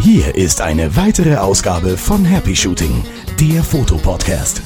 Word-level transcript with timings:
Hier 0.00 0.34
ist 0.34 0.60
eine 0.60 0.94
weitere 0.96 1.36
Ausgabe 1.36 1.96
von 1.96 2.24
Happy 2.24 2.54
Shooting, 2.54 3.04
der 3.40 3.62
Fotopodcast. 3.64 4.62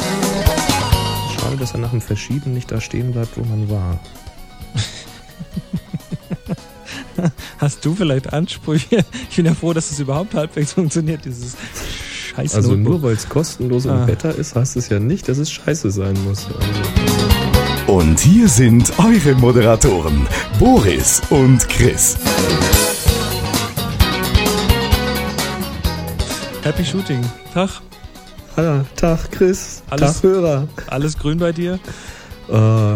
Schade, 1.35 1.56
dass 1.58 1.72
er 1.72 1.79
nach 1.79 1.90
dem 1.90 2.01
Verschieben 2.03 2.53
nicht 2.53 2.71
da 2.71 2.80
stehen 2.80 3.12
bleibt, 3.12 3.37
wo 3.37 3.45
man 3.45 3.69
war. 3.71 3.98
Hast 7.58 7.85
du 7.85 7.94
vielleicht 7.94 8.33
Ansprüche? 8.33 9.04
Ich 9.31 9.37
bin 9.37 9.47
ja 9.47 9.54
froh, 9.54 9.72
dass 9.72 9.90
es 9.90 9.99
überhaupt 9.99 10.35
halbwegs 10.35 10.72
funktioniert, 10.74 11.24
dieses 11.24 11.56
scheiß 12.35 12.54
Also 12.54 12.71
Notebook. 12.72 12.88
nur 12.92 13.03
weil 13.03 13.15
es 13.15 13.28
kostenlos 13.28 13.87
Ah. 13.87 14.01
und 14.01 14.06
Beta 14.06 14.31
ist, 14.31 14.54
heißt 14.54 14.76
es 14.76 14.88
ja 14.90 14.99
nicht, 15.01 15.28
dass 15.28 15.38
es 15.38 15.51
scheiße 15.51 15.90
sein 15.90 16.16
muss. 16.24 16.47
Also, 16.47 16.59
Und 17.91 18.20
hier 18.20 18.48
sind 18.48 18.93
eure 19.01 19.34
Moderatoren, 19.34 20.25
Boris 20.61 21.20
und 21.30 21.69
Chris. 21.69 22.17
Happy 26.62 26.84
Shooting. 26.84 27.21
Tag, 27.53 27.69
Hallo, 28.57 28.84
Tag 28.95 29.33
Chris, 29.33 29.83
Alles- 29.91 30.15
Tag 30.15 30.23
Hörer. 30.23 30.69
alles 30.87 31.19
grün 31.19 31.39
bei 31.39 31.51
dir? 31.51 31.81
Äh, 32.48 32.95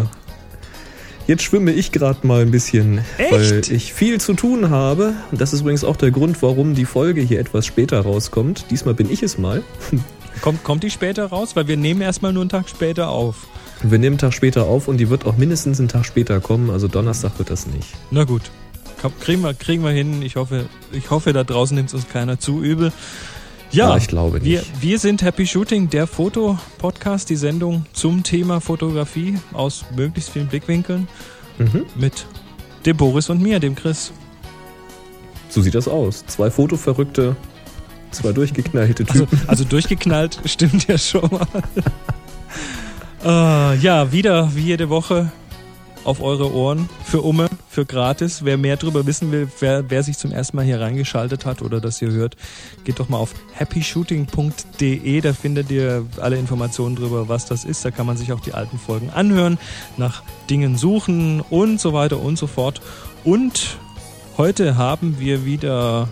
jetzt 1.27 1.43
schwimme 1.43 1.73
ich 1.73 1.91
gerade 1.91 2.25
mal 2.25 2.43
ein 2.43 2.51
bisschen, 2.51 3.01
Echt? 3.17 3.31
weil 3.33 3.61
ich 3.69 3.93
viel 3.93 4.21
zu 4.21 4.33
tun 4.33 4.69
habe. 4.69 5.13
Und 5.29 5.41
das 5.41 5.51
ist 5.51 5.59
übrigens 5.59 5.83
auch 5.83 5.97
der 5.97 6.11
Grund, 6.11 6.41
warum 6.41 6.73
die 6.73 6.85
Folge 6.85 7.19
hier 7.19 7.41
etwas 7.41 7.65
später 7.65 7.99
rauskommt. 7.99 8.67
Diesmal 8.71 8.93
bin 8.93 9.11
ich 9.11 9.21
es 9.23 9.37
mal. 9.37 9.61
Kommt, 10.41 10.63
kommt 10.63 10.83
die 10.83 10.89
später 10.91 11.25
raus? 11.27 11.55
Weil 11.57 11.67
wir 11.67 11.75
nehmen 11.77 11.99
erstmal 12.01 12.31
nur 12.33 12.43
einen 12.43 12.49
Tag 12.49 12.67
später 12.69 13.09
auf. 13.09 13.47
Wir 13.83 13.99
nehmen 13.99 14.13
einen 14.13 14.17
Tag 14.17 14.33
später 14.33 14.65
auf 14.65 14.87
und 14.87 14.97
die 14.97 15.09
wird 15.09 15.25
auch 15.25 15.37
mindestens 15.37 15.79
einen 15.79 15.87
Tag 15.89 16.05
später 16.05 16.39
kommen. 16.39 16.69
Also 16.69 16.87
Donnerstag 16.87 17.37
wird 17.37 17.49
das 17.49 17.67
nicht. 17.67 17.87
Na 18.11 18.23
gut. 18.23 18.41
Kriegen, 19.19 19.43
wir, 19.43 19.53
kriegen 19.53 19.83
wir 19.83 19.91
hin. 19.91 20.21
Ich 20.23 20.35
hoffe, 20.35 20.65
ich 20.91 21.11
hoffe, 21.11 21.31
da 21.33 21.43
draußen 21.43 21.75
nimmt 21.75 21.89
es 21.89 21.93
uns 21.93 22.07
keiner 22.09 22.39
zu 22.39 22.63
übel. 22.63 22.91
Ja, 23.71 23.89
Ja, 23.89 23.97
ich 23.97 24.07
glaube 24.07 24.37
nicht. 24.39 24.45
wir, 24.45 24.63
wir 24.81 24.97
sind 24.99 25.21
Happy 25.21 25.45
Shooting, 25.45 25.89
der 25.89 26.07
Fotopodcast, 26.07 27.29
die 27.29 27.35
Sendung 27.35 27.85
zum 27.93 28.23
Thema 28.23 28.61
Fotografie 28.61 29.37
aus 29.53 29.85
möglichst 29.95 30.31
vielen 30.31 30.47
Blickwinkeln 30.47 31.07
Mhm. 31.59 31.85
mit 31.95 32.25
dem 32.85 32.97
Boris 32.97 33.29
und 33.29 33.41
mir, 33.41 33.59
dem 33.59 33.75
Chris. 33.75 34.11
So 35.49 35.61
sieht 35.61 35.75
das 35.75 35.87
aus. 35.87 36.25
Zwei 36.25 36.49
Fotoverrückte, 36.49 37.35
zwei 38.11 38.31
durchgeknallte 38.31 39.05
Also, 39.07 39.25
Typen. 39.25 39.41
also 39.47 39.63
durchgeknallt 39.65 40.39
stimmt 40.45 40.87
ja 40.87 40.97
schon 40.97 41.29
mal. 41.31 41.47
äh, 43.25 43.75
ja, 43.77 44.11
wieder 44.11 44.55
wie 44.55 44.61
jede 44.61 44.89
Woche 44.89 45.31
auf 46.03 46.21
eure 46.21 46.53
Ohren 46.53 46.87
für 47.03 47.21
Umme, 47.21 47.49
für 47.67 47.85
gratis. 47.85 48.45
Wer 48.45 48.57
mehr 48.57 48.77
darüber 48.77 49.05
wissen 49.07 49.31
will, 49.31 49.47
wer, 49.59 49.89
wer 49.89 50.03
sich 50.03 50.17
zum 50.17 50.31
ersten 50.31 50.55
Mal 50.55 50.65
hier 50.65 50.79
reingeschaltet 50.79 51.45
hat 51.45 51.61
oder 51.61 51.81
das 51.81 51.99
hier 51.99 52.11
hört, 52.11 52.37
geht 52.83 52.99
doch 52.99 53.09
mal 53.09 53.17
auf 53.17 53.33
happyshooting.de. 53.53 55.21
Da 55.21 55.33
findet 55.33 55.71
ihr 55.71 56.05
alle 56.21 56.37
Informationen 56.37 56.95
darüber, 56.95 57.27
was 57.27 57.45
das 57.47 57.65
ist. 57.65 57.83
Da 57.83 57.91
kann 57.91 58.05
man 58.05 58.17
sich 58.17 58.31
auch 58.31 58.39
die 58.39 58.53
alten 58.53 58.77
Folgen 58.77 59.09
anhören, 59.09 59.57
nach 59.97 60.21
Dingen 60.49 60.77
suchen 60.77 61.41
und 61.41 61.81
so 61.81 61.93
weiter 61.93 62.19
und 62.19 62.37
so 62.37 62.45
fort. 62.45 62.81
Und 63.23 63.77
heute 64.37 64.77
haben 64.77 65.19
wir 65.19 65.45
wieder 65.45 66.07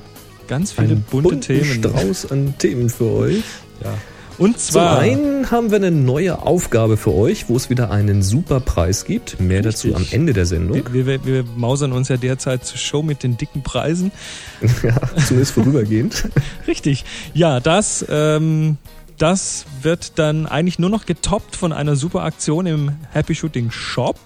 ganz 0.48 0.72
viele 0.72 0.88
Einen 0.88 1.04
bunte 1.04 1.40
Themen. 1.40 1.84
Strauß 1.84 2.32
an 2.32 2.56
Themen 2.58 2.90
für 2.90 3.12
euch. 3.12 3.44
Ja. 3.84 3.94
Und 4.38 4.60
Zum 4.60 4.74
zwar 4.74 5.00
einen 5.00 5.52
haben 5.52 5.70
wir 5.70 5.78
eine 5.78 5.92
neue 5.92 6.42
Aufgabe 6.42 6.98
für 6.98 7.14
euch, 7.14 7.50
wo 7.50 7.56
es 7.56 7.70
wieder 7.70 7.92
einen 7.92 8.24
super 8.24 8.60
Preis 8.60 9.06
gibt. 9.06 9.40
Mehr 9.40 9.62
dazu 9.62 9.90
am 9.90 9.98
Richtig. 9.98 10.14
Ende 10.14 10.34
der 10.34 10.46
Sendung. 10.46 10.82
wir, 10.92 11.06
wir, 11.06 11.26
wir 11.26 11.44
mausern 11.56 11.92
uns 11.92 12.10
ja 12.10 12.18
derzeit 12.18 12.66
zur 12.66 12.78
Show 12.78 13.04
mit 13.04 13.24
den 13.24 13.38
dicken 13.38 13.62
Preisen. 13.64 14.12
ja, 14.84 14.96
zumindest 15.26 15.54
vorübergehend. 15.54 16.30
Richtig. 16.68 17.06
Ja, 17.34 17.60
das, 17.60 18.06
ähm, 18.10 18.78
das 19.18 19.66
wird 19.82 20.18
dann 20.18 20.48
eigentlich 20.48 20.80
nur 20.80 20.90
noch 20.90 21.06
getoppt 21.06 21.56
von 21.56 21.72
einer 21.72 21.96
super 21.96 22.24
Aktion 22.24 22.66
im 22.66 22.92
Happy 23.12 23.36
Shooting 23.36 23.72
Shop. 23.72 24.18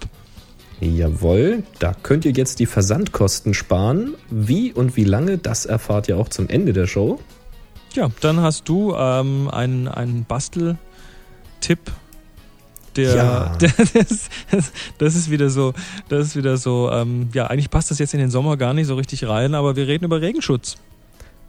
Jawohl, 0.80 1.64
da 1.80 1.92
könnt 2.02 2.24
ihr 2.24 2.30
jetzt 2.32 2.60
die 2.60 2.66
Versandkosten 2.66 3.52
sparen. 3.52 4.14
Wie 4.30 4.72
und 4.72 4.96
wie 4.96 5.04
lange, 5.04 5.36
das 5.36 5.66
erfahrt 5.66 6.08
ihr 6.08 6.16
auch 6.16 6.28
zum 6.28 6.48
Ende 6.48 6.72
der 6.72 6.86
Show. 6.86 7.18
Ja, 7.94 8.10
dann 8.20 8.40
hast 8.40 8.68
du 8.68 8.94
ähm, 8.94 9.48
einen, 9.50 9.88
einen 9.88 10.24
Bastel-Tipp. 10.24 11.78
Der, 12.96 13.14
Ja. 13.14 13.56
der 13.60 13.72
das, 14.50 14.72
das, 14.98 15.14
ist 15.14 15.30
wieder 15.30 15.50
so, 15.50 15.72
das 16.08 16.28
ist 16.28 16.36
wieder 16.36 16.56
so, 16.56 16.90
ähm, 16.90 17.28
ja, 17.32 17.46
eigentlich 17.46 17.70
passt 17.70 17.90
das 17.90 17.98
jetzt 17.98 18.14
in 18.14 18.20
den 18.20 18.30
Sommer 18.30 18.56
gar 18.56 18.74
nicht 18.74 18.86
so 18.86 18.96
richtig 18.96 19.26
rein, 19.28 19.54
aber 19.54 19.76
wir 19.76 19.86
reden 19.86 20.04
über 20.04 20.20
Regenschutz. 20.20 20.76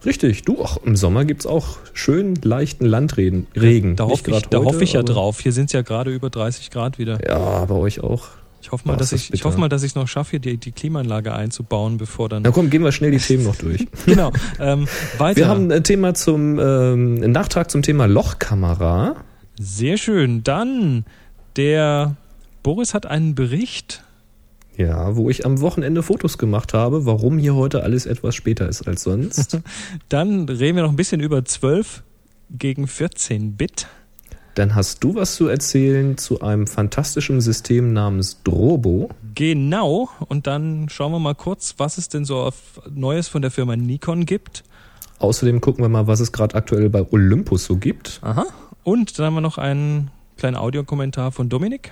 Richtig, 0.05 0.43
du, 0.43 0.63
auch 0.63 0.77
im 0.83 0.95
Sommer 0.95 1.25
gibt's 1.25 1.45
auch 1.45 1.77
schön 1.93 2.35
leichten 2.35 2.85
Landregen. 2.85 3.47
Regen. 3.55 3.97
Da 3.97 4.05
hoffe 4.05 4.31
ich, 4.31 4.43
da 4.43 4.59
heute, 4.59 4.67
hoffe 4.67 4.83
ich 4.83 4.93
ja 4.93 5.03
drauf. 5.03 5.41
Hier 5.41 5.51
sind 5.51 5.65
es 5.65 5.73
ja 5.73 5.81
gerade 5.81 6.11
über 6.11 6.29
30 6.29 6.71
Grad 6.71 6.99
wieder. 6.99 7.19
Ja, 7.27 7.65
bei 7.65 7.75
euch 7.75 8.01
auch. 8.01 8.29
Ich 8.61 8.71
hoffe 8.71 8.87
mal, 8.87 8.93
Boah, 8.93 8.99
dass 8.99 9.13
ich, 9.13 9.33
ich 9.33 9.45
hoffe 9.45 9.57
mal, 9.57 9.69
dass 9.69 9.83
ich 9.83 9.91
es 9.91 9.95
noch 9.95 10.07
schaffe, 10.07 10.31
hier 10.31 10.39
die, 10.39 10.57
die 10.57 10.71
Klimaanlage 10.71 11.33
einzubauen, 11.33 11.97
bevor 11.97 12.29
dann. 12.29 12.43
Na 12.43 12.51
komm, 12.51 12.69
gehen 12.69 12.83
wir 12.83 12.91
schnell 12.91 13.11
die 13.11 13.17
Themen 13.17 13.43
noch 13.43 13.55
durch. 13.55 13.87
Genau. 14.05 14.31
Ähm, 14.59 14.87
weiter. 15.17 15.37
Wir 15.37 15.47
haben 15.47 15.71
ein 15.71 15.83
Thema 15.83 16.13
zum, 16.13 16.59
ähm, 16.59 17.21
einen 17.21 17.31
Nachtrag 17.31 17.71
zum 17.71 17.81
Thema 17.81 18.07
Lochkamera. 18.07 19.15
Sehr 19.57 19.97
schön. 19.97 20.43
Dann 20.43 21.05
der 21.55 22.17
Boris 22.63 22.93
hat 22.93 23.05
einen 23.05 23.35
Bericht. 23.35 24.03
Ja, 24.75 25.15
wo 25.15 25.29
ich 25.29 25.45
am 25.45 25.59
Wochenende 25.59 26.03
Fotos 26.03 26.37
gemacht 26.37 26.73
habe, 26.73 27.05
warum 27.05 27.37
hier 27.37 27.55
heute 27.55 27.83
alles 27.83 28.05
etwas 28.05 28.35
später 28.35 28.67
ist 28.69 28.87
als 28.87 29.03
sonst. 29.03 29.59
Dann 30.09 30.47
reden 30.47 30.77
wir 30.77 30.83
noch 30.83 30.91
ein 30.91 30.95
bisschen 30.95 31.19
über 31.19 31.43
12 31.43 32.03
gegen 32.49 32.87
14 32.87 33.57
Bit. 33.57 33.87
Dann 34.59 34.75
hast 34.75 35.05
du 35.05 35.15
was 35.15 35.35
zu 35.35 35.47
erzählen 35.47 36.17
zu 36.17 36.41
einem 36.41 36.67
fantastischen 36.67 37.39
System 37.39 37.93
namens 37.93 38.43
Drobo. 38.43 39.09
Genau. 39.33 40.09
Und 40.27 40.47
dann 40.47 40.89
schauen 40.89 41.13
wir 41.13 41.19
mal 41.19 41.33
kurz, 41.33 41.75
was 41.77 41.97
es 41.97 42.09
denn 42.09 42.25
so 42.25 42.39
auf 42.39 42.81
Neues 42.93 43.29
von 43.29 43.41
der 43.41 43.51
Firma 43.51 43.77
Nikon 43.77 44.25
gibt. 44.25 44.65
Außerdem 45.19 45.61
gucken 45.61 45.81
wir 45.81 45.87
mal, 45.87 46.07
was 46.07 46.19
es 46.19 46.33
gerade 46.33 46.55
aktuell 46.55 46.89
bei 46.89 47.09
Olympus 47.09 47.63
so 47.63 47.77
gibt. 47.77 48.19
Aha. 48.21 48.47
Und 48.83 49.17
dann 49.17 49.27
haben 49.27 49.35
wir 49.35 49.39
noch 49.39 49.57
einen 49.57 50.11
kleinen 50.35 50.57
Audiokommentar 50.57 51.31
von 51.31 51.47
Dominik. 51.47 51.91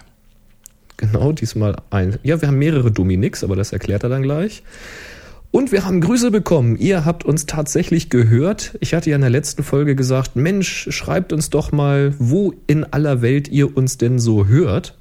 Genau, 0.97 1.31
diesmal 1.31 1.77
ein. 1.89 2.19
Ja, 2.23 2.41
wir 2.41 2.49
haben 2.49 2.59
mehrere 2.59 2.91
Dominiks, 2.91 3.45
aber 3.45 3.55
das 3.55 3.71
erklärt 3.71 4.03
er 4.03 4.09
dann 4.09 4.23
gleich. 4.23 4.61
Und 5.51 5.71
wir 5.71 5.85
haben 5.85 6.01
Grüße 6.01 6.29
bekommen. 6.29 6.75
Ihr 6.75 7.05
habt 7.05 7.23
uns 7.23 7.45
tatsächlich 7.45 8.09
gehört. 8.09 8.77
Ich 8.81 8.93
hatte 8.93 9.09
ja 9.09 9.15
in 9.15 9.21
der 9.21 9.29
letzten 9.29 9.63
Folge 9.63 9.95
gesagt, 9.95 10.35
Mensch, 10.35 10.87
schreibt 10.91 11.31
uns 11.33 11.49
doch 11.49 11.71
mal, 11.71 12.13
wo 12.19 12.53
in 12.67 12.83
aller 12.83 13.21
Welt 13.21 13.47
ihr 13.47 13.75
uns 13.75 13.97
denn 13.97 14.19
so 14.19 14.47
hört. 14.47 14.97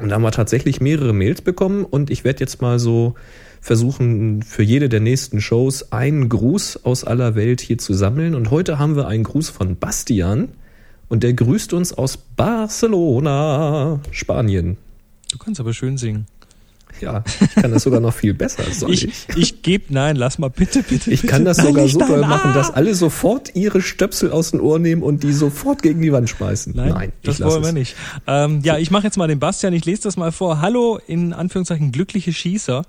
Und 0.00 0.08
da 0.08 0.16
haben 0.16 0.22
wir 0.22 0.32
tatsächlich 0.32 0.80
mehrere 0.80 1.12
Mails 1.12 1.40
bekommen 1.40 1.84
und 1.84 2.10
ich 2.10 2.24
werde 2.24 2.40
jetzt 2.40 2.60
mal 2.60 2.80
so 2.80 3.14
versuchen, 3.60 4.42
für 4.42 4.62
jede 4.62 4.88
der 4.88 5.00
nächsten 5.00 5.40
Shows 5.40 5.92
einen 5.92 6.28
Gruß 6.28 6.84
aus 6.84 7.04
aller 7.04 7.36
Welt 7.36 7.60
hier 7.60 7.78
zu 7.78 7.94
sammeln. 7.94 8.34
Und 8.34 8.50
heute 8.50 8.78
haben 8.78 8.96
wir 8.96 9.06
einen 9.06 9.24
Gruß 9.24 9.50
von 9.50 9.76
Bastian 9.76 10.48
und 11.08 11.22
der 11.22 11.32
grüßt 11.32 11.72
uns 11.72 11.92
aus 11.92 12.16
Barcelona, 12.16 14.00
Spanien. 14.10 14.76
Du 15.30 15.38
kannst 15.38 15.60
aber 15.60 15.72
schön 15.72 15.96
singen. 15.96 16.26
Ja, 17.04 17.22
ich 17.40 17.54
kann 17.54 17.70
das 17.70 17.82
sogar 17.82 18.00
noch 18.00 18.14
viel 18.14 18.34
besser. 18.34 18.62
Soll 18.72 18.92
ich? 18.92 19.04
Ich, 19.04 19.26
ich 19.36 19.62
gebe, 19.62 19.92
nein, 19.92 20.16
lass 20.16 20.38
mal 20.38 20.48
bitte, 20.48 20.82
bitte. 20.82 21.10
Ich 21.10 21.20
bitte. 21.20 21.32
kann 21.32 21.44
das 21.44 21.58
Nein, 21.58 21.66
sogar 21.68 21.88
so 21.88 21.98
doll 21.98 22.20
machen, 22.20 22.54
dass 22.54 22.70
alle 22.70 22.94
sofort 22.94 23.54
ihre 23.54 23.82
Stöpsel 23.82 24.30
aus 24.30 24.50
dem 24.50 24.60
Ohr 24.60 24.78
nehmen 24.78 25.02
und 25.02 25.22
die 25.22 25.32
sofort 25.32 25.82
gegen 25.82 26.00
die 26.00 26.12
Wand 26.12 26.30
schmeißen. 26.30 26.74
Nein, 26.74 27.12
das 27.22 27.34
ich 27.34 27.38
lass 27.40 27.50
wollen 27.52 27.62
wir 27.62 27.68
es. 27.68 27.74
nicht. 27.74 27.96
Ähm, 28.26 28.60
ja, 28.62 28.78
ich 28.78 28.90
mache 28.90 29.04
jetzt 29.04 29.16
mal 29.16 29.28
den 29.28 29.38
Bastian, 29.38 29.72
ich 29.74 29.84
lese 29.84 30.02
das 30.02 30.16
mal 30.16 30.32
vor. 30.32 30.60
Hallo, 30.60 30.98
in 31.06 31.32
Anführungszeichen 31.32 31.92
glückliche 31.92 32.32
Schießer. 32.32 32.84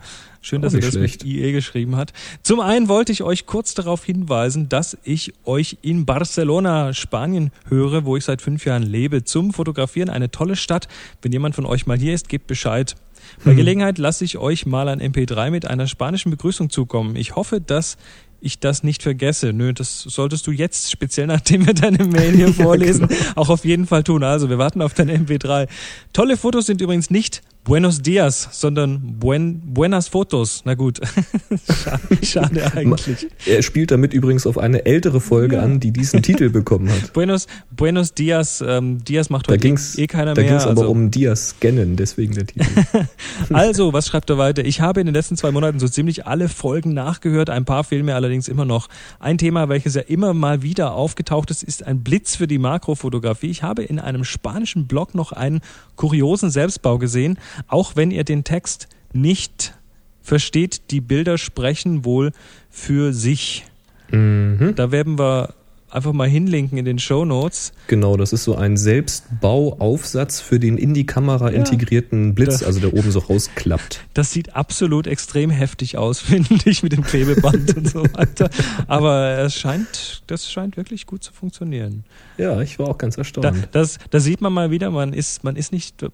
Schön, 0.46 0.62
dass 0.62 0.74
er 0.74 0.78
nicht 0.78 0.90
das 0.90 0.94
schlecht. 0.94 1.24
mit 1.24 1.34
IE 1.34 1.52
geschrieben 1.54 1.96
hat. 1.96 2.14
Zum 2.44 2.60
einen 2.60 2.88
wollte 2.88 3.12
ich 3.12 3.24
euch 3.24 3.48
kurz 3.48 3.74
darauf 3.74 4.06
hinweisen, 4.06 4.70
dass 4.70 4.96
ich 5.04 5.34
euch 5.44 5.80
in 5.82 6.06
Barcelona, 6.06 6.94
Spanien 6.94 7.50
höre, 7.68 8.06
wo 8.06 8.16
ich 8.16 8.26
seit 8.26 8.44
fünf 8.44 8.64
Jahren 8.64 8.84
lebe. 8.84 9.24
Zum 9.24 9.54
Fotografieren 9.54 10.08
eine 10.10 10.30
tolle 10.30 10.56
Stadt. 10.56 10.88
Wenn 11.24 11.32
jemand 11.32 11.56
von 11.56 11.66
euch 11.66 11.88
mal 11.88 11.98
hier 11.98 12.14
ist, 12.14 12.30
gebt 12.30 12.46
Bescheid. 12.46 12.96
Bei 13.44 13.52
Hm. 13.52 13.58
Gelegenheit 13.58 13.98
lasse 13.98 14.24
ich 14.26 14.38
euch 14.38 14.66
mal 14.66 14.88
ein 14.88 15.02
MP3 15.02 15.52
mit 15.52 15.68
einer 15.68 15.88
spanischen 15.88 16.32
Begrüßung 16.32 16.70
zukommen. 16.70 17.16
Ich 17.16 17.36
hoffe, 17.36 17.62
dass 17.62 17.98
ich 18.42 18.60
das 18.60 18.84
nicht 18.84 19.02
vergesse. 19.02 19.54
Nö, 19.54 19.74
das 19.74 20.02
solltest 20.02 20.46
du 20.48 20.52
jetzt, 20.52 20.92
speziell 20.92 21.28
nachdem 21.36 21.66
wir 21.66 21.74
deine 21.74 22.04
Mail 22.06 22.36
hier 22.36 22.48
vorlesen, 22.54 23.08
genau. 23.08 23.22
auch 23.36 23.50
auf 23.50 23.66
jeden 23.66 23.88
Fall 23.88 24.04
tun. 24.04 24.24
Also, 24.24 24.50
wir 24.50 24.58
warten 24.58 24.82
auf 24.82 24.94
dein 24.94 25.10
MP3. 25.10 25.68
Tolle 26.14 26.38
Fotos 26.38 26.66
sind 26.68 26.82
übrigens 26.82 27.10
nicht 27.10 27.42
Buenos 27.66 28.04
Dias, 28.04 28.48
sondern 28.52 29.18
buen, 29.20 29.60
Buenas 29.74 30.08
Fotos. 30.08 30.62
Na 30.66 30.76
gut, 30.76 31.02
schade, 31.84 32.00
schade 32.24 32.74
eigentlich. 32.76 33.26
Er 33.48 33.64
spielt 33.64 33.90
damit 33.90 34.14
übrigens 34.14 34.46
auf 34.46 34.60
eine 34.60 34.86
ältere 34.86 35.20
Folge 35.20 35.56
Ja. 35.56 35.64
an, 35.64 35.80
die 35.80 35.90
diesen 35.92 36.22
Titel 36.22 36.50
bekommen 36.52 36.92
hat. 36.92 37.12
Buenos, 37.14 37.48
Buenos 37.76 38.14
Dias, 38.14 38.64
ähm, 38.66 39.04
Dias 39.04 39.32
macht 39.32 39.48
Da 39.48 39.54
heute 39.54 39.62
ging's, 39.68 39.98
eh 39.98 40.06
keiner 40.06 40.36
da 40.36 40.42
mehr. 40.44 40.52
ging's 40.52 40.62
aber 40.68 40.82
also, 40.82 40.92
um 40.92 41.10
Dias 41.10 41.50
scannen, 41.50 41.96
deswegen 41.96 42.36
der 42.36 42.46
Titel. 42.46 42.66
also, 43.52 43.94
was 43.94 44.06
schreibt 44.06 44.30
er 44.30 44.38
weiter? 44.38 44.64
Ich 44.64 44.82
habe 44.82 45.00
in 45.00 45.08
den 45.08 45.16
letzten 45.16 45.36
zwei 45.36 45.50
Monaten 45.50 45.80
so 45.80 45.88
ziemlich 45.88 46.28
alle 46.28 46.50
Folgen 46.50 46.94
nachgehört. 46.94 47.50
Ein 47.50 47.66
paar 47.66 47.84
fehlen 47.84 48.06
mir 48.06 48.14
allerdings 48.14 48.48
immer 48.48 48.66
noch. 48.66 48.90
Ein 49.20 49.40
Thema, 49.40 49.70
welches 49.70 49.96
ja 49.96 50.02
immer 50.02 50.36
mal 50.36 50.62
wieder 50.62 50.94
aufgetaucht 50.94 51.50
ist, 51.50 51.64
ist 51.64 51.84
ein 51.84 52.04
Blitz 52.04 52.36
für 52.36 52.46
die 52.46 52.60
Makrofotografie. 52.60 53.48
Ich 53.50 53.64
habe 53.64 53.82
in 53.82 53.98
einem 53.98 54.24
spanischen 54.24 54.86
Blog 54.86 55.16
noch 55.16 55.32
einen 55.32 55.62
kuriosen 55.96 56.52
Selbstbau 56.52 57.00
gesehen, 57.00 57.40
auch 57.68 57.96
wenn 57.96 58.12
ihr 58.12 58.24
den 58.24 58.44
Text 58.44 58.88
nicht 59.14 59.74
versteht. 60.22 60.92
Die 60.92 61.02
Bilder 61.02 61.38
sprechen 61.38 62.04
wohl 62.06 62.32
für 62.70 63.14
sich. 63.14 63.66
mhm. 64.12 64.74
Da 64.76 64.92
werden 64.92 65.18
wir 65.20 65.54
einfach 65.92 66.12
mal 66.14 66.28
hinlinken 66.28 66.78
in 66.78 66.84
den 66.84 67.00
Show 67.00 67.24
Notes. 67.24 67.72
Genau, 67.88 68.18
das 68.18 68.34
ist 68.34 68.44
so 68.44 68.56
ein 68.56 68.76
Selbstbauaufsatz 68.76 70.42
für 70.42 70.60
den 70.60 70.78
in 70.78 70.94
die 70.94 71.06
Kamera 71.06 71.52
Ja. 71.52 71.58
integrierten 71.58 72.36
Blitz, 72.36 72.60
Da- 72.60 72.66
also 72.66 72.80
der 72.82 72.94
oben 72.94 73.12
so 73.12 73.20
rausklappt. 73.20 74.02
Das 74.14 74.32
sieht 74.32 74.56
absolut 74.56 75.08
extrem 75.08 75.50
heftig 75.50 75.98
aus, 75.98 76.20
finde 76.22 76.50
ich, 76.66 76.84
mit 76.84 76.92
dem 76.92 77.04
Klebeband 77.04 77.78
und 77.78 77.90
so 77.90 78.04
weiter. 78.14 78.50
Aber 78.88 79.38
es 79.40 79.56
scheint, 79.56 80.24
das 80.28 80.52
scheint 80.52 80.76
wirklich 80.76 81.06
gut 81.06 81.24
zu 81.24 81.32
funktionieren. 81.32 82.04
Ja, 82.38 82.60
ich 82.62 82.78
war 82.80 82.90
auch 82.90 82.98
ganz 82.98 83.16
Da, 83.16 83.22
erstaunt. 83.22 83.70
das, 83.72 83.98
da 84.10 84.20
sieht 84.20 84.42
man 84.42 84.52
mal 84.52 84.72
wieder, 84.72 84.92
man 84.92 85.14
ist, 85.14 85.44
man 85.44 85.56
ist 85.56 85.72
nicht 85.72 86.06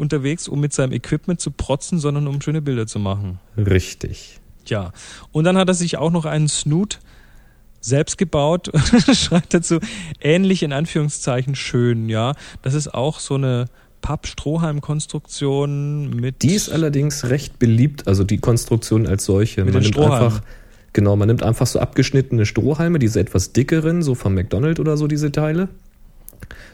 unterwegs, 0.00 0.48
um 0.48 0.60
mit 0.60 0.72
seinem 0.72 0.92
Equipment 0.92 1.40
zu 1.40 1.50
protzen, 1.50 1.98
sondern 1.98 2.26
um 2.26 2.40
schöne 2.40 2.62
Bilder 2.62 2.86
zu 2.86 2.98
machen. 2.98 3.38
Richtig. 3.56 4.40
Ja. 4.66 4.92
Und 5.32 5.44
dann 5.44 5.56
hat 5.56 5.68
er 5.68 5.74
sich 5.74 5.98
auch 5.98 6.10
noch 6.10 6.24
einen 6.24 6.48
Snoot 6.48 7.00
selbst 7.80 8.18
gebaut 8.18 8.68
und 8.68 8.82
schreibt 9.16 9.54
dazu, 9.54 9.78
ähnlich 10.20 10.62
in 10.62 10.72
Anführungszeichen 10.72 11.54
schön, 11.54 12.08
ja. 12.08 12.34
Das 12.62 12.74
ist 12.74 12.92
auch 12.92 13.20
so 13.20 13.36
eine 13.36 13.66
Papp-Strohhalm-Konstruktion 14.02 16.10
mit. 16.10 16.42
Die 16.42 16.54
ist 16.54 16.70
allerdings 16.70 17.28
recht 17.28 17.58
beliebt, 17.58 18.08
also 18.08 18.24
die 18.24 18.38
Konstruktion 18.38 19.06
als 19.06 19.24
solche. 19.24 19.64
Mit 19.64 19.74
man 19.74 19.82
nimmt 19.82 19.98
einfach, 19.98 20.42
genau, 20.92 21.16
man 21.16 21.28
nimmt 21.28 21.42
einfach 21.42 21.66
so 21.66 21.80
abgeschnittene 21.80 22.46
Strohhalme, 22.46 22.98
diese 22.98 23.20
etwas 23.20 23.52
dickeren, 23.52 24.02
so 24.02 24.14
vom 24.14 24.34
McDonald's 24.34 24.80
oder 24.80 24.96
so 24.96 25.06
diese 25.06 25.32
Teile. 25.32 25.68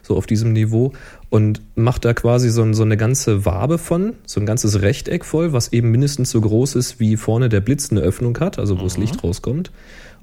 So 0.02 0.16
auf 0.16 0.26
diesem 0.26 0.52
Niveau 0.52 0.92
und 1.30 1.60
macht 1.74 2.04
da 2.04 2.14
quasi 2.14 2.50
so, 2.50 2.72
so 2.72 2.82
eine 2.82 2.96
ganze 2.96 3.44
Wabe 3.44 3.78
von, 3.78 4.14
so 4.24 4.40
ein 4.40 4.46
ganzes 4.46 4.80
Rechteck 4.82 5.24
voll, 5.24 5.52
was 5.52 5.72
eben 5.72 5.90
mindestens 5.90 6.30
so 6.30 6.40
groß 6.40 6.74
ist, 6.76 7.00
wie 7.00 7.16
vorne 7.16 7.48
der 7.48 7.60
Blitz 7.60 7.90
eine 7.90 8.00
Öffnung 8.00 8.38
hat, 8.38 8.58
also 8.58 8.78
wo 8.78 8.84
das 8.84 8.96
Licht 8.96 9.22
rauskommt. 9.22 9.70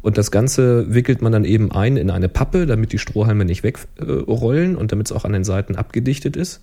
Und 0.02 0.18
das 0.18 0.32
Ganze 0.32 0.94
wickelt 0.94 1.22
man 1.22 1.32
dann 1.32 1.46
eben 1.46 1.72
ein 1.72 1.96
in 1.98 2.10
eine 2.10 2.28
Pappe, 2.28 2.66
damit 2.66 2.92
die 2.92 3.00
Strohhalme 3.00 3.46
nicht 3.46 3.64
wegrollen 3.64 4.76
und 4.76 4.92
damit 4.92 5.08
es 5.08 5.12
auch 5.14 5.24
an 5.24 5.32
den 5.32 5.46
Seiten 5.46 5.76
abgedichtet 5.76 6.36
ist. 6.36 6.60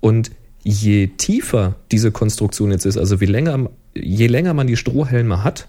Und 0.00 0.30
je 0.62 1.06
tiefer 1.06 1.76
diese 1.90 2.10
Konstruktion 2.10 2.70
jetzt 2.70 2.84
ist, 2.84 2.98
also 2.98 3.20
wie 3.20 3.26
länger, 3.26 3.70
je 3.94 4.26
länger 4.26 4.52
man 4.52 4.66
die 4.66 4.76
Strohhalme 4.76 5.42
hat, 5.42 5.68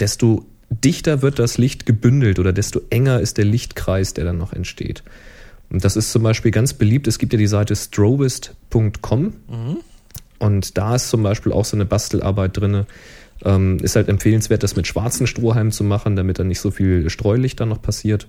desto 0.00 0.44
dichter 0.70 1.22
wird 1.22 1.38
das 1.38 1.58
Licht 1.58 1.86
gebündelt 1.86 2.38
oder 2.38 2.52
desto 2.52 2.80
enger 2.90 3.20
ist 3.20 3.38
der 3.38 3.44
Lichtkreis, 3.44 4.14
der 4.14 4.24
dann 4.24 4.38
noch 4.38 4.52
entsteht. 4.52 5.02
Und 5.70 5.84
das 5.84 5.96
ist 5.96 6.12
zum 6.12 6.22
Beispiel 6.22 6.50
ganz 6.50 6.74
beliebt. 6.74 7.06
Es 7.08 7.18
gibt 7.18 7.32
ja 7.32 7.38
die 7.38 7.46
Seite 7.46 7.74
strobist.com 7.74 9.32
und 10.38 10.78
da 10.78 10.94
ist 10.94 11.08
zum 11.08 11.22
Beispiel 11.22 11.52
auch 11.52 11.64
so 11.64 11.76
eine 11.76 11.84
Bastelarbeit 11.86 12.56
drin. 12.56 12.86
Ähm, 13.44 13.78
ist 13.80 13.96
halt 13.96 14.08
empfehlenswert, 14.08 14.62
das 14.62 14.76
mit 14.76 14.86
schwarzen 14.86 15.26
Strohhalmen 15.26 15.72
zu 15.72 15.84
machen, 15.84 16.16
damit 16.16 16.38
dann 16.38 16.48
nicht 16.48 16.60
so 16.60 16.70
viel 16.70 17.10
Streulicht 17.10 17.60
dann 17.60 17.68
noch 17.68 17.82
passiert. 17.82 18.28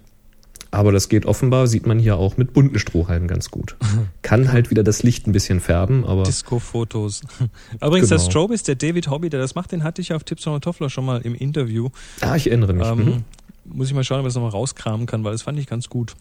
Aber 0.70 0.92
das 0.92 1.08
geht 1.08 1.26
offenbar, 1.26 1.68
sieht 1.68 1.86
man 1.86 1.98
hier 1.98 2.18
auch 2.18 2.36
mit 2.36 2.52
bunten 2.52 2.78
Strohhalmen 2.78 3.28
ganz 3.30 3.50
gut. 3.50 3.78
Kann 4.22 4.52
halt 4.52 4.70
wieder 4.70 4.84
das 4.84 5.04
Licht 5.04 5.26
ein 5.26 5.32
bisschen 5.32 5.62
färben, 5.62 6.04
aber 6.06 6.24
Disco-Fotos. 6.24 7.22
Übrigens, 7.82 8.10
der 8.10 8.18
Genau. 8.18 8.30
Strobe 8.30 8.54
ist 8.54 8.68
der 8.68 8.76
David 8.76 9.10
Hobby, 9.10 9.30
der 9.30 9.40
das 9.40 9.56
macht, 9.56 9.72
den 9.72 9.84
hatte 9.86 10.02
ich 10.02 10.12
auf 10.14 10.26
Tipps 10.26 10.44
von 10.44 10.60
Toffler 10.60 10.90
schon 10.90 11.06
mal 11.06 11.22
im 11.22 11.36
Interview. 11.36 11.90
ah, 12.20 12.36
ich 12.36 12.48
erinnere 12.48 12.74
mich. 12.74 12.86
Ähm, 12.86 12.98
Mhm. 12.98 13.24
Muss 13.78 13.88
ich 13.88 13.94
mal 13.94 14.04
schauen, 14.04 14.20
ob 14.20 14.26
ich 14.26 14.30
das 14.30 14.36
nochmal 14.36 14.52
rauskramen 14.52 15.08
kann, 15.08 15.24
weil 15.26 15.34
das 15.34 15.42
fand 15.42 15.60
ich 15.60 15.68
ganz 15.68 15.90
gut. 15.90 16.16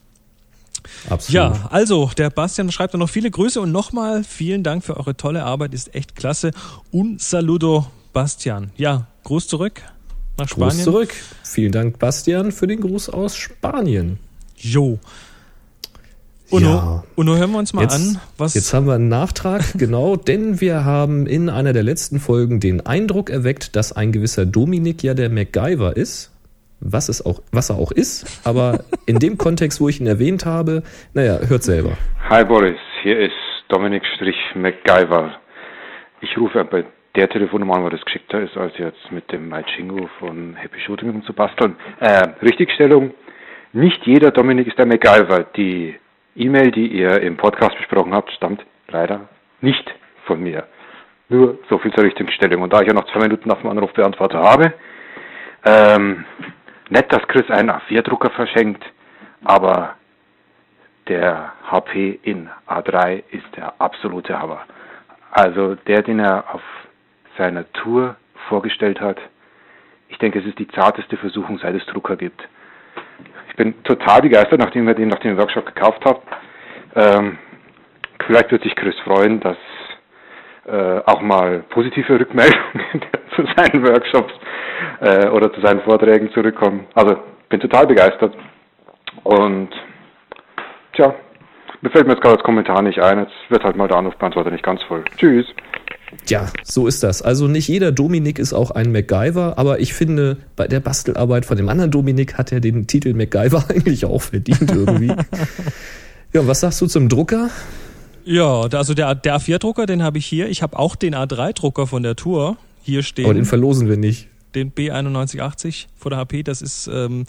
Absolut. 1.09 1.33
Ja, 1.33 1.67
also, 1.71 2.09
der 2.17 2.29
Bastian 2.29 2.71
schreibt 2.71 2.93
dann 2.93 2.99
noch 2.99 3.09
viele 3.09 3.29
Grüße 3.31 3.59
und 3.61 3.71
nochmal 3.71 4.23
vielen 4.23 4.63
Dank 4.63 4.83
für 4.83 4.97
eure 4.97 5.15
tolle 5.17 5.43
Arbeit, 5.43 5.73
ist 5.73 5.93
echt 5.95 6.15
klasse. 6.15 6.51
Un 6.93 7.17
saludo, 7.19 7.87
Bastian. 8.13 8.71
Ja, 8.77 9.07
Gruß 9.23 9.47
zurück 9.47 9.81
nach 10.37 10.45
Gruß 10.47 10.51
Spanien. 10.51 10.83
zurück. 10.83 11.13
Vielen 11.43 11.71
Dank, 11.71 11.99
Bastian, 11.99 12.51
für 12.51 12.67
den 12.67 12.81
Gruß 12.81 13.09
aus 13.09 13.35
Spanien. 13.35 14.19
Jo. 14.57 14.99
Und, 16.49 16.63
Ja. 16.63 17.03
nun 17.17 17.27
hören 17.37 17.51
wir 17.51 17.57
uns 17.59 17.73
mal 17.73 17.81
Jetzt- 17.81 17.95
an, 17.95 18.19
was. 18.37 18.53
Jetzt 18.53 18.73
haben 18.73 18.87
wir 18.87 18.93
einen 18.93 19.09
Nachtrag, 19.09 19.63
genau, 19.77 20.15
denn 20.15 20.61
wir 20.61 20.85
haben 20.85 21.27
in 21.27 21.49
einer 21.49 21.73
der 21.73 21.83
letzten 21.83 22.19
Folgen 22.21 22.59
den 22.61 22.85
Eindruck 22.85 23.29
erweckt, 23.29 23.75
dass 23.75 23.91
ein 23.91 24.11
gewisser 24.13 24.45
Dominik 24.45 25.03
ja 25.03 25.13
der 25.13 25.29
MacGyver 25.29 25.97
ist. 25.97 26.29
Was, 26.79 27.09
es 27.09 27.25
auch, 27.25 27.41
was 27.51 27.71
er 27.71 27.77
auch 27.77 27.91
ist, 27.91 28.45
aber 28.45 28.83
in 29.07 29.17
dem 29.17 29.37
Kontext, 29.37 29.81
wo 29.81 29.89
ich 29.89 29.99
ihn 29.99 30.05
erwähnt 30.05 30.45
habe, 30.45 30.83
naja, 31.13 31.39
hört 31.47 31.63
selber. 31.63 31.97
Hi 32.29 32.43
Boris, 32.45 32.77
hier 33.01 33.19
ist 33.19 33.33
Dominik 33.69 34.05
Strich 34.15 34.37
MacGyver. 34.53 35.39
Ich 36.21 36.37
rufe 36.37 36.63
bei 36.65 36.85
der 37.15 37.29
Telefonnummer 37.29 37.77
an, 37.77 37.83
wo 37.83 37.89
das 37.89 38.05
geschickter 38.05 38.41
ist, 38.41 38.55
als 38.55 38.77
jetzt 38.77 39.11
mit 39.11 39.31
dem 39.31 39.49
Maichingo 39.49 40.07
von 40.19 40.55
Happy 40.55 40.79
Shooting 40.79 41.09
rumzubasteln. 41.09 41.75
Äh, 41.99 42.27
Richtigstellung. 42.43 43.11
Nicht 43.73 44.05
jeder 44.05 44.29
Dominik 44.29 44.67
ist 44.67 44.77
der 44.77 44.85
MacGyver. 44.85 45.47
Die 45.55 45.95
E-Mail, 46.35 46.71
die 46.71 46.87
ihr 46.87 47.21
im 47.21 47.37
Podcast 47.37 47.75
besprochen 47.77 48.13
habt, 48.13 48.31
stammt 48.33 48.63
leider 48.89 49.27
nicht 49.61 49.91
von 50.25 50.41
mir. 50.41 50.67
Nur 51.29 51.57
so 51.69 51.79
viel 51.79 51.91
zur 51.93 52.03
Richtigstellung. 52.03 52.61
Und 52.61 52.71
da 52.71 52.81
ich 52.81 52.87
ja 52.87 52.93
noch 52.93 53.11
zwei 53.11 53.21
Minuten 53.21 53.49
auf 53.51 53.61
dem 53.61 53.71
Anrufbeantworter 53.71 54.39
habe, 54.39 54.73
ähm, 55.65 56.23
nett, 56.89 57.11
dass 57.11 57.27
Chris 57.27 57.49
einen 57.49 57.69
A4-Drucker 57.69 58.31
verschenkt, 58.31 58.83
aber 59.43 59.95
der 61.07 61.53
HP 61.69 62.19
in 62.23 62.49
A3 62.67 63.23
ist 63.31 63.45
der 63.55 63.79
absolute 63.79 64.37
Hammer. 64.37 64.61
Also 65.31 65.75
der, 65.75 66.01
den 66.01 66.19
er 66.19 66.53
auf 66.53 66.61
seiner 67.37 67.71
Tour 67.73 68.15
vorgestellt 68.49 68.99
hat, 68.99 69.17
ich 70.09 70.17
denke, 70.17 70.39
es 70.39 70.45
ist 70.45 70.59
die 70.59 70.67
zarteste 70.69 71.17
Versuchung, 71.17 71.59
seit 71.59 71.75
es 71.75 71.85
Drucker 71.85 72.15
gibt. 72.15 72.47
Ich 73.49 73.55
bin 73.55 73.83
total 73.83 74.21
begeistert, 74.21 74.59
nachdem 74.59 74.87
wir 74.87 74.93
den 74.93 75.09
nach 75.09 75.19
dem 75.19 75.37
Workshop 75.37 75.65
gekauft 75.65 76.03
haben. 76.05 76.21
Ähm, 76.95 77.37
vielleicht 78.25 78.51
wird 78.51 78.63
sich 78.63 78.75
Chris 78.75 78.97
freuen, 78.99 79.39
dass 79.39 79.57
äh, 80.67 81.01
auch 81.05 81.21
mal 81.21 81.63
positive 81.69 82.19
Rückmeldungen 82.19 83.01
zu 83.35 83.43
seinen 83.55 83.83
Workshops 83.83 84.33
äh, 85.01 85.27
oder 85.29 85.51
zu 85.53 85.61
seinen 85.61 85.81
Vorträgen 85.81 86.31
zurückkommen. 86.33 86.85
Also 86.93 87.17
bin 87.49 87.59
total 87.59 87.87
begeistert 87.87 88.35
und 89.23 89.69
Tja, 90.97 91.13
mir 91.81 91.91
fällt 91.91 92.07
mir 92.07 92.13
jetzt 92.13 92.23
gerade 92.23 92.37
als 92.37 92.43
Kommentar 92.43 92.81
nicht 92.81 92.99
ein. 92.99 93.19
Jetzt 93.19 93.33
wird 93.49 93.63
halt 93.63 93.75
mal 93.75 93.87
der 93.87 93.97
Anrufbeantworter 93.97 94.49
nicht 94.49 94.63
ganz 94.63 94.81
voll. 94.83 95.05
Tschüss. 95.15 95.45
Ja, 96.27 96.47
so 96.63 96.87
ist 96.87 97.03
das. 97.03 97.21
Also 97.21 97.47
nicht 97.47 97.67
jeder 97.67 97.91
Dominik 97.91 98.39
ist 98.39 98.53
auch 98.53 98.71
ein 98.71 98.91
MacGyver, 98.91 99.57
aber 99.57 99.79
ich 99.79 99.93
finde, 99.93 100.37
bei 100.55 100.67
der 100.67 100.79
Bastelarbeit 100.79 101.45
von 101.45 101.55
dem 101.55 101.69
anderen 101.69 101.91
Dominik 101.91 102.35
hat 102.37 102.51
er 102.51 102.61
den 102.61 102.87
Titel 102.87 103.13
MacGyver 103.13 103.65
eigentlich 103.69 104.05
auch 104.05 104.23
verdient 104.23 104.71
irgendwie. 104.71 105.13
ja, 106.33 106.47
was 106.47 106.61
sagst 106.61 106.81
du 106.81 106.87
zum 106.87 107.09
Drucker? 107.09 107.51
Ja, 108.27 108.61
also 108.61 108.93
der, 108.93 109.15
der 109.15 109.39
A4-Drucker, 109.39 109.85
den 109.85 110.03
habe 110.03 110.17
ich 110.17 110.25
hier. 110.25 110.49
Ich 110.49 110.61
habe 110.61 110.77
auch 110.77 110.95
den 110.95 111.15
A3-Drucker 111.15 111.87
von 111.87 112.03
der 112.03 112.15
Tour 112.15 112.57
hier 112.83 113.03
stehen. 113.03 113.25
Aber 113.25 113.33
den 113.33 113.45
verlosen 113.45 113.87
wir 113.87 113.97
nicht. 113.97 114.27
den 114.55 114.71
B9180 114.73 115.87
vor 115.95 116.11
der 116.11 116.19
HP, 116.19 116.43
das 116.43 116.61
ist, 116.61 116.87
ähm, 116.87 117.25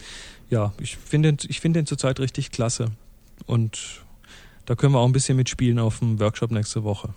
ja, 0.50 0.72
ich 0.80 0.96
finde 0.96 1.32
den, 1.32 1.48
ich 1.48 1.60
finde 1.60 1.80
den 1.80 1.86
zurzeit 1.86 2.20
richtig 2.20 2.50
klasse. 2.50 2.86
Und 3.46 4.02
da 4.66 4.74
können 4.74 4.92
wir 4.92 4.98
auch 4.98 5.06
ein 5.06 5.12
bisschen 5.12 5.36
mitspielen 5.36 5.78
auf 5.78 6.00
dem 6.00 6.20
Workshop 6.20 6.50
nächste 6.50 6.84
Woche. 6.84 7.14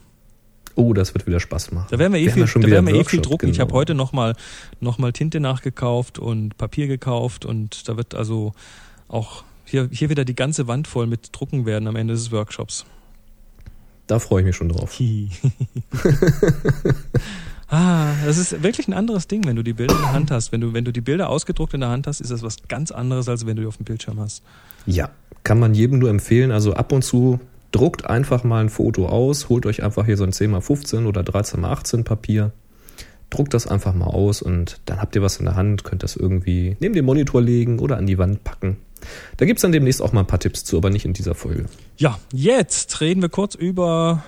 Oh, 0.75 0.93
das 0.93 1.13
wird 1.13 1.27
wieder 1.27 1.39
Spaß 1.39 1.71
machen. 1.71 1.87
Da 1.89 1.99
werden 1.99 2.13
wir 2.13 2.19
eh 2.19 2.27
haben 2.27 2.33
viel, 2.33 2.47
schon 2.47 2.61
da 2.61 2.69
werden 2.69 2.87
wir 2.87 2.95
eh 2.95 3.03
viel 3.03 3.21
drucken. 3.21 3.49
Ich 3.49 3.59
habe 3.59 3.69
genau. 3.69 3.79
heute 3.79 3.93
nochmal 3.93 4.35
noch 4.79 4.97
mal 4.97 5.11
Tinte 5.11 5.39
nachgekauft 5.39 6.19
und 6.19 6.57
Papier 6.57 6.87
gekauft 6.87 7.45
und 7.45 7.89
da 7.89 7.97
wird 7.97 8.15
also 8.15 8.53
auch 9.07 9.43
hier, 9.65 9.89
hier 9.91 10.09
wieder 10.09 10.23
die 10.23 10.35
ganze 10.35 10.67
Wand 10.67 10.87
voll 10.87 11.07
mit 11.07 11.29
Drucken 11.33 11.65
werden 11.65 11.87
am 11.87 11.95
Ende 11.95 12.13
des 12.13 12.31
Workshops. 12.31 12.85
Da 14.11 14.19
freue 14.19 14.41
ich 14.41 14.45
mich 14.45 14.57
schon 14.57 14.67
drauf. 14.67 14.99
ah, 17.69 18.11
das 18.25 18.37
ist 18.37 18.61
wirklich 18.61 18.89
ein 18.89 18.93
anderes 18.93 19.29
Ding, 19.29 19.45
wenn 19.45 19.55
du 19.55 19.63
die 19.63 19.71
Bilder 19.71 19.95
in 19.95 20.01
der 20.01 20.11
Hand 20.11 20.31
hast. 20.31 20.51
Wenn 20.51 20.59
du, 20.59 20.73
wenn 20.73 20.83
du 20.83 20.91
die 20.91 20.99
Bilder 20.99 21.29
ausgedruckt 21.29 21.73
in 21.73 21.79
der 21.79 21.91
Hand 21.91 22.07
hast, 22.07 22.19
ist 22.19 22.29
das 22.29 22.43
was 22.43 22.57
ganz 22.67 22.91
anderes, 22.91 23.29
als 23.29 23.45
wenn 23.45 23.55
du 23.55 23.61
die 23.61 23.69
auf 23.69 23.77
dem 23.77 23.85
Bildschirm 23.85 24.19
hast. 24.19 24.43
Ja, 24.85 25.11
kann 25.45 25.59
man 25.59 25.73
jedem 25.73 25.99
nur 25.99 26.09
empfehlen. 26.09 26.51
Also 26.51 26.73
ab 26.73 26.91
und 26.91 27.05
zu 27.05 27.39
druckt 27.71 28.05
einfach 28.05 28.43
mal 28.43 28.59
ein 28.59 28.69
Foto 28.69 29.07
aus, 29.07 29.47
holt 29.47 29.65
euch 29.65 29.81
einfach 29.81 30.05
hier 30.05 30.17
so 30.17 30.25
ein 30.25 30.33
10x15 30.33 31.05
oder 31.05 31.21
13x18 31.21 32.03
Papier, 32.03 32.51
druckt 33.29 33.53
das 33.53 33.65
einfach 33.65 33.93
mal 33.93 34.07
aus 34.07 34.41
und 34.41 34.81
dann 34.87 34.99
habt 34.99 35.15
ihr 35.15 35.21
was 35.21 35.37
in 35.37 35.45
der 35.45 35.55
Hand, 35.55 35.85
könnt 35.85 36.03
das 36.03 36.17
irgendwie 36.17 36.75
neben 36.81 36.95
den 36.95 37.05
Monitor 37.05 37.41
legen 37.41 37.79
oder 37.79 37.95
an 37.95 38.07
die 38.07 38.17
Wand 38.17 38.43
packen. 38.43 38.75
Da 39.37 39.45
gibt's 39.45 39.61
dann 39.61 39.71
demnächst 39.71 40.01
auch 40.01 40.11
mal 40.13 40.21
ein 40.21 40.27
paar 40.27 40.39
Tipps 40.39 40.63
zu, 40.63 40.77
aber 40.77 40.89
nicht 40.89 41.05
in 41.05 41.13
dieser 41.13 41.35
Folge. 41.35 41.65
Ja, 41.97 42.19
jetzt 42.33 43.01
reden 43.01 43.21
wir 43.21 43.29
kurz 43.29 43.55
über 43.55 44.23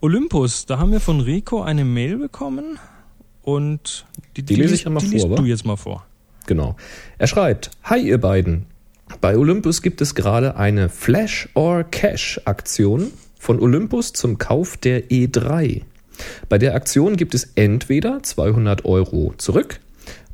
Olympus. 0.00 0.66
Da 0.66 0.78
haben 0.78 0.92
wir 0.92 1.00
von 1.00 1.20
Rico 1.20 1.62
eine 1.62 1.84
Mail 1.84 2.16
bekommen 2.18 2.78
und 3.42 4.06
die, 4.36 4.42
Die 4.42 4.54
lese 4.56 4.74
ich 4.74 4.86
einmal 4.86 5.02
die 5.02 5.08
vor, 5.08 5.14
liest 5.14 5.30
wa? 5.30 5.34
du 5.36 5.44
jetzt 5.44 5.64
mal 5.64 5.76
vor. 5.76 6.06
Genau. 6.46 6.76
Er 7.18 7.26
schreibt, 7.26 7.70
Hi 7.84 7.98
ihr 8.00 8.18
beiden. 8.18 8.66
Bei 9.20 9.36
Olympus 9.36 9.82
gibt 9.82 10.00
es 10.00 10.14
gerade 10.14 10.56
eine 10.56 10.88
Flash 10.88 11.48
or 11.54 11.84
Cash 11.84 12.40
Aktion 12.44 13.12
von 13.38 13.60
Olympus 13.60 14.12
zum 14.12 14.38
Kauf 14.38 14.76
der 14.76 15.08
E3. 15.10 15.82
Bei 16.48 16.58
der 16.58 16.74
Aktion 16.74 17.16
gibt 17.16 17.34
es 17.34 17.52
entweder 17.54 18.22
200 18.22 18.84
Euro 18.84 19.34
zurück 19.38 19.80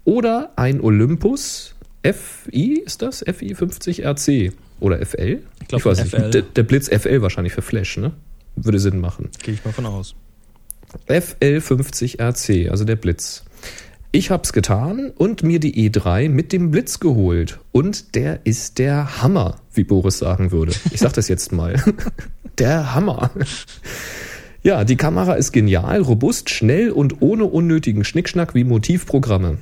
oder 0.04 0.52
ein 0.56 0.80
Olympus 0.80 1.74
FI, 2.02 2.82
ist 2.84 3.02
das? 3.02 3.24
FI 3.26 3.54
50 3.54 4.04
RC 4.04 4.52
oder 4.80 5.04
FL? 5.04 5.42
Ich 5.60 5.68
glaub, 5.68 5.84
weiß 5.84 6.00
FL. 6.00 6.20
nicht. 6.20 6.34
Der, 6.34 6.42
der 6.42 6.62
Blitz 6.62 6.88
FL 6.88 7.22
wahrscheinlich 7.22 7.52
für 7.52 7.62
Flash, 7.62 7.96
ne? 7.96 8.12
Würde 8.56 8.78
Sinn 8.78 8.98
machen. 8.98 9.30
Gehe 9.42 9.54
ich 9.54 9.64
mal 9.64 9.72
von 9.72 9.86
aus. 9.86 10.14
FL50RC, 11.08 12.68
also 12.68 12.84
der 12.84 12.96
Blitz. 12.96 13.44
Ich 14.14 14.30
hab's 14.30 14.52
getan 14.52 15.10
und 15.16 15.42
mir 15.42 15.58
die 15.58 15.88
E3 15.88 16.28
mit 16.28 16.52
dem 16.52 16.70
Blitz 16.70 17.00
geholt. 17.00 17.60
Und 17.72 18.14
der 18.14 18.40
ist 18.44 18.78
der 18.78 19.22
Hammer, 19.22 19.56
wie 19.72 19.84
Boris 19.84 20.18
sagen 20.18 20.50
würde. 20.52 20.72
Ich 20.90 21.00
sag 21.00 21.14
das 21.14 21.28
jetzt 21.28 21.52
mal. 21.52 21.82
Der 22.58 22.94
Hammer. 22.94 23.30
Ja, 24.62 24.84
die 24.84 24.96
Kamera 24.96 25.32
ist 25.34 25.52
genial, 25.52 26.02
robust, 26.02 26.50
schnell 26.50 26.90
und 26.90 27.22
ohne 27.22 27.44
unnötigen 27.44 28.04
Schnickschnack 28.04 28.54
wie 28.54 28.64
Motivprogramme. 28.64 29.56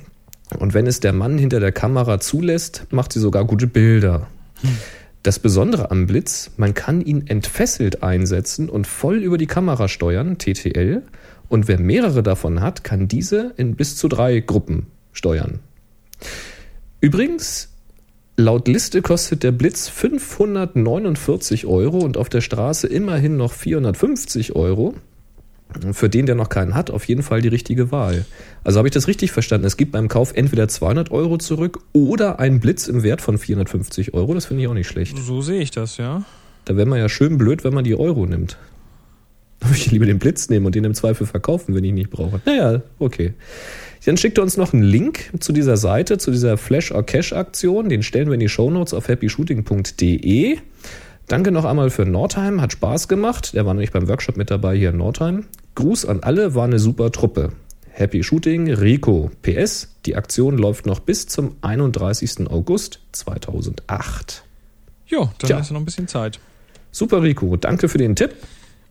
Und 0.59 0.73
wenn 0.73 0.87
es 0.87 0.99
der 0.99 1.13
Mann 1.13 1.37
hinter 1.37 1.59
der 1.59 1.71
Kamera 1.71 2.19
zulässt, 2.19 2.87
macht 2.91 3.13
sie 3.13 3.19
sogar 3.19 3.45
gute 3.45 3.67
Bilder. 3.67 4.27
Das 5.23 5.39
Besondere 5.39 5.91
am 5.91 6.07
Blitz, 6.07 6.51
man 6.57 6.73
kann 6.73 7.01
ihn 7.01 7.27
entfesselt 7.27 8.01
einsetzen 8.01 8.69
und 8.69 8.87
voll 8.87 9.17
über 9.17 9.37
die 9.37 9.47
Kamera 9.47 9.87
steuern, 9.87 10.37
TTL. 10.37 11.03
Und 11.47 11.67
wer 11.67 11.79
mehrere 11.79 12.23
davon 12.23 12.61
hat, 12.61 12.83
kann 12.83 13.07
diese 13.07 13.53
in 13.57 13.75
bis 13.75 13.97
zu 13.97 14.07
drei 14.07 14.39
Gruppen 14.39 14.87
steuern. 15.13 15.59
Übrigens, 17.01 17.69
laut 18.35 18.67
Liste 18.67 19.01
kostet 19.01 19.43
der 19.43 19.51
Blitz 19.51 19.89
549 19.89 21.65
Euro 21.65 21.99
und 21.99 22.17
auf 22.17 22.29
der 22.29 22.41
Straße 22.41 22.87
immerhin 22.87 23.37
noch 23.37 23.53
450 23.53 24.55
Euro. 24.55 24.95
Für 25.93 26.09
den, 26.09 26.25
der 26.25 26.35
noch 26.35 26.49
keinen 26.49 26.75
hat, 26.75 26.91
auf 26.91 27.05
jeden 27.05 27.23
Fall 27.23 27.41
die 27.41 27.47
richtige 27.47 27.91
Wahl. 27.91 28.25
Also 28.63 28.77
habe 28.77 28.87
ich 28.87 28.93
das 28.93 29.07
richtig 29.07 29.31
verstanden? 29.31 29.65
Es 29.65 29.77
gibt 29.77 29.91
beim 29.91 30.07
Kauf 30.07 30.33
entweder 30.35 30.67
200 30.67 31.11
Euro 31.11 31.37
zurück 31.37 31.79
oder 31.93 32.39
einen 32.39 32.59
Blitz 32.59 32.87
im 32.87 33.03
Wert 33.03 33.21
von 33.21 33.37
450 33.37 34.13
Euro. 34.13 34.33
Das 34.33 34.45
finde 34.45 34.63
ich 34.63 34.67
auch 34.67 34.73
nicht 34.73 34.87
schlecht. 34.87 35.17
So 35.17 35.41
sehe 35.41 35.61
ich 35.61 35.71
das, 35.71 35.97
ja. 35.97 36.23
Da 36.65 36.75
wäre 36.75 36.87
man 36.87 36.99
ja 36.99 37.09
schön 37.09 37.37
blöd, 37.37 37.63
wenn 37.63 37.73
man 37.73 37.83
die 37.83 37.95
Euro 37.95 38.25
nimmt. 38.25 38.57
Da 39.59 39.67
würde 39.67 39.77
ich 39.77 39.91
lieber 39.91 40.05
den 40.05 40.19
Blitz 40.19 40.49
nehmen 40.49 40.65
und 40.65 40.75
den 40.75 40.83
im 40.83 40.93
Zweifel 40.93 41.27
verkaufen, 41.27 41.75
wenn 41.75 41.83
ich 41.83 41.89
ihn 41.89 41.95
nicht 41.95 42.09
brauche. 42.09 42.41
Naja, 42.45 42.81
okay. 42.99 43.33
Dann 44.05 44.17
schickt 44.17 44.39
er 44.39 44.43
uns 44.43 44.57
noch 44.57 44.73
einen 44.73 44.81
Link 44.81 45.31
zu 45.39 45.53
dieser 45.53 45.77
Seite, 45.77 46.17
zu 46.17 46.31
dieser 46.31 46.57
Flash 46.57 46.91
or 46.91 47.05
Cash 47.05 47.33
Aktion. 47.33 47.87
Den 47.87 48.01
stellen 48.01 48.27
wir 48.27 48.33
in 48.33 48.39
die 48.39 48.49
Shownotes 48.49 48.95
auf 48.95 49.07
happyshooting.de. 49.07 50.57
Danke 51.27 51.51
noch 51.51 51.65
einmal 51.65 51.89
für 51.89 52.05
Nordheim, 52.05 52.61
hat 52.61 52.73
Spaß 52.73 53.07
gemacht. 53.07 53.53
Der 53.53 53.65
war 53.65 53.73
nämlich 53.73 53.91
beim 53.91 54.07
Workshop 54.07 54.35
mit 54.37 54.51
dabei 54.51 54.75
hier 54.77 54.89
in 54.89 54.97
Nordheim. 54.97 55.45
Gruß 55.75 56.05
an 56.05 56.19
alle, 56.21 56.55
war 56.55 56.65
eine 56.65 56.79
super 56.79 57.11
Truppe. 57.11 57.53
Happy 57.89 58.23
Shooting, 58.23 58.71
Rico. 58.73 59.31
PS, 59.41 59.95
die 60.05 60.15
Aktion 60.15 60.57
läuft 60.57 60.85
noch 60.85 60.99
bis 60.99 61.27
zum 61.27 61.55
31. 61.61 62.49
August 62.49 62.99
2008. 63.11 64.43
Jo, 65.07 65.29
dann 65.39 65.47
Tja. 65.47 65.59
ist 65.59 65.69
ja 65.69 65.73
noch 65.73 65.81
ein 65.81 65.85
bisschen 65.85 66.07
Zeit. 66.07 66.39
Super, 66.91 67.21
Rico. 67.21 67.55
Danke 67.57 67.87
für 67.89 67.97
den 67.97 68.15
Tipp. 68.15 68.35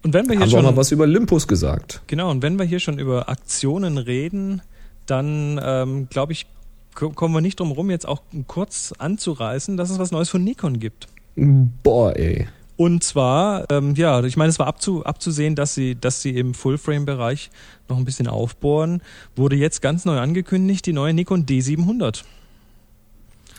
Und 0.03 0.15
wenn 0.15 0.27
wir 0.27 0.33
hier 0.37 0.41
Haben 0.43 0.51
wir 0.51 0.59
auch 0.59 0.63
schon 0.63 0.75
mal 0.75 0.77
was 0.79 0.93
über 0.93 1.05
Olympus 1.05 1.47
gesagt. 1.47 2.01
Genau, 2.07 2.31
und 2.31 2.43
wenn 2.43 2.59
wir 2.59 2.65
hier 2.65 2.81
schon 2.81 2.99
über 2.99 3.29
Aktionen 3.29 3.99
reden, 3.99 4.63
dann 5.07 5.61
ähm, 5.63 6.09
glaube 6.09 6.33
ich, 6.33 6.47
ko- 6.95 7.11
kommen 7.11 7.35
wir 7.35 7.43
nicht 7.43 7.61
drum 7.61 7.71
rum, 7.73 7.91
jetzt 7.91 8.09
auch 8.09 8.23
kurz 8.47 8.95
anzureißen, 8.97 9.77
dass 9.77 9.91
es 9.91 9.99
was 9.99 10.11
Neues 10.11 10.31
von 10.31 10.43
Nikon 10.43 10.79
gibt. 10.79 11.09
Boah, 11.37 12.17
ey. 12.17 12.49
Und 12.77 13.05
zwar, 13.05 13.71
ähm, 13.71 13.95
ja, 13.95 14.25
ich 14.25 14.39
meine, 14.39 14.49
es 14.49 14.59
war 14.59 14.67
abzu, 14.67 15.05
abzusehen, 15.05 15.55
dass 15.55 15.75
sie, 15.75 15.97
dass 15.97 16.23
sie 16.23 16.31
im 16.31 16.55
Full-Frame-Bereich 16.55 17.51
noch 17.89 17.99
ein 17.99 18.07
bisschen 18.07 18.27
aufbohren. 18.27 19.03
Wurde 19.37 19.57
jetzt 19.57 19.83
ganz 19.83 20.07
neu 20.07 20.19
angekündigt, 20.19 20.87
die 20.87 20.95
neue 20.95 21.13
Nikon 21.13 21.45
D700. 21.45 22.25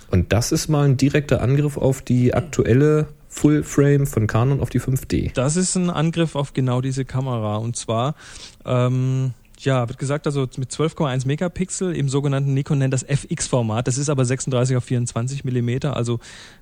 Und 0.09 0.33
das 0.33 0.51
ist 0.51 0.69
mal 0.69 0.85
ein 0.85 0.97
direkter 0.97 1.41
Angriff 1.41 1.77
auf 1.77 2.01
die 2.01 2.33
aktuelle 2.33 3.09
Full 3.29 3.63
Frame 3.63 4.07
von 4.07 4.27
Canon 4.27 4.59
auf 4.59 4.69
die 4.69 4.81
5D. 4.81 5.33
Das 5.33 5.55
ist 5.55 5.75
ein 5.75 5.89
Angriff 5.89 6.35
auf 6.35 6.53
genau 6.53 6.81
diese 6.81 7.05
Kamera. 7.05 7.57
Und 7.57 7.77
zwar, 7.77 8.15
ähm, 8.65 9.33
ja, 9.59 9.87
wird 9.87 9.99
gesagt, 9.99 10.25
also 10.25 10.47
mit 10.57 10.71
12,1 10.71 11.27
Megapixel 11.27 11.95
im 11.95 12.09
sogenannten 12.09 12.53
Nikon 12.53 12.79
nennt 12.79 12.93
das 12.93 13.03
FX-Format. 13.03 13.87
Das 13.87 13.97
ist 13.97 14.09
aber 14.09 14.25
36 14.25 14.75
auf 14.75 14.83
24 14.83 15.45
Millimeter, 15.45 15.95
also 15.95 16.19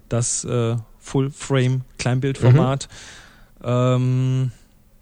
das 0.10 0.44
äh, 0.44 0.76
Full-Frame 1.10 1.82
Kleinbildformat. 1.98 2.88
Ähm, 3.64 4.52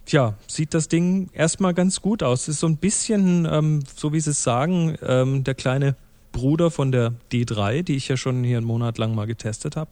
ja, 0.08 0.36
sieht 0.48 0.74
das 0.74 0.88
Ding 0.88 1.30
erstmal 1.34 1.74
ganz 1.74 2.02
gut 2.02 2.24
aus. 2.24 2.48
Ist 2.48 2.62
so 2.62 2.68
ein 2.68 2.78
bisschen, 2.78 3.48
ähm, 3.50 3.84
so 3.94 4.14
wie 4.14 4.20
sie 4.20 4.32
es 4.32 4.42
sagen, 4.42 4.96
ähm, 5.06 5.44
der 5.44 5.54
kleine 5.54 5.96
Bruder 6.32 6.72
von 6.72 6.92
der 6.92 7.14
D3, 7.32 7.84
die 7.84 7.96
ich 7.96 8.08
ja 8.08 8.16
schon 8.16 8.44
hier 8.44 8.58
einen 8.58 8.66
Monat 8.66 8.98
lang 8.98 9.16
mal 9.16 9.26
getestet 9.26 9.76
habe. 9.76 9.90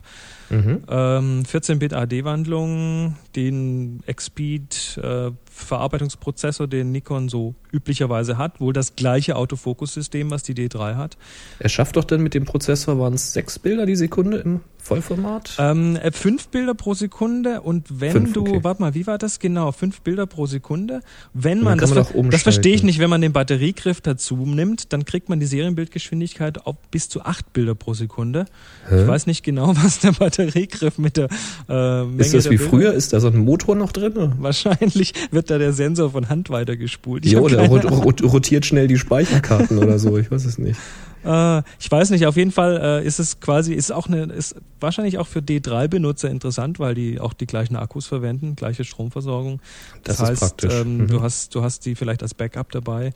Mhm. 0.49 0.83
Ähm, 0.87 1.43
14-Bit 1.43 1.93
AD-Wandlung, 1.93 3.15
den 3.35 4.03
X-Speed 4.05 4.99
äh, 5.01 5.31
Verarbeitungsprozessor, 5.51 6.67
den 6.67 6.91
Nikon 6.91 7.29
so 7.29 7.55
üblicherweise 7.73 8.37
hat, 8.37 8.61
wohl 8.61 8.73
das 8.73 8.95
gleiche 8.95 9.35
Autofokus-System, 9.35 10.29
was 10.29 10.43
die 10.43 10.53
D3 10.53 10.95
hat. 10.95 11.17
Er 11.59 11.69
schafft 11.69 11.97
doch 11.97 12.03
dann 12.03 12.21
mit 12.21 12.33
dem 12.33 12.45
Prozessor, 12.45 12.99
waren 12.99 13.15
es 13.15 13.33
sechs 13.33 13.57
Bilder 13.57 13.85
die 13.85 13.95
Sekunde 13.95 14.37
im 14.37 14.61
Vollformat? 14.85 15.55
Ähm, 15.57 15.95
äh, 15.95 16.11
fünf 16.11 16.47
Bilder 16.49 16.75
pro 16.75 16.93
Sekunde 16.93 17.61
und 17.61 17.87
wenn 17.99 18.11
Fünf, 18.11 18.33
du, 18.33 18.41
okay. 18.41 18.59
warte 18.61 18.81
mal, 18.83 18.93
wie 18.93 19.07
war 19.07 19.17
das 19.17 19.39
genau? 19.39 19.71
Fünf 19.71 20.01
Bilder 20.01 20.27
pro 20.27 20.45
Sekunde. 20.45 21.01
Wenn 21.33 21.63
man, 21.63 21.79
das, 21.79 21.91
man 21.93 22.05
ver- 22.05 22.23
das 22.29 22.43
verstehe 22.43 22.75
ich 22.75 22.83
nicht, 22.83 22.99
wenn 22.99 23.09
man 23.09 23.19
den 23.21 23.33
Batteriegriff 23.33 24.01
dazu 24.01 24.35
nimmt, 24.35 24.93
dann 24.93 25.03
kriegt 25.03 25.27
man 25.27 25.39
die 25.39 25.47
Serienbildgeschwindigkeit 25.47 26.67
auf 26.67 26.75
bis 26.91 27.09
zu 27.09 27.23
acht 27.23 27.51
Bilder 27.51 27.73
pro 27.73 27.95
Sekunde. 27.95 28.45
Hä? 28.87 29.01
Ich 29.01 29.07
weiß 29.07 29.25
nicht 29.25 29.43
genau, 29.43 29.73
was 29.83 29.99
der 29.99 30.11
Batteriegriff 30.11 30.99
mit 30.99 31.17
der 31.17 31.29
äh, 31.67 32.03
Menge 32.03 32.21
ist 32.21 32.35
das 32.35 32.45
wie 32.45 32.57
Bilder- 32.57 32.69
früher? 32.69 32.93
Ist 32.93 33.11
da 33.11 33.19
so 33.19 33.27
ein 33.27 33.37
Motor 33.37 33.75
noch 33.75 33.91
drin? 33.91 34.33
Wahrscheinlich 34.37 35.13
wird 35.31 35.49
da 35.49 35.57
der 35.57 35.73
Sensor 35.73 36.11
von 36.11 36.29
Hand 36.29 36.51
weitergespult. 36.51 37.25
Ich 37.25 37.31
Ja, 37.31 37.39
oder 37.39 37.65
rotiert 37.67 38.67
schnell 38.67 38.87
die 38.87 38.97
Speicherkarten 38.99 39.79
oder 39.79 39.97
so, 39.97 40.15
ich 40.19 40.29
weiß 40.29 40.45
es 40.45 40.59
nicht. 40.59 40.79
Äh, 41.25 41.63
ich 41.79 41.91
weiß 41.91 42.11
nicht, 42.11 42.25
auf 42.27 42.35
jeden 42.37 42.51
Fall 42.51 42.79
äh, 43.03 43.05
ist 43.05 43.19
es 43.19 43.39
quasi, 43.39 43.73
ist 43.73 43.91
auch 43.91 44.07
eine, 44.07 44.23
ist 44.25 44.55
wahrscheinlich 44.79 45.17
auch 45.17 45.27
für 45.27 45.39
D3-Benutzer 45.39 46.29
interessant, 46.29 46.79
weil 46.79 46.93
die 46.95 47.19
auch 47.19 47.33
die 47.33 47.47
gleichen 47.47 47.75
Akkus 47.75 48.05
verwenden, 48.05 48.55
gleiche 48.55 48.83
Stromversorgung. 48.83 49.59
Das 50.03 50.17
Das, 50.17 50.23
ist 50.23 50.29
heißt, 50.29 50.39
praktisch. 50.41 50.73
Ähm, 50.73 50.97
Mhm. 50.97 51.07
du 51.07 51.21
hast, 51.21 51.55
du 51.55 51.63
hast 51.63 51.85
die 51.85 51.95
vielleicht 51.95 52.21
als 52.23 52.33
Backup 52.33 52.71
dabei. 52.71 53.11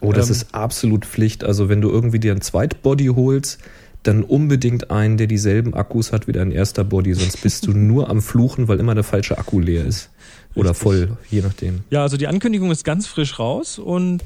Oh, 0.00 0.12
das 0.12 0.26
Ähm, 0.26 0.32
ist 0.32 0.54
absolut 0.54 1.04
Pflicht. 1.06 1.44
Also 1.44 1.68
wenn 1.68 1.80
du 1.80 1.88
irgendwie 1.90 2.18
dir 2.18 2.32
ein 2.32 2.40
Zweitbody 2.40 3.06
holst, 3.06 3.58
dann 4.02 4.24
unbedingt 4.24 4.90
einen, 4.90 5.16
der 5.16 5.28
dieselben 5.28 5.74
Akkus 5.74 6.10
hat 6.12 6.26
wie 6.26 6.32
dein 6.32 6.50
erster 6.50 6.82
Body, 6.82 7.14
sonst 7.14 7.40
bist 7.42 7.68
du 7.68 7.72
nur 7.76 8.10
am 8.10 8.20
Fluchen, 8.20 8.66
weil 8.66 8.80
immer 8.80 8.96
der 8.96 9.04
falsche 9.04 9.38
Akku 9.38 9.60
leer 9.60 9.84
ist. 9.84 10.10
Oder 10.54 10.70
Richtig. 10.70 10.82
voll, 10.82 11.16
je 11.30 11.40
nachdem. 11.40 11.84
Ja, 11.90 12.02
also 12.02 12.16
die 12.16 12.26
Ankündigung 12.26 12.70
ist 12.72 12.84
ganz 12.84 13.06
frisch 13.06 13.38
raus 13.38 13.78
und 13.78 14.22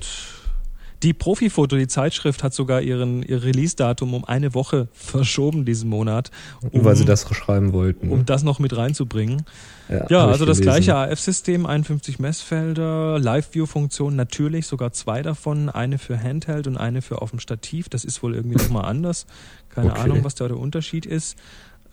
die 1.02 1.12
Profifoto, 1.12 1.76
die 1.76 1.86
Zeitschrift, 1.88 2.42
hat 2.42 2.54
sogar 2.54 2.80
ihren, 2.82 3.22
ihr 3.22 3.42
Release-Datum 3.42 4.14
um 4.14 4.24
eine 4.24 4.54
Woche 4.54 4.88
verschoben 4.92 5.64
diesen 5.64 5.90
Monat, 5.90 6.30
um, 6.70 6.84
weil 6.84 6.96
sie 6.96 7.04
das 7.04 7.26
schreiben 7.34 7.72
wollten. 7.72 8.10
um 8.10 8.24
das 8.24 8.42
noch 8.42 8.58
mit 8.58 8.76
reinzubringen. 8.76 9.42
Ja, 9.88 10.04
ich 10.06 10.12
also 10.16 10.44
das 10.46 10.58
gelesen. 10.58 10.62
gleiche 10.84 10.96
AF-System, 10.96 11.64
51 11.66 12.18
Messfelder, 12.18 13.18
Live-View-Funktion 13.18 14.16
natürlich, 14.16 14.66
sogar 14.66 14.92
zwei 14.92 15.22
davon, 15.22 15.68
eine 15.68 15.98
für 15.98 16.20
Handheld 16.20 16.66
und 16.66 16.76
eine 16.76 17.02
für 17.02 17.22
auf 17.22 17.30
dem 17.30 17.38
Stativ. 17.40 17.88
Das 17.88 18.04
ist 18.04 18.22
wohl 18.22 18.34
irgendwie 18.34 18.56
nochmal 18.56 18.86
anders. 18.86 19.26
Keine 19.68 19.90
Okay. 19.92 20.00
Ahnung, 20.00 20.24
was 20.24 20.34
da 20.34 20.48
der 20.48 20.56
Unterschied 20.58 21.06
ist. 21.06 21.36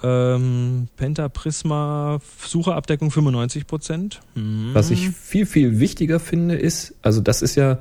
Ähm, 0.01 0.88
Penta 0.98 1.29
Prisma, 1.29 2.19
Sucherabdeckung 2.45 3.12
95 3.12 3.67
Prozent. 3.67 4.22
Hm. 4.36 4.72
Was 4.74 4.89
ich 4.89 5.10
viel, 5.12 5.45
viel 5.45 5.79
wichtiger 5.79 6.19
finde, 6.19 6.55
ist, 6.55 6.95
also 7.01 7.22
das 7.22 7.41
ist 7.41 7.55
ja 7.55 7.77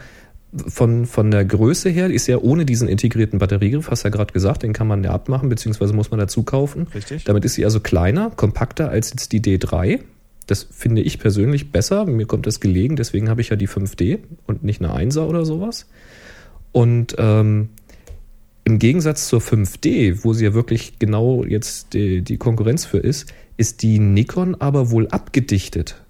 von, 0.55 1.07
von 1.07 1.31
der 1.31 1.45
Größe 1.45 1.89
her, 1.89 2.11
ist 2.11 2.27
ja 2.27 2.39
ohne 2.39 2.67
diesen 2.67 2.89
integrierten 2.89 3.39
Batteriegriff, 3.39 3.91
hast 3.91 4.05
du 4.05 4.09
ja 4.09 4.11
gerade 4.11 4.33
gesagt, 4.33 4.63
den 4.63 4.73
kann 4.73 4.87
man 4.87 5.03
ja 5.03 5.11
abmachen, 5.11 5.49
beziehungsweise 5.49 5.95
muss 5.95 6.11
man 6.11 6.21
dazu 6.21 6.43
kaufen. 6.43 6.89
Richtig. 6.95 7.25
Damit 7.25 7.45
ist 7.45 7.55
sie 7.55 7.65
also 7.65 7.81
kleiner, 7.81 8.31
kompakter 8.31 8.91
als 8.91 9.11
jetzt 9.11 9.33
die 9.33 9.41
D3. 9.41 10.01
Das 10.47 10.67
finde 10.71 11.03
ich 11.03 11.19
persönlich 11.19 11.71
besser. 11.73 12.05
Mir 12.05 12.27
kommt 12.27 12.47
das 12.47 12.61
gelegen, 12.61 12.97
deswegen 12.97 13.31
habe 13.31 13.41
ich 13.41 13.49
ja 13.49 13.57
die 13.57 13.69
5D 13.69 14.19
und 14.47 14.65
nicht 14.65 14.83
eine 14.83 14.93
1er 14.93 15.23
oder 15.23 15.45
sowas. 15.45 15.87
Und 16.73 17.15
ähm, 17.19 17.71
im 18.65 18.79
Gegensatz 18.79 19.29
zur 19.29 19.41
5D, 19.41 20.25
wo 20.25 20.33
sie 20.35 20.45
ja 20.45 20.55
wirklich 20.55 20.99
genau 20.99 21.45
jetzt 21.45 21.95
die, 21.95 22.23
die 22.23 22.37
Konkurrenz 22.37 22.85
für 22.85 22.99
ist, 22.99 23.33
ist 23.57 23.83
die 23.83 23.99
Nikon 23.99 24.55
aber 24.57 24.91
wohl 24.91 25.09
abgedichtet. 25.09 26.03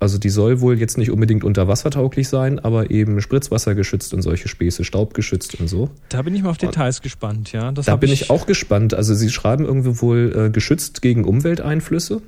Also 0.00 0.18
die 0.18 0.28
soll 0.28 0.60
wohl 0.60 0.78
jetzt 0.78 0.96
nicht 0.96 1.10
unbedingt 1.10 1.42
unterwassertauglich 1.42 2.28
sein, 2.28 2.60
aber 2.60 2.90
eben 2.90 3.20
spritzwassergeschützt 3.20 4.14
und 4.14 4.22
solche 4.22 4.46
Späße, 4.46 4.84
staubgeschützt 4.84 5.58
und 5.58 5.66
so. 5.66 5.90
Da 6.08 6.22
bin 6.22 6.34
ich 6.36 6.42
mal 6.42 6.50
auf 6.50 6.58
Details 6.58 6.98
und 6.98 7.02
gespannt, 7.02 7.52
ja. 7.52 7.72
Das 7.72 7.86
da 7.86 7.96
bin 7.96 8.10
ich, 8.12 8.22
ich 8.22 8.30
auch 8.30 8.46
gespannt. 8.46 8.94
Also 8.94 9.14
sie 9.14 9.28
schreiben 9.28 9.64
irgendwie 9.64 10.00
wohl 10.00 10.32
äh, 10.36 10.50
geschützt 10.50 11.02
gegen 11.02 11.24
Umwelteinflüsse. 11.24 12.22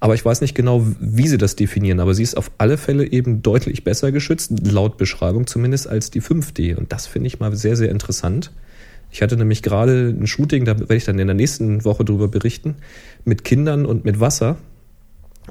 Aber 0.00 0.14
ich 0.14 0.24
weiß 0.24 0.40
nicht 0.40 0.54
genau, 0.54 0.86
wie 1.00 1.28
sie 1.28 1.38
das 1.38 1.56
definieren. 1.56 2.00
Aber 2.00 2.14
sie 2.14 2.22
ist 2.22 2.36
auf 2.36 2.50
alle 2.58 2.78
Fälle 2.78 3.10
eben 3.10 3.42
deutlich 3.42 3.84
besser 3.84 4.12
geschützt, 4.12 4.52
laut 4.66 4.98
Beschreibung 4.98 5.46
zumindest, 5.46 5.88
als 5.88 6.10
die 6.10 6.22
5D. 6.22 6.76
Und 6.76 6.92
das 6.92 7.06
finde 7.06 7.26
ich 7.28 7.38
mal 7.38 7.54
sehr, 7.54 7.76
sehr 7.76 7.90
interessant. 7.90 8.52
Ich 9.10 9.22
hatte 9.22 9.36
nämlich 9.36 9.62
gerade 9.62 10.08
ein 10.08 10.26
Shooting, 10.26 10.64
da 10.64 10.78
werde 10.78 10.96
ich 10.96 11.04
dann 11.04 11.18
in 11.18 11.26
der 11.26 11.36
nächsten 11.36 11.84
Woche 11.84 12.04
drüber 12.04 12.28
berichten, 12.28 12.76
mit 13.24 13.44
Kindern 13.44 13.86
und 13.86 14.04
mit 14.04 14.20
Wasser. 14.20 14.56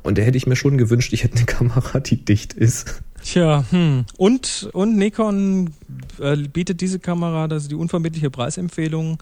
Und 0.04 0.18
da 0.18 0.22
hätte 0.22 0.38
ich 0.38 0.48
mir 0.48 0.56
schon 0.56 0.78
gewünscht, 0.78 1.14
ich 1.14 1.24
hätte 1.24 1.38
eine 1.38 1.46
Kamera, 1.46 2.00
die 2.00 2.24
dicht 2.24 2.54
ist. 2.54 3.02
Tja, 3.24 3.66
hm. 3.72 4.06
Und, 4.18 4.70
und 4.74 4.98
Nikon 4.98 5.74
äh, 6.20 6.38
bietet 6.38 6.82
diese 6.82 7.00
Kamera, 7.00 7.46
also 7.46 7.68
die 7.68 7.76
unvermittliche 7.76 8.30
Preisempfehlung 8.30 9.18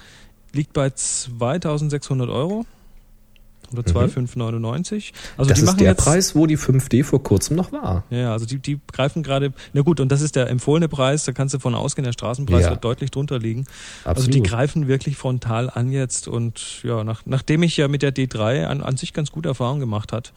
liegt 0.51 0.74
bei 0.74 0.89
2600 0.89 2.30
Euro. 2.30 2.65
Oder 3.74 3.86
2,599. 3.86 5.12
Mhm. 5.12 5.18
Also 5.38 5.50
das 5.50 5.60
die 5.60 5.65
ist 5.65 5.80
der 5.80 5.88
jetzt, 5.92 6.03
Preis, 6.03 6.36
wo 6.36 6.46
die 6.46 6.58
5D 6.58 7.03
vor 7.03 7.24
kurzem 7.24 7.58
noch 7.58 7.72
war. 7.72 8.03
Ja, 8.10 8.32
also 8.32 8.46
die, 8.46 8.60
die 8.60 8.80
greifen 8.92 9.24
gerade, 9.24 9.51
na 9.74 9.82
gut, 9.82 10.00
und 10.00 10.12
das 10.12 10.22
ist 10.22 10.36
der 10.36 10.50
empfohlene 10.50 10.88
Preis, 10.88 11.25
da 11.25 11.32
kannst 11.32 11.56
du 11.56 11.60
von 11.60 11.74
ausgehen, 11.74 12.06
der 12.06 12.13
Straßenpreis 12.13 12.65
ja. 12.65 12.70
wird 12.72 12.84
deutlich 12.84 13.12
drunter 13.12 13.39
liegen. 13.39 13.65
Absolut. 14.03 14.18
Also 14.18 14.30
die 14.30 14.44
greifen 14.44 14.88
wirklich 14.88 15.18
frontal 15.18 15.70
an 15.70 15.92
jetzt 15.92 16.27
und 16.27 16.84
ja, 16.84 17.03
nach, 17.03 17.24
nachdem 17.25 17.63
ich 17.63 17.75
ja 17.75 17.88
mit 17.88 18.03
der 18.03 18.13
D3 18.13 18.65
an, 18.65 18.82
an 18.82 18.98
sich 18.98 19.13
ganz 19.13 19.32
gute 19.32 19.50
Erfahrungen 19.50 19.80
gemacht 19.80 20.12
hat, 20.12 20.34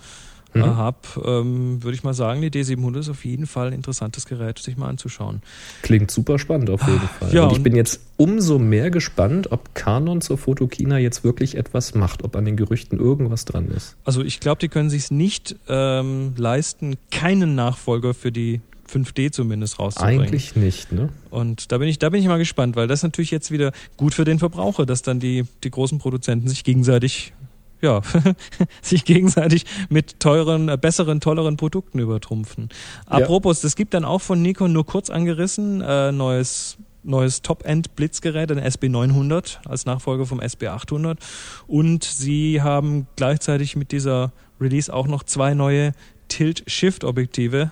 mhm. 0.54 0.62
Äh, 0.62 0.64
habe, 0.64 0.98
ähm, 1.24 1.82
würde 1.82 1.94
ich 1.94 2.02
mal 2.02 2.14
sagen, 2.14 2.40
die 2.42 2.50
D700 2.50 3.00
ist 3.00 3.08
auf 3.08 3.24
jeden 3.24 3.46
Fall 3.46 3.68
ein 3.68 3.72
interessantes 3.72 4.26
Gerät, 4.26 4.58
sich 4.58 4.76
mal 4.76 4.88
anzuschauen. 4.88 5.42
Klingt 5.82 6.10
super 6.10 6.38
spannend 6.38 6.70
auf 6.70 6.86
jeden 6.86 7.00
Fall. 7.00 7.32
Ja, 7.32 7.44
und 7.44 7.52
ich 7.52 7.58
und 7.58 7.64
bin 7.64 7.76
jetzt 7.76 8.00
umso 8.16 8.58
mehr 8.58 8.90
gespannt, 8.90 9.52
ob 9.52 9.74
Canon 9.74 10.20
zur 10.20 10.38
Fotokina 10.38 10.98
jetzt 10.98 11.24
wirklich 11.24 11.56
etwas 11.56 11.94
macht, 11.94 12.24
ob 12.24 12.36
an 12.36 12.44
den 12.44 12.56
Gerüchten 12.56 12.98
irgendwas 12.98 13.44
dran 13.44 13.68
ist. 13.68 13.96
Also 14.04 14.22
ich 14.22 14.40
glaube, 14.40 14.58
die 14.60 14.68
können 14.68 14.90
sich 14.90 15.10
nicht 15.10 15.56
ähm, 15.68 16.34
leisten, 16.36 16.96
keinen 17.10 17.54
Nachfolger 17.54 18.14
für 18.14 18.32
die 18.32 18.60
5D 18.90 19.32
zumindest 19.32 19.78
rauszubringen. 19.78 20.22
Eigentlich 20.22 20.56
nicht, 20.56 20.92
ne? 20.92 21.08
Und 21.30 21.72
da 21.72 21.78
bin 21.78 21.88
ich, 21.88 21.98
da 21.98 22.08
bin 22.10 22.20
ich 22.20 22.26
mal 22.26 22.38
gespannt, 22.38 22.76
weil 22.76 22.86
das 22.86 23.02
natürlich 23.02 23.30
jetzt 23.30 23.50
wieder 23.50 23.72
gut 23.96 24.14
für 24.14 24.24
den 24.24 24.38
Verbraucher, 24.38 24.86
dass 24.86 25.02
dann 25.02 25.20
die, 25.20 25.44
die 25.64 25.70
großen 25.70 25.98
Produzenten 25.98 26.48
sich 26.48 26.64
gegenseitig 26.64 27.32
ja, 27.80 28.00
sich 28.82 29.04
gegenseitig 29.04 29.64
mit 29.88 30.20
teuren, 30.20 30.68
äh, 30.68 30.78
besseren, 30.80 31.20
tolleren 31.20 31.56
Produkten 31.56 31.98
übertrumpfen. 31.98 32.68
Apropos, 33.06 33.60
das 33.60 33.76
gibt 33.76 33.94
dann 33.94 34.04
auch 34.04 34.20
von 34.20 34.40
Nikon 34.42 34.72
nur 34.72 34.86
kurz 34.86 35.10
angerissen, 35.10 35.80
äh, 35.80 36.12
neues 36.12 36.78
neues 37.06 37.40
Top-End-Blitzgerät, 37.42 38.50
ein 38.50 38.58
SB900 38.58 39.66
als 39.68 39.86
Nachfolger 39.86 40.26
vom 40.26 40.40
SB800. 40.40 41.18
Und 41.66 42.04
sie 42.04 42.60
haben 42.62 43.06
gleichzeitig 43.16 43.76
mit 43.76 43.92
dieser 43.92 44.32
Release 44.60 44.92
auch 44.92 45.06
noch 45.06 45.22
zwei 45.22 45.54
neue 45.54 45.92
Tilt-Shift-Objektive 46.28 47.70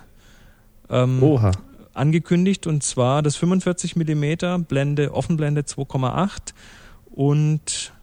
ähm, 0.89 1.39
angekündigt. 1.93 2.67
Und 2.67 2.83
zwar 2.83 3.21
das 3.21 3.35
45 3.35 3.95
mm 3.95 4.63
Blende, 4.67 5.13
Offenblende 5.13 5.61
2,8 5.61 6.53
und 7.11 7.93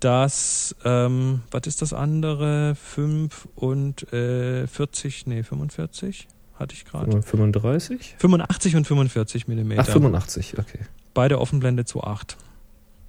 das, 0.00 0.76
ähm, 0.84 1.42
was 1.50 1.66
ist 1.66 1.82
das 1.82 1.92
andere? 1.92 2.74
5 2.74 3.48
und 3.54 4.12
äh, 4.12 4.66
40, 4.66 5.26
nee, 5.26 5.42
45 5.42 6.28
hatte 6.58 6.74
ich 6.74 6.84
gerade. 6.84 7.22
35? 7.22 8.16
85 8.18 8.76
und 8.76 8.86
45 8.86 9.48
Millimeter. 9.48 9.82
Ach, 9.82 9.86
85, 9.86 10.58
okay. 10.58 10.80
Beide 11.14 11.40
Offenblende 11.40 11.84
zu 11.84 12.02
8. 12.02 12.36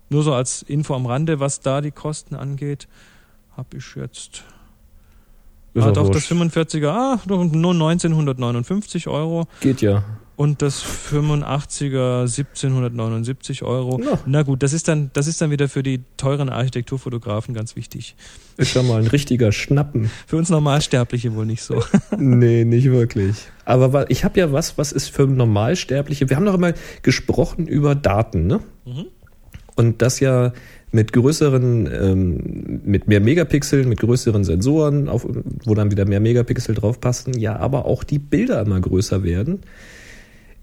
Nur 0.10 0.24
so 0.24 0.34
als 0.34 0.62
Info 0.62 0.96
am 0.96 1.06
Rande, 1.06 1.40
was 1.40 1.60
da 1.60 1.82
die 1.82 1.92
Kosten 1.92 2.36
angeht, 2.36 2.88
habe 3.56 3.78
ich 3.78 3.96
jetzt. 3.96 4.44
Ist 5.74 5.84
ah, 5.84 5.92
doch, 5.92 6.10
das 6.10 6.32
45er, 6.32 6.88
ah, 6.88 7.20
nur 7.28 7.74
1959 7.74 9.08
Euro. 9.08 9.48
Geht 9.62 9.82
ja 9.82 10.04
und 10.38 10.62
das 10.62 10.86
85er 10.86 12.22
1779 12.22 13.64
Euro. 13.64 14.00
Ja. 14.00 14.20
Na 14.28 14.44
gut, 14.44 14.62
das 14.62 14.72
ist 14.72 14.88
dann, 14.88 15.10
das 15.14 15.26
ist 15.26 15.42
dann 15.42 15.50
wieder 15.50 15.68
für 15.68 15.82
die 15.82 16.02
teuren 16.16 16.50
Architekturfotografen 16.50 17.56
ganz 17.56 17.76
wichtig. 17.76 18.16
Ist 18.56 18.76
ja 18.76 18.84
mal 18.84 19.02
ein 19.02 19.08
richtiger 19.08 19.52
Schnappen. 19.52 20.12
Für 20.28 20.38
uns 20.38 20.50
Normalsterbliche 20.50 21.36
wohl 21.36 21.48
nicht 21.48 21.64
so. 21.64 21.84
nee, 22.18 22.66
nicht 22.66 22.92
wirklich. 22.92 23.36
Aber 23.66 24.10
ich 24.12 24.24
habe 24.24 24.40
ja 24.40 24.52
was, 24.52 24.78
was 24.78 24.92
ist 24.92 25.10
für 25.10 25.26
Normalsterbliche? 25.26 26.30
Wir 26.30 26.38
haben 26.38 26.46
doch 26.46 26.54
immer 26.54 26.74
gesprochen 27.02 27.66
über 27.66 27.96
Daten, 27.96 28.46
ne? 28.46 28.60
Mhm. 28.86 29.06
Und 29.76 30.04
das 30.04 30.20
ja 30.20 30.54
mit 30.92 31.14
größeren, 31.14 31.90
ähm, 31.92 32.82
mit 32.86 33.08
mehr 33.08 33.22
Megapixeln, 33.22 33.90
mit 33.90 34.00
größeren 34.00 34.44
Sensoren, 34.44 35.10
auf, 35.10 35.28
wo 35.66 35.74
dann 35.74 35.90
wieder 35.90 36.06
mehr 36.06 36.20
Megapixel 36.20 36.76
drauf 36.76 37.02
passen, 37.02 37.38
ja, 37.40 37.58
aber 37.58 37.86
auch 37.86 38.04
die 38.04 38.20
Bilder 38.20 38.62
immer 38.62 38.80
größer 38.80 39.24
werden. 39.24 39.62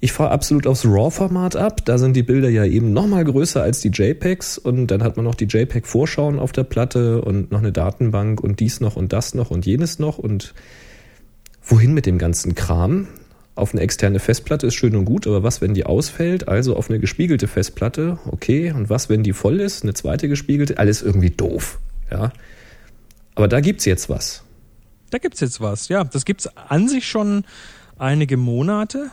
Ich 0.04 0.12
fahre 0.12 0.32
absolut 0.32 0.66
aufs 0.66 0.84
RAW-Format 0.84 1.56
ab. 1.56 1.82
Da 1.86 1.96
sind 1.96 2.14
die 2.14 2.22
Bilder 2.22 2.50
ja 2.50 2.66
eben 2.66 2.92
nochmal 2.92 3.24
größer 3.24 3.62
als 3.62 3.80
die 3.80 3.88
JPEGs 3.88 4.58
und 4.58 4.88
dann 4.88 5.02
hat 5.02 5.16
man 5.16 5.24
noch 5.24 5.34
die 5.34 5.46
JPEG-Vorschauen 5.46 6.38
auf 6.38 6.52
der 6.52 6.64
Platte 6.64 7.22
und 7.22 7.50
noch 7.50 7.60
eine 7.60 7.72
Datenbank 7.72 8.42
und 8.42 8.60
dies 8.60 8.80
noch 8.80 8.96
und 8.96 9.14
das 9.14 9.32
noch 9.32 9.50
und 9.50 9.64
jenes 9.64 9.98
noch 9.98 10.18
und 10.18 10.52
wohin 11.62 11.94
mit 11.94 12.04
dem 12.04 12.18
ganzen 12.18 12.54
Kram? 12.54 13.08
Auf 13.54 13.72
eine 13.72 13.80
externe 13.80 14.18
Festplatte 14.18 14.66
ist 14.66 14.74
schön 14.74 14.94
und 14.94 15.06
gut, 15.06 15.26
aber 15.26 15.42
was, 15.42 15.62
wenn 15.62 15.72
die 15.72 15.86
ausfällt? 15.86 16.48
Also 16.48 16.76
auf 16.76 16.90
eine 16.90 17.00
gespiegelte 17.00 17.48
Festplatte, 17.48 18.18
okay. 18.26 18.72
Und 18.72 18.90
was, 18.90 19.08
wenn 19.08 19.22
die 19.22 19.32
voll 19.32 19.58
ist? 19.58 19.84
Eine 19.84 19.94
zweite 19.94 20.28
gespiegelte? 20.28 20.76
Alles 20.76 21.00
irgendwie 21.00 21.30
doof, 21.30 21.78
ja. 22.10 22.30
Aber 23.36 23.48
da 23.48 23.62
gibt's 23.62 23.86
jetzt 23.86 24.10
was. 24.10 24.42
Da 25.08 25.16
gibt's 25.16 25.40
jetzt 25.40 25.62
was, 25.62 25.88
ja. 25.88 26.04
Das 26.04 26.26
gibt's 26.26 26.46
an 26.46 26.88
sich 26.88 27.08
schon 27.08 27.44
einige 27.96 28.36
Monate 28.36 29.10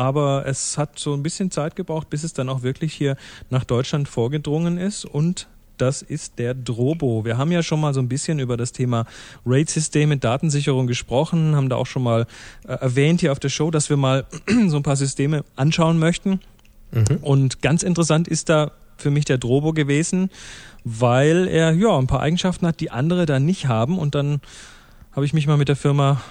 aber 0.00 0.46
es 0.46 0.78
hat 0.78 0.98
so 0.98 1.12
ein 1.12 1.22
bisschen 1.22 1.50
Zeit 1.50 1.76
gebraucht, 1.76 2.08
bis 2.08 2.24
es 2.24 2.32
dann 2.32 2.48
auch 2.48 2.62
wirklich 2.62 2.94
hier 2.94 3.18
nach 3.50 3.64
Deutschland 3.64 4.08
vorgedrungen 4.08 4.78
ist 4.78 5.04
und 5.04 5.46
das 5.76 6.00
ist 6.00 6.38
der 6.38 6.54
Drobo. 6.54 7.26
Wir 7.26 7.36
haben 7.36 7.52
ja 7.52 7.62
schon 7.62 7.82
mal 7.82 7.92
so 7.92 8.00
ein 8.00 8.08
bisschen 8.08 8.38
über 8.38 8.56
das 8.56 8.72
Thema 8.72 9.04
RAID-Systeme, 9.44 10.16
Datensicherung 10.16 10.86
gesprochen, 10.86 11.54
haben 11.54 11.68
da 11.68 11.76
auch 11.76 11.86
schon 11.86 12.02
mal 12.02 12.26
äh, 12.66 12.72
erwähnt 12.72 13.20
hier 13.20 13.30
auf 13.30 13.40
der 13.40 13.50
Show, 13.50 13.70
dass 13.70 13.90
wir 13.90 13.98
mal 13.98 14.24
so 14.68 14.78
ein 14.78 14.82
paar 14.82 14.96
Systeme 14.96 15.44
anschauen 15.54 15.98
möchten. 15.98 16.40
Mhm. 16.92 17.18
Und 17.20 17.60
ganz 17.60 17.82
interessant 17.82 18.26
ist 18.26 18.48
da 18.48 18.72
für 18.96 19.10
mich 19.10 19.26
der 19.26 19.36
Drobo 19.36 19.74
gewesen, 19.74 20.30
weil 20.84 21.46
er 21.46 21.72
ja 21.72 21.98
ein 21.98 22.06
paar 22.06 22.20
Eigenschaften 22.20 22.66
hat, 22.66 22.80
die 22.80 22.90
andere 22.90 23.26
da 23.26 23.38
nicht 23.38 23.68
haben. 23.68 23.98
Und 23.98 24.14
dann 24.14 24.40
habe 25.12 25.26
ich 25.26 25.34
mich 25.34 25.46
mal 25.46 25.58
mit 25.58 25.68
der 25.68 25.76
Firma 25.76 26.22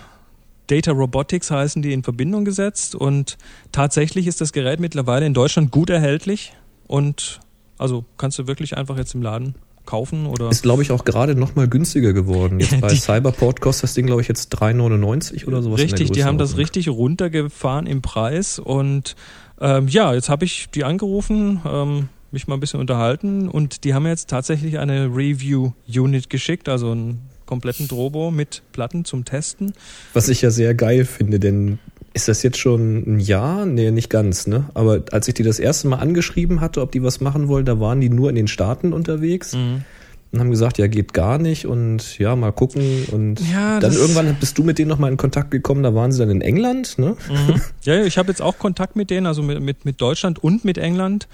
Data 0.70 0.92
Robotics 0.92 1.52
heißen 1.52 1.82
die 1.82 1.94
in 1.94 2.04
Verbindung 2.04 2.46
gesetzt. 2.46 2.96
Und 2.96 3.38
tatsächlich 3.72 4.28
ist 4.28 4.42
das 4.42 4.54
Gerät 4.54 4.80
mittlerweile 4.80 5.26
in 5.26 5.34
Deutschland 5.34 5.72
gut 5.72 5.90
erhältlich. 5.90 6.54
Und 6.88 7.40
also 7.78 8.06
kannst 8.18 8.40
du 8.40 8.48
wirklich 8.48 8.78
einfach 8.78 8.98
jetzt 8.98 9.16
im 9.16 9.22
Laden 9.22 9.56
kaufen 9.86 10.28
oder? 10.28 10.50
Ist 10.50 10.62
glaube 10.62 10.84
ich 10.84 10.92
auch 10.92 11.04
gerade 11.04 11.34
noch 11.34 11.56
mal 11.56 11.68
günstiger 11.68 12.14
geworden. 12.14 12.60
Jetzt 12.60 12.80
bei 12.82 12.90
Cyberport 12.90 13.62
kostet 13.62 13.84
das 13.84 13.94
Ding 13.96 14.06
glaube 14.06 14.22
ich 14.22 14.28
jetzt 14.28 14.54
3,99 14.56 15.48
oder 15.48 15.64
sowas. 15.64 15.80
Richtig, 15.80 16.12
die 16.12 16.24
haben 16.24 16.38
das 16.38 16.58
richtig 16.58 16.90
runtergefahren 16.90 17.88
im 17.88 18.02
Preis. 18.02 18.60
Und 18.60 19.16
ähm, 19.60 19.88
ja, 19.88 20.14
jetzt 20.14 20.30
habe 20.30 20.46
ich 20.46 20.70
die 20.70 20.84
angerufen, 20.84 21.62
ähm, 21.66 22.10
mich 22.32 22.48
mal 22.48 22.56
ein 22.56 22.60
bisschen 22.60 22.80
unterhalten. 22.80 23.50
Und 23.50 23.84
die 23.84 23.94
haben 23.94 24.06
jetzt 24.06 24.30
tatsächlich 24.30 24.78
eine 24.78 25.08
Review 25.08 25.72
Unit 25.88 26.30
geschickt, 26.30 26.70
also 26.70 26.94
ein 26.94 27.29
kompletten 27.50 27.88
Drobo 27.88 28.30
mit 28.30 28.62
Platten 28.74 29.06
zum 29.06 29.26
Testen. 29.26 29.74
Was 30.14 30.30
ich 30.30 30.44
ja 30.44 30.52
sehr 30.52 30.76
geil 30.76 31.04
finde, 31.04 31.40
denn 31.40 31.80
ist 32.14 32.28
das 32.28 32.44
jetzt 32.44 32.60
schon 32.60 32.98
ein 33.08 33.20
Jahr? 33.20 33.66
Nee, 33.66 33.90
nicht 33.90 34.12
ganz, 34.12 34.46
ne? 34.46 34.70
Aber 34.76 35.02
als 35.12 35.28
ich 35.28 35.34
die 35.34 35.42
das 35.42 35.58
erste 35.58 35.88
Mal 35.88 35.98
angeschrieben 35.98 36.62
hatte, 36.62 36.80
ob 36.80 36.92
die 36.92 37.02
was 37.02 37.22
machen 37.22 37.48
wollen, 37.48 37.66
da 37.66 37.80
waren 37.80 38.02
die 38.02 38.10
nur 38.10 38.30
in 38.30 38.36
den 38.36 38.48
Staaten 38.48 38.94
unterwegs. 38.94 39.56
Mhm. 39.56 39.84
Und 40.32 40.40
haben 40.40 40.52
gesagt, 40.52 40.78
ja, 40.78 40.86
geht 40.86 41.16
gar 41.16 41.40
nicht 41.40 41.66
und 41.66 42.20
ja, 42.20 42.36
mal 42.36 42.52
gucken. 42.52 43.06
Und 43.12 43.42
ja, 43.52 43.80
dann 43.80 43.94
irgendwann 43.94 44.36
bist 44.40 44.60
du 44.60 44.64
mit 44.64 44.78
denen 44.78 44.90
nochmal 44.90 45.10
in 45.10 45.18
Kontakt 45.18 45.50
gekommen, 45.50 45.82
da 45.82 45.96
waren 45.96 46.12
sie 46.12 46.20
dann 46.20 46.30
in 46.30 46.42
England, 46.42 47.00
ne? 47.00 47.18
Mhm. 47.30 47.62
Ja, 47.82 48.04
ich 48.04 48.20
habe 48.20 48.30
jetzt 48.30 48.44
auch 48.44 48.60
Kontakt 48.60 48.96
mit 48.96 49.10
denen, 49.10 49.26
also 49.26 49.42
mit, 49.42 49.60
mit, 49.60 49.86
mit 49.86 50.00
Deutschland 50.00 50.38
und 50.38 50.64
mit 50.66 50.78
England. 50.78 51.28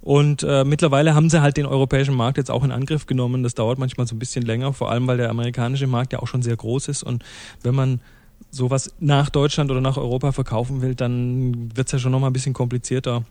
Und 0.00 0.42
äh, 0.42 0.64
mittlerweile 0.64 1.14
haben 1.14 1.28
sie 1.28 1.42
halt 1.42 1.56
den 1.56 1.66
europäischen 1.66 2.14
Markt 2.14 2.38
jetzt 2.38 2.50
auch 2.50 2.64
in 2.64 2.70
Angriff 2.70 3.06
genommen. 3.06 3.42
Das 3.42 3.54
dauert 3.54 3.78
manchmal 3.78 4.06
so 4.06 4.14
ein 4.14 4.18
bisschen 4.18 4.44
länger, 4.44 4.72
vor 4.72 4.90
allem 4.90 5.06
weil 5.06 5.16
der 5.16 5.30
amerikanische 5.30 5.86
Markt 5.86 6.12
ja 6.12 6.20
auch 6.20 6.28
schon 6.28 6.42
sehr 6.42 6.56
groß 6.56 6.88
ist. 6.88 7.02
Und 7.02 7.24
wenn 7.62 7.74
man 7.74 8.00
sowas 8.50 8.92
nach 9.00 9.30
Deutschland 9.30 9.70
oder 9.70 9.80
nach 9.80 9.96
Europa 9.96 10.32
verkaufen 10.32 10.80
will, 10.82 10.94
dann 10.94 11.76
wird 11.76 11.88
es 11.88 11.92
ja 11.92 11.98
schon 11.98 12.12
nochmal 12.12 12.30
ein 12.30 12.32
bisschen 12.32 12.54
komplizierter. 12.54 13.24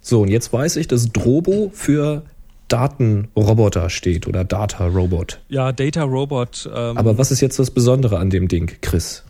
So, 0.00 0.22
und 0.22 0.28
jetzt 0.28 0.52
weiß 0.52 0.76
ich, 0.76 0.88
dass 0.88 1.12
Drobo 1.12 1.70
für 1.74 2.22
Datenroboter 2.68 3.90
steht 3.90 4.26
oder 4.26 4.44
Data 4.44 4.86
Robot. 4.86 5.40
Ja, 5.48 5.72
Data 5.72 6.02
Robot. 6.02 6.68
Ähm, 6.72 6.96
Aber 6.96 7.18
was 7.18 7.30
ist 7.30 7.40
jetzt 7.40 7.58
das 7.58 7.70
Besondere 7.70 8.18
an 8.18 8.30
dem 8.30 8.48
Ding, 8.48 8.70
Chris? 8.80 9.24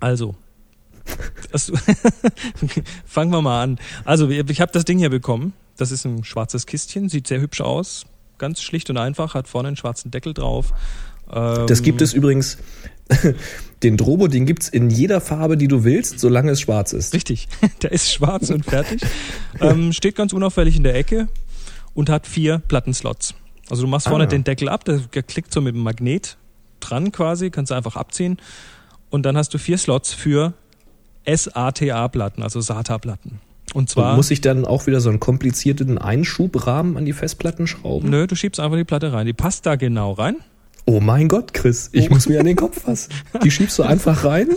Also, 0.00 0.34
fangen 3.04 3.32
wir 3.32 3.42
mal 3.42 3.62
an. 3.62 3.78
Also, 4.04 4.28
ich 4.28 4.60
habe 4.60 4.72
das 4.72 4.84
Ding 4.84 4.98
hier 4.98 5.10
bekommen. 5.10 5.52
Das 5.76 5.90
ist 5.90 6.04
ein 6.04 6.24
schwarzes 6.24 6.66
Kistchen, 6.66 7.08
sieht 7.08 7.26
sehr 7.26 7.40
hübsch 7.40 7.60
aus. 7.60 8.06
Ganz 8.38 8.62
schlicht 8.62 8.90
und 8.90 8.96
einfach, 8.96 9.34
hat 9.34 9.48
vorne 9.48 9.68
einen 9.68 9.76
schwarzen 9.76 10.10
Deckel 10.10 10.34
drauf. 10.34 10.72
Ähm, 11.32 11.66
das 11.66 11.82
gibt 11.82 12.00
es 12.00 12.12
übrigens, 12.12 12.58
den 13.82 13.96
Drobo, 13.96 14.28
den 14.28 14.46
gibt 14.46 14.62
es 14.62 14.68
in 14.68 14.90
jeder 14.90 15.20
Farbe, 15.20 15.56
die 15.56 15.68
du 15.68 15.84
willst, 15.84 16.20
solange 16.20 16.52
es 16.52 16.60
schwarz 16.60 16.92
ist. 16.92 17.14
Richtig, 17.14 17.48
der 17.82 17.92
ist 17.92 18.12
schwarz 18.12 18.50
und 18.50 18.64
fertig. 18.64 19.02
Ähm, 19.60 19.92
steht 19.92 20.14
ganz 20.14 20.32
unauffällig 20.32 20.76
in 20.76 20.84
der 20.84 20.94
Ecke 20.94 21.28
und 21.92 22.08
hat 22.08 22.26
vier 22.26 22.62
Plattenslots. 22.66 23.34
Also 23.68 23.82
du 23.82 23.88
machst 23.88 24.08
vorne 24.08 24.24
ah. 24.24 24.26
den 24.26 24.42
Deckel 24.42 24.70
ab, 24.70 24.84
der, 24.84 24.98
der 24.98 25.22
klickt 25.22 25.52
so 25.52 25.60
mit 25.60 25.74
dem 25.74 25.82
Magnet 25.82 26.38
dran 26.78 27.12
quasi, 27.12 27.50
kannst 27.50 27.70
du 27.70 27.74
einfach 27.74 27.96
abziehen. 27.96 28.38
Und 29.10 29.26
dann 29.26 29.36
hast 29.36 29.52
du 29.52 29.58
vier 29.58 29.76
Slots 29.76 30.14
für 30.14 30.54
SATA-Platten, 31.26 32.42
also 32.42 32.60
SATA-Platten. 32.60 33.40
Und 33.74 33.88
zwar. 33.88 34.10
Und 34.10 34.16
muss 34.16 34.30
ich 34.30 34.40
dann 34.40 34.64
auch 34.64 34.86
wieder 34.86 35.00
so 35.00 35.08
einen 35.10 35.20
komplizierten 35.20 35.98
Einschubrahmen 35.98 36.96
an 36.96 37.04
die 37.04 37.12
Festplatten 37.12 37.66
schrauben? 37.66 38.10
Nö, 38.10 38.26
du 38.26 38.34
schiebst 38.34 38.60
einfach 38.60 38.76
die 38.76 38.84
Platte 38.84 39.12
rein. 39.12 39.26
Die 39.26 39.32
passt 39.32 39.66
da 39.66 39.76
genau 39.76 40.12
rein. 40.12 40.36
Oh 40.90 40.98
mein 40.98 41.28
Gott, 41.28 41.54
Chris, 41.54 41.88
ich 41.92 42.10
oh. 42.10 42.14
muss 42.14 42.28
mir 42.28 42.40
an 42.40 42.46
den 42.46 42.56
Kopf 42.56 42.82
fassen. 42.82 43.12
Die 43.44 43.50
schiebst 43.52 43.78
du 43.78 43.84
einfach 43.84 44.24
rein? 44.24 44.48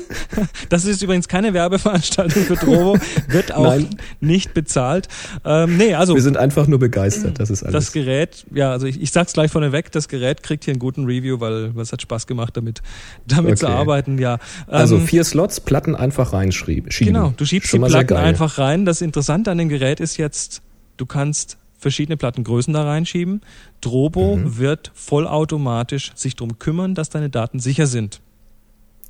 Das 0.70 0.86
ist 0.86 1.04
übrigens 1.04 1.28
keine 1.28 1.54
Werbeveranstaltung 1.54 2.44
für 2.44 2.56
Drobo, 2.56 2.98
wird 3.28 3.54
auch 3.54 3.66
Nein. 3.66 3.90
nicht 4.20 4.56
bezahlt. 4.56 5.08
Ähm, 5.46 5.78
nee, 5.78 5.94
also. 5.94 6.16
Wir 6.16 6.22
sind 6.24 6.38
einfach 6.38 6.68
nur 6.68 6.80
begeistert, 6.80 7.40
das 7.40 7.52
ist 7.52 7.62
alles. 7.62 7.74
Das 7.74 7.92
Gerät, 7.92 8.46
ja, 8.52 8.72
also 8.72 8.88
ich, 8.88 9.00
ich 9.00 9.12
sag's 9.12 9.34
gleich 9.34 9.52
vorneweg, 9.52 9.92
das 9.92 10.08
Gerät 10.08 10.42
kriegt 10.42 10.64
hier 10.64 10.72
einen 10.72 10.80
guten 10.80 11.06
Review, 11.06 11.40
weil 11.40 11.72
es 11.78 11.92
hat 11.92 12.02
Spaß 12.02 12.26
gemacht, 12.26 12.58
damit, 12.58 12.82
damit 13.28 13.52
okay. 13.52 13.60
zu 13.60 13.68
arbeiten, 13.68 14.18
ja. 14.18 14.40
Also 14.66 14.96
ähm, 14.96 15.00
also 15.00 15.00
vier 15.00 15.24
Slots, 15.24 15.60
Platten 15.60 15.96
einfach 15.96 16.34
reinschieben. 16.34 16.90
Genau, 16.98 17.34
du 17.38 17.46
schiebst 17.46 17.70
Schon 17.70 17.84
die 17.84 17.90
Platten 17.90 18.16
einfach 18.16 18.58
rein. 18.58 18.86
Das 18.86 19.02
Interessante 19.02 19.52
an 19.52 19.60
dem 19.60 19.70
Gerät 19.70 20.00
ist 20.00 20.18
jetzt, 20.18 20.64
du 20.98 21.06
kannst 21.06 21.58
verschiedene 21.84 22.18
Plattengrößen 22.18 22.74
da 22.74 22.84
reinschieben. 22.84 23.42
Drobo 23.82 24.38
mhm. 24.38 24.58
wird 24.58 24.92
vollautomatisch 24.96 26.12
sich 26.16 26.36
darum 26.36 26.58
kümmern, 26.58 26.96
dass 26.96 27.10
deine 27.10 27.30
Daten 27.30 27.60
sicher 27.60 27.86
sind. 27.86 28.22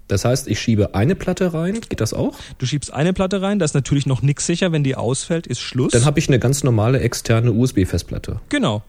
Das 0.09 0.25
heißt, 0.25 0.49
ich 0.49 0.59
schiebe 0.59 0.95
eine 0.95 1.15
Platte 1.15 1.53
rein, 1.53 1.79
geht 1.87 2.01
das 2.01 2.13
auch? 2.13 2.37
Du 2.57 2.65
schiebst 2.65 2.93
eine 2.93 3.13
Platte 3.13 3.41
rein, 3.41 3.59
da 3.59 3.65
ist 3.65 3.73
natürlich 3.73 4.05
noch 4.05 4.21
nichts 4.21 4.45
sicher, 4.45 4.73
wenn 4.73 4.83
die 4.83 4.95
ausfällt, 4.95 5.47
ist 5.47 5.61
Schluss. 5.61 5.93
Dann 5.93 6.03
habe 6.03 6.19
ich 6.19 6.27
eine 6.27 6.39
ganz 6.39 6.63
normale 6.63 6.99
externe 6.99 7.53
USB-Festplatte. 7.53 8.41
Genau. 8.49 8.83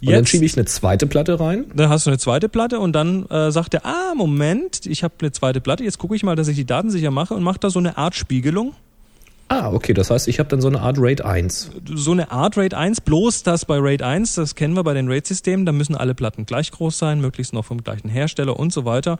Jetzt, 0.00 0.08
und 0.08 0.12
dann 0.14 0.26
schiebe 0.26 0.44
ich 0.44 0.56
eine 0.56 0.64
zweite 0.64 1.06
Platte 1.06 1.38
rein. 1.38 1.66
Dann 1.74 1.90
hast 1.90 2.06
du 2.06 2.10
eine 2.10 2.18
zweite 2.18 2.48
Platte 2.48 2.80
und 2.80 2.92
dann 2.92 3.26
äh, 3.26 3.50
sagt 3.52 3.74
er, 3.74 3.84
ah, 3.84 4.14
Moment, 4.16 4.86
ich 4.86 5.04
habe 5.04 5.14
eine 5.20 5.32
zweite 5.32 5.60
Platte, 5.60 5.84
jetzt 5.84 5.98
gucke 5.98 6.16
ich 6.16 6.22
mal, 6.22 6.34
dass 6.34 6.48
ich 6.48 6.56
die 6.56 6.66
Daten 6.66 6.90
sicher 6.90 7.10
mache 7.10 7.34
und 7.34 7.42
macht 7.42 7.62
da 7.62 7.70
so 7.70 7.78
eine 7.78 7.98
Art 7.98 8.14
Spiegelung. 8.14 8.74
Ah, 9.48 9.70
okay, 9.70 9.92
das 9.92 10.10
heißt, 10.10 10.26
ich 10.28 10.38
habe 10.38 10.48
dann 10.48 10.60
so 10.60 10.68
eine 10.68 10.80
Art 10.80 10.96
RAID 10.98 11.22
1. 11.22 11.70
So 11.94 12.12
eine 12.12 12.30
Art 12.30 12.56
RAID 12.56 12.74
1, 12.74 13.02
bloß 13.02 13.42
das 13.42 13.64
bei 13.64 13.78
RAID 13.78 14.02
1, 14.02 14.34
das 14.34 14.54
kennen 14.54 14.74
wir 14.74 14.84
bei 14.84 14.94
den 14.94 15.08
RAID-Systemen, 15.08 15.66
da 15.66 15.72
müssen 15.72 15.94
alle 15.94 16.14
Platten 16.14 16.46
gleich 16.46 16.70
groß 16.70 16.96
sein, 16.96 17.20
möglichst 17.20 17.52
noch 17.52 17.64
vom 17.64 17.82
gleichen 17.82 18.08
Hersteller 18.08 18.58
und 18.58 18.72
so 18.72 18.84
weiter. 18.84 19.18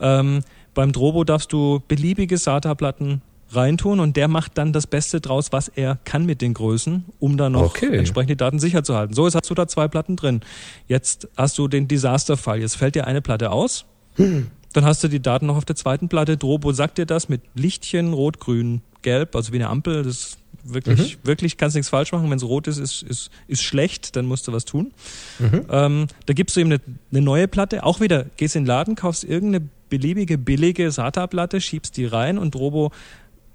Ähm, 0.00 0.40
beim 0.74 0.92
Drobo 0.92 1.24
darfst 1.24 1.52
du 1.52 1.82
beliebige 1.88 2.38
SATA-Platten 2.38 3.20
reintun 3.50 4.00
und 4.00 4.16
der 4.16 4.28
macht 4.28 4.58
dann 4.58 4.72
das 4.72 4.86
Beste 4.86 5.20
draus, 5.20 5.52
was 5.52 5.68
er 5.68 5.98
kann 6.04 6.26
mit 6.26 6.42
den 6.42 6.54
Größen, 6.54 7.04
um 7.20 7.36
dann 7.36 7.52
noch 7.52 7.74
okay. 7.76 7.96
entsprechend 7.96 8.30
die 8.30 8.36
Daten 8.36 8.58
sicher 8.58 8.82
zu 8.82 8.96
halten. 8.96 9.14
So, 9.14 9.24
jetzt 9.24 9.34
hast 9.34 9.48
du 9.48 9.54
da 9.54 9.68
zwei 9.68 9.88
Platten 9.88 10.16
drin. 10.16 10.40
Jetzt 10.88 11.28
hast 11.36 11.58
du 11.58 11.68
den 11.68 11.86
Disaster-Fall. 11.86 12.60
Jetzt 12.60 12.76
fällt 12.76 12.94
dir 12.94 13.06
eine 13.06 13.22
Platte 13.22 13.50
aus. 13.52 13.84
Hm. 14.16 14.48
Dann 14.76 14.84
hast 14.84 15.02
du 15.02 15.08
die 15.08 15.22
Daten 15.22 15.46
noch 15.46 15.56
auf 15.56 15.64
der 15.64 15.74
zweiten 15.74 16.10
Platte. 16.10 16.36
Drobo 16.36 16.70
sagt 16.70 16.98
dir 16.98 17.06
das 17.06 17.30
mit 17.30 17.40
Lichtchen, 17.54 18.12
rot, 18.12 18.40
grün, 18.40 18.82
gelb, 19.00 19.34
also 19.34 19.54
wie 19.54 19.56
eine 19.56 19.70
Ampel. 19.70 20.02
Das 20.02 20.12
ist 20.12 20.38
wirklich, 20.64 21.16
mhm. 21.16 21.26
wirklich 21.26 21.56
kannst 21.56 21.76
nichts 21.76 21.88
falsch 21.88 22.12
machen. 22.12 22.28
Wenn 22.28 22.36
es 22.36 22.44
rot 22.44 22.66
ist, 22.66 22.76
ist, 22.76 23.02
ist, 23.02 23.30
ist 23.48 23.62
schlecht, 23.62 24.16
dann 24.16 24.26
musst 24.26 24.48
du 24.48 24.52
was 24.52 24.66
tun. 24.66 24.92
Mhm. 25.38 25.64
Ähm, 25.70 26.06
da 26.26 26.34
gibst 26.34 26.56
du 26.56 26.60
ihm 26.60 26.66
eine, 26.66 26.80
eine, 27.10 27.22
neue 27.22 27.48
Platte. 27.48 27.84
Auch 27.84 28.00
wieder, 28.00 28.26
gehst 28.36 28.54
in 28.54 28.64
den 28.64 28.68
Laden, 28.68 28.96
kaufst 28.96 29.24
irgendeine 29.24 29.66
beliebige, 29.88 30.36
billige 30.36 30.90
SATA-Platte, 30.90 31.62
schiebst 31.62 31.96
die 31.96 32.04
rein 32.04 32.36
und 32.36 32.54
Drobo 32.54 32.92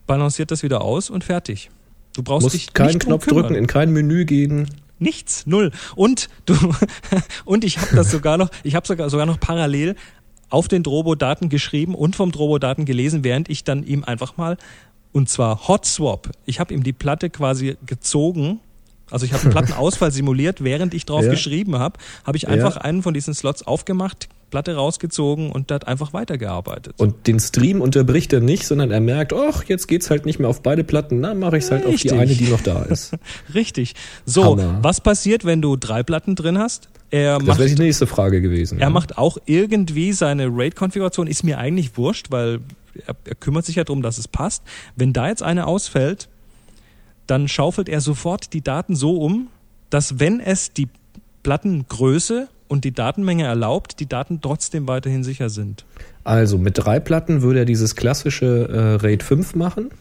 balanciert 0.07 0.49
das 0.49 0.63
wieder 0.63 0.81
aus 0.81 1.11
und 1.11 1.23
fertig. 1.23 1.69
Du 2.15 2.23
brauchst 2.23 2.45
Musst 2.45 2.55
dich 2.55 2.73
keinen 2.73 2.97
Knopf 2.97 3.27
drücken, 3.27 3.53
in 3.53 3.67
kein 3.67 3.93
Menü 3.93 4.25
gehen. 4.25 4.67
Nichts, 4.97 5.45
null. 5.45 5.71
Und 5.95 6.29
du 6.45 6.55
und 7.45 7.63
ich 7.63 7.77
habe 7.77 7.95
das 7.95 8.09
sogar 8.09 8.37
noch, 8.37 8.49
ich 8.63 8.73
habe 8.73 8.87
sogar 8.87 9.09
sogar 9.11 9.27
noch 9.27 9.39
parallel 9.39 9.95
auf 10.51 10.67
den 10.67 10.83
Drobo-Daten 10.83 11.49
geschrieben 11.49 11.95
und 11.95 12.15
vom 12.15 12.31
Drobo-Daten 12.31 12.85
gelesen, 12.85 13.23
während 13.23 13.49
ich 13.49 13.63
dann 13.63 13.83
ihm 13.83 14.03
einfach 14.03 14.37
mal 14.37 14.57
und 15.11 15.29
zwar 15.29 15.67
Hot 15.67 15.85
Swap. 15.85 16.29
Ich 16.45 16.59
habe 16.59 16.73
ihm 16.73 16.83
die 16.83 16.93
Platte 16.93 17.29
quasi 17.29 17.77
gezogen. 17.85 18.59
Also 19.09 19.25
ich 19.25 19.33
habe 19.33 19.43
einen 19.43 19.51
Plattenausfall 19.53 20.11
simuliert, 20.11 20.63
während 20.63 20.93
ich 20.93 21.05
drauf 21.05 21.25
ja. 21.25 21.31
geschrieben 21.31 21.77
habe, 21.77 21.99
habe 22.25 22.37
ich 22.37 22.47
einfach 22.47 22.75
ja. 22.75 22.81
einen 22.81 23.03
von 23.03 23.13
diesen 23.13 23.33
Slots 23.33 23.63
aufgemacht, 23.63 24.29
Platte 24.51 24.75
rausgezogen 24.75 25.51
und 25.51 25.71
hat 25.71 25.87
einfach 25.87 26.13
weitergearbeitet. 26.13 26.93
Und 26.97 27.25
den 27.25 27.39
Stream 27.39 27.81
unterbricht 27.81 28.31
er 28.33 28.41
nicht, 28.41 28.67
sondern 28.67 28.91
er 28.91 28.99
merkt, 28.99 29.33
ach, 29.33 29.63
jetzt 29.63 29.87
geht's 29.87 30.11
halt 30.11 30.25
nicht 30.27 30.39
mehr 30.39 30.49
auf 30.49 30.61
beide 30.61 30.83
Platten, 30.83 31.19
na, 31.21 31.33
mache 31.33 31.57
ich 31.57 31.63
es 31.63 31.71
halt 31.71 31.85
Richtig. 31.85 32.11
auf 32.11 32.17
die 32.17 32.21
eine, 32.21 32.35
die 32.35 32.49
noch 32.49 32.61
da 32.61 32.83
ist. 32.83 33.13
Richtig. 33.55 33.95
So, 34.25 34.43
Hammer. 34.43 34.79
was 34.83 35.01
passiert, 35.01 35.45
wenn 35.45 35.61
du 35.61 35.75
drei 35.77 36.03
Platten 36.03 36.35
drin 36.35 36.59
hast? 36.59 36.89
Er 37.09 37.39
das 37.39 37.57
wäre 37.57 37.69
die 37.69 37.81
nächste 37.81 38.07
Frage 38.07 38.41
gewesen. 38.41 38.77
Er 38.77 38.83
ja. 38.83 38.89
macht 38.89 39.17
auch 39.17 39.37
irgendwie 39.45 40.13
seine 40.13 40.47
RAID-Konfiguration, 40.47 41.27
ist 41.27 41.43
mir 41.43 41.57
eigentlich 41.57 41.97
wurscht, 41.97 42.27
weil 42.29 42.59
er, 43.07 43.15
er 43.25 43.35
kümmert 43.35 43.65
sich 43.65 43.75
ja 43.75 43.83
darum, 43.83 44.01
dass 44.01 44.17
es 44.17 44.27
passt. 44.27 44.63
Wenn 44.95 45.11
da 45.11 45.27
jetzt 45.27 45.43
eine 45.43 45.65
ausfällt, 45.65 46.29
dann 47.27 47.47
schaufelt 47.47 47.89
er 47.89 48.01
sofort 48.01 48.53
die 48.53 48.61
Daten 48.61 48.95
so 48.95 49.17
um, 49.17 49.47
dass 49.89 50.19
wenn 50.19 50.39
es 50.39 50.73
die 50.73 50.87
Plattengröße 51.43 52.47
und 52.71 52.85
die 52.85 52.93
Datenmenge 52.93 53.43
erlaubt, 53.43 53.99
die 53.99 54.07
Daten 54.07 54.39
trotzdem 54.41 54.87
weiterhin 54.87 55.25
sicher 55.25 55.49
sind. 55.49 55.83
Also 56.23 56.57
mit 56.57 56.77
drei 56.77 57.01
Platten 57.01 57.41
würde 57.41 57.59
er 57.59 57.65
dieses 57.65 57.97
klassische 57.97 58.69
äh, 58.71 59.05
RAID 59.05 59.23
5 59.23 59.55
machen. 59.55 59.91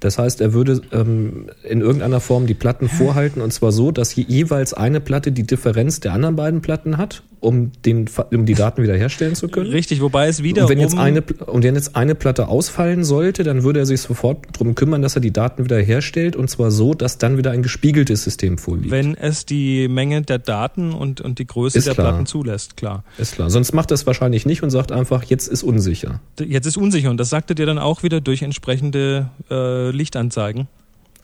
Das 0.00 0.18
heißt, 0.18 0.40
er 0.40 0.52
würde 0.52 0.80
ähm, 0.92 1.46
in 1.62 1.80
irgendeiner 1.80 2.20
Form 2.20 2.46
die 2.46 2.54
Platten 2.54 2.88
vorhalten 2.88 3.40
und 3.40 3.52
zwar 3.52 3.72
so, 3.72 3.90
dass 3.90 4.14
jeweils 4.14 4.74
eine 4.74 5.00
Platte 5.00 5.32
die 5.32 5.44
Differenz 5.44 6.00
der 6.00 6.12
anderen 6.12 6.36
beiden 6.36 6.62
Platten 6.62 6.98
hat 6.98 7.22
um, 7.40 7.70
den, 7.84 8.06
um 8.32 8.46
die 8.46 8.54
Daten 8.54 8.82
wiederherstellen 8.82 9.34
zu 9.34 9.48
können. 9.48 9.70
Richtig, 9.70 10.00
wobei 10.00 10.28
es 10.28 10.42
wieder. 10.42 10.62
Und 10.62 10.68
wenn, 10.68 10.80
jetzt 10.80 10.96
eine, 10.96 11.22
und 11.22 11.62
wenn 11.62 11.74
jetzt 11.74 11.94
eine 11.94 12.14
Platte 12.14 12.48
ausfallen 12.48 13.04
sollte, 13.04 13.44
dann 13.44 13.62
würde 13.62 13.80
er 13.80 13.86
sich 13.86 14.00
sofort 14.00 14.46
darum 14.52 14.74
kümmern, 14.74 15.02
dass 15.02 15.14
er 15.14 15.20
die 15.20 15.32
Daten 15.32 15.64
wiederherstellt 15.64 16.34
und 16.34 16.48
zwar 16.48 16.70
so, 16.70 16.94
dass 16.94 17.18
dann 17.18 17.38
wieder 17.38 17.50
ein 17.52 17.62
gespiegeltes 17.62 18.24
System 18.24 18.58
vorliegt. 18.58 18.90
Wenn 18.90 19.14
es 19.14 19.46
die 19.46 19.88
Menge 19.88 20.22
der 20.22 20.38
Daten 20.38 20.92
und, 20.92 21.20
und 21.20 21.38
die 21.38 21.46
Größe 21.46 21.78
ist 21.78 21.86
der 21.86 21.94
klar. 21.94 22.08
Platten 22.08 22.26
zulässt, 22.26 22.76
klar. 22.76 23.04
Ist 23.18 23.34
klar. 23.34 23.50
Sonst 23.50 23.72
macht 23.72 23.90
er 23.92 23.94
es 23.94 24.06
wahrscheinlich 24.06 24.46
nicht 24.46 24.62
und 24.62 24.70
sagt 24.70 24.90
einfach, 24.90 25.22
jetzt 25.24 25.46
ist 25.46 25.62
unsicher. 25.62 26.20
Jetzt 26.40 26.66
ist 26.66 26.76
unsicher 26.76 27.10
und 27.10 27.18
das 27.18 27.30
sagte 27.30 27.54
dir 27.54 27.66
dann 27.66 27.78
auch 27.78 28.02
wieder 28.02 28.20
durch 28.20 28.42
entsprechende 28.42 29.30
äh, 29.50 29.85
Lichtanzeigen. 29.90 30.68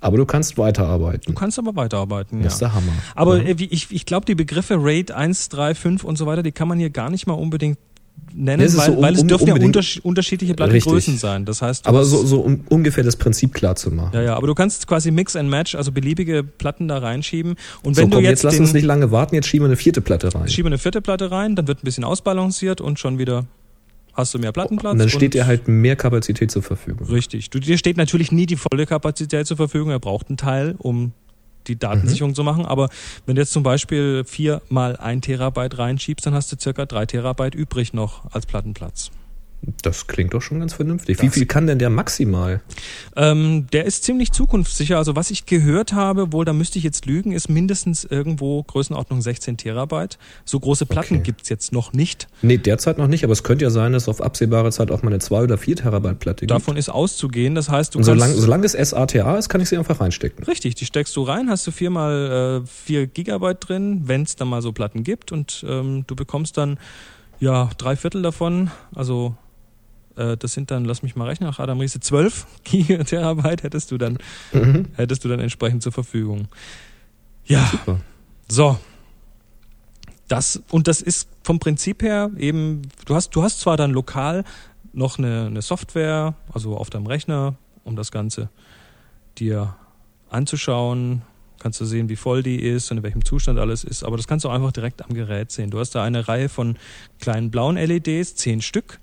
Aber 0.00 0.16
du 0.16 0.26
kannst 0.26 0.58
weiterarbeiten. 0.58 1.22
Du 1.26 1.32
kannst 1.32 1.58
aber 1.60 1.76
weiterarbeiten, 1.76 2.38
ja. 2.38 2.44
Das 2.44 2.54
ist 2.54 2.58
der 2.60 2.74
Hammer. 2.74 2.92
Aber 3.14 3.40
ja. 3.40 3.50
Äh, 3.50 3.56
ich, 3.70 3.92
ich 3.92 4.04
glaube, 4.04 4.26
die 4.26 4.34
Begriffe 4.34 4.76
RAID 4.78 5.12
1, 5.12 5.48
3, 5.50 5.76
5 5.76 6.04
und 6.04 6.18
so 6.18 6.26
weiter, 6.26 6.42
die 6.42 6.50
kann 6.50 6.66
man 6.66 6.78
hier 6.78 6.90
gar 6.90 7.08
nicht 7.08 7.26
mal 7.28 7.34
unbedingt 7.34 7.78
nennen, 8.34 8.60
weil, 8.60 8.86
so 8.86 8.92
um, 8.92 9.02
weil 9.02 9.14
es 9.14 9.24
dürfen 9.24 9.46
ja 9.46 9.54
unterschied 9.54 10.04
unterschiedliche 10.04 10.54
Plattengrößen 10.54 11.18
sein. 11.18 11.44
Das 11.44 11.62
heißt, 11.62 11.86
aber 11.86 12.04
so, 12.04 12.24
so 12.24 12.40
um 12.40 12.64
ungefähr 12.68 13.04
das 13.04 13.16
Prinzip 13.16 13.54
klar 13.54 13.76
zu 13.76 13.90
machen. 13.90 14.10
Ja, 14.14 14.22
ja, 14.22 14.36
aber 14.36 14.46
du 14.46 14.54
kannst 14.54 14.86
quasi 14.86 15.10
Mix 15.10 15.36
and 15.36 15.48
Match, 15.48 15.74
also 15.74 15.92
beliebige 15.92 16.42
Platten 16.42 16.88
da 16.88 16.98
reinschieben. 16.98 17.56
Und 17.82 17.96
wenn 17.96 18.10
so, 18.10 18.10
komm, 18.10 18.10
du 18.10 18.18
jetzt, 18.18 18.42
jetzt 18.42 18.42
lass 18.42 18.58
uns 18.58 18.72
nicht 18.72 18.84
lange 18.84 19.10
warten, 19.12 19.34
jetzt 19.34 19.48
schieben 19.48 19.64
wir 19.64 19.68
eine 19.68 19.76
vierte 19.76 20.00
Platte 20.00 20.34
rein. 20.34 20.48
Schieben 20.48 20.64
wir 20.64 20.74
eine 20.74 20.78
vierte 20.78 21.00
Platte 21.00 21.30
rein, 21.30 21.56
dann 21.56 21.68
wird 21.68 21.82
ein 21.82 21.84
bisschen 21.84 22.04
ausbalanciert 22.04 22.80
und 22.80 22.98
schon 22.98 23.18
wieder 23.18 23.44
hast 24.14 24.34
du 24.34 24.38
mehr 24.38 24.52
Plattenplatz. 24.52 24.92
Und 24.92 24.98
dann 24.98 25.08
steht 25.08 25.34
dir 25.34 25.46
halt 25.46 25.68
mehr 25.68 25.96
Kapazität 25.96 26.50
zur 26.50 26.62
Verfügung. 26.62 27.06
Richtig. 27.08 27.50
Du, 27.50 27.58
dir 27.58 27.78
steht 27.78 27.96
natürlich 27.96 28.32
nie 28.32 28.46
die 28.46 28.56
volle 28.56 28.86
Kapazität 28.86 29.46
zur 29.46 29.56
Verfügung. 29.56 29.90
Er 29.90 30.00
braucht 30.00 30.28
einen 30.28 30.36
Teil, 30.36 30.74
um 30.78 31.12
die 31.66 31.78
Datensicherung 31.78 32.30
mhm. 32.30 32.34
zu 32.34 32.44
machen. 32.44 32.66
Aber 32.66 32.88
wenn 33.26 33.36
du 33.36 33.42
jetzt 33.42 33.52
zum 33.52 33.62
Beispiel 33.62 34.24
vier 34.24 34.62
mal 34.68 34.96
ein 34.96 35.20
Terabyte 35.20 35.78
reinschiebst, 35.78 36.26
dann 36.26 36.34
hast 36.34 36.52
du 36.52 36.56
circa 36.58 36.86
drei 36.86 37.06
Terabyte 37.06 37.54
übrig 37.54 37.92
noch 37.92 38.30
als 38.32 38.46
Plattenplatz. 38.46 39.10
Das 39.82 40.08
klingt 40.08 40.34
doch 40.34 40.42
schon 40.42 40.58
ganz 40.58 40.74
vernünftig. 40.74 41.18
Das 41.18 41.24
Wie 41.24 41.30
viel 41.30 41.46
kann 41.46 41.68
denn 41.68 41.78
der 41.78 41.88
maximal? 41.88 42.60
Ähm, 43.14 43.68
der 43.72 43.84
ist 43.84 44.02
ziemlich 44.02 44.32
zukunftssicher. 44.32 44.96
Also 44.98 45.14
was 45.14 45.30
ich 45.30 45.46
gehört 45.46 45.92
habe, 45.92 46.32
wohl, 46.32 46.44
da 46.44 46.52
müsste 46.52 46.78
ich 46.78 46.84
jetzt 46.84 47.06
lügen, 47.06 47.30
ist 47.30 47.48
mindestens 47.48 48.04
irgendwo 48.04 48.62
Größenordnung 48.64 49.22
16 49.22 49.58
Terabyte. 49.58 50.18
So 50.44 50.58
große 50.58 50.84
Platten 50.86 51.14
okay. 51.14 51.22
gibt's 51.24 51.48
jetzt 51.48 51.72
noch 51.72 51.92
nicht. 51.92 52.26
Nee, 52.42 52.58
derzeit 52.58 52.98
noch 52.98 53.06
nicht, 53.06 53.22
aber 53.22 53.32
es 53.32 53.44
könnte 53.44 53.64
ja 53.64 53.70
sein, 53.70 53.92
dass 53.92 54.08
auf 54.08 54.20
absehbare 54.20 54.72
Zeit 54.72 54.90
auch 54.90 55.02
mal 55.02 55.10
eine 55.10 55.20
2 55.20 55.42
oder 55.42 55.58
4 55.58 55.76
Terabyte 55.76 56.18
Platte 56.18 56.40
gibt. 56.40 56.50
Davon 56.50 56.76
ist 56.76 56.88
auszugehen. 56.88 57.54
Das 57.54 57.68
heißt, 57.68 57.94
du 57.94 57.98
Und 57.98 58.04
solange, 58.04 58.34
solange 58.34 58.66
es 58.66 58.72
SATA 58.72 59.36
ist, 59.36 59.48
kann 59.48 59.60
ich 59.60 59.68
sie 59.68 59.76
einfach 59.76 60.00
reinstecken. 60.00 60.44
Richtig, 60.44 60.74
die 60.74 60.86
steckst 60.86 61.14
du 61.14 61.22
rein, 61.22 61.48
hast 61.48 61.64
du 61.68 61.70
viermal 61.70 62.62
äh, 62.64 62.66
4 62.66 63.06
Gigabyte 63.06 63.58
drin, 63.60 64.02
wenn 64.06 64.22
es 64.22 64.34
dann 64.34 64.48
mal 64.48 64.60
so 64.60 64.72
Platten 64.72 65.04
gibt 65.04 65.30
und 65.30 65.64
ähm, 65.68 66.04
du 66.08 66.16
bekommst 66.16 66.56
dann 66.56 66.78
ja 67.38 67.70
drei 67.76 67.96
Viertel 67.96 68.22
davon, 68.22 68.70
also 68.94 69.36
das 70.14 70.52
sind 70.52 70.70
dann, 70.70 70.84
lass 70.84 71.02
mich 71.02 71.16
mal 71.16 71.28
rechnen, 71.28 71.48
nach 71.48 71.58
Adam 71.58 71.80
Riese, 71.80 72.00
12 72.00 72.46
Gigaterabyte 72.64 73.62
hättest 73.62 73.90
du 73.90 73.98
dann, 73.98 74.18
mhm. 74.52 74.88
hättest 74.94 75.24
du 75.24 75.28
dann 75.28 75.40
entsprechend 75.40 75.82
zur 75.82 75.92
Verfügung. 75.92 76.48
Ja. 77.44 77.66
Super. 77.70 78.00
So. 78.48 78.78
Das, 80.28 80.62
und 80.70 80.88
das 80.88 81.02
ist 81.02 81.28
vom 81.42 81.58
Prinzip 81.58 82.02
her 82.02 82.30
eben, 82.38 82.82
du 83.04 83.14
hast, 83.14 83.30
du 83.30 83.42
hast 83.42 83.60
zwar 83.60 83.76
dann 83.76 83.90
lokal 83.90 84.44
noch 84.92 85.18
eine, 85.18 85.46
eine 85.46 85.62
Software, 85.62 86.34
also 86.52 86.76
auf 86.76 86.90
deinem 86.90 87.06
Rechner, 87.06 87.56
um 87.84 87.96
das 87.96 88.10
Ganze 88.10 88.48
dir 89.38 89.74
anzuschauen, 90.30 91.22
kannst 91.58 91.80
du 91.80 91.84
sehen, 91.84 92.08
wie 92.08 92.16
voll 92.16 92.42
die 92.42 92.60
ist 92.60 92.90
und 92.90 92.98
in 92.98 93.02
welchem 93.02 93.24
Zustand 93.24 93.58
alles 93.58 93.84
ist, 93.84 94.04
aber 94.04 94.16
das 94.16 94.26
kannst 94.26 94.44
du 94.44 94.48
einfach 94.48 94.72
direkt 94.72 95.02
am 95.02 95.14
Gerät 95.14 95.50
sehen. 95.50 95.70
Du 95.70 95.78
hast 95.78 95.94
da 95.94 96.02
eine 96.02 96.28
Reihe 96.28 96.48
von 96.48 96.76
kleinen 97.20 97.50
blauen 97.50 97.76
LEDs, 97.76 98.34
zehn 98.34 98.62
Stück, 98.62 99.00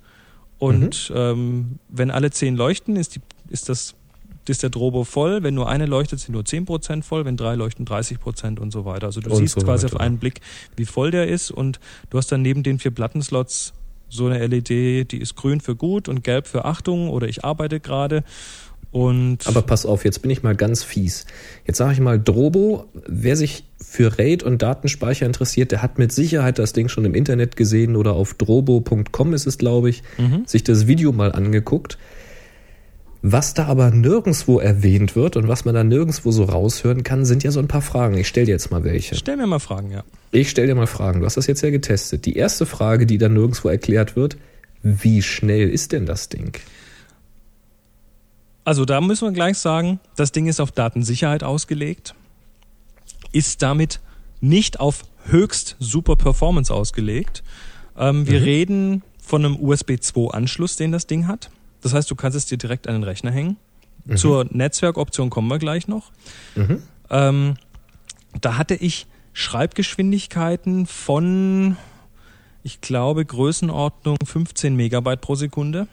und 0.59 1.09
mhm. 1.09 1.15
ähm, 1.15 1.79
wenn 1.87 2.11
alle 2.11 2.31
zehn 2.31 2.55
leuchten, 2.55 2.95
ist, 2.95 3.15
die, 3.15 3.21
ist, 3.49 3.69
das, 3.69 3.95
ist 4.47 4.63
der 4.63 4.69
Drobo 4.69 5.05
voll. 5.05 5.41
Wenn 5.41 5.55
nur 5.55 5.69
eine 5.69 5.85
leuchtet, 5.85 6.19
sind 6.19 6.33
nur 6.33 6.43
zehn 6.45 6.65
Prozent 6.65 7.05
voll. 7.05 7.25
Wenn 7.25 7.37
drei 7.37 7.55
leuchten, 7.55 7.85
30 7.85 8.19
Prozent 8.19 8.59
und 8.59 8.71
so 8.71 8.83
weiter. 8.85 9.07
Also 9.07 9.21
du 9.21 9.29
und 9.29 9.37
siehst 9.37 9.55
so 9.57 9.61
quasi 9.61 9.85
weiter. 9.85 9.95
auf 9.95 10.01
einen 10.01 10.17
Blick, 10.17 10.41
wie 10.75 10.85
voll 10.85 11.11
der 11.11 11.27
ist. 11.27 11.49
Und 11.49 11.79
du 12.09 12.17
hast 12.17 12.31
dann 12.31 12.41
neben 12.41 12.63
den 12.63 12.79
vier 12.79 12.91
Plattenslots 12.91 13.73
so 14.09 14.25
eine 14.25 14.45
LED, 14.45 15.11
die 15.11 15.19
ist 15.19 15.35
grün 15.35 15.61
für 15.61 15.75
gut 15.75 16.09
und 16.09 16.23
gelb 16.23 16.47
für 16.47 16.65
Achtung 16.65 17.09
oder 17.09 17.27
ich 17.27 17.45
arbeite 17.45 17.79
gerade. 17.79 18.23
Und 18.91 19.45
Aber 19.45 19.61
pass 19.61 19.85
auf, 19.85 20.03
jetzt 20.03 20.21
bin 20.21 20.31
ich 20.31 20.41
mal 20.41 20.55
ganz 20.55 20.83
fies. 20.83 21.25
Jetzt 21.65 21.77
sage 21.77 21.93
ich 21.93 21.99
mal, 21.99 22.19
Drobo, 22.19 22.85
wer 23.07 23.35
sich 23.35 23.65
für 23.77 24.17
RAID 24.17 24.41
und 24.41 24.61
Datenspeicher 24.61 25.27
interessiert, 25.27 25.71
der 25.71 25.83
hat 25.83 25.99
mit 25.99 26.11
Sicherheit 26.11 26.57
das 26.57 26.73
Ding 26.73 26.89
schon 26.89 27.05
im 27.05 27.13
Internet 27.13 27.55
gesehen 27.55 27.95
oder 27.95 28.13
auf 28.13 28.33
drobo.com 28.33 29.33
ist 29.33 29.45
es, 29.45 29.59
glaube 29.59 29.89
ich, 29.91 30.01
mhm. 30.17 30.43
sich 30.47 30.63
das 30.63 30.87
Video 30.87 31.11
mal 31.11 31.31
angeguckt. 31.31 31.99
Was 33.21 33.53
da 33.53 33.65
aber 33.65 33.91
nirgendwo 33.91 34.59
erwähnt 34.59 35.15
wird 35.15 35.35
und 35.35 35.49
was 35.49 35.65
man 35.65 35.75
da 35.75 35.83
nirgendwo 35.83 36.31
so 36.31 36.45
raushören 36.45 37.03
kann, 37.03 37.25
sind 37.25 37.43
ja 37.43 37.51
so 37.51 37.59
ein 37.59 37.67
paar 37.67 37.81
Fragen. 37.81 38.17
Ich 38.17 38.29
stelle 38.29 38.45
dir 38.45 38.53
jetzt 38.53 38.71
mal 38.71 38.85
welche. 38.85 39.15
Stell 39.15 39.35
mir 39.35 39.45
mal 39.45 39.59
Fragen, 39.59 39.91
ja. 39.91 40.03
Ich 40.31 40.49
stelle 40.49 40.67
dir 40.67 40.75
mal 40.75 40.87
Fragen. 40.87 41.19
Du 41.19 41.25
hast 41.25 41.35
das 41.35 41.45
jetzt 41.45 41.61
ja 41.61 41.69
getestet. 41.69 42.25
Die 42.25 42.37
erste 42.37 42.65
Frage, 42.65 43.05
die 43.05 43.17
da 43.17 43.27
nirgendwo 43.27 43.67
erklärt 43.67 44.15
wird, 44.15 44.37
wie 44.81 45.21
schnell 45.21 45.69
ist 45.69 45.91
denn 45.91 46.05
das 46.05 46.29
Ding? 46.29 46.53
Also 48.69 48.85
da 48.85 49.01
müssen 49.01 49.27
wir 49.27 49.31
gleich 49.31 49.57
sagen, 49.57 49.99
das 50.15 50.31
Ding 50.31 50.45
ist 50.45 50.59
auf 50.59 50.71
Datensicherheit 50.71 51.43
ausgelegt, 51.43 52.13
ist 53.31 53.63
damit 53.63 53.99
nicht 54.41 54.79
auf 54.79 55.05
höchst 55.23 55.75
super 55.79 56.15
Performance 56.15 56.71
ausgelegt. 56.71 57.41
Ähm, 57.97 58.27
wir 58.27 58.41
mhm. 58.41 58.45
reden 58.45 59.03
von 59.19 59.43
einem 59.43 59.55
USB 59.59 59.99
2 59.99 60.35
Anschluss, 60.35 60.75
den 60.75 60.91
das 60.91 61.07
Ding 61.07 61.25
hat. 61.25 61.49
Das 61.81 61.95
heißt, 61.95 62.11
du 62.11 62.15
kannst 62.15 62.37
es 62.37 62.45
dir 62.45 62.59
direkt 62.59 62.87
an 62.87 62.93
den 62.93 63.01
Rechner 63.01 63.31
hängen. 63.31 63.57
Mhm. 64.05 64.17
Zur 64.17 64.45
Netzwerkoption 64.51 65.31
kommen 65.31 65.47
wir 65.47 65.57
gleich 65.57 65.87
noch. 65.87 66.11
Mhm. 66.53 66.83
Ähm, 67.09 67.55
da 68.39 68.55
hatte 68.59 68.75
ich 68.75 69.07
Schreibgeschwindigkeiten 69.33 70.85
von, 70.85 71.75
ich 72.61 72.81
glaube, 72.81 73.25
Größenordnung 73.25 74.17
15 74.23 74.75
Megabyte 74.75 75.21
pro 75.21 75.33
Sekunde. 75.33 75.87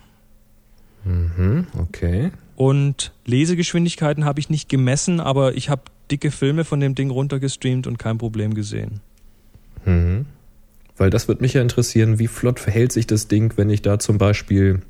Mhm, 1.07 1.67
okay. 1.79 2.33
Und 2.57 3.13
Lesegeschwindigkeiten 3.25 4.25
habe 4.25 4.41
ich 4.41 4.51
nicht 4.51 4.69
gemessen, 4.69 5.21
aber 5.21 5.55
ich 5.55 5.71
habe 5.71 5.83
dicke 6.11 6.31
Filme 6.31 6.65
von 6.65 6.81
dem 6.81 6.95
Ding 6.95 7.11
runtergestreamt 7.11 7.87
und 7.87 7.99
kein 7.99 8.19
Problem 8.19 8.55
gesehen. 8.55 9.01
Mhm. 9.85 10.27
Weil 10.97 11.11
das 11.11 11.29
würde 11.29 11.43
mich 11.43 11.53
ja 11.55 11.63
interessieren, 11.63 12.19
wie 12.19 12.27
flott 12.27 12.59
verhält 12.59 12.93
sich 12.93 13.07
das 13.07 13.29
Ding, 13.29 13.53
wenn 13.57 13.71
ich 13.71 13.83
da 13.83 13.99
zum 13.99 14.19
Beispiel 14.19 14.81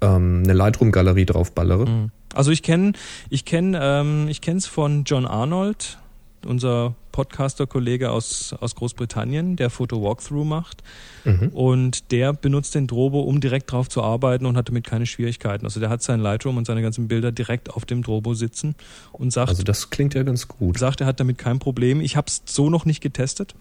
ähm, 0.00 0.42
eine 0.44 0.54
Lightroom-Galerie 0.54 1.26
drauf 1.26 1.52
ballere. 1.52 1.88
Mhm. 1.88 2.10
Also 2.34 2.50
ich 2.50 2.62
kenne 2.62 2.92
ich 3.30 3.44
kenn, 3.44 3.76
ähm, 3.78 4.26
ich 4.28 4.40
kenne 4.40 4.58
es 4.58 4.66
von 4.66 5.04
John 5.04 5.26
Arnold, 5.26 5.98
unser 6.46 6.94
Podcaster-Kollege 7.12 8.10
aus, 8.10 8.54
aus 8.60 8.74
Großbritannien, 8.74 9.56
der 9.56 9.70
Foto-Walkthrough 9.70 10.46
macht. 10.46 10.82
Mhm. 11.24 11.48
Und 11.48 12.12
der 12.12 12.32
benutzt 12.32 12.74
den 12.74 12.86
Drobo, 12.86 13.20
um 13.22 13.40
direkt 13.40 13.72
drauf 13.72 13.88
zu 13.88 14.02
arbeiten 14.02 14.46
und 14.46 14.56
hat 14.56 14.68
damit 14.68 14.86
keine 14.86 15.06
Schwierigkeiten. 15.06 15.64
Also 15.64 15.80
der 15.80 15.88
hat 15.88 16.02
sein 16.02 16.20
Lightroom 16.20 16.56
und 16.56 16.66
seine 16.66 16.82
ganzen 16.82 17.08
Bilder 17.08 17.32
direkt 17.32 17.70
auf 17.74 17.84
dem 17.84 18.02
Drobo 18.02 18.34
sitzen 18.34 18.76
und 19.12 19.32
sagt. 19.32 19.48
Also 19.48 19.62
das 19.62 19.90
klingt 19.90 20.14
ja 20.14 20.22
ganz 20.22 20.48
gut. 20.48 20.78
Sagt, 20.78 21.00
er 21.00 21.06
hat 21.06 21.18
damit 21.18 21.38
kein 21.38 21.58
Problem. 21.58 22.00
Ich 22.00 22.16
habe 22.16 22.28
es 22.28 22.42
so 22.44 22.70
noch 22.70 22.84
nicht 22.84 23.00
getestet. 23.00 23.54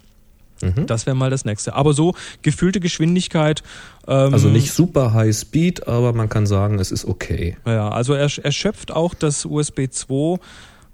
Mhm. 0.62 0.88
Das 0.88 1.06
wäre 1.06 1.16
mal 1.16 1.30
das 1.30 1.46
nächste. 1.46 1.74
Aber 1.74 1.94
so 1.94 2.16
gefühlte 2.42 2.80
Geschwindigkeit. 2.80 3.64
Ähm, 4.08 4.34
also 4.34 4.50
nicht 4.50 4.72
super 4.72 5.14
High 5.14 5.36
Speed, 5.36 5.88
aber 5.88 6.14
man 6.14 6.30
kann 6.30 6.46
sagen, 6.46 6.80
es 6.80 6.92
ist 6.92 7.06
okay. 7.06 7.58
Ja, 7.66 7.90
also 7.90 8.14
er, 8.14 8.30
er 8.44 8.52
schöpft 8.52 8.92
auch 8.92 9.14
das 9.14 9.46
USB 9.46 9.90
2 9.90 10.40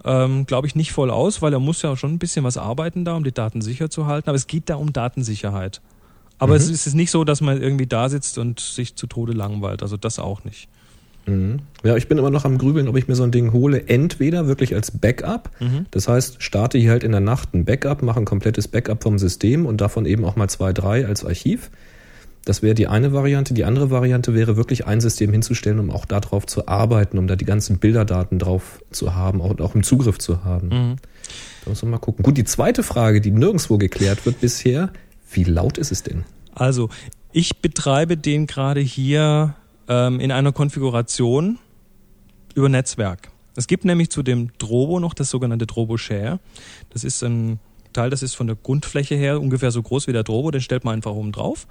ähm, 0.05 0.45
glaube 0.45 0.67
ich, 0.67 0.75
nicht 0.75 0.91
voll 0.91 1.09
aus, 1.09 1.41
weil 1.41 1.53
er 1.53 1.59
muss 1.59 1.81
ja 1.81 1.95
schon 1.95 2.13
ein 2.13 2.19
bisschen 2.19 2.43
was 2.43 2.57
arbeiten 2.57 3.05
da, 3.05 3.15
um 3.15 3.23
die 3.23 3.31
Daten 3.31 3.61
sicher 3.61 3.89
zu 3.89 4.05
halten. 4.05 4.29
Aber 4.29 4.35
es 4.35 4.47
geht 4.47 4.69
da 4.69 4.75
um 4.75 4.93
Datensicherheit. 4.93 5.81
Aber 6.39 6.53
mhm. 6.53 6.57
es 6.57 6.69
ist 6.69 6.93
nicht 6.93 7.11
so, 7.11 7.23
dass 7.23 7.41
man 7.41 7.61
irgendwie 7.61 7.87
da 7.87 8.09
sitzt 8.09 8.37
und 8.37 8.59
sich 8.59 8.95
zu 8.95 9.07
Tode 9.07 9.33
langweilt. 9.33 9.81
Also 9.81 9.97
das 9.97 10.19
auch 10.19 10.43
nicht. 10.43 10.67
Mhm. 11.25 11.59
Ja, 11.83 11.95
ich 11.95 12.07
bin 12.07 12.17
immer 12.17 12.29
noch 12.29 12.45
am 12.45 12.57
Grübeln, 12.57 12.87
ob 12.87 12.97
ich 12.97 13.07
mir 13.07 13.15
so 13.15 13.23
ein 13.23 13.31
Ding 13.31 13.53
hole. 13.53 13.87
Entweder 13.87 14.47
wirklich 14.47 14.75
als 14.75 14.91
Backup. 14.91 15.49
Mhm. 15.59 15.85
Das 15.91 16.07
heißt, 16.07 16.43
starte 16.43 16.77
hier 16.77 16.91
halt 16.91 17.03
in 17.03 17.11
der 17.11 17.21
Nacht 17.21 17.53
ein 17.53 17.65
Backup, 17.65 18.01
mache 18.01 18.19
ein 18.19 18.25
komplettes 18.25 18.67
Backup 18.67 19.03
vom 19.03 19.17
System 19.17 19.65
und 19.65 19.79
davon 19.79 20.05
eben 20.05 20.25
auch 20.25 20.35
mal 20.35 20.49
zwei, 20.49 20.73
drei 20.73 21.05
als 21.05 21.23
Archiv. 21.25 21.69
Das 22.45 22.61
wäre 22.61 22.75
die 22.75 22.87
eine 22.87 23.13
Variante. 23.13 23.53
Die 23.53 23.63
andere 23.63 23.89
Variante 23.89 24.33
wäre 24.33 24.57
wirklich 24.57 24.85
ein 24.85 24.99
System 24.99 25.31
hinzustellen, 25.31 25.79
um 25.79 25.89
auch 25.91 26.05
darauf 26.05 26.45
zu 26.45 26.67
arbeiten, 26.67 27.17
um 27.17 27.27
da 27.27 27.35
die 27.35 27.45
ganzen 27.45 27.79
Bilderdaten 27.79 28.37
drauf 28.37 28.81
zu 28.91 29.15
haben 29.15 29.39
und 29.39 29.61
auch 29.61 29.75
im 29.75 29.83
Zugriff 29.83 30.17
zu 30.17 30.43
haben. 30.43 30.67
Mhm. 30.67 30.95
Da 31.63 31.69
muss 31.69 31.81
man 31.83 31.91
mal 31.91 31.99
gucken. 31.99 32.23
Gut, 32.23 32.37
die 32.37 32.43
zweite 32.43 32.83
Frage, 32.83 33.21
die 33.21 33.31
nirgendwo 33.31 33.77
geklärt 33.77 34.25
wird 34.25 34.41
bisher, 34.41 34.91
wie 35.31 35.45
laut 35.45 35.77
ist 35.77 35.91
es 35.91 36.03
denn? 36.03 36.25
Also, 36.53 36.89
ich 37.31 37.57
betreibe 37.61 38.17
den 38.17 38.45
gerade 38.45 38.81
hier 38.81 39.55
ähm, 39.87 40.19
in 40.19 40.31
einer 40.31 40.51
Konfiguration 40.51 41.59
über 42.55 42.67
Netzwerk. 42.69 43.29
Es 43.55 43.67
gibt 43.67 43.85
nämlich 43.85 44.09
zu 44.09 44.21
dem 44.21 44.51
Drobo 44.57 44.99
noch 44.99 45.13
das 45.13 45.29
sogenannte 45.29 45.65
Drobo 45.65 45.97
Share. 45.97 46.39
Das 46.89 47.03
ist 47.03 47.23
ein 47.23 47.59
Teil, 47.93 48.09
das 48.09 48.23
ist 48.23 48.35
von 48.35 48.47
der 48.47 48.55
Grundfläche 48.55 49.15
her 49.15 49.39
ungefähr 49.39 49.71
so 49.71 49.81
groß 49.81 50.07
wie 50.07 50.13
der 50.13 50.23
Drobo, 50.23 50.51
den 50.51 50.61
stellt 50.61 50.83
man 50.83 50.95
einfach 50.95 51.11
oben 51.11 51.31
drauf. 51.31 51.67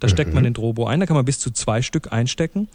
Da 0.00 0.08
steckt 0.08 0.32
man 0.32 0.42
mhm. 0.42 0.48
den 0.48 0.54
Drobo 0.54 0.86
ein, 0.86 0.98
da 0.98 1.06
kann 1.06 1.14
man 1.14 1.24
bis 1.24 1.38
zu 1.38 1.50
zwei 1.50 1.82
Stück 1.82 2.12
einstecken. 2.12 2.68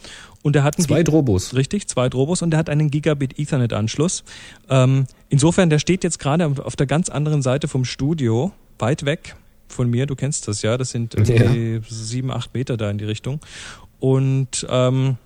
Und 0.43 0.55
der 0.55 0.63
hat 0.63 0.81
zwei 0.81 1.03
Drobos. 1.03 1.55
Richtig, 1.55 1.87
zwei 1.87 2.07
Drobos 2.07 2.41
und 2.41 2.51
der 2.51 2.59
hat 2.59 2.69
einen 2.69 2.91
Gigabit 2.91 3.37
Ethernet-Anschluss. 3.39 4.23
Ähm, 4.69 5.07
insofern, 5.29 5.69
der 5.69 5.79
steht 5.79 6.03
jetzt 6.03 6.19
gerade 6.19 6.45
auf 6.63 6.75
der 6.75 6.85
ganz 6.85 7.09
anderen 7.09 7.41
Seite 7.41 7.67
vom 7.67 7.83
Studio, 7.83 8.53
weit 8.77 9.05
weg 9.05 9.35
von 9.67 9.89
mir. 9.89 10.05
Du 10.05 10.15
kennst 10.15 10.47
das 10.47 10.61
ja, 10.61 10.77
das 10.77 10.91
sind 10.91 11.15
irgendwie 11.15 11.73
ja. 11.75 11.81
sieben, 11.87 12.31
acht 12.31 12.53
Meter 12.53 12.77
da 12.77 12.89
in 12.89 12.99
die 12.99 13.05
Richtung. 13.05 13.39
Und 13.99 14.65
ähm, 14.69 15.17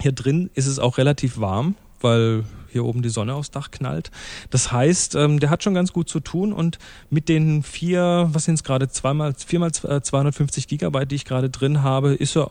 hier 0.00 0.12
drin 0.12 0.50
ist 0.54 0.66
es 0.66 0.78
auch 0.78 0.98
relativ 0.98 1.38
warm, 1.38 1.74
weil 2.00 2.44
hier 2.76 2.84
oben 2.84 3.02
die 3.02 3.08
Sonne 3.08 3.34
aufs 3.34 3.50
Dach 3.50 3.70
knallt. 3.70 4.10
Das 4.50 4.70
heißt, 4.72 5.14
ähm, 5.14 5.40
der 5.40 5.50
hat 5.50 5.62
schon 5.62 5.74
ganz 5.74 5.92
gut 5.92 6.08
zu 6.08 6.20
tun 6.20 6.52
und 6.52 6.78
mit 7.10 7.28
den 7.28 7.62
vier, 7.62 8.28
was 8.32 8.44
sind 8.44 8.54
es 8.54 8.64
gerade, 8.64 8.88
zweimal, 8.88 9.34
viermal 9.34 9.72
250 9.72 10.64
äh, 10.64 10.68
Gigabyte, 10.68 11.10
die 11.10 11.16
ich 11.16 11.24
gerade 11.24 11.50
drin 11.50 11.82
habe, 11.82 12.14
ist 12.14 12.36
er 12.36 12.50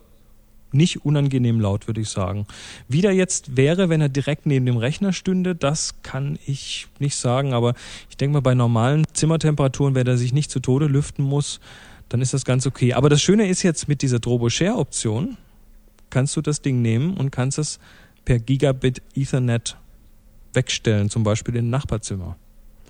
nicht 0.72 1.06
unangenehm 1.06 1.60
laut, 1.60 1.88
würde 1.88 2.02
ich 2.02 2.10
sagen. 2.10 2.46
Wie 2.88 3.02
der 3.02 3.14
jetzt 3.14 3.56
wäre, 3.56 3.90
wenn 3.90 4.02
er 4.02 4.10
direkt 4.10 4.46
neben 4.46 4.66
dem 4.66 4.78
Rechner 4.78 5.14
stünde, 5.14 5.56
das 5.56 6.02
kann 6.04 6.38
ich 6.46 6.88
nicht 7.00 7.16
sagen, 7.16 7.54
aber 7.54 7.74
ich 8.10 8.18
denke 8.18 8.34
mal, 8.34 8.42
bei 8.42 8.56
normalen 8.56 9.06
Zimmertemperaturen, 9.14 9.96
wenn 9.96 10.08
er 10.08 10.18
sich 10.18 10.34
nicht 10.34 10.52
zu 10.52 10.60
Tode 10.60 10.88
lüften 10.88 11.24
muss, 11.24 11.60
dann 12.10 12.22
ist 12.22 12.34
das 12.34 12.46
ganz 12.46 12.68
okay. 12.68 12.94
Aber 12.94 13.10
das 13.10 13.22
Schöne 13.22 13.48
ist 13.48 13.64
jetzt 13.64 13.88
mit 13.88 14.02
dieser 14.02 14.20
Drobo 14.20 14.50
Share 14.50 14.76
Option, 14.76 15.38
kannst 16.10 16.36
du 16.36 16.42
das 16.42 16.62
Ding 16.62 16.82
nehmen 16.82 17.16
und 17.16 17.32
kannst 17.32 17.58
es 17.58 17.80
per 18.26 18.40
Gigabit 18.40 19.02
Ethernet 19.16 19.78
wegstellen, 20.56 21.10
zum 21.10 21.24
Beispiel 21.24 21.56
in 21.56 21.68
ein 21.68 21.70
Nachbarzimmer. 21.70 22.36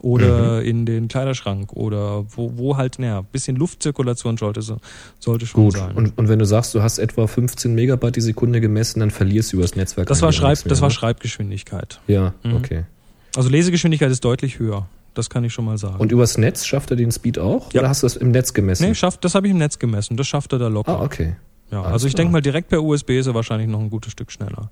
oder 0.02 0.62
in 0.62 0.86
den 0.86 1.08
Kleiderschrank 1.08 1.74
oder 1.74 2.26
wo, 2.36 2.52
wo 2.58 2.78
halt, 2.78 3.00
naja, 3.00 3.22
bisschen 3.22 3.56
Luftzirkulation 3.56 4.38
sollte, 4.38 4.62
so- 4.62 4.78
sollte 5.20 5.48
schon 5.48 5.64
Gut. 5.64 5.78
sein. 5.78 5.96
Und, 5.96 6.16
und 6.18 6.28
wenn 6.28 6.38
du 6.38 6.46
sagst, 6.46 6.76
du 6.76 6.84
hast 6.84 7.00
etwa 7.00 7.26
15 7.26 7.74
Megabyte 7.74 8.18
die 8.18 8.22
Sekunde 8.22 8.62
gemessen, 8.62 9.00
dann 9.00 9.10
verlierst 9.10 9.52
du 9.54 9.58
übers 9.58 9.76
Netzwerk. 9.76 10.08
das 10.08 10.22
war, 10.22 10.32
Schreib, 10.32 10.58
mehr, 10.60 10.70
das 10.70 10.82
war? 10.82 10.92
Schreibgeschwindigkeit. 10.92 12.02
Ja, 12.08 12.34
Mhm. 12.44 12.56
okay. 12.58 12.84
Also 13.36 13.50
Lesegeschwindigkeit 13.50 14.12
ist 14.12 14.24
deutlich 14.24 14.60
höher. 14.60 14.88
Das 15.16 15.30
kann 15.30 15.44
ich 15.44 15.54
schon 15.54 15.66
mal 15.66 15.78
sagen. 15.78 15.96
Und 15.98 16.12
übers 16.12 16.38
Netz 16.38 16.66
schafft 16.66 16.92
er 16.92 16.98
den 16.98 17.12
Speed 17.12 17.40
auch? 17.40 17.74
Ja. 17.74 17.80
Oder 17.82 17.90
hast 17.90 18.04
du 18.04 18.06
das 18.06 18.16
im 18.18 18.30
Netz 18.32 18.54
gemessen? 18.54 18.84
nee, 18.88 18.94
schafft, 18.96 19.24
das 19.26 19.34
habe 19.34 19.48
ich 19.48 19.52
im 19.52 19.58
Netz 19.58 19.80
gemessen. 19.80 20.18
Das 20.18 20.28
schafft 20.28 20.52
er 20.54 20.60
da 20.60 20.68
locker. 20.68 21.00
ah, 21.00 21.04
okay. 21.04 21.38
ja, 21.72 21.80
alles 21.82 21.94
also 21.94 22.08
ich 22.08 22.14
denke 22.16 22.32
mal, 22.34 22.42
direkt 22.42 22.68
per 22.70 22.84
USB 22.84 23.12
ist 23.18 23.26
er 23.28 23.34
wahrscheinlich 23.34 23.70
noch 23.70 23.80
ein 23.80 23.90
gutes 23.90 24.12
Stück 24.12 24.32
schneller. 24.32 24.70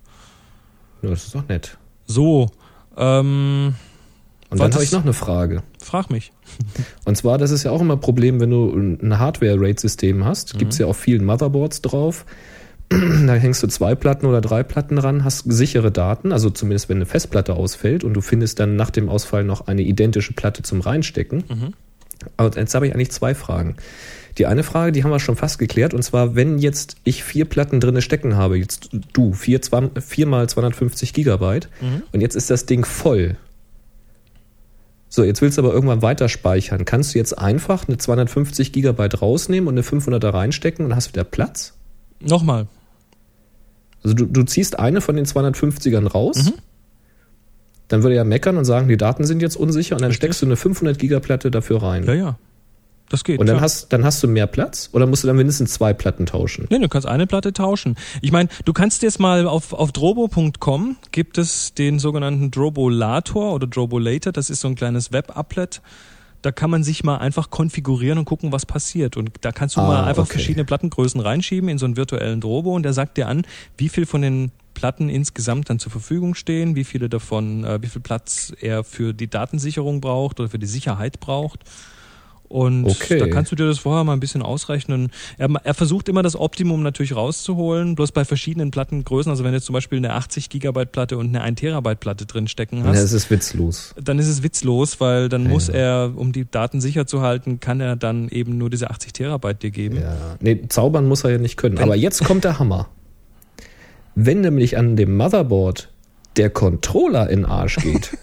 Ja, 1.02 1.10
das 1.10 1.24
ist 1.26 1.34
doch 1.34 1.48
nett. 1.48 1.78
So, 2.06 2.52
ähm, 2.98 3.76
Und 4.50 4.60
dann 4.60 4.74
habe 4.74 4.84
ich 4.84 4.92
noch 4.92 5.04
eine 5.04 5.14
Frage. 5.14 5.64
frag 5.82 6.10
mich. 6.10 6.32
Und 7.06 7.18
zwar, 7.18 7.38
das 7.38 7.52
ist 7.52 7.64
ja 7.64 7.72
auch 7.72 7.82
immer 7.82 7.96
ein 7.96 8.02
Problem, 8.02 8.40
wenn 8.40 8.50
du 8.50 8.72
ein 8.76 9.20
Hardware-RAID-System 9.20 10.26
hast. 10.26 10.58
Gibt's 10.60 10.78
ja 10.78 10.86
auf 10.86 10.98
vielen 10.98 11.26
Motherboards 11.26 11.82
drauf. 11.82 12.26
da 12.90 13.34
hängst 13.34 13.64
du 13.64 13.68
zwei 13.68 13.96
Platten 13.96 14.26
oder 14.26 14.42
drei 14.42 14.64
Platten 14.64 14.98
ran, 14.98 15.24
hast 15.24 15.52
sichere 15.52 15.92
Daten, 15.92 16.32
also 16.32 16.50
zumindest 16.50 16.90
wenn 16.90 16.98
eine 16.98 17.06
Festplatte 17.06 17.54
ausfällt 17.54 18.04
und 18.04 18.14
du 18.14 18.22
findest 18.22 18.60
dann 18.60 18.76
nach 18.76 18.90
dem 18.90 19.10
Ausfall 19.10 19.44
noch 19.44 19.68
eine 19.68 19.82
identische 19.82 20.34
Platte 20.34 20.64
zum 20.64 20.82
Reinstecken. 20.82 21.44
Aber 22.38 22.56
jetzt 22.58 22.76
habe 22.76 22.88
ich 22.88 22.94
eigentlich 22.94 23.12
zwei 23.12 23.36
Fragen. 23.36 23.76
Die 24.38 24.46
eine 24.48 24.64
Frage, 24.64 24.92
die 24.92 25.04
haben 25.04 25.12
wir 25.12 25.20
schon 25.20 25.36
fast 25.36 25.60
geklärt, 25.60 25.94
und 25.94 26.02
zwar, 26.02 26.36
wenn 26.36 26.58
jetzt 26.58 26.98
ich 27.04 27.24
vier 27.24 27.46
Platten 27.46 27.80
drinne 27.80 28.02
stecken 28.02 28.36
habe, 28.36 28.58
jetzt 28.58 28.90
du, 29.14 29.34
vier, 29.34 29.62
zwei, 29.62 29.90
vier 30.02 30.26
mal 30.26 30.50
250 30.50 31.14
Gigabyte, 31.14 31.70
und 32.12 32.22
jetzt 32.22 32.36
ist 32.36 32.50
das 32.50 32.66
Ding 32.66 32.84
voll. 32.86 33.38
So, 35.08 35.24
jetzt 35.24 35.44
willst 35.44 35.60
du 35.60 35.62
aber 35.62 35.72
irgendwann 35.74 36.02
weiter 36.02 36.28
speichern. 36.28 36.86
Kannst 36.86 37.14
du 37.14 37.20
jetzt 37.20 37.38
einfach 37.38 37.88
eine 37.88 38.00
250 38.00 38.72
Gigabyte 38.72 39.22
rausnehmen 39.22 39.68
und 39.68 39.76
eine 39.76 39.84
500er 39.84 40.34
reinstecken 40.34 40.86
und 40.86 40.96
hast 40.96 41.10
wieder 41.14 41.24
Platz? 41.24 41.74
Nochmal. 42.20 42.66
Also 44.04 44.16
du, 44.16 44.26
du 44.26 44.42
ziehst 44.44 44.80
eine 44.80 45.02
von 45.02 45.16
den 45.16 45.26
250ern 45.28 46.08
raus, 46.08 46.46
Mhm. 46.46 46.54
dann 47.90 48.02
würde 48.02 48.16
er 48.16 48.26
meckern 48.26 48.58
und 48.58 48.66
sagen, 48.66 48.88
die 48.88 48.98
Daten 48.98 49.26
sind 49.26 49.44
jetzt 49.44 49.56
unsicher 49.56 49.96
und 49.96 50.02
dann 50.02 50.10
Richtig. 50.10 50.24
steckst 50.26 50.42
du 50.42 50.48
eine 50.48 50.56
500 50.56 50.98
Gigaplatte 50.98 51.52
dafür 51.52 51.84
rein. 51.84 52.04
Ja, 52.06 52.14
ja. 52.16 52.40
Das 53.10 53.24
geht. 53.24 53.40
Und 53.40 53.46
dann 53.48 53.58
klar. 53.58 53.64
hast, 53.64 53.94
dann 53.94 54.04
hast 54.04 54.24
du 54.24 54.28
mehr 54.28 54.48
Platz 54.48 54.90
oder 54.92 55.06
musst 55.06 55.24
du 55.24 55.28
dann 55.28 55.36
mindestens 55.38 55.74
zwei 55.74 55.94
Platten 55.94 56.26
tauschen? 56.26 56.66
Nee, 56.70 56.80
du 56.80 56.88
kannst 56.90 57.08
eine 57.08 57.28
Platte 57.28 57.54
tauschen. 57.54 57.96
Ich 58.22 58.32
meine, 58.32 58.50
du 58.66 58.74
kannst 58.74 59.04
jetzt 59.04 59.20
mal 59.20 59.46
auf, 59.46 59.74
auf 59.74 59.92
drobo.com 59.92 60.96
gibt 61.12 61.38
es 61.38 61.74
den 61.74 62.00
sogenannten 62.00 62.50
Drobolator 62.50 63.54
oder 63.54 63.68
Drobolator. 63.68 64.34
Das 64.34 64.50
ist 64.50 64.62
so 64.62 64.68
ein 64.68 64.76
kleines 64.76 65.12
Web-Applet. 65.12 65.82
Da 66.42 66.52
kann 66.52 66.70
man 66.70 66.84
sich 66.84 67.04
mal 67.04 67.18
einfach 67.18 67.50
konfigurieren 67.52 68.18
und 68.18 68.26
gucken, 68.26 68.52
was 68.52 68.66
passiert. 68.66 69.16
Und 69.16 69.32
da 69.42 69.52
kannst 69.52 69.78
du 69.78 69.82
Ah, 69.82 69.88
mal 69.88 70.04
einfach 70.06 70.24
okay. 70.24 70.34
verschiedene 70.34 70.66
Plattengrößen 70.66 71.22
reinschieben 71.22 71.70
in 71.70 71.78
so 71.78 71.86
einen 71.86 71.96
virtuellen 71.96 72.42
Drobo 72.42 72.76
und 72.76 72.84
der 72.84 72.94
sagt 72.94 73.18
dir 73.18 73.28
an, 73.28 73.44
wie 73.78 73.90
viel 73.90 74.06
von 74.06 74.22
den 74.22 74.52
Platten 74.74 75.08
insgesamt 75.08 75.70
dann 75.70 75.80
zur 75.80 75.92
Verfügung 75.92 76.36
stehen, 76.36 76.76
wie 76.76 76.84
viele 76.84 77.08
davon, 77.08 77.64
äh, 77.64 77.82
wie 77.82 77.88
viel 77.88 78.02
Platz 78.02 78.52
er 78.60 78.84
für 78.84 79.14
die 79.14 79.30
Datensicherung 79.30 80.02
braucht 80.02 80.40
oder 80.40 80.50
für 80.50 80.60
die 80.60 80.66
Sicherheit 80.66 81.20
braucht. 81.20 81.60
Und 82.54 82.86
Okay. 82.86 83.18
da 83.18 83.26
kannst 83.28 83.52
du 83.52 83.56
dir 83.56 83.66
das 83.66 83.80
vorher 83.80 84.04
mal 84.04 84.14
ein 84.14 84.20
bisschen 84.20 84.44
ausrechnen. 84.44 85.10
Er, 85.40 85.50
er 85.64 85.74
versucht 85.74 86.08
immer 86.08 86.22
das 86.22 86.36
Optimum 86.36 86.84
natürlich 86.84 87.16
rauszuholen, 87.16 87.96
bloß 87.96 88.12
bei 88.12 88.26
verschiedenen 88.26 88.70
Plattengrößen. 88.70 89.32
Also 89.32 89.44
wenn 89.44 89.54
du 89.54 89.58
jetzt 89.58 89.66
zum 89.66 89.74
Beispiel 89.74 89.98
eine 89.98 90.14
80 90.14 90.50
Gigabyte 90.50 90.92
Platte 90.92 91.18
und 91.18 91.30
eine 91.30 91.42
1 91.42 91.60
Terabyte 91.60 92.00
Platte 92.00 92.28
drin 92.28 92.48
stecken 92.48 92.78
Ja, 92.78 92.84
hast, 92.86 93.02
das 93.02 93.12
ist 93.12 93.32
witzlos. 93.32 93.96
dann 94.00 94.20
ist 94.20 94.28
es 94.28 94.44
witzlos, 94.44 95.00
weil 95.02 95.30
dann 95.30 95.46
Ja. 95.46 95.50
muss 95.50 95.68
er, 95.68 96.12
um 96.16 96.32
die 96.32 96.46
Daten 96.50 96.80
sicher 96.80 97.08
zu 97.08 97.22
halten, 97.22 97.60
kann 97.60 97.82
er 97.82 97.96
dann 97.96 98.30
eben 98.30 98.60
nur 98.60 98.70
diese 98.70 98.92
80 98.92 99.14
Terabyte 99.14 99.64
dir 99.64 99.72
geben. 99.72 99.96
Ja. 100.02 100.16
Nee, 100.40 100.62
zaubern 100.70 101.08
muss 101.08 101.24
er 101.24 101.32
ja 101.32 101.38
nicht 101.40 101.58
können. 101.58 101.78
Wenn- 101.78 101.84
Aber 101.86 101.96
jetzt 101.96 102.24
kommt 102.24 102.44
der 102.44 102.60
Hammer. 102.60 102.88
Wenn 104.14 104.42
nämlich 104.42 104.78
an 104.78 104.96
dem 104.96 105.18
Motherboard 105.18 105.90
der 106.38 106.50
Controller 106.52 107.30
in 107.30 107.46
Arsch 107.46 107.78
geht, 107.78 108.16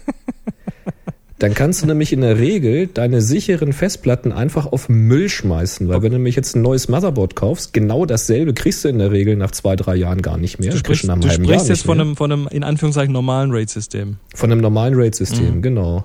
dann 1.41 1.55
kannst 1.55 1.81
du 1.81 1.87
nämlich 1.87 2.13
in 2.13 2.21
der 2.21 2.37
Regel 2.37 2.85
deine 2.85 3.19
sicheren 3.19 3.73
Festplatten 3.73 4.31
einfach 4.31 4.71
auf 4.71 4.89
Müll 4.89 5.27
schmeißen. 5.27 5.89
Weil 5.89 6.03
wenn 6.03 6.11
du 6.11 6.17
nämlich 6.17 6.35
jetzt 6.35 6.55
ein 6.55 6.61
neues 6.61 6.87
Motherboard 6.87 7.35
kaufst, 7.35 7.73
genau 7.73 8.05
dasselbe 8.05 8.53
kriegst 8.53 8.85
du 8.85 8.89
in 8.89 8.99
der 8.99 9.11
Regel 9.11 9.35
nach 9.37 9.49
zwei, 9.49 9.75
drei 9.75 9.95
Jahren 9.95 10.21
gar 10.21 10.37
nicht 10.37 10.59
mehr. 10.59 10.69
Du 10.71 10.77
sprichst, 10.77 11.07
du 11.07 11.29
sprichst 11.31 11.67
jetzt 11.69 11.83
von 11.83 11.99
einem, 11.99 12.15
von 12.15 12.31
einem, 12.31 12.47
in 12.51 12.63
Anführungszeichen, 12.63 13.11
normalen 13.11 13.51
RAID-System. 13.51 14.17
Von 14.35 14.51
einem 14.51 14.61
normalen 14.61 14.93
RAID-System, 14.93 15.55
Mhm. 15.55 15.61
genau. 15.63 16.03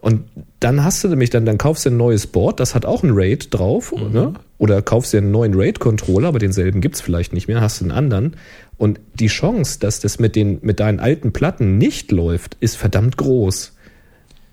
Und 0.00 0.22
dann 0.58 0.82
hast 0.82 1.04
du 1.04 1.08
nämlich 1.08 1.28
dann, 1.28 1.44
dann 1.44 1.58
kaufst 1.58 1.84
du 1.84 1.90
ein 1.90 1.98
neues 1.98 2.26
Board, 2.26 2.58
das 2.58 2.74
hat 2.74 2.86
auch 2.86 3.02
ein 3.02 3.10
RAID 3.12 3.48
drauf, 3.52 3.92
Mhm. 3.94 4.12
ne? 4.12 4.32
Oder 4.56 4.80
kaufst 4.80 5.12
dir 5.12 5.18
einen 5.18 5.32
neuen 5.32 5.52
RAID-Controller, 5.54 6.28
aber 6.28 6.38
denselben 6.38 6.80
gibt's 6.80 7.02
vielleicht 7.02 7.34
nicht 7.34 7.46
mehr, 7.46 7.60
hast 7.60 7.80
du 7.80 7.84
einen 7.84 7.92
anderen. 7.92 8.36
Und 8.78 9.00
die 9.14 9.26
Chance, 9.26 9.78
dass 9.80 10.00
das 10.00 10.18
mit 10.18 10.34
den, 10.34 10.60
mit 10.62 10.80
deinen 10.80 10.98
alten 10.98 11.32
Platten 11.32 11.76
nicht 11.76 12.10
läuft, 12.10 12.56
ist 12.60 12.76
verdammt 12.76 13.18
groß. 13.18 13.74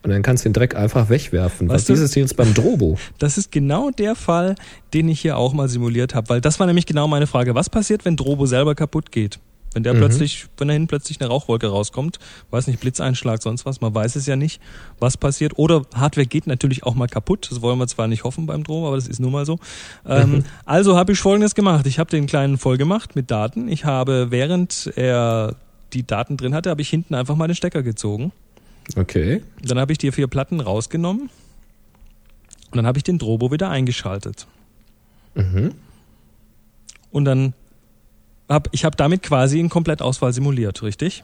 Und 0.02 0.12
dann 0.12 0.22
kannst 0.22 0.46
du 0.46 0.50
den 0.50 0.54
Dreck 0.54 0.76
einfach 0.76 1.10
wegwerfen. 1.10 1.68
Was 1.68 1.76
Weißt 1.76 1.90
du- 1.90 1.94
dieses 1.94 2.16
jetzt 2.16 2.38
beim 2.38 2.54
Drobo? 2.54 2.98
Das 3.20 3.38
ist 3.38 3.52
genau 3.52 3.90
der 3.92 4.16
Fall, 4.16 4.56
den 4.94 5.10
ich 5.10 5.20
hier 5.22 5.38
auch 5.38 5.54
mal 5.54 5.68
simuliert 5.68 6.16
habe, 6.16 6.30
weil 6.30 6.42
das 6.42 6.60
war 6.60 6.68
nämlich 6.68 6.86
genau 6.86 7.08
meine 7.08 7.28
Frage. 7.28 7.54
Was 7.56 7.70
passiert, 7.70 8.06
wenn 8.06 8.16
Drobo 8.16 8.46
selber 8.46 8.76
kaputt 8.76 9.12
geht? 9.12 9.40
Wenn 9.74 9.84
der 9.84 9.94
Mhm. 9.94 9.98
plötzlich, 10.00 10.48
wenn 10.58 10.68
da 10.68 10.74
hinten 10.74 10.88
plötzlich 10.88 11.22
eine 11.22 11.30
Rauchwolke 11.30 11.68
rauskommt, 11.68 12.18
weiß 12.50 12.66
nicht, 12.68 12.80
Blitzeinschlag, 12.80 13.44
sonst 13.44 13.68
was, 13.68 13.82
man 13.82 13.94
weiß 13.94 14.16
es 14.16 14.26
ja 14.26 14.36
nicht, 14.36 14.60
was 15.00 15.16
passiert. 15.16 15.60
Oder 15.60 15.84
Hardware 15.94 16.26
geht 16.26 16.48
natürlich 16.48 16.84
auch 16.86 16.96
mal 16.96 17.08
kaputt. 17.08 17.48
Das 17.52 17.62
wollen 17.62 17.78
wir 17.78 17.86
zwar 17.86 18.08
nicht 18.08 18.24
hoffen 18.24 18.48
beim 18.48 18.64
Drobo, 18.64 18.88
aber 18.88 18.96
das 18.96 19.08
ist 19.08 19.20
nun 19.20 19.32
mal 19.32 19.46
so. 19.46 19.60
Ähm, 20.08 20.44
also 20.66 20.98
habe 20.98 21.12
ich 21.12 21.20
folgendes 21.20 21.54
gemacht. 21.54 21.86
Ich 21.86 22.00
habe 22.00 22.10
den 22.10 22.26
kleinen 22.26 22.58
voll 22.58 22.78
gemacht 22.78 23.16
mit 23.16 23.30
Daten. 23.30 23.68
Ich 23.68 23.86
habe, 23.86 24.32
während 24.32 24.92
er 24.96 25.56
die 25.94 26.06
Daten 26.08 26.36
drin 26.38 26.56
hatte, 26.56 26.70
habe 26.72 26.82
ich 26.82 26.90
hinten 26.90 27.14
einfach 27.14 27.36
mal 27.36 27.48
den 27.48 27.56
Stecker 27.56 27.84
gezogen. 27.84 28.32
Okay. 28.96 29.42
Dann 29.64 29.78
habe 29.80 29.92
ich 29.92 29.98
die 29.98 30.12
vier 30.12 30.28
Platten 30.28 30.60
rausgenommen 30.60 31.30
und 32.72 32.78
dann 32.78 32.86
habe 32.86 32.98
ich 32.98 33.04
den 33.04 33.18
Drobo 33.20 33.52
wieder 33.52 33.70
eingeschaltet. 33.70 34.48
Mhm. 35.36 35.74
Und 37.12 37.26
dann 37.26 37.54
habe 38.48 38.70
ich 38.74 38.86
habe 38.86 38.96
damit 38.98 39.24
quasi 39.24 39.60
einen 39.60 39.70
Komplettausfall 39.70 40.34
simuliert, 40.34 40.82
richtig? 40.82 41.24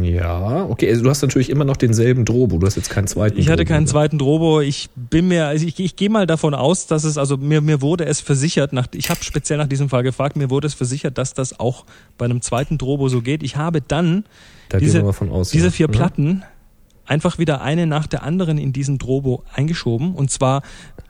Ja, 0.00 0.66
okay. 0.66 0.88
Also 0.88 1.02
du 1.02 1.10
hast 1.10 1.22
natürlich 1.22 1.50
immer 1.50 1.64
noch 1.64 1.76
denselben 1.76 2.24
Drobo. 2.24 2.58
Du 2.58 2.66
hast 2.66 2.76
jetzt 2.76 2.90
keinen 2.90 3.08
zweiten 3.08 3.36
Ich 3.38 3.48
hatte 3.48 3.64
Drobo, 3.64 3.68
keinen 3.74 3.84
ne? 3.84 3.90
zweiten 3.90 4.18
Drobo. 4.18 4.60
Ich 4.60 4.88
bin 4.94 5.26
mir, 5.26 5.48
also 5.48 5.66
ich, 5.66 5.80
ich 5.80 5.96
gehe 5.96 6.08
mal 6.10 6.26
davon 6.28 6.54
aus, 6.54 6.86
dass 6.86 7.02
es, 7.02 7.18
also 7.18 7.36
mir, 7.36 7.60
mir 7.60 7.82
wurde 7.82 8.04
es 8.06 8.20
versichert, 8.20 8.72
nach, 8.72 8.86
ich 8.94 9.10
habe 9.10 9.24
speziell 9.24 9.58
nach 9.58 9.66
diesem 9.66 9.88
Fall 9.88 10.04
gefragt, 10.04 10.36
mir 10.36 10.48
wurde 10.48 10.68
es 10.68 10.74
versichert, 10.74 11.18
dass 11.18 11.34
das 11.34 11.58
auch 11.58 11.86
bei 12.18 12.24
einem 12.24 12.40
zweiten 12.40 12.78
Drobo 12.78 13.08
so 13.08 13.20
geht. 13.20 13.42
Ich 13.42 13.56
habe 13.56 13.80
dann 13.80 14.24
Da 14.68 14.78
diese, 14.78 15.02
aus. 15.02 15.50
diese 15.50 15.66
ja. 15.66 15.70
vier 15.72 15.88
Mhm. 15.88 15.92
Platten 15.92 16.42
einfach 17.06 17.38
wieder 17.38 17.60
eine 17.60 17.86
nach 17.86 18.06
der 18.06 18.22
anderen 18.22 18.58
in 18.58 18.72
diesen 18.72 18.98
Drobo 18.98 19.44
eingeschoben 19.52 20.14
und 20.14 20.30
zwar 20.30 20.62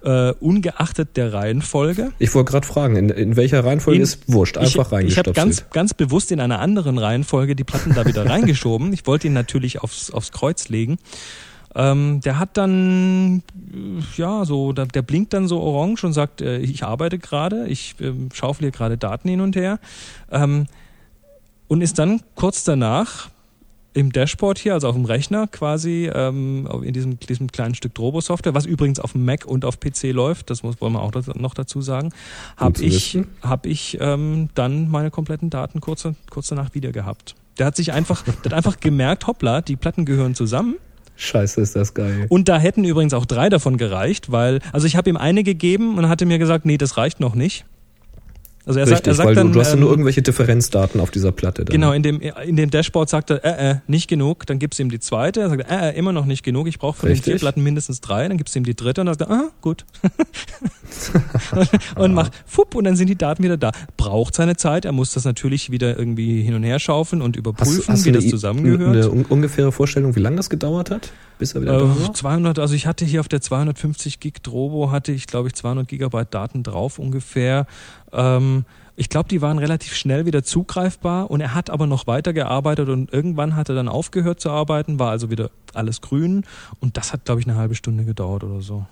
äh, 0.02 0.32
ungeachtet 0.32 1.16
der 1.16 1.32
Reihenfolge. 1.32 2.12
Ich 2.18 2.34
wollte 2.34 2.52
gerade 2.52 2.66
fragen, 2.66 2.96
in, 2.96 3.08
in 3.10 3.36
welcher 3.36 3.64
Reihenfolge 3.64 3.96
In- 3.98 4.02
ist 4.02 4.30
wurscht, 4.32 4.56
einfach 4.58 4.68
ich, 4.68 4.74
ich 4.74 4.78
habe 4.78 4.96
reingestopft. 4.96 5.34
ganz, 5.36 5.70
ganz 5.70 5.94
bewusst 5.94 6.32
in 6.32 6.40
einer 6.40 6.60
anderen 6.60 6.98
Reihenfolge 6.98 7.56
die 7.56 7.64
Platten 7.64 7.94
da 7.94 8.04
wieder 8.04 8.26
reingeschoben. 8.30 8.92
Ich 8.92 9.06
wollte 9.06 9.26
ihn 9.28 9.32
natürlich 9.32 9.82
aufs, 9.82 10.10
aufs 10.10 10.32
Kreuz 10.32 10.68
legen. 10.68 10.98
Ähm, 11.76 12.20
der 12.20 12.38
hat 12.38 12.56
dann, 12.56 13.42
äh, 13.72 14.02
ja, 14.16 14.44
so, 14.44 14.72
der, 14.72 15.02
blinkt 15.02 15.32
dann 15.32 15.48
so 15.48 15.60
orange 15.60 16.04
und 16.04 16.12
sagt, 16.12 16.40
äh, 16.40 16.58
ich 16.58 16.84
arbeite 16.84 17.18
gerade, 17.18 17.66
ich 17.66 17.96
ähm, 18.00 18.28
schaufel 18.32 18.64
hier 18.66 18.70
gerade 18.70 18.96
Daten 18.96 19.28
hin 19.28 19.40
und 19.40 19.56
her. 19.56 19.80
Ähm, 20.30 20.66
und 21.66 21.80
ist 21.80 21.98
dann 21.98 22.20
kurz 22.36 22.62
danach 22.62 23.30
im 23.94 24.12
Dashboard 24.12 24.58
hier, 24.58 24.74
also 24.74 24.88
auf 24.88 24.94
dem 24.94 25.04
Rechner 25.04 25.46
quasi, 25.46 26.10
ähm, 26.12 26.68
in 26.82 26.92
diesem, 26.92 27.18
diesem 27.18 27.50
kleinen 27.50 27.74
Stück 27.74 27.94
Drobo-Software, 27.94 28.54
was 28.54 28.66
übrigens 28.66 28.98
auf 28.98 29.12
dem 29.12 29.24
Mac 29.24 29.46
und 29.46 29.64
auf 29.64 29.80
PC 29.80 30.12
läuft, 30.12 30.50
das 30.50 30.62
muss, 30.62 30.80
wollen 30.80 30.92
wir 30.92 31.00
auch 31.00 31.12
noch 31.34 31.54
dazu 31.54 31.80
sagen, 31.80 32.10
habe 32.56 32.82
ich, 32.82 33.18
hab 33.40 33.66
ich 33.66 33.98
ähm, 34.00 34.48
dann 34.54 34.90
meine 34.90 35.10
kompletten 35.10 35.48
Daten 35.48 35.80
kurz, 35.80 36.06
kurz 36.28 36.48
danach 36.48 36.74
wieder 36.74 36.92
gehabt. 36.92 37.36
Der 37.58 37.66
hat 37.66 37.76
sich 37.76 37.92
einfach, 37.92 38.22
der 38.44 38.50
hat 38.50 38.54
einfach 38.54 38.80
gemerkt, 38.80 39.26
hoppla, 39.26 39.60
die 39.60 39.76
Platten 39.76 40.04
gehören 40.04 40.34
zusammen. 40.34 40.74
Scheiße, 41.16 41.60
ist 41.60 41.76
das 41.76 41.94
geil. 41.94 42.26
Und 42.28 42.48
da 42.48 42.58
hätten 42.58 42.82
übrigens 42.82 43.14
auch 43.14 43.24
drei 43.24 43.48
davon 43.48 43.76
gereicht, 43.76 44.32
weil, 44.32 44.58
also 44.72 44.88
ich 44.88 44.96
habe 44.96 45.08
ihm 45.08 45.16
eine 45.16 45.44
gegeben 45.44 45.96
und 45.96 46.08
hatte 46.08 46.26
mir 46.26 46.38
gesagt, 46.38 46.66
nee, 46.66 46.76
das 46.76 46.96
reicht 46.96 47.20
noch 47.20 47.36
nicht. 47.36 47.64
Also 48.66 48.80
er, 48.80 48.86
sagt, 48.86 49.06
Richtig, 49.06 49.10
er 49.12 49.14
sagt 49.14 49.36
dann, 49.36 49.48
du, 49.48 49.52
du 49.54 49.60
hast 49.60 49.68
ja 49.68 49.74
ähm, 49.74 49.80
nur 49.80 49.90
irgendwelche 49.90 50.22
Differenzdaten 50.22 51.00
auf 51.00 51.10
dieser 51.10 51.32
Platte. 51.32 51.64
Dann. 51.66 51.72
Genau, 51.74 51.92
in 51.92 52.02
dem, 52.02 52.20
in 52.20 52.56
dem 52.56 52.70
Dashboard 52.70 53.10
sagt 53.10 53.30
er, 53.30 53.44
äh, 53.44 53.70
äh, 53.72 53.74
nicht 53.86 54.08
genug, 54.08 54.46
dann 54.46 54.58
gibst 54.58 54.78
du 54.78 54.84
ihm 54.84 54.90
die 54.90 55.00
zweite, 55.00 55.40
er 55.42 55.50
sagt, 55.50 55.70
äh, 55.70 55.90
äh, 55.90 55.98
immer 55.98 56.12
noch 56.12 56.24
nicht 56.24 56.42
genug, 56.42 56.66
ich 56.66 56.78
brauche 56.78 56.96
von 56.98 57.08
den 57.08 57.14
Richtig. 57.16 57.32
vier 57.34 57.40
Platten 57.40 57.62
mindestens 57.62 58.00
drei, 58.00 58.26
dann 58.26 58.38
gibst 58.38 58.54
du 58.54 58.60
ihm 58.60 58.64
die 58.64 58.74
dritte 58.74 59.02
und 59.02 59.06
dann 59.08 59.18
sagt 59.18 59.30
er, 59.30 59.36
ah, 59.36 59.50
gut. 59.60 59.84
und 61.96 62.14
mach 62.14 62.30
fupp 62.46 62.74
und 62.74 62.84
dann 62.84 62.96
sind 62.96 63.08
die 63.08 63.16
Daten 63.18 63.42
wieder 63.42 63.56
da. 63.56 63.72
Braucht 63.96 64.34
seine 64.34 64.56
Zeit, 64.56 64.84
er 64.84 64.92
muss 64.92 65.12
das 65.12 65.24
natürlich 65.24 65.70
wieder 65.70 65.98
irgendwie 65.98 66.42
hin 66.42 66.54
und 66.54 66.62
her 66.62 66.78
schaufeln 66.78 67.22
und 67.22 67.36
überprüfen, 67.36 67.78
Hast, 67.80 67.88
hast 67.88 68.04
wie 68.06 68.12
das 68.12 68.28
zusammengehört. 68.28 68.96
eine 68.96 69.10
un 69.10 69.24
ungefähre 69.24 69.72
Vorstellung, 69.72 70.16
wie 70.16 70.20
lange 70.20 70.36
das 70.36 70.50
gedauert 70.50 70.90
hat, 70.90 71.12
bis 71.38 71.54
er 71.54 71.62
wieder 71.62 71.78
da 71.78 71.84
Äh, 71.84 72.00
war? 72.00 72.14
200, 72.14 72.58
also 72.58 72.74
ich 72.74 72.86
hatte 72.86 73.04
hier 73.04 73.20
auf 73.20 73.28
der 73.28 73.40
250 73.40 74.20
Gig 74.20 74.34
Drobo 74.42 74.90
hatte 74.90 75.12
ich 75.12 75.26
glaube 75.26 75.48
ich 75.48 75.54
200 75.54 75.88
Gigabyte 75.88 76.32
Daten 76.32 76.62
drauf 76.62 76.98
ungefähr. 76.98 77.66
Ähm, 78.14 78.64
ich 78.96 79.08
glaube, 79.08 79.28
die 79.28 79.42
waren 79.42 79.58
relativ 79.58 79.94
schnell 79.94 80.24
wieder 80.24 80.44
zugreifbar 80.44 81.30
und 81.30 81.40
er 81.40 81.54
hat 81.54 81.68
aber 81.68 81.86
noch 81.86 82.06
weitergearbeitet 82.06 82.88
und 82.88 83.12
irgendwann 83.12 83.56
hat 83.56 83.68
er 83.68 83.74
dann 83.74 83.88
aufgehört 83.88 84.40
zu 84.40 84.50
arbeiten, 84.50 85.00
war 85.00 85.10
also 85.10 85.30
wieder 85.30 85.50
alles 85.72 86.00
grün 86.00 86.44
und 86.80 86.96
das 86.96 87.12
hat 87.12 87.24
glaube 87.24 87.40
ich 87.40 87.48
eine 87.48 87.56
halbe 87.56 87.74
Stunde 87.74 88.04
gedauert 88.04 88.44
oder 88.44 88.60
so. 88.60 88.86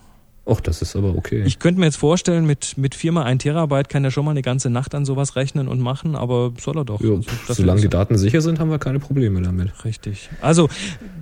Och, 0.45 0.61
das 0.61 0.83
ist 0.83 0.97
aber 0.97 1.15
okay. 1.17 1.45
Ich 1.47 1.61
könnte 1.61 1.79
mir 1.79 1.87
jetzt 1.87 1.97
vorstellen, 1.99 2.45
mit, 2.47 2.77
mit 2.77 2.97
viermal 2.97 3.25
ein 3.25 3.39
Terabyte 3.39 3.89
kann 3.89 4.05
er 4.05 4.11
schon 4.11 4.25
mal 4.25 4.33
eine 4.33 4.43
ganze 4.43 4.71
Nacht 4.71 4.93
an 4.95 5.05
sowas 5.05 5.37
rechnen 5.37 5.69
und 5.69 5.81
machen, 5.81 6.17
aber 6.17 6.53
soll 6.61 6.77
er 6.79 6.85
doch. 6.85 7.01
jo, 7.01 7.21
Also, 7.47 7.63
solange 7.63 7.81
die 7.81 7.89
Daten 7.89 8.19
sicher 8.19 8.41
sind, 8.41 8.59
haben 8.59 8.71
wir 8.71 8.81
keine 8.81 8.99
Probleme 8.99 9.41
damit. 9.41 9.85
Richtig. 9.85 10.31
Also 10.41 10.69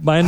mein, 0.00 0.26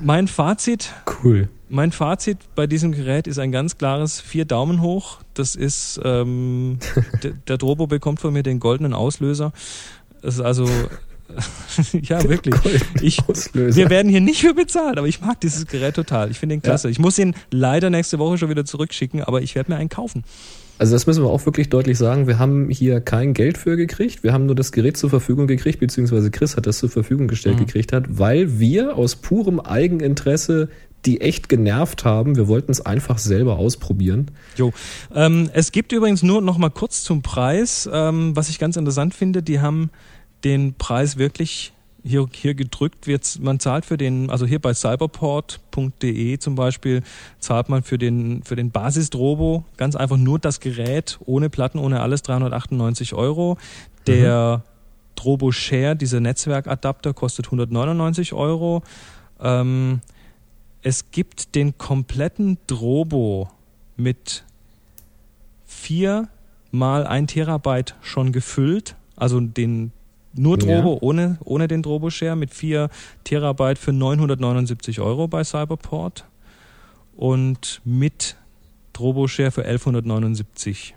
mein 0.00 0.28
Fazit, 0.28 0.92
Cool. 1.24 1.48
mein 1.70 1.90
Fazit 1.90 2.36
bei 2.54 2.66
diesem 2.66 2.92
Gerät 2.92 3.26
ist 3.26 3.38
ein 3.38 3.50
ganz 3.50 3.78
klares 3.78 4.20
vier 4.20 4.44
Daumen 4.44 4.82
hoch. 4.82 5.20
Das 5.32 5.54
ist 5.54 5.98
ähm, 6.04 6.78
der, 7.22 7.32
der 7.48 7.56
Drobo 7.56 7.86
bekommt 7.86 8.20
von 8.20 8.34
mir 8.34 8.42
den 8.42 8.60
goldenen 8.60 8.92
Auslöser. 8.92 9.52
Das 10.20 10.34
ist 10.34 10.40
also 10.42 10.68
ja 12.02 12.22
wirklich. 12.28 12.54
Ich, 13.02 13.18
wir 13.52 13.90
werden 13.90 14.10
hier 14.10 14.20
nicht 14.20 14.40
für 14.40 14.54
bezahlt, 14.54 14.98
aber 14.98 15.06
ich 15.06 15.20
mag 15.20 15.40
dieses 15.40 15.66
Gerät 15.66 15.94
total. 15.94 16.30
Ich 16.30 16.38
finde 16.38 16.54
ihn 16.56 16.62
klasse. 16.62 16.90
Ich 16.90 16.98
muss 16.98 17.18
ihn 17.18 17.34
leider 17.50 17.90
nächste 17.90 18.18
Woche 18.18 18.38
schon 18.38 18.50
wieder 18.50 18.64
zurückschicken, 18.64 19.22
aber 19.22 19.42
ich 19.42 19.54
werde 19.54 19.72
mir 19.72 19.78
einen 19.78 19.88
kaufen. 19.88 20.24
Also 20.76 20.92
das 20.94 21.06
müssen 21.06 21.22
wir 21.22 21.30
auch 21.30 21.46
wirklich 21.46 21.68
deutlich 21.68 21.96
sagen. 21.98 22.26
Wir 22.26 22.40
haben 22.40 22.68
hier 22.68 23.00
kein 23.00 23.32
Geld 23.32 23.58
für 23.58 23.76
gekriegt. 23.76 24.24
Wir 24.24 24.32
haben 24.32 24.46
nur 24.46 24.56
das 24.56 24.72
Gerät 24.72 24.96
zur 24.96 25.08
Verfügung 25.08 25.46
gekriegt, 25.46 25.78
beziehungsweise 25.78 26.30
Chris 26.32 26.56
hat 26.56 26.66
das 26.66 26.78
zur 26.78 26.88
Verfügung 26.90 27.28
gestellt 27.28 27.56
Mhm. 27.60 27.66
gekriegt 27.66 27.92
hat, 27.92 28.18
weil 28.18 28.58
wir 28.58 28.96
aus 28.96 29.14
purem 29.16 29.60
Eigeninteresse 29.60 30.68
die 31.06 31.20
echt 31.20 31.50
genervt 31.50 32.06
haben. 32.06 32.34
Wir 32.36 32.48
wollten 32.48 32.72
es 32.72 32.80
einfach 32.80 33.18
selber 33.18 33.58
ausprobieren. 33.58 34.30
Jo. 34.56 34.72
Ähm, 35.14 35.50
es 35.52 35.70
gibt 35.70 35.92
übrigens 35.92 36.22
nur 36.22 36.40
noch 36.40 36.56
mal 36.56 36.70
kurz 36.70 37.02
zum 37.02 37.20
Preis, 37.20 37.88
ähm, 37.92 38.34
was 38.34 38.48
ich 38.48 38.58
ganz 38.58 38.76
interessant 38.76 39.14
finde, 39.14 39.42
die 39.42 39.60
haben 39.60 39.90
den 40.44 40.74
Preis 40.74 41.16
wirklich 41.16 41.72
hier, 42.04 42.26
hier 42.30 42.54
gedrückt. 42.54 43.06
Wird, 43.06 43.38
man 43.40 43.58
zahlt 43.58 43.86
für 43.86 43.96
den, 43.96 44.30
also 44.30 44.46
hier 44.46 44.60
bei 44.60 44.74
cyberport.de 44.74 46.38
zum 46.38 46.54
Beispiel, 46.54 47.02
zahlt 47.40 47.68
man 47.68 47.82
für 47.82 47.98
den, 47.98 48.42
für 48.42 48.56
den 48.56 48.70
Basis-Drobo 48.70 49.64
ganz 49.76 49.96
einfach 49.96 50.18
nur 50.18 50.38
das 50.38 50.60
Gerät, 50.60 51.18
ohne 51.24 51.48
Platten, 51.48 51.78
ohne 51.78 52.00
alles, 52.00 52.22
398 52.22 53.14
Euro. 53.14 53.56
Der 54.06 54.62
Drobo 55.16 55.50
Share, 55.50 55.96
dieser 55.96 56.20
Netzwerkadapter, 56.20 57.14
kostet 57.14 57.46
199 57.46 58.34
Euro. 58.34 58.82
Ähm, 59.40 60.00
es 60.82 61.10
gibt 61.10 61.54
den 61.54 61.78
kompletten 61.78 62.58
Drobo 62.66 63.48
mit 63.96 64.44
vier 65.64 66.28
mal 66.70 67.06
ein 67.06 67.26
Terabyte 67.26 67.94
schon 68.02 68.32
gefüllt, 68.32 68.96
also 69.16 69.40
den 69.40 69.92
nur 70.36 70.58
Ja. 70.62 70.80
Drobo 70.80 70.98
ohne, 71.00 71.38
ohne 71.44 71.68
den 71.68 71.82
Drobo 71.82 72.10
Share 72.10 72.36
mit 72.36 72.52
vier 72.52 72.90
Terabyte 73.24 73.78
für 73.78 73.92
979 73.92 75.00
Euro 75.00 75.28
bei 75.28 75.44
Cyberport 75.44 76.24
und 77.16 77.80
mit 77.84 78.36
Drobo 78.92 79.26
Share 79.28 79.50
für 79.50 79.64
1179. 79.64 80.94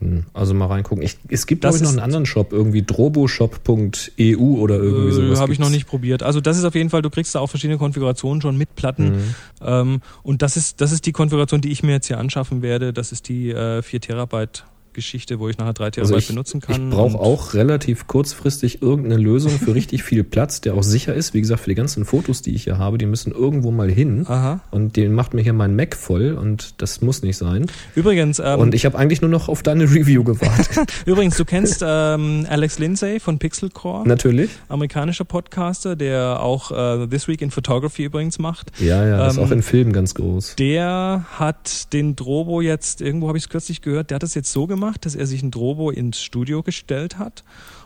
Hm, 0.00 0.24
Also 0.34 0.52
mal 0.52 0.66
reingucken. 0.66 1.02
Ich, 1.02 1.16
es 1.28 1.46
gibt, 1.46 1.62
glaube 1.62 1.76
ich, 1.76 1.82
noch 1.82 1.88
einen 1.88 2.00
anderen 2.00 2.26
Shop, 2.26 2.52
irgendwie 2.52 2.82
droboshop.eu 2.82 4.36
oder 4.60 4.76
irgendwie 4.76 5.08
Äh, 5.08 5.12
sowas. 5.12 5.40
Habe 5.40 5.52
ich 5.52 5.58
noch 5.58 5.70
nicht 5.70 5.86
probiert. 5.86 6.22
Also 6.22 6.40
das 6.42 6.58
ist 6.58 6.64
auf 6.64 6.74
jeden 6.74 6.90
Fall, 6.90 7.00
du 7.02 7.08
kriegst 7.10 7.34
da 7.34 7.40
auch 7.40 7.46
verschiedene 7.48 7.78
Konfigurationen 7.78 8.42
schon 8.42 8.56
mit 8.58 8.74
Platten. 8.76 9.16
Mhm. 9.16 9.34
Ähm, 9.62 10.00
und 10.22 10.42
das 10.42 10.56
ist, 10.58 10.80
das 10.80 10.92
ist 10.92 11.06
die 11.06 11.12
Konfiguration, 11.12 11.60
die 11.62 11.70
ich 11.70 11.82
mir 11.82 11.92
jetzt 11.92 12.06
hier 12.08 12.18
anschaffen 12.18 12.60
werde. 12.62 12.92
Das 12.92 13.12
ist 13.12 13.28
die 13.28 13.50
äh, 13.50 13.80
4 13.82 14.00
Terabyte 14.02 14.64
Geschichte, 14.96 15.38
wo 15.38 15.48
ich 15.48 15.56
nachher 15.58 15.74
3 15.74 15.90
Terabyte 15.92 15.98
Also 16.00 16.16
ich, 16.16 16.26
benutzen 16.26 16.58
ich 16.58 16.66
kann. 16.66 16.90
brauche 16.90 17.16
Und- 17.16 17.22
auch 17.22 17.54
relativ 17.54 18.08
kurzfristig 18.08 18.82
irgendeine 18.82 19.22
Lösung 19.22 19.52
für 19.52 19.74
richtig 19.76 20.02
viel 20.02 20.24
Platz, 20.24 20.60
der 20.60 20.74
auch 20.74 20.82
sicher 20.82 21.14
ist. 21.14 21.32
Wie 21.34 21.40
gesagt, 21.40 21.60
für 21.60 21.70
die 21.70 21.76
ganzen 21.76 22.04
Fotos, 22.04 22.42
die 22.42 22.54
ich 22.54 22.64
hier 22.64 22.78
habe, 22.78 22.98
die 22.98 23.06
müssen 23.06 23.30
irgendwo 23.32 23.70
mal 23.70 23.88
hin. 23.90 24.24
Aha. 24.26 24.60
Und 24.72 24.96
den 24.96 25.12
macht 25.12 25.34
mir 25.34 25.42
hier 25.42 25.52
mein 25.52 25.76
Mac 25.76 25.94
voll 25.94 26.32
und 26.32 26.74
das 26.78 27.00
muss 27.02 27.22
nicht 27.22 27.36
sein. 27.36 27.66
Übrigens, 27.94 28.40
ähm, 28.40 28.58
und 28.58 28.74
ich 28.74 28.84
habe 28.86 28.98
eigentlich 28.98 29.20
nur 29.20 29.30
noch 29.30 29.48
auf 29.48 29.62
deine 29.62 29.84
Review 29.94 30.24
gewartet. 30.24 30.92
übrigens, 31.06 31.36
du 31.36 31.44
kennst 31.44 31.82
ähm, 31.86 32.46
Alex 32.48 32.78
Lindsay 32.78 33.20
von 33.20 33.38
Pixelcore, 33.38 34.08
Natürlich. 34.08 34.50
amerikanischer 34.68 35.24
Podcaster, 35.24 35.94
der 35.94 36.40
auch 36.42 36.70
äh, 36.72 37.06
This 37.06 37.28
Week 37.28 37.42
in 37.42 37.50
Photography 37.50 38.04
übrigens 38.04 38.38
macht. 38.38 38.72
Ja, 38.80 39.06
ja, 39.06 39.26
ist 39.28 39.36
Ähm, 39.36 39.44
auch 39.44 39.50
in 39.50 39.62
Filmen 39.62 39.92
ganz 39.92 40.14
groß. 40.14 40.56
Der 40.58 41.26
hat 41.38 41.92
den 41.92 42.16
Drobo 42.16 42.60
jetzt, 42.60 43.00
irgendwo 43.02 43.28
habe 43.28 43.36
ich 43.38 43.44
es 43.44 43.50
kürzlich 43.50 43.82
gehört, 43.82 44.10
der 44.10 44.14
hat 44.16 44.22
das 44.22 44.34
jetzt 44.34 44.52
so 44.52 44.66
gemacht, 44.66 44.85
dass 44.96 45.14
er 45.14 45.26
sich 45.26 45.42
ein 45.42 45.50
Drobo 45.50 45.90
ins 45.90 46.20
Studio 46.22 46.62
gestellt 46.62 47.18
hat. 47.18 47.44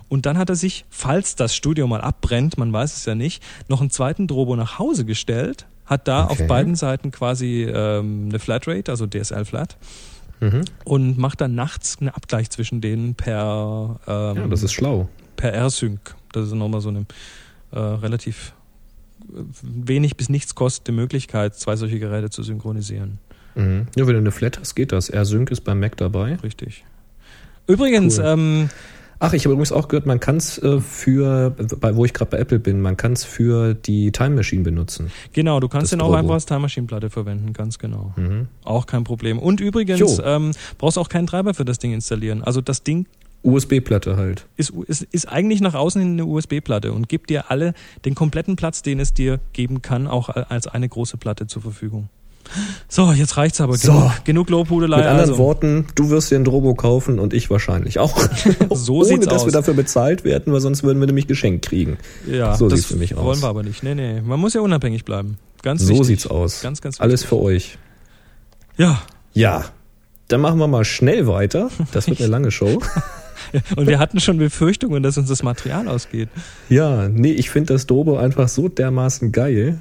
Und 0.09 0.27
dann 0.27 0.37
hat 0.39 0.49
er 0.51 0.57
sich, 0.57 0.85
falls 0.91 1.37
das 1.37 1.55
Studio 1.55 1.87
mal 1.87 2.01
abbrennt, 2.01 2.59
man 2.59 2.73
weiß 2.73 2.97
es 2.97 3.05
ja 3.07 3.15
nicht, 3.15 3.43
noch 3.69 3.81
einen 3.81 3.91
zweiten 3.91 4.27
Drobo 4.27 4.57
nach 4.57 4.79
Hause 4.79 5.05
gestellt, 5.05 5.67
hat 5.87 6.09
da 6.09 6.25
Okay. 6.25 6.33
auf 6.43 6.47
beiden 6.49 6.75
Seiten 6.75 7.11
quasi 7.13 7.63
ähm, 7.73 8.27
eine 8.29 8.39
Flatrate, 8.39 8.91
also 8.91 9.07
DSL 9.07 9.45
Flat, 9.45 9.77
Mhm. 10.41 10.65
und 10.85 11.19
macht 11.19 11.41
dann 11.43 11.55
nachts 11.55 11.99
einen 12.01 12.09
Abgleich 12.09 12.49
zwischen 12.51 12.81
denen 12.81 13.15
per, 13.15 14.01
ähm, 14.07 14.37
Ja, 14.37 14.47
das 14.49 14.63
ist 14.63 14.73
schlau. 14.73 15.09
per 15.37 15.53
R-Sync. 15.53 16.15
Das 16.33 16.47
ist 16.47 16.55
nochmal 16.55 16.81
so 16.81 16.89
eine 16.89 17.05
äh, 17.73 17.79
relativ 17.79 18.53
äh, 19.33 19.43
wenig 19.63 20.17
bis 20.17 20.29
nichts 20.29 20.55
kostende 20.55 20.93
Möglichkeit, 20.93 21.55
zwei 21.57 21.77
solche 21.77 21.99
Geräte 22.01 22.31
zu 22.31 22.43
synchronisieren. 22.43 23.19
Mhm. 23.55 23.87
Ja, 23.97 24.07
wenn 24.07 24.15
du 24.15 24.21
eine 24.21 24.31
Flat 24.33 24.59
hast, 24.59 24.75
geht 24.75 24.93
das. 24.93 25.09
R-Sync 25.11 25.51
ist 25.51 25.61
beim 25.63 25.79
Mac 25.79 25.97
dabei. 25.99 26.37
Richtig. 26.37 26.85
Übrigens, 27.71 28.19
Cool. 28.19 28.25
ähm, 28.27 28.71
Ach, 29.23 29.35
ich 29.35 29.45
habe 29.45 29.53
übrigens 29.53 29.71
auch 29.71 29.89
gehört, 29.89 30.07
man 30.07 30.19
kann 30.19 30.39
es 30.39 30.57
äh, 30.57 30.81
für, 30.81 31.51
bei, 31.79 31.95
wo 31.95 32.07
ich 32.07 32.15
gerade 32.15 32.31
bei 32.31 32.39
Apple 32.39 32.59
bin, 32.59 32.81
man 32.81 32.97
kann 32.97 33.13
es 33.13 33.23
für 33.23 33.75
die 33.75 34.13
Time 34.13 34.31
Machine 34.31 34.63
benutzen. 34.63 35.11
genau, 35.35 35.61
du 35.61 35.69
kannst 35.69 35.93
den 35.93 36.01
auch 36.01 36.15
einfach 36.15 36.33
als 36.33 36.47
Time 36.47 36.61
Machine 36.61 36.87
Platte 36.87 37.11
verwenden, 37.11 37.53
ganz 37.53 37.79
genau. 37.79 38.15
Mhm. 38.17 38.49
Auch 38.65 38.87
kein 38.87 39.05
Problem. 39.05 39.39
Und 39.39 39.61
übrigens, 39.61 40.23
ähm, 40.25 40.53
brauchst 40.79 40.97
auch 40.97 41.11
keinen 41.11 41.27
Treiber 41.27 41.53
für 41.53 41.67
das 41.67 41.79
Ding 41.79 41.93
installieren. 41.93 42.43
Also 42.43 42.63
das 42.63 42.83
Ding 42.83 43.07
USB-Platte 43.43 44.17
halt. 44.17 44.47
ist, 44.57 44.71
ist, 44.87 45.03
ist 45.03 45.29
eigentlich 45.29 45.61
nach 45.61 45.75
außen 45.75 46.01
hin 46.01 46.13
eine 46.13 46.25
USB-Platte 46.25 46.93
und 46.93 47.09
gibt 47.11 47.29
dir 47.29 47.51
alle 47.51 47.75
den 48.07 48.15
kompletten 48.15 48.57
Platz, 48.57 48.81
den 48.81 49.01
es 49.01 49.13
dir 49.13 49.39
geben 49.53 49.83
kann, 49.83 50.07
auch 50.07 50.31
als 50.31 50.67
eine 50.67 50.89
große 50.89 51.19
Platte 51.19 51.47
zur 51.47 51.61
Verfügung. 51.61 52.09
So, 52.89 53.13
jetzt 53.13 53.37
reicht's 53.37 53.61
aber. 53.61 53.77
So. 53.77 53.93
Genug, 53.93 54.13
genug 54.25 54.51
Lobhudelei. 54.51 54.99
Mit 54.99 55.07
anderen 55.07 55.31
also. 55.31 55.39
Worten, 55.43 55.87
du 55.95 56.11
wirst 56.11 56.31
dir 56.31 56.37
ein 56.37 56.45
Drobo 56.45 56.75
kaufen 56.75 57.19
und 57.19 57.33
ich 57.35 57.51
wahrscheinlich 57.51 57.99
auch. 57.99 58.17
So 58.73 58.97
Ohne, 58.97 59.05
sieht's 59.07 59.27
dass 59.27 59.43
aus. 59.43 59.47
wir 59.47 59.53
dafür 59.53 59.75
bezahlt 59.75 60.25
werden, 60.25 60.53
weil 60.53 60.61
sonst 60.61 60.83
würden 60.83 60.99
wir 61.01 61.07
nämlich 61.07 61.27
geschenkt 61.27 61.67
kriegen. 61.67 61.99
Ja, 62.31 62.57
So 62.57 62.69
das 62.69 62.81
sieht's 62.81 62.91
nämlich 62.93 63.15
aus. 63.15 63.25
wollen 63.25 63.43
wir 63.43 63.49
aber 63.49 63.63
nicht. 63.63 63.83
Nee, 63.83 63.95
nee. 63.95 64.21
Man 64.21 64.39
muss 64.41 64.55
ja 64.55 64.61
unabhängig 64.61 65.05
bleiben. 65.05 65.37
Ganz 65.63 65.83
So 65.83 65.91
wichtig. 65.91 66.07
sieht's 66.07 66.27
aus. 66.27 66.61
Ganz, 66.63 66.81
ganz 66.81 67.01
Alles 67.01 67.23
wichtig. 67.23 67.29
für 67.29 67.37
euch. 67.45 67.79
Ja. 68.77 69.03
Ja. 69.33 69.65
Dann 70.29 70.41
machen 70.41 70.59
wir 70.59 70.69
mal 70.69 70.85
schnell 70.85 71.27
weiter. 71.27 71.71
Das 71.93 72.07
wird 72.09 72.19
eine 72.21 72.29
lange 72.31 72.51
Show. 72.51 72.81
Und 73.77 73.87
wir 73.89 73.99
hatten 73.99 74.21
schon 74.21 74.39
Befürchtungen, 74.39 75.03
dass 75.03 75.19
uns 75.19 75.29
das 75.29 75.43
Material 75.43 75.89
ausgeht. 75.89 76.29
Ja, 76.69 77.09
nee, 77.09 77.33
ich 77.33 77.51
finde 77.51 77.73
das 77.75 77.87
Drobo 77.87 78.17
einfach 78.17 78.49
so 78.49 78.69
dermaßen 78.69 79.33
geil. 79.33 79.79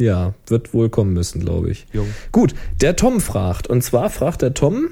Ja, 0.00 0.32
wird 0.46 0.72
wohl 0.72 0.88
kommen 0.88 1.12
müssen, 1.12 1.40
glaube 1.40 1.70
ich. 1.70 1.86
Jo. 1.92 2.06
Gut, 2.32 2.54
der 2.80 2.96
Tom 2.96 3.20
fragt. 3.20 3.66
Und 3.66 3.82
zwar 3.84 4.08
fragt 4.08 4.40
der 4.40 4.54
Tom, 4.54 4.88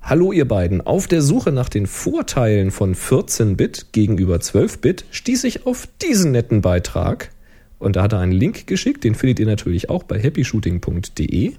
Hallo 0.00 0.32
ihr 0.32 0.48
beiden, 0.48 0.80
auf 0.80 1.06
der 1.06 1.20
Suche 1.20 1.52
nach 1.52 1.68
den 1.68 1.86
Vorteilen 1.86 2.70
von 2.70 2.94
14-Bit 2.94 3.92
gegenüber 3.92 4.36
12-Bit 4.36 5.04
stieß 5.10 5.44
ich 5.44 5.66
auf 5.66 5.86
diesen 6.00 6.32
netten 6.32 6.62
Beitrag. 6.62 7.30
Und 7.78 7.96
da 7.96 8.02
hat 8.02 8.14
er 8.14 8.20
einen 8.20 8.32
Link 8.32 8.66
geschickt, 8.66 9.04
den 9.04 9.14
findet 9.14 9.38
ihr 9.38 9.46
natürlich 9.46 9.90
auch 9.90 10.02
bei 10.02 10.18
happyshooting.de. 10.18 11.52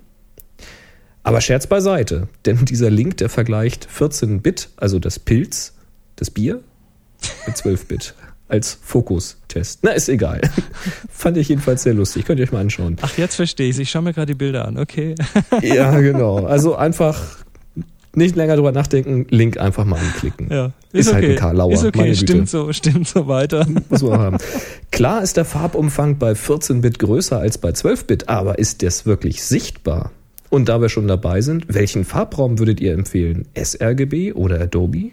Aber 1.21 1.41
Scherz 1.41 1.67
beiseite, 1.67 2.27
denn 2.47 2.65
dieser 2.65 2.89
Link, 2.89 3.17
der 3.17 3.29
vergleicht 3.29 3.87
14-Bit, 3.87 4.69
also 4.77 4.97
das 4.97 5.19
Pilz, 5.19 5.75
das 6.15 6.31
Bier, 6.31 6.63
mit 7.45 7.55
12-Bit 7.55 8.15
als 8.47 8.79
Fokustest. 8.81 9.81
Na, 9.83 9.91
ist 9.91 10.09
egal. 10.09 10.41
Fand 11.19 11.35
ich 11.35 11.49
jedenfalls 11.49 11.83
sehr 11.83 11.93
lustig. 11.93 12.23
Könnt 12.23 12.39
ihr 12.39 12.45
euch 12.45 12.53
mal 12.53 12.61
anschauen. 12.61 12.95
Ach, 13.01 13.17
jetzt 13.17 13.35
verstehe 13.35 13.69
ich 13.69 13.77
Ich 13.77 13.89
schaue 13.89 14.03
mir 14.03 14.13
gerade 14.13 14.27
die 14.27 14.37
Bilder 14.37 14.65
an. 14.65 14.77
Okay. 14.77 15.15
Ja, 15.61 15.99
genau. 15.99 16.45
Also 16.45 16.77
einfach 16.77 17.19
nicht 18.15 18.37
länger 18.37 18.55
drüber 18.55 18.71
nachdenken, 18.71 19.27
Link 19.29 19.59
einfach 19.59 19.83
mal 19.83 19.99
anklicken. 19.99 20.47
Ja. 20.49 20.71
Ist 20.93 21.13
halt 21.13 21.25
ein 21.25 21.35
Karlauer, 21.35 21.73
Ist 21.73 21.83
okay, 21.83 22.15
stimmt 22.15 22.49
so, 22.49 22.71
stimmt 22.71 23.05
so 23.05 23.27
weiter. 23.27 23.67
Muss 23.89 24.01
man 24.01 24.17
haben. 24.17 24.37
Klar 24.91 25.21
ist 25.21 25.35
der 25.35 25.43
Farbumfang 25.43 26.17
bei 26.19 26.31
14-Bit 26.31 26.99
größer 26.99 27.37
als 27.37 27.57
bei 27.57 27.71
12-Bit, 27.71 28.29
aber 28.29 28.57
ist 28.57 28.81
das 28.81 29.05
wirklich 29.05 29.43
sichtbar? 29.43 30.13
Und 30.49 30.69
da 30.69 30.79
wir 30.79 30.87
schon 30.87 31.09
dabei 31.09 31.41
sind, 31.41 31.65
welchen 31.67 32.05
Farbraum 32.05 32.59
würdet 32.59 32.79
ihr 32.79 32.93
empfehlen? 32.93 33.45
sRGB 33.61 34.31
oder 34.31 34.61
Adobe? 34.61 35.11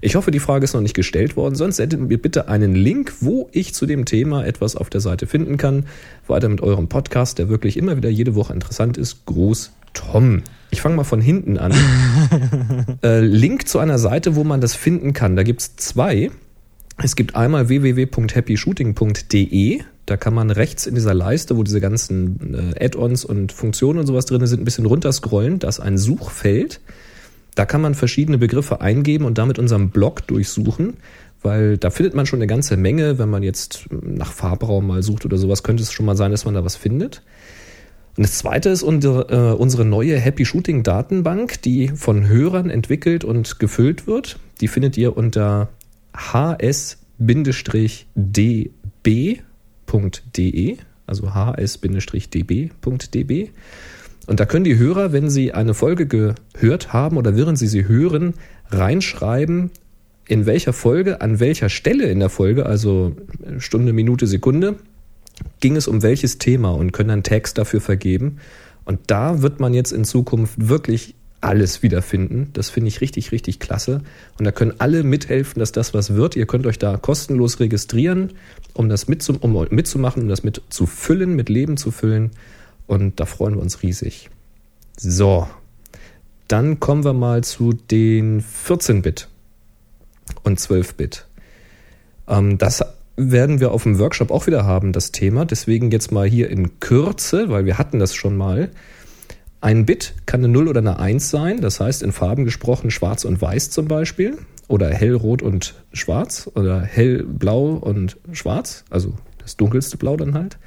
Ich 0.00 0.16
hoffe, 0.16 0.30
die 0.30 0.40
Frage 0.40 0.64
ist 0.64 0.74
noch 0.74 0.80
nicht 0.80 0.94
gestellt 0.94 1.36
worden, 1.36 1.54
sonst 1.54 1.76
sendet 1.76 2.00
mir 2.00 2.18
bitte 2.18 2.48
einen 2.48 2.74
Link, 2.74 3.14
wo 3.20 3.48
ich 3.52 3.74
zu 3.74 3.86
dem 3.86 4.04
Thema 4.04 4.44
etwas 4.44 4.76
auf 4.76 4.90
der 4.90 5.00
Seite 5.00 5.26
finden 5.26 5.56
kann. 5.56 5.86
Weiter 6.26 6.48
mit 6.48 6.62
eurem 6.62 6.88
Podcast, 6.88 7.38
der 7.38 7.48
wirklich 7.48 7.76
immer 7.76 7.96
wieder 7.96 8.08
jede 8.08 8.34
Woche 8.34 8.52
interessant 8.52 8.96
ist. 8.96 9.26
Gruß 9.26 9.72
Tom. 9.92 10.42
Ich 10.70 10.80
fange 10.80 10.96
mal 10.96 11.04
von 11.04 11.20
hinten 11.20 11.58
an. 11.58 11.74
äh, 13.02 13.20
Link 13.20 13.68
zu 13.68 13.78
einer 13.78 13.98
Seite, 13.98 14.36
wo 14.36 14.44
man 14.44 14.60
das 14.60 14.74
finden 14.74 15.12
kann. 15.12 15.36
Da 15.36 15.42
gibt's 15.42 15.76
zwei. 15.76 16.30
Es 17.02 17.16
gibt 17.16 17.34
einmal 17.34 17.68
www.happyshooting.de. 17.68 19.80
Da 20.06 20.16
kann 20.16 20.34
man 20.34 20.50
rechts 20.50 20.86
in 20.86 20.94
dieser 20.94 21.14
Leiste, 21.14 21.56
wo 21.56 21.62
diese 21.62 21.80
ganzen 21.80 22.74
äh, 22.74 22.84
Add-ons 22.84 23.24
und 23.24 23.52
Funktionen 23.52 24.00
und 24.00 24.06
sowas 24.06 24.26
drin 24.26 24.46
sind, 24.46 24.60
ein 24.60 24.64
bisschen 24.64 24.84
runterscrollen. 24.86 25.60
Da 25.60 25.68
ist 25.68 25.80
ein 25.80 25.98
Suchfeld. 25.98 26.80
Da 27.54 27.64
kann 27.66 27.80
man 27.80 27.94
verschiedene 27.94 28.38
Begriffe 28.38 28.80
eingeben 28.80 29.24
und 29.24 29.38
damit 29.38 29.58
unseren 29.58 29.90
Blog 29.90 30.26
durchsuchen, 30.26 30.98
weil 31.42 31.78
da 31.78 31.90
findet 31.90 32.14
man 32.14 32.26
schon 32.26 32.38
eine 32.38 32.46
ganze 32.46 32.76
Menge. 32.76 33.18
Wenn 33.18 33.30
man 33.30 33.42
jetzt 33.42 33.86
nach 33.90 34.32
Farbraum 34.32 34.86
mal 34.86 35.02
sucht 35.02 35.24
oder 35.24 35.36
sowas, 35.36 35.62
könnte 35.62 35.82
es 35.82 35.92
schon 35.92 36.06
mal 36.06 36.16
sein, 36.16 36.30
dass 36.30 36.44
man 36.44 36.54
da 36.54 36.64
was 36.64 36.76
findet. 36.76 37.22
Und 38.16 38.24
das 38.24 38.38
zweite 38.38 38.68
ist 38.68 38.82
unsere, 38.82 39.52
äh, 39.52 39.54
unsere 39.54 39.84
neue 39.84 40.18
Happy 40.18 40.44
Shooting 40.44 40.82
Datenbank, 40.82 41.62
die 41.62 41.88
von 41.88 42.28
Hörern 42.28 42.68
entwickelt 42.68 43.24
und 43.24 43.58
gefüllt 43.58 44.06
wird. 44.06 44.38
Die 44.60 44.68
findet 44.68 44.98
ihr 44.98 45.16
unter 45.16 45.68
hs-db.de, 46.12 46.98
also 51.06 51.34
hs-db.db. 51.34 51.90
Und 54.30 54.38
da 54.38 54.46
können 54.46 54.62
die 54.62 54.78
Hörer, 54.78 55.12
wenn 55.12 55.28
sie 55.28 55.50
eine 55.54 55.74
Folge 55.74 56.06
gehört 56.06 56.92
haben 56.92 57.16
oder 57.16 57.34
während 57.34 57.58
sie 57.58 57.66
sie 57.66 57.88
hören, 57.88 58.34
reinschreiben, 58.70 59.72
in 60.28 60.46
welcher 60.46 60.72
Folge, 60.72 61.20
an 61.20 61.40
welcher 61.40 61.68
Stelle 61.68 62.04
in 62.04 62.20
der 62.20 62.28
Folge, 62.28 62.64
also 62.64 63.16
Stunde, 63.58 63.92
Minute, 63.92 64.28
Sekunde, 64.28 64.76
ging 65.58 65.74
es 65.74 65.88
um 65.88 66.04
welches 66.04 66.38
Thema 66.38 66.70
und 66.70 66.92
können 66.92 67.08
dann 67.08 67.22
Tags 67.24 67.54
dafür 67.54 67.80
vergeben. 67.80 68.36
Und 68.84 69.00
da 69.08 69.42
wird 69.42 69.58
man 69.58 69.74
jetzt 69.74 69.90
in 69.90 70.04
Zukunft 70.04 70.68
wirklich 70.68 71.16
alles 71.40 71.82
wiederfinden. 71.82 72.50
Das 72.52 72.70
finde 72.70 72.86
ich 72.86 73.00
richtig, 73.00 73.32
richtig 73.32 73.58
klasse. 73.58 74.02
Und 74.38 74.44
da 74.44 74.52
können 74.52 74.74
alle 74.78 75.02
mithelfen, 75.02 75.58
dass 75.58 75.72
das 75.72 75.92
was 75.92 76.14
wird. 76.14 76.36
Ihr 76.36 76.46
könnt 76.46 76.66
euch 76.66 76.78
da 76.78 76.98
kostenlos 76.98 77.58
registrieren, 77.58 78.34
um 78.74 78.88
das 78.88 79.08
mitzum 79.08 79.38
um 79.38 79.66
mitzumachen, 79.70 80.22
um 80.22 80.28
das 80.28 80.44
mit 80.44 80.62
zu 80.68 80.86
füllen, 80.86 81.34
mit 81.34 81.48
Leben 81.48 81.76
zu 81.76 81.90
füllen. 81.90 82.30
Und 82.90 83.20
da 83.20 83.24
freuen 83.24 83.54
wir 83.54 83.62
uns 83.62 83.84
riesig. 83.84 84.30
So, 84.96 85.46
dann 86.48 86.80
kommen 86.80 87.04
wir 87.04 87.12
mal 87.12 87.44
zu 87.44 87.72
den 87.72 88.42
14-Bit 88.42 89.28
und 90.42 90.58
12-Bit. 90.58 91.28
Ähm, 92.26 92.58
das 92.58 92.84
werden 93.14 93.60
wir 93.60 93.70
auf 93.70 93.84
dem 93.84 94.00
Workshop 94.00 94.32
auch 94.32 94.48
wieder 94.48 94.64
haben, 94.64 94.92
das 94.92 95.12
Thema. 95.12 95.44
Deswegen 95.44 95.92
jetzt 95.92 96.10
mal 96.10 96.26
hier 96.26 96.50
in 96.50 96.80
Kürze, 96.80 97.48
weil 97.48 97.64
wir 97.64 97.78
hatten 97.78 98.00
das 98.00 98.12
schon 98.12 98.36
mal. 98.36 98.72
Ein 99.60 99.86
Bit 99.86 100.14
kann 100.26 100.40
eine 100.40 100.52
0 100.52 100.66
oder 100.66 100.80
eine 100.80 100.98
1 100.98 101.30
sein, 101.30 101.60
das 101.60 101.78
heißt 101.78 102.02
in 102.02 102.10
Farben 102.10 102.44
gesprochen 102.44 102.90
schwarz 102.90 103.24
und 103.24 103.40
weiß 103.40 103.70
zum 103.70 103.86
Beispiel. 103.86 104.36
Oder 104.66 104.90
hellrot 104.90 105.42
und 105.42 105.74
schwarz 105.92 106.50
oder 106.56 106.80
hellblau 106.80 107.74
und 107.74 108.16
schwarz, 108.32 108.84
also 108.90 109.14
das 109.38 109.56
dunkelste 109.56 109.96
Blau 109.96 110.16
dann 110.16 110.34
halt. 110.34 110.58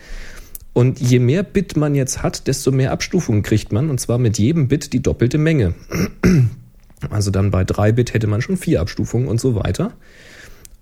Und 0.74 1.00
je 1.00 1.20
mehr 1.20 1.44
Bit 1.44 1.78
man 1.78 1.94
jetzt 1.94 2.24
hat, 2.24 2.48
desto 2.48 2.72
mehr 2.72 2.92
Abstufungen 2.92 3.44
kriegt 3.44 3.72
man. 3.72 3.90
Und 3.90 4.00
zwar 4.00 4.18
mit 4.18 4.40
jedem 4.40 4.68
Bit 4.68 4.94
die 4.94 5.02
doppelte 5.02 5.38
Menge. 5.38 5.74
Also 7.10 7.32
dann 7.32 7.52
bei 7.52 7.66
3 7.66 7.92
Bit 7.92 8.14
hätte 8.14 8.28
man 8.28 8.42
schon 8.42 8.56
4 8.56 8.80
Abstufungen 8.80 9.28
und 9.28 9.42
so 9.42 9.56
weiter. 9.56 9.92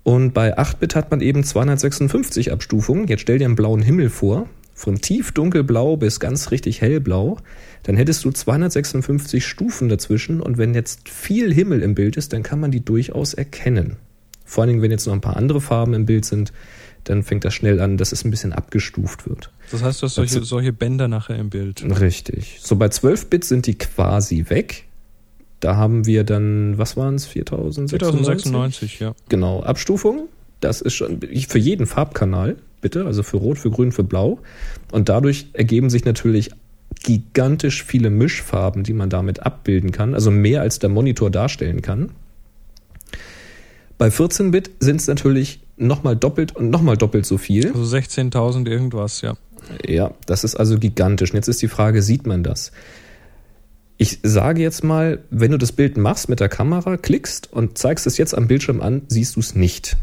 Und 0.04 0.32
bei 0.34 0.56
8 0.56 0.78
Bit 0.78 0.94
hat 0.94 1.10
man 1.10 1.20
eben 1.20 1.42
256 1.42 2.52
Abstufungen. 2.52 3.08
Jetzt 3.08 3.22
stell 3.22 3.38
dir 3.38 3.46
einen 3.46 3.56
blauen 3.56 3.82
Himmel 3.82 4.08
vor. 4.08 4.48
Von 4.72 5.00
tief 5.00 5.32
dunkelblau 5.32 5.96
bis 5.96 6.20
ganz 6.20 6.52
richtig 6.52 6.80
hellblau. 6.80 7.38
Dann 7.82 7.96
hättest 7.96 8.24
du 8.24 8.30
256 8.30 9.44
Stufen 9.44 9.88
dazwischen. 9.88 10.40
Und 10.40 10.58
wenn 10.58 10.74
jetzt 10.74 11.08
viel 11.08 11.52
Himmel 11.52 11.82
im 11.82 11.96
Bild 11.96 12.16
ist, 12.16 12.32
dann 12.32 12.44
kann 12.44 12.60
man 12.60 12.70
die 12.70 12.84
durchaus 12.84 13.34
erkennen. 13.34 13.96
Vor 14.44 14.62
allen 14.62 14.68
Dingen, 14.68 14.82
wenn 14.82 14.90
jetzt 14.90 15.06
noch 15.06 15.14
ein 15.14 15.20
paar 15.20 15.36
andere 15.36 15.60
Farben 15.60 15.94
im 15.94 16.06
Bild 16.06 16.24
sind, 16.24 16.52
dann 17.04 17.22
fängt 17.22 17.44
das 17.44 17.54
schnell 17.54 17.80
an, 17.80 17.96
dass 17.96 18.12
es 18.12 18.24
ein 18.24 18.30
bisschen 18.30 18.52
abgestuft 18.52 19.28
wird. 19.28 19.50
Das 19.72 19.82
heißt, 19.82 20.02
du 20.02 20.06
hast 20.06 20.14
solche, 20.14 20.44
solche 20.44 20.72
Bänder 20.72 21.08
nachher 21.08 21.36
im 21.36 21.50
Bild. 21.50 21.82
Richtig. 21.98 22.58
So 22.60 22.76
bei 22.76 22.88
12 22.88 23.26
Bit 23.26 23.44
sind 23.44 23.66
die 23.66 23.74
quasi 23.76 24.46
weg. 24.48 24.84
Da 25.60 25.76
haben 25.76 26.06
wir 26.06 26.24
dann, 26.24 26.76
was 26.76 26.96
waren 26.96 27.14
es, 27.14 27.26
4096? 27.26 27.98
4096, 27.98 29.00
ja. 29.00 29.14
Genau, 29.28 29.62
Abstufung. 29.62 30.28
Das 30.60 30.80
ist 30.80 30.94
schon 30.94 31.20
für 31.20 31.58
jeden 31.58 31.86
Farbkanal, 31.86 32.56
bitte, 32.80 33.06
also 33.06 33.22
für 33.22 33.38
Rot, 33.38 33.58
für 33.58 33.70
Grün, 33.70 33.92
für 33.92 34.04
Blau. 34.04 34.40
Und 34.92 35.08
dadurch 35.08 35.46
ergeben 35.54 35.90
sich 35.90 36.04
natürlich 36.04 36.50
gigantisch 37.02 37.82
viele 37.82 38.10
Mischfarben, 38.10 38.84
die 38.84 38.92
man 38.92 39.08
damit 39.08 39.40
abbilden 39.40 39.90
kann, 39.90 40.14
also 40.14 40.30
mehr 40.30 40.60
als 40.60 40.78
der 40.78 40.90
Monitor 40.90 41.30
darstellen 41.30 41.82
kann. 41.82 42.10
Bei 43.98 44.08
14-Bit 44.08 44.70
sind 44.80 45.00
es 45.00 45.06
natürlich 45.06 45.60
nochmal 45.76 46.16
doppelt 46.16 46.56
und 46.56 46.70
nochmal 46.70 46.96
doppelt 46.96 47.26
so 47.26 47.38
viel. 47.38 47.68
Also 47.68 47.96
16.000 47.96 48.68
irgendwas, 48.68 49.20
ja. 49.20 49.34
Ja, 49.86 50.12
das 50.26 50.44
ist 50.44 50.56
also 50.56 50.78
gigantisch. 50.78 51.30
Und 51.30 51.36
jetzt 51.36 51.48
ist 51.48 51.62
die 51.62 51.68
Frage, 51.68 52.02
sieht 52.02 52.26
man 52.26 52.42
das? 52.42 52.72
Ich 53.98 54.18
sage 54.22 54.62
jetzt 54.62 54.82
mal, 54.82 55.20
wenn 55.30 55.52
du 55.52 55.58
das 55.58 55.72
Bild 55.72 55.96
machst 55.96 56.28
mit 56.28 56.40
der 56.40 56.48
Kamera, 56.48 56.96
klickst 56.96 57.52
und 57.52 57.78
zeigst 57.78 58.06
es 58.06 58.18
jetzt 58.18 58.36
am 58.36 58.48
Bildschirm 58.48 58.80
an, 58.80 59.02
siehst 59.08 59.36
du 59.36 59.40
es 59.40 59.54
nicht. 59.54 59.96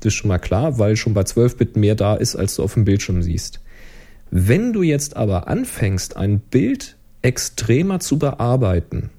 Das 0.00 0.12
ist 0.12 0.14
schon 0.14 0.28
mal 0.28 0.38
klar, 0.38 0.78
weil 0.78 0.96
schon 0.96 1.14
bei 1.14 1.22
12-Bit 1.22 1.76
mehr 1.76 1.94
da 1.94 2.14
ist, 2.14 2.36
als 2.36 2.56
du 2.56 2.62
auf 2.62 2.74
dem 2.74 2.84
Bildschirm 2.84 3.22
siehst. 3.22 3.60
Wenn 4.30 4.72
du 4.72 4.82
jetzt 4.82 5.16
aber 5.16 5.48
anfängst, 5.48 6.16
ein 6.16 6.40
Bild 6.40 6.96
extremer 7.22 8.00
zu 8.00 8.18
bearbeiten, 8.18 9.10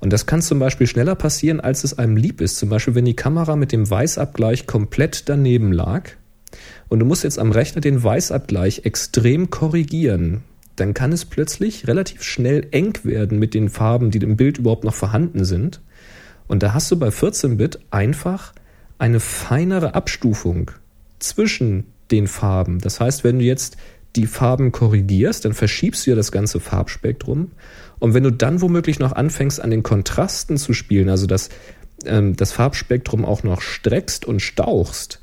und 0.00 0.12
das 0.12 0.26
kann 0.26 0.42
zum 0.42 0.58
Beispiel 0.58 0.86
schneller 0.86 1.14
passieren, 1.14 1.60
als 1.60 1.84
es 1.84 1.98
einem 1.98 2.16
lieb 2.16 2.40
ist. 2.40 2.56
Zum 2.56 2.68
Beispiel, 2.68 2.94
wenn 2.94 3.04
die 3.04 3.14
Kamera 3.14 3.54
mit 3.54 3.70
dem 3.70 3.88
Weißabgleich 3.88 4.66
komplett 4.66 5.28
daneben 5.28 5.72
lag 5.72 6.10
und 6.90 6.98
du 6.98 7.06
musst 7.06 7.24
jetzt 7.24 7.38
am 7.38 7.52
Rechner 7.52 7.80
den 7.80 8.02
Weißabgleich 8.02 8.82
extrem 8.84 9.48
korrigieren, 9.48 10.42
dann 10.76 10.92
kann 10.92 11.12
es 11.12 11.24
plötzlich 11.24 11.86
relativ 11.86 12.22
schnell 12.22 12.66
eng 12.72 12.98
werden 13.02 13.38
mit 13.38 13.54
den 13.54 13.70
Farben, 13.70 14.10
die 14.10 14.18
im 14.18 14.36
Bild 14.36 14.58
überhaupt 14.58 14.84
noch 14.84 14.94
vorhanden 14.94 15.44
sind. 15.44 15.80
Und 16.48 16.62
da 16.62 16.74
hast 16.74 16.90
du 16.90 16.98
bei 16.98 17.08
14-Bit 17.08 17.78
einfach 17.90 18.52
eine 18.98 19.20
feinere 19.20 19.94
Abstufung 19.94 20.72
zwischen 21.18 21.84
den 22.10 22.26
Farben. 22.26 22.80
Das 22.80 23.00
heißt, 23.00 23.24
wenn 23.24 23.38
du 23.38 23.44
jetzt 23.44 23.76
die 24.16 24.26
Farben 24.26 24.72
korrigierst, 24.72 25.44
dann 25.44 25.54
verschiebst 25.54 26.06
du 26.06 26.10
ja 26.10 26.16
das 26.16 26.32
ganze 26.32 26.58
Farbspektrum 26.58 27.52
und 28.00 28.14
wenn 28.14 28.24
du 28.24 28.32
dann 28.32 28.60
womöglich 28.60 28.98
noch 28.98 29.12
anfängst, 29.12 29.60
an 29.60 29.70
den 29.70 29.84
Kontrasten 29.84 30.56
zu 30.56 30.72
spielen, 30.72 31.08
also 31.08 31.26
das, 31.26 31.50
ähm, 32.04 32.34
das 32.34 32.50
Farbspektrum 32.50 33.24
auch 33.24 33.44
noch 33.44 33.60
streckst 33.60 34.24
und 34.24 34.40
stauchst, 34.40 35.19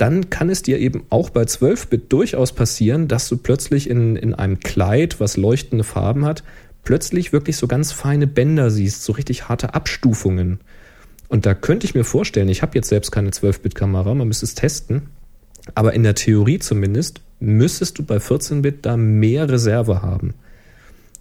dann 0.00 0.30
kann 0.30 0.48
es 0.48 0.62
dir 0.62 0.78
eben 0.78 1.04
auch 1.10 1.28
bei 1.28 1.42
12-Bit 1.42 2.10
durchaus 2.10 2.52
passieren, 2.52 3.06
dass 3.06 3.28
du 3.28 3.36
plötzlich 3.36 3.90
in, 3.90 4.16
in 4.16 4.34
einem 4.34 4.60
Kleid, 4.60 5.20
was 5.20 5.36
leuchtende 5.36 5.84
Farben 5.84 6.24
hat, 6.24 6.42
plötzlich 6.84 7.32
wirklich 7.34 7.58
so 7.58 7.66
ganz 7.66 7.92
feine 7.92 8.26
Bänder 8.26 8.70
siehst, 8.70 9.04
so 9.04 9.12
richtig 9.12 9.48
harte 9.48 9.74
Abstufungen. 9.74 10.60
Und 11.28 11.44
da 11.44 11.54
könnte 11.54 11.86
ich 11.86 11.94
mir 11.94 12.04
vorstellen, 12.04 12.48
ich 12.48 12.62
habe 12.62 12.76
jetzt 12.76 12.88
selbst 12.88 13.12
keine 13.12 13.30
12-Bit-Kamera, 13.30 14.14
man 14.14 14.26
müsste 14.26 14.46
es 14.46 14.54
testen, 14.54 15.02
aber 15.74 15.92
in 15.92 16.02
der 16.02 16.14
Theorie 16.14 16.58
zumindest 16.58 17.20
müsstest 17.38 17.98
du 17.98 18.02
bei 18.02 18.16
14-Bit 18.16 18.86
da 18.86 18.96
mehr 18.96 19.50
Reserve 19.50 20.00
haben. 20.00 20.34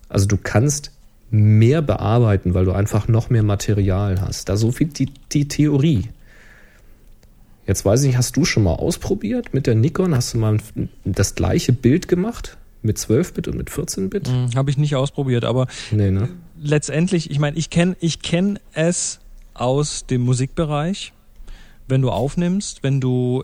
Also 0.07 0.25
du 0.25 0.38
kannst 0.41 0.91
mehr 1.32 1.82
bearbeiten, 1.82 2.53
weil 2.53 2.65
du 2.65 2.71
einfach 2.71 3.07
noch 3.07 3.30
mehr 3.30 3.43
Material 3.43 4.21
hast. 4.21 4.49
Da 4.49 4.57
so 4.57 4.71
viel 4.71 4.88
die, 4.88 5.11
die 5.32 5.47
Theorie. 5.47 6.09
Jetzt 7.70 7.86
weiß 7.86 8.01
ich 8.01 8.07
nicht, 8.07 8.17
hast 8.17 8.36
du 8.36 8.45
schon 8.45 8.63
mal 8.63 8.74
ausprobiert 8.74 9.53
mit 9.53 9.67
der 9.67 9.76
Nikon? 9.76 10.15
Hast 10.15 10.34
du 10.34 10.39
mal 10.39 10.57
das 11.05 11.36
gleiche 11.36 11.72
Bild 11.72 12.07
gemacht? 12.07 12.57
Mit 12.82 12.97
12-Bit 12.97 13.47
und 13.47 13.57
mit 13.57 13.70
14-Bit? 13.70 14.28
Hm, 14.28 14.55
Habe 14.55 14.72
ich 14.72 14.80
nicht 14.80 14.95
ausprobiert, 14.95 15.45
aber 15.45 15.67
nee, 15.91 16.09
ne? 16.09 16.30
letztendlich, 16.59 17.30
ich 17.30 17.38
meine, 17.38 17.55
ich 17.57 17.70
kenne 17.70 17.95
ich 17.99 18.24
kenn 18.24 18.57
es 18.74 19.20
aus 19.53 20.07
dem 20.07 20.22
Musikbereich. 20.22 21.13
Wenn 21.88 22.01
du 22.01 22.09
aufnimmst, 22.09 22.82
wenn 22.82 23.01
du 23.01 23.43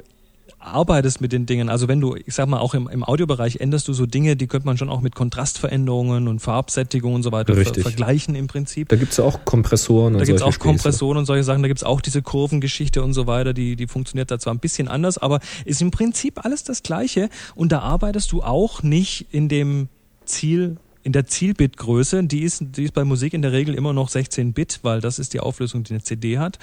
arbeitest 0.65 1.21
mit 1.21 1.31
den 1.31 1.45
Dingen, 1.45 1.69
also 1.69 1.87
wenn 1.87 2.01
du, 2.01 2.15
ich 2.15 2.33
sag 2.35 2.47
mal, 2.47 2.59
auch 2.59 2.73
im, 2.73 2.87
im 2.87 3.03
Audiobereich 3.03 3.57
änderst 3.57 3.87
du 3.87 3.93
so 3.93 4.05
Dinge, 4.05 4.35
die 4.35 4.47
könnte 4.47 4.65
man 4.65 4.77
schon 4.77 4.89
auch 4.89 5.01
mit 5.01 5.15
Kontrastveränderungen 5.15 6.27
und 6.27 6.39
Farbsättigung 6.39 7.13
und 7.13 7.23
so 7.23 7.31
weiter 7.31 7.55
ver 7.55 7.73
vergleichen 7.73 8.35
im 8.35 8.47
Prinzip. 8.47 8.89
Da 8.89 8.95
gibt's 8.95 9.17
ja 9.17 9.23
auch 9.23 9.45
Kompressoren 9.45 10.13
und 10.13 10.19
Da 10.19 10.25
gibt's 10.25 10.41
auch 10.41 10.53
Späße. 10.53 10.67
Kompressoren 10.67 11.17
und 11.17 11.25
solche 11.25 11.43
Sachen, 11.43 11.61
da 11.61 11.67
gibt's 11.67 11.83
auch 11.83 12.01
diese 12.01 12.21
Kurvengeschichte 12.21 13.03
und 13.03 13.13
so 13.13 13.27
weiter, 13.27 13.53
die, 13.53 13.75
die 13.75 13.87
funktioniert 13.87 14.31
da 14.31 14.39
zwar 14.39 14.53
ein 14.53 14.59
bisschen 14.59 14.87
anders, 14.87 15.17
aber 15.17 15.39
ist 15.65 15.81
im 15.81 15.91
Prinzip 15.91 16.43
alles 16.43 16.63
das 16.63 16.83
Gleiche 16.83 17.29
und 17.55 17.71
da 17.71 17.79
arbeitest 17.79 18.31
du 18.31 18.41
auch 18.41 18.83
nicht 18.83 19.27
in 19.31 19.49
dem 19.49 19.89
Ziel, 20.25 20.77
in 21.05 21.11
der 21.11 21.27
Zielbitgröße, 21.27 22.23
die 22.23 22.41
ist, 22.41 22.63
die 22.75 22.83
ist 22.83 22.93
bei 22.95 23.03
Musik 23.05 23.33
in 23.35 23.43
der 23.43 23.51
Regel 23.51 23.75
immer 23.75 23.93
noch 23.93 24.09
16 24.09 24.53
Bit, 24.53 24.79
weil 24.81 25.01
das 25.01 25.19
ist 25.19 25.33
die 25.35 25.39
Auflösung, 25.39 25.83
die 25.83 25.93
eine 25.93 26.01
CD 26.03 26.39
hat, 26.39 26.57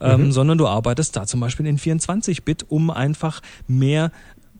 ähm, 0.00 0.26
Mhm. 0.26 0.32
sondern 0.32 0.56
du 0.56 0.68
arbeitest 0.68 1.16
da 1.16 1.26
zum 1.26 1.40
Beispiel 1.40 1.66
in 1.66 1.78
24 1.78 2.44
Bit, 2.44 2.64
um 2.68 2.90
einfach 2.90 3.42
mehr 3.66 4.12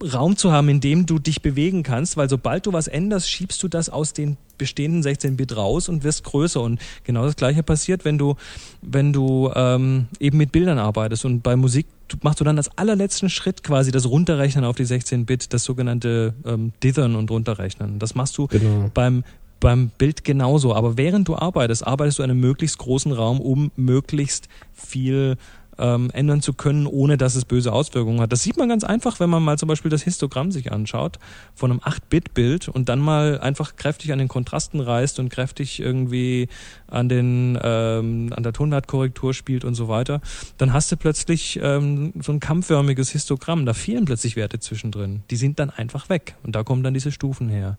Raum 0.02 0.36
zu 0.36 0.52
haben, 0.52 0.68
in 0.68 0.80
dem 0.80 1.06
du 1.06 1.18
dich 1.18 1.42
bewegen 1.42 1.82
kannst, 1.82 2.16
weil 2.16 2.28
sobald 2.28 2.66
du 2.66 2.72
was 2.72 2.86
änderst, 2.86 3.28
schiebst 3.30 3.62
du 3.62 3.68
das 3.68 3.88
aus 3.88 4.12
den 4.12 4.36
bestehenden 4.56 5.02
16 5.02 5.36
Bit 5.36 5.56
raus 5.56 5.88
und 5.88 6.04
wirst 6.04 6.24
größer 6.24 6.60
und 6.60 6.80
genau 7.04 7.24
das 7.24 7.36
gleiche 7.36 7.62
passiert, 7.62 8.04
wenn 8.04 8.18
du 8.18 8.34
wenn 8.82 9.12
du 9.12 9.50
ähm, 9.54 10.06
eben 10.20 10.38
mit 10.38 10.52
Bildern 10.52 10.78
arbeitest 10.78 11.24
und 11.24 11.42
bei 11.42 11.56
Musik 11.56 11.86
machst 12.22 12.40
du 12.40 12.44
dann 12.44 12.56
das 12.56 12.76
allerletzten 12.78 13.28
Schritt 13.30 13.62
quasi 13.62 13.90
das 13.92 14.06
Runterrechnen 14.08 14.64
auf 14.64 14.76
die 14.76 14.84
16 14.84 15.26
Bit, 15.26 15.52
das 15.52 15.64
sogenannte 15.64 16.34
ähm, 16.44 16.72
Dithern 16.82 17.14
und 17.16 17.30
Runterrechnen. 17.30 17.98
Das 17.98 18.14
machst 18.14 18.36
du 18.38 18.46
Genau. 18.46 18.90
beim 18.94 19.24
beim 19.60 19.90
Bild 19.98 20.22
genauso, 20.22 20.72
aber 20.74 20.96
während 20.96 21.26
du 21.26 21.34
arbeitest, 21.34 21.84
arbeitest 21.84 22.20
du 22.20 22.22
in 22.22 22.30
einem 22.30 22.38
möglichst 22.40 22.78
großen 22.78 23.10
Raum, 23.10 23.40
um 23.40 23.72
möglichst 23.74 24.48
viel 24.72 25.36
ähm, 25.78 26.10
ändern 26.12 26.42
zu 26.42 26.52
können, 26.52 26.86
ohne 26.86 27.16
dass 27.16 27.34
es 27.34 27.44
böse 27.44 27.72
Auswirkungen 27.72 28.20
hat. 28.20 28.32
Das 28.32 28.42
sieht 28.42 28.56
man 28.56 28.68
ganz 28.68 28.84
einfach, 28.84 29.20
wenn 29.20 29.30
man 29.30 29.42
mal 29.42 29.58
zum 29.58 29.68
Beispiel 29.68 29.90
das 29.90 30.02
Histogramm 30.02 30.50
sich 30.50 30.72
anschaut 30.72 31.18
von 31.54 31.70
einem 31.70 31.80
8-Bit-Bild 31.80 32.68
und 32.68 32.88
dann 32.88 32.98
mal 32.98 33.40
einfach 33.40 33.76
kräftig 33.76 34.12
an 34.12 34.18
den 34.18 34.28
Kontrasten 34.28 34.80
reißt 34.80 35.18
und 35.20 35.28
kräftig 35.28 35.80
irgendwie 35.80 36.48
an 36.88 37.08
den 37.08 37.58
ähm, 37.62 38.32
an 38.34 38.42
der 38.42 38.52
Tonwertkorrektur 38.52 39.34
spielt 39.34 39.64
und 39.64 39.74
so 39.74 39.88
weiter, 39.88 40.20
dann 40.56 40.72
hast 40.72 40.90
du 40.90 40.96
plötzlich 40.96 41.58
ähm, 41.62 42.12
so 42.20 42.32
ein 42.32 42.40
kammförmiges 42.40 43.10
Histogramm. 43.10 43.66
Da 43.66 43.74
fehlen 43.74 44.04
plötzlich 44.04 44.36
Werte 44.36 44.58
zwischendrin. 44.60 45.22
Die 45.30 45.36
sind 45.36 45.58
dann 45.58 45.70
einfach 45.70 46.08
weg 46.08 46.36
und 46.42 46.54
da 46.54 46.62
kommen 46.62 46.82
dann 46.82 46.94
diese 46.94 47.12
Stufen 47.12 47.48
her. 47.48 47.78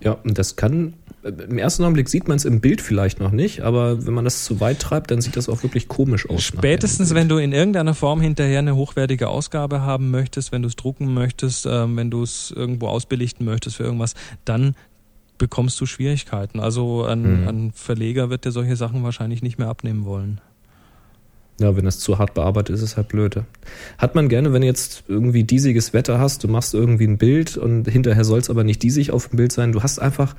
Ja, 0.00 0.12
und 0.12 0.38
das 0.38 0.56
kann, 0.56 0.94
im 1.22 1.58
ersten 1.58 1.82
Augenblick 1.82 2.08
sieht 2.08 2.28
man 2.28 2.36
es 2.36 2.44
im 2.44 2.60
Bild 2.60 2.80
vielleicht 2.80 3.18
noch 3.20 3.32
nicht, 3.32 3.60
aber 3.62 4.06
wenn 4.06 4.14
man 4.14 4.24
das 4.24 4.44
zu 4.44 4.60
weit 4.60 4.78
treibt, 4.78 5.10
dann 5.10 5.20
sieht 5.20 5.36
das 5.36 5.48
auch 5.48 5.62
wirklich 5.62 5.88
komisch 5.88 6.28
aus. 6.30 6.42
Spätestens, 6.42 7.12
wenn 7.14 7.28
du 7.28 7.38
in 7.38 7.52
irgendeiner 7.52 7.94
Form 7.94 8.20
hinterher 8.20 8.60
eine 8.60 8.76
hochwertige 8.76 9.28
Ausgabe 9.28 9.80
haben 9.82 10.10
möchtest, 10.10 10.52
wenn 10.52 10.62
du 10.62 10.68
es 10.68 10.76
drucken 10.76 11.12
möchtest, 11.14 11.66
ähm, 11.66 11.96
wenn 11.96 12.10
du 12.10 12.22
es 12.22 12.52
irgendwo 12.54 12.86
ausbelichten 12.86 13.44
möchtest 13.44 13.76
für 13.76 13.82
irgendwas, 13.82 14.14
dann 14.44 14.74
bekommst 15.38 15.80
du 15.80 15.86
Schwierigkeiten. 15.86 16.60
Also 16.60 17.04
ein, 17.04 17.42
Mhm. 17.42 17.48
ein 17.48 17.72
Verleger 17.72 18.30
wird 18.30 18.44
dir 18.44 18.52
solche 18.52 18.76
Sachen 18.76 19.02
wahrscheinlich 19.02 19.42
nicht 19.42 19.58
mehr 19.58 19.68
abnehmen 19.68 20.04
wollen. 20.04 20.40
Ja, 21.60 21.76
wenn 21.76 21.84
das 21.84 21.98
zu 21.98 22.18
hart 22.18 22.34
bearbeitet 22.34 22.76
ist, 22.76 22.82
ist 22.82 22.90
es 22.90 22.96
halt 22.96 23.08
blöd. 23.08 23.40
Hat 23.98 24.14
man 24.14 24.28
gerne, 24.28 24.52
wenn 24.52 24.60
du 24.60 24.66
jetzt 24.68 25.02
irgendwie 25.08 25.42
diesiges 25.42 25.92
Wetter 25.92 26.20
hast, 26.20 26.44
du 26.44 26.48
machst 26.48 26.72
irgendwie 26.74 27.06
ein 27.06 27.18
Bild 27.18 27.56
und 27.56 27.88
hinterher 27.88 28.24
soll 28.24 28.38
es 28.38 28.48
aber 28.48 28.62
nicht 28.62 28.82
diesig 28.84 29.10
auf 29.10 29.28
dem 29.28 29.36
Bild 29.38 29.50
sein. 29.50 29.72
Du 29.72 29.82
hast 29.82 29.98
einfach, 29.98 30.34
äh, 30.34 30.36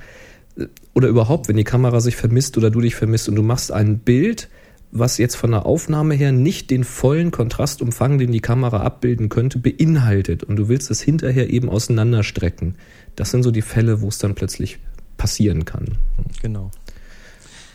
oder 0.94 1.08
überhaupt, 1.08 1.48
wenn 1.48 1.58
die 1.58 1.64
Kamera 1.64 2.02
sich 2.02 2.16
vermisst 2.16 2.58
oder 2.58 2.70
du 2.70 2.82
dich 2.82 2.96
vermisst 2.96 3.30
und 3.30 3.36
du 3.36 3.44
machst 3.44 3.72
ein 3.72 4.00
Bild, 4.00 4.50
was 4.92 5.18
jetzt 5.18 5.36
von 5.36 5.52
der 5.52 5.66
Aufnahme 5.66 6.16
her 6.16 6.32
nicht 6.32 6.72
den 6.72 6.84
vollen 6.84 7.32
Kontrastumfang, 7.32 8.18
den 8.18 8.32
die 8.32 8.40
Kamera 8.40 8.82
abbilden 8.82 9.30
könnte, 9.30 9.60
beinhaltet 9.60 10.44
und 10.44 10.56
du 10.56 10.68
willst 10.68 10.90
es 10.90 11.02
hinterher 11.02 11.50
eben 11.50 11.70
auseinanderstrecken. 11.70 12.76
Das 13.16 13.32
sind 13.32 13.44
so 13.44 13.52
die 13.52 13.62
Fälle, 13.62 14.02
wo 14.02 14.08
es 14.08 14.18
dann 14.18 14.36
plötzlich 14.36 14.80
passieren 15.18 15.66
kann. 15.66 15.98
Genau. 16.42 16.72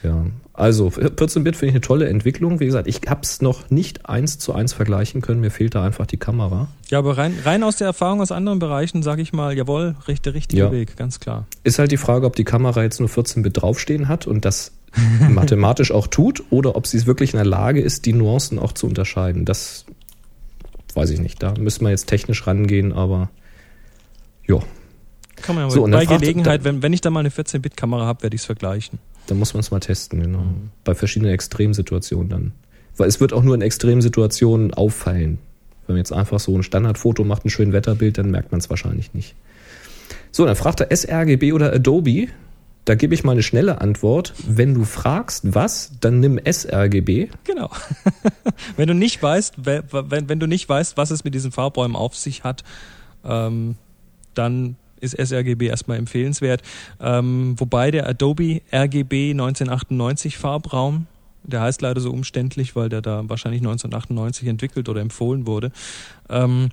Ja, 0.04 0.26
also 0.52 0.88
14-Bit 0.88 1.56
finde 1.56 1.70
ich 1.70 1.72
eine 1.72 1.80
tolle 1.80 2.08
Entwicklung. 2.08 2.60
Wie 2.60 2.66
gesagt, 2.66 2.86
ich 2.86 3.00
habe 3.08 3.22
es 3.22 3.42
noch 3.42 3.70
nicht 3.70 4.08
eins 4.08 4.38
zu 4.38 4.52
eins 4.52 4.72
vergleichen 4.72 5.20
können. 5.20 5.40
Mir 5.40 5.50
fehlt 5.50 5.74
da 5.74 5.84
einfach 5.84 6.06
die 6.06 6.16
Kamera. 6.16 6.68
Ja, 6.90 6.98
aber 6.98 7.18
rein, 7.18 7.36
rein 7.44 7.64
aus 7.64 7.76
der 7.76 7.88
Erfahrung 7.88 8.20
aus 8.20 8.30
anderen 8.30 8.60
Bereichen 8.60 9.02
sage 9.02 9.22
ich 9.22 9.32
mal, 9.32 9.56
jawohl, 9.56 9.96
der 10.24 10.34
richtige 10.34 10.62
Ja. 10.62 10.70
Weg, 10.70 10.96
ganz 10.96 11.18
klar. 11.18 11.46
Ist 11.64 11.80
halt 11.80 11.90
die 11.90 11.96
Frage, 11.96 12.26
ob 12.26 12.36
die 12.36 12.44
Kamera 12.44 12.82
jetzt 12.82 13.00
nur 13.00 13.08
14-Bit 13.08 13.62
draufstehen 13.62 14.06
hat 14.06 14.26
und 14.28 14.44
das 14.44 14.72
mathematisch 15.28 15.90
auch 15.90 16.06
tut 16.06 16.44
oder 16.50 16.76
ob 16.76 16.86
sie 16.86 16.98
es 16.98 17.06
wirklich 17.06 17.32
in 17.32 17.38
der 17.38 17.46
Lage 17.46 17.80
ist, 17.80 18.06
die 18.06 18.12
Nuancen 18.12 18.60
auch 18.60 18.72
zu 18.72 18.86
unterscheiden. 18.86 19.44
Das 19.44 19.86
weiß 20.94 21.10
ich 21.10 21.20
nicht. 21.20 21.42
Da 21.42 21.54
müssen 21.58 21.82
wir 21.82 21.90
jetzt 21.90 22.06
technisch 22.06 22.46
rangehen, 22.46 22.92
aber 22.92 23.30
ja, 24.46 24.58
Kann 25.42 25.56
man 25.56 25.64
ja 25.64 25.70
So, 25.70 25.84
bei 25.86 26.04
Gelegenheit, 26.06 26.62
wenn, 26.62 26.82
wenn 26.82 26.92
ich 26.92 27.00
da 27.00 27.10
mal 27.10 27.20
eine 27.20 27.30
14-Bit-Kamera 27.30 28.06
habe, 28.06 28.22
werde 28.22 28.36
ich 28.36 28.42
es 28.42 28.46
vergleichen. 28.46 29.00
Da 29.26 29.34
muss 29.34 29.54
man 29.54 29.60
es 29.60 29.70
mal 29.70 29.80
testen, 29.80 30.20
genau. 30.22 30.44
Bei 30.84 30.94
verschiedenen 30.94 31.32
Extremsituationen 31.32 32.28
dann. 32.28 32.52
Weil 32.96 33.08
es 33.08 33.20
wird 33.20 33.32
auch 33.32 33.42
nur 33.42 33.54
in 33.54 33.62
Extremsituationen 33.62 34.72
auffallen. 34.74 35.38
Wenn 35.86 35.94
man 35.94 35.98
jetzt 35.98 36.12
einfach 36.12 36.38
so 36.40 36.56
ein 36.56 36.62
Standardfoto 36.62 37.24
macht, 37.24 37.44
ein 37.44 37.50
schönes 37.50 37.72
Wetterbild, 37.74 38.18
dann 38.18 38.30
merkt 38.30 38.52
man 38.52 38.60
es 38.60 38.70
wahrscheinlich 38.70 39.12
nicht. 39.14 39.34
So, 40.30 40.44
dann 40.46 40.56
fragt 40.56 40.80
er 40.80 40.94
sRGB 40.96 41.52
oder 41.52 41.72
Adobe. 41.72 42.28
Da 42.86 42.94
gebe 42.94 43.14
ich 43.14 43.24
mal 43.24 43.32
eine 43.32 43.42
schnelle 43.42 43.80
Antwort. 43.80 44.34
Wenn 44.46 44.74
du 44.74 44.84
fragst, 44.84 45.54
was, 45.54 45.92
dann 46.00 46.20
nimm 46.20 46.38
sRGB. 46.44 47.28
Genau. 47.44 47.70
wenn 48.76 48.88
du 48.88 48.94
nicht 48.94 49.22
weißt, 49.22 49.64
we- 49.64 49.82
wenn, 49.90 50.28
wenn 50.28 50.38
du 50.40 50.46
nicht 50.46 50.68
weißt, 50.68 50.96
was 50.96 51.10
es 51.10 51.24
mit 51.24 51.34
diesen 51.34 51.50
Farbräumen 51.50 51.96
auf 51.96 52.14
sich 52.16 52.44
hat, 52.44 52.62
ähm, 53.24 53.76
dann 54.34 54.76
ist 55.04 55.16
sRGB 55.16 55.68
erstmal 55.68 55.98
empfehlenswert. 55.98 56.62
Ähm, 57.00 57.54
wobei 57.58 57.90
der 57.90 58.08
Adobe 58.08 58.62
RGB 58.72 59.30
1998 59.30 60.36
Farbraum, 60.38 61.06
der 61.44 61.60
heißt 61.60 61.82
leider 61.82 62.00
so 62.00 62.10
umständlich, 62.10 62.74
weil 62.74 62.88
der 62.88 63.02
da 63.02 63.28
wahrscheinlich 63.28 63.60
1998 63.60 64.48
entwickelt 64.48 64.88
oder 64.88 65.00
empfohlen 65.00 65.46
wurde. 65.46 65.70
Ähm, 66.28 66.70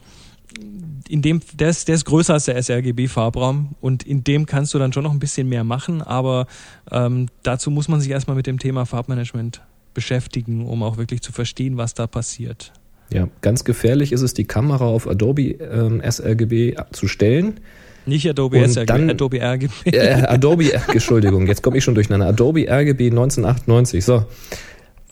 in 1.07 1.21
dem, 1.21 1.41
der 1.53 1.69
ist, 1.69 1.87
der 1.87 1.95
ist 1.95 2.05
größer 2.05 2.33
als 2.33 2.45
der 2.45 2.61
sRGB-Farbraum 2.61 3.75
und 3.79 4.03
in 4.03 4.23
dem 4.23 4.45
kannst 4.45 4.73
du 4.73 4.79
dann 4.79 4.93
schon 4.93 5.03
noch 5.03 5.11
ein 5.11 5.19
bisschen 5.19 5.47
mehr 5.47 5.63
machen, 5.63 6.01
aber 6.01 6.47
ähm, 6.91 7.27
dazu 7.43 7.71
muss 7.71 7.87
man 7.87 8.01
sich 8.01 8.11
erstmal 8.11 8.35
mit 8.35 8.47
dem 8.47 8.59
Thema 8.59 8.85
Farbmanagement 8.85 9.61
beschäftigen, 9.93 10.65
um 10.65 10.83
auch 10.83 10.97
wirklich 10.97 11.21
zu 11.21 11.31
verstehen, 11.31 11.77
was 11.77 11.93
da 11.93 12.07
passiert. 12.07 12.73
Ja, 13.13 13.27
ganz 13.41 13.65
gefährlich 13.65 14.13
ist 14.13 14.21
es, 14.21 14.33
die 14.33 14.45
Kamera 14.45 14.85
auf 14.85 15.07
Adobe 15.07 15.51
ähm, 15.51 16.01
sRGB 16.09 16.75
zu 16.91 17.07
stellen. 17.07 17.59
Nicht 18.05 18.27
Adobe 18.29 18.63
Und 18.63 18.69
sRGB, 18.69 18.85
dann- 18.87 19.09
Adobe 19.09 19.39
RGB. 19.41 19.71
Äh, 19.91 20.13
Adobe, 20.25 20.71
Entschuldigung, 20.91 21.47
jetzt 21.47 21.61
komme 21.61 21.77
ich 21.77 21.83
schon 21.83 21.95
durcheinander. 21.95 22.27
Adobe 22.27 22.67
RGB 22.69 23.09
1998. 23.11 24.03
So. 24.03 24.25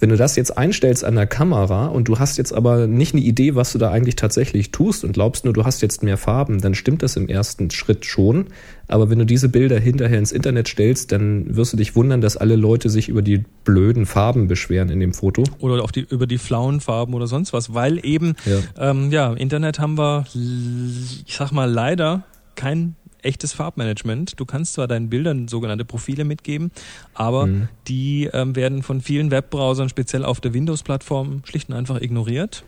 Wenn 0.02 0.12
du 0.12 0.16
das 0.16 0.38
jetzt 0.38 0.58
einstellst 0.58 1.04
an 1.04 1.16
der 1.16 1.28
Kamera 1.28 1.88
und 1.88 2.08
du 2.08 2.20
hast 2.20 2.38
jetzt 2.38 2.54
aber 2.54 2.88
nicht 2.88 3.14
eine 3.14 3.22
Idee, 3.22 3.56
was 3.56 3.74
du 3.74 3.78
da 3.80 3.92
eigentlich 3.92 4.16
tatsächlich 4.16 4.72
tust 4.72 5.04
und 5.04 5.12
glaubst 5.12 5.44
nur, 5.44 5.54
du 5.54 5.66
hast 5.66 5.82
jetzt 5.82 6.04
mehr 6.04 6.16
Farben, 6.16 6.62
dann 6.62 6.74
stimmt 6.74 7.04
das 7.04 7.18
im 7.18 7.28
ersten 7.28 7.70
Schritt 7.70 8.06
schon. 8.06 8.46
Aber 8.88 9.10
wenn 9.10 9.20
du 9.20 9.26
diese 9.26 9.50
Bilder 9.50 9.78
hinterher 9.78 10.18
ins 10.18 10.32
Internet 10.32 10.70
stellst, 10.70 11.12
dann 11.12 11.54
wirst 11.54 11.74
du 11.74 11.78
dich 11.78 11.98
wundern, 11.98 12.22
dass 12.22 12.38
alle 12.38 12.56
Leute 12.56 12.90
sich 12.90 13.10
über 13.10 13.22
die 13.22 13.44
blöden 13.66 14.06
Farben 14.06 14.48
beschweren 14.48 14.88
in 14.88 15.02
dem 15.02 15.14
Foto. 15.14 15.44
Oder 15.60 15.84
auf 15.84 15.92
die, 15.92 16.08
über 16.10 16.28
die 16.28 16.38
flauen 16.38 16.80
Farben 16.80 17.14
oder 17.14 17.28
sonst 17.28 17.52
was, 17.52 17.74
weil 17.74 18.00
eben, 18.06 18.36
Ja. 18.46 18.92
ähm, 18.92 19.12
ja, 19.12 19.30
im 19.30 19.36
Internet 19.36 19.80
haben 19.80 19.98
wir, 19.98 20.26
ich 20.34 21.36
sag 21.36 21.52
mal, 21.52 21.70
leider 21.70 22.24
kein 22.60 22.96
echtes 23.22 23.54
Farbmanagement. 23.54 24.40
Du 24.40 24.46
kannst 24.46 24.74
zwar 24.74 24.88
deinen 24.88 25.10
Bildern 25.10 25.48
sogenannte 25.48 25.86
Profile 25.86 26.26
mitgeben, 26.26 26.72
aber 27.14 27.48
Mhm. 27.48 27.68
die 27.88 28.30
ähm, 28.32 28.56
werden 28.56 28.84
von 28.84 29.02
vielen 29.02 29.32
Webbrowsern, 29.32 29.90
speziell 29.90 30.24
auf 30.26 30.40
der 30.42 30.54
Windows-Plattform, 30.54 31.42
schlicht 31.46 31.70
und 31.70 31.76
einfach 31.76 32.00
ignoriert. 32.02 32.64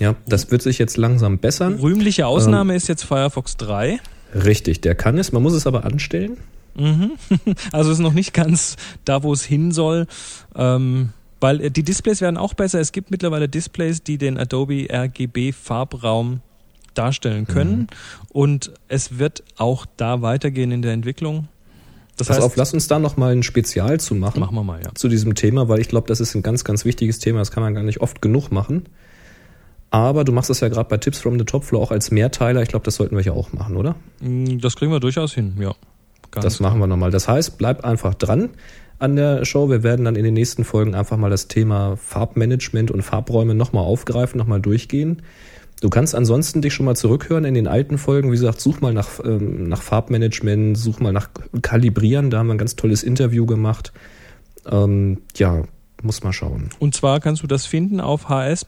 Ja, 0.00 0.14
das 0.26 0.50
wird 0.50 0.62
sich 0.62 0.78
jetzt 0.78 0.96
langsam 0.96 1.38
bessern. 1.38 1.74
Rühmliche 1.80 2.26
Ausnahme 2.26 2.74
ist 2.74 2.88
jetzt 2.88 3.04
Firefox 3.04 3.56
3. 3.56 3.98
Richtig, 4.34 4.80
der 4.82 4.94
kann 4.94 5.16
es. 5.18 5.32
Man 5.32 5.42
muss 5.42 5.54
es 5.54 5.66
aber 5.66 5.84
anstellen. 5.84 6.36
Mhm. 6.74 7.12
Also 7.72 7.90
ist 7.92 8.00
noch 8.00 8.12
nicht 8.12 8.34
ganz 8.34 8.76
da, 9.06 9.22
wo 9.22 9.32
es 9.32 9.44
hin 9.44 9.72
soll. 9.72 10.06
Ähm, 10.54 11.10
weil 11.40 11.60
äh, 11.62 11.70
die 11.70 11.82
Displays 11.82 12.20
werden 12.20 12.36
auch 12.36 12.52
besser. 12.54 12.80
Es 12.80 12.92
gibt 12.92 13.10
mittlerweile 13.10 13.48
Displays, 13.48 14.02
die 14.02 14.18
den 14.18 14.36
Adobe 14.38 14.86
RGB 14.90 15.52
Farbraum 15.52 16.40
darstellen 16.98 17.46
können. 17.46 17.78
Mhm. 17.78 17.86
Und 18.28 18.72
es 18.88 19.18
wird 19.18 19.42
auch 19.56 19.86
da 19.96 20.22
weitergehen 20.22 20.72
in 20.72 20.82
der 20.82 20.92
Entwicklung. 20.92 21.48
Das 22.16 22.28
Pass 22.28 22.36
heißt, 22.38 22.46
auf, 22.46 22.56
lass 22.56 22.72
uns 22.72 22.88
da 22.88 22.98
noch 22.98 23.16
mal 23.16 23.32
ein 23.32 23.42
Spezial 23.42 24.00
zu 24.00 24.14
machen. 24.14 24.40
machen 24.40 24.54
wir 24.54 24.64
mal, 24.64 24.80
ja. 24.82 24.94
zu 24.94 25.08
diesem 25.08 25.34
Thema, 25.34 25.68
weil 25.68 25.80
ich 25.80 25.88
glaube, 25.88 26.08
das 26.08 26.20
ist 26.20 26.34
ein 26.34 26.42
ganz, 26.42 26.64
ganz 26.64 26.84
wichtiges 26.84 27.18
Thema. 27.18 27.40
Das 27.40 27.50
kann 27.50 27.62
man 27.62 27.74
gar 27.74 27.82
nicht 27.82 28.00
oft 28.00 28.22
genug 28.22 28.50
machen. 28.50 28.84
Aber 29.90 30.24
du 30.24 30.32
machst 30.32 30.50
es 30.50 30.60
ja 30.60 30.68
gerade 30.68 30.88
bei 30.88 30.96
Tips 30.96 31.20
from 31.20 31.38
the 31.38 31.44
Top 31.44 31.64
Floor 31.64 31.82
auch 31.82 31.90
als 31.90 32.10
Mehrteiler. 32.10 32.62
Ich 32.62 32.68
glaube, 32.68 32.84
das 32.84 32.96
sollten 32.96 33.16
wir 33.16 33.22
ja 33.22 33.32
auch 33.32 33.52
machen, 33.52 33.76
oder? 33.76 33.96
Mm, 34.20 34.58
Das 34.58 34.76
kriegen 34.76 34.90
wir 34.90 35.00
durchaus 35.00 35.32
hin, 35.34 35.56
ja. 35.60 35.74
Ganz 36.30 36.44
das 36.44 36.60
machen 36.60 36.80
wir 36.80 36.86
nochmal. 36.86 37.10
Das 37.10 37.28
heißt, 37.28 37.56
bleib 37.58 37.84
einfach 37.84 38.14
dran 38.14 38.50
an 38.98 39.16
der 39.16 39.44
Show. 39.44 39.68
Wir 39.70 39.82
werden 39.82 40.04
dann 40.04 40.16
in 40.16 40.24
den 40.24 40.34
nächsten 40.34 40.64
Folgen 40.64 40.94
einfach 40.94 41.16
mal 41.16 41.30
das 41.30 41.48
Thema 41.48 41.96
Farbmanagement 41.96 42.90
und 42.90 43.02
Farbräume 43.02 43.54
nochmal 43.54 43.84
aufgreifen, 43.84 44.38
nochmal 44.38 44.60
durchgehen. 44.60 45.22
Du 45.80 45.90
kannst 45.90 46.14
ansonsten 46.14 46.62
dich 46.62 46.72
schon 46.72 46.86
mal 46.86 46.96
zurückhören 46.96 47.44
in 47.44 47.52
den 47.54 47.66
alten 47.68 47.98
Folgen. 47.98 48.32
Wie 48.32 48.36
gesagt, 48.36 48.60
such 48.60 48.80
mal 48.80 48.94
nach, 48.94 49.20
ähm, 49.24 49.68
nach 49.68 49.82
Farbmanagement, 49.82 50.78
such 50.78 51.00
mal 51.00 51.12
nach 51.12 51.28
Kalibrieren. 51.60 52.30
Da 52.30 52.38
haben 52.38 52.46
wir 52.46 52.54
ein 52.54 52.58
ganz 52.58 52.76
tolles 52.76 53.02
Interview 53.02 53.44
gemacht. 53.44 53.92
Ähm, 54.66 55.18
ja, 55.36 55.64
muss 56.02 56.22
mal 56.22 56.32
schauen. 56.32 56.70
Und 56.78 56.94
zwar 56.94 57.20
kannst 57.20 57.42
du 57.42 57.46
das 57.46 57.66
finden 57.66 58.00
auf 58.00 58.30
hs-db.de. 58.30 58.66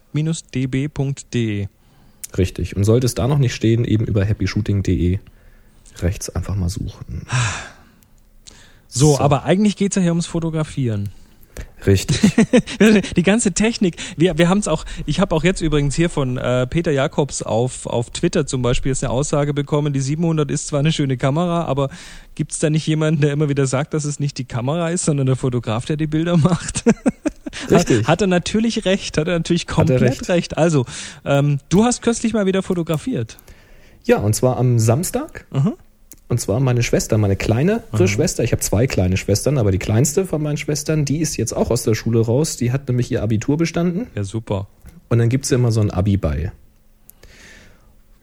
Richtig. 2.36 2.76
Und 2.76 2.84
sollte 2.84 3.06
es 3.06 3.14
da 3.14 3.26
noch 3.26 3.38
nicht 3.38 3.54
stehen, 3.54 3.86
eben 3.86 4.04
über 4.04 4.22
happyshooting.de 4.24 5.18
rechts 6.02 6.28
einfach 6.30 6.54
mal 6.54 6.68
suchen. 6.68 7.22
So, 8.86 9.16
so. 9.16 9.20
aber 9.20 9.44
eigentlich 9.44 9.76
geht's 9.76 9.96
ja 9.96 10.02
hier 10.02 10.12
ums 10.12 10.26
Fotografieren. 10.26 11.10
Richtig. 11.86 12.18
die 13.16 13.22
ganze 13.22 13.52
Technik. 13.52 13.96
Wir, 14.16 14.36
wir 14.36 14.48
haben 14.48 14.58
es 14.58 14.68
auch, 14.68 14.84
ich 15.06 15.20
habe 15.20 15.34
auch 15.34 15.44
jetzt 15.44 15.60
übrigens 15.60 15.94
hier 15.94 16.10
von 16.10 16.36
äh, 16.36 16.66
Peter 16.66 16.90
Jakobs 16.90 17.42
auf, 17.42 17.86
auf 17.86 18.10
Twitter 18.10 18.46
zum 18.46 18.62
Beispiel 18.62 18.90
jetzt 18.90 19.04
eine 19.04 19.12
Aussage 19.12 19.54
bekommen, 19.54 19.92
die 19.92 20.00
700 20.00 20.50
ist 20.50 20.68
zwar 20.68 20.80
eine 20.80 20.92
schöne 20.92 21.16
Kamera, 21.16 21.64
aber 21.64 21.88
gibt 22.34 22.52
es 22.52 22.58
da 22.58 22.70
nicht 22.70 22.86
jemanden, 22.86 23.20
der 23.20 23.32
immer 23.32 23.48
wieder 23.48 23.66
sagt, 23.66 23.94
dass 23.94 24.04
es 24.04 24.20
nicht 24.20 24.38
die 24.38 24.44
Kamera 24.44 24.90
ist, 24.90 25.04
sondern 25.04 25.26
der 25.26 25.36
Fotograf, 25.36 25.84
der 25.84 25.96
die 25.96 26.06
Bilder 26.06 26.36
macht? 26.36 26.84
Richtig. 27.70 28.00
Hat, 28.00 28.08
hat 28.08 28.20
er 28.20 28.26
natürlich 28.26 28.84
recht, 28.84 29.16
hat 29.16 29.28
er 29.28 29.38
natürlich 29.38 29.66
komplett 29.66 30.02
er 30.02 30.08
recht. 30.08 30.28
recht. 30.28 30.58
Also, 30.58 30.84
ähm, 31.24 31.58
du 31.68 31.84
hast 31.84 32.02
kürzlich 32.02 32.32
mal 32.32 32.46
wieder 32.46 32.62
fotografiert. 32.62 33.38
Ja, 34.04 34.18
und 34.18 34.34
zwar 34.34 34.56
am 34.56 34.78
Samstag. 34.78 35.46
Mhm. 35.50 35.74
Und 36.28 36.40
zwar 36.40 36.60
meine 36.60 36.82
Schwester, 36.82 37.16
meine 37.16 37.36
kleinere 37.36 37.82
mhm. 37.92 38.06
Schwester. 38.06 38.44
Ich 38.44 38.52
habe 38.52 38.60
zwei 38.60 38.86
kleine 38.86 39.16
Schwestern, 39.16 39.56
aber 39.56 39.70
die 39.70 39.78
kleinste 39.78 40.26
von 40.26 40.42
meinen 40.42 40.58
Schwestern, 40.58 41.06
die 41.06 41.18
ist 41.18 41.36
jetzt 41.38 41.54
auch 41.54 41.70
aus 41.70 41.84
der 41.84 41.94
Schule 41.94 42.20
raus. 42.20 42.58
Die 42.58 42.70
hat 42.70 42.86
nämlich 42.88 43.10
ihr 43.10 43.22
Abitur 43.22 43.56
bestanden. 43.56 44.08
Ja, 44.14 44.24
super. 44.24 44.68
Und 45.08 45.18
dann 45.18 45.30
gibt's 45.30 45.48
ja 45.48 45.56
immer 45.56 45.72
so 45.72 45.80
ein 45.80 45.90
Abi 45.90 46.18
bei. 46.18 46.52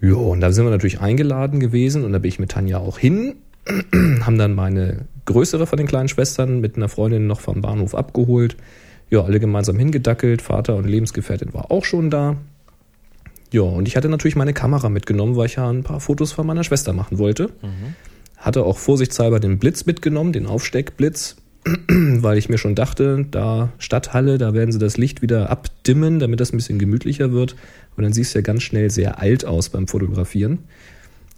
Ja, 0.02 0.16
und 0.16 0.42
da 0.42 0.52
sind 0.52 0.66
wir 0.66 0.72
natürlich 0.72 1.00
eingeladen 1.00 1.60
gewesen 1.60 2.04
und 2.04 2.12
da 2.12 2.20
bin 2.20 2.30
ich 2.30 2.38
mit 2.38 2.52
Tanja 2.52 2.78
auch 2.78 3.00
hin. 3.00 3.38
haben 4.22 4.38
dann 4.38 4.54
meine 4.54 5.08
größere 5.26 5.66
von 5.66 5.78
den 5.78 5.88
kleinen 5.88 6.08
Schwestern 6.08 6.62
mit 6.62 6.76
einer 6.76 6.90
Freundin 6.90 7.26
noch 7.26 7.40
vom 7.40 7.62
Bahnhof 7.62 7.96
abgeholt. 7.96 8.56
Ja, 9.10 9.24
alle 9.24 9.40
gemeinsam 9.40 9.78
hingedackelt. 9.80 10.44
Vater 10.44 10.76
und 10.76 10.86
Lebensgefährtin 10.86 11.54
war 11.54 11.72
auch 11.72 11.86
schon 11.86 12.12
da. 12.12 12.38
Ja, 13.56 13.62
und 13.62 13.88
ich 13.88 13.96
hatte 13.96 14.10
natürlich 14.10 14.36
meine 14.36 14.52
Kamera 14.52 14.90
mitgenommen, 14.90 15.38
weil 15.38 15.46
ich 15.46 15.56
ja 15.56 15.70
ein 15.70 15.84
paar 15.84 16.02
Fotos 16.02 16.34
von 16.34 16.46
meiner 16.46 16.66
Schwester 16.66 16.92
machen 16.92 17.20
wollte. 17.20 17.52
Mhm. 17.62 17.96
Hatte 18.36 18.66
auch 18.66 18.78
vorsichtshalber 18.78 19.40
den 19.40 19.60
Blitz 19.60 19.86
mitgenommen, 19.86 20.34
den 20.34 20.46
Aufsteckblitz, 20.46 21.38
weil 21.88 22.38
ich 22.38 22.50
mir 22.50 22.58
schon 22.58 22.76
dachte, 22.76 23.26
da 23.32 23.70
Stadthalle, 23.78 24.38
da 24.38 24.54
werden 24.54 24.74
sie 24.74 24.78
das 24.78 24.98
Licht 24.98 25.22
wieder 25.22 25.50
abdimmen, 25.52 26.20
damit 26.20 26.42
das 26.42 26.52
ein 26.52 26.58
bisschen 26.58 26.80
gemütlicher 26.80 27.32
wird. 27.32 27.56
Und 27.96 28.04
dann 28.04 28.12
siehst 28.12 28.36
du 28.36 28.40
ja 28.40 28.44
ganz 28.44 28.62
schnell 28.62 28.90
sehr 28.90 29.20
alt 29.20 29.46
aus 29.46 29.70
beim 29.70 29.88
Fotografieren. 29.88 30.60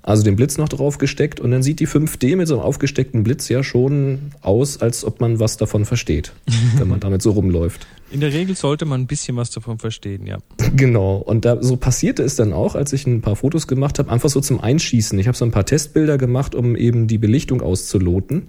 Also 0.07 0.23
den 0.23 0.37
Blitz 0.37 0.57
noch 0.57 0.69
drauf 0.69 0.99
gesteckt 0.99 1.41
und 1.41 1.51
dann 1.51 1.61
sieht 1.61 1.81
die 1.81 1.87
5D 1.87 2.37
mit 2.37 2.47
so 2.47 2.53
einem 2.53 2.63
aufgesteckten 2.63 3.25
Blitz 3.25 3.49
ja 3.49 3.61
schon 3.61 4.31
aus, 4.39 4.79
als 4.79 5.03
ob 5.03 5.19
man 5.19 5.41
was 5.41 5.57
davon 5.57 5.83
versteht, 5.83 6.31
wenn 6.77 6.87
man 6.87 7.01
damit 7.01 7.21
so 7.21 7.31
rumläuft. 7.31 7.87
In 8.09 8.21
der 8.21 8.31
Regel 8.31 8.55
sollte 8.55 8.85
man 8.85 9.01
ein 9.01 9.07
bisschen 9.07 9.35
was 9.35 9.51
davon 9.51 9.79
verstehen, 9.79 10.25
ja. 10.25 10.37
Genau. 10.77 11.17
Und 11.17 11.43
da 11.43 11.61
so 11.61 11.75
passierte 11.75 12.23
es 12.23 12.37
dann 12.37 12.53
auch, 12.53 12.75
als 12.75 12.93
ich 12.93 13.05
ein 13.05 13.19
paar 13.19 13.35
Fotos 13.35 13.67
gemacht 13.67 13.99
habe, 13.99 14.09
einfach 14.09 14.29
so 14.29 14.39
zum 14.39 14.61
Einschießen. 14.61 15.19
Ich 15.19 15.27
habe 15.27 15.37
so 15.37 15.43
ein 15.43 15.51
paar 15.51 15.65
Testbilder 15.65 16.17
gemacht, 16.17 16.55
um 16.55 16.77
eben 16.77 17.07
die 17.07 17.17
Belichtung 17.17 17.61
auszuloten. 17.61 18.43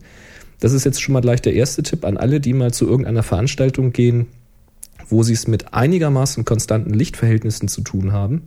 Das 0.61 0.72
ist 0.72 0.84
jetzt 0.84 1.02
schon 1.02 1.12
mal 1.12 1.22
gleich 1.22 1.42
der 1.42 1.54
erste 1.54 1.82
Tipp 1.82 2.04
an 2.04 2.18
alle, 2.18 2.38
die 2.38 2.52
mal 2.52 2.72
zu 2.72 2.86
irgendeiner 2.86 3.24
Veranstaltung 3.24 3.90
gehen, 3.90 4.28
wo 5.09 5.24
sie 5.24 5.32
es 5.32 5.48
mit 5.48 5.74
einigermaßen 5.74 6.44
konstanten 6.44 6.94
Lichtverhältnissen 6.94 7.66
zu 7.66 7.80
tun 7.80 8.12
haben. 8.12 8.42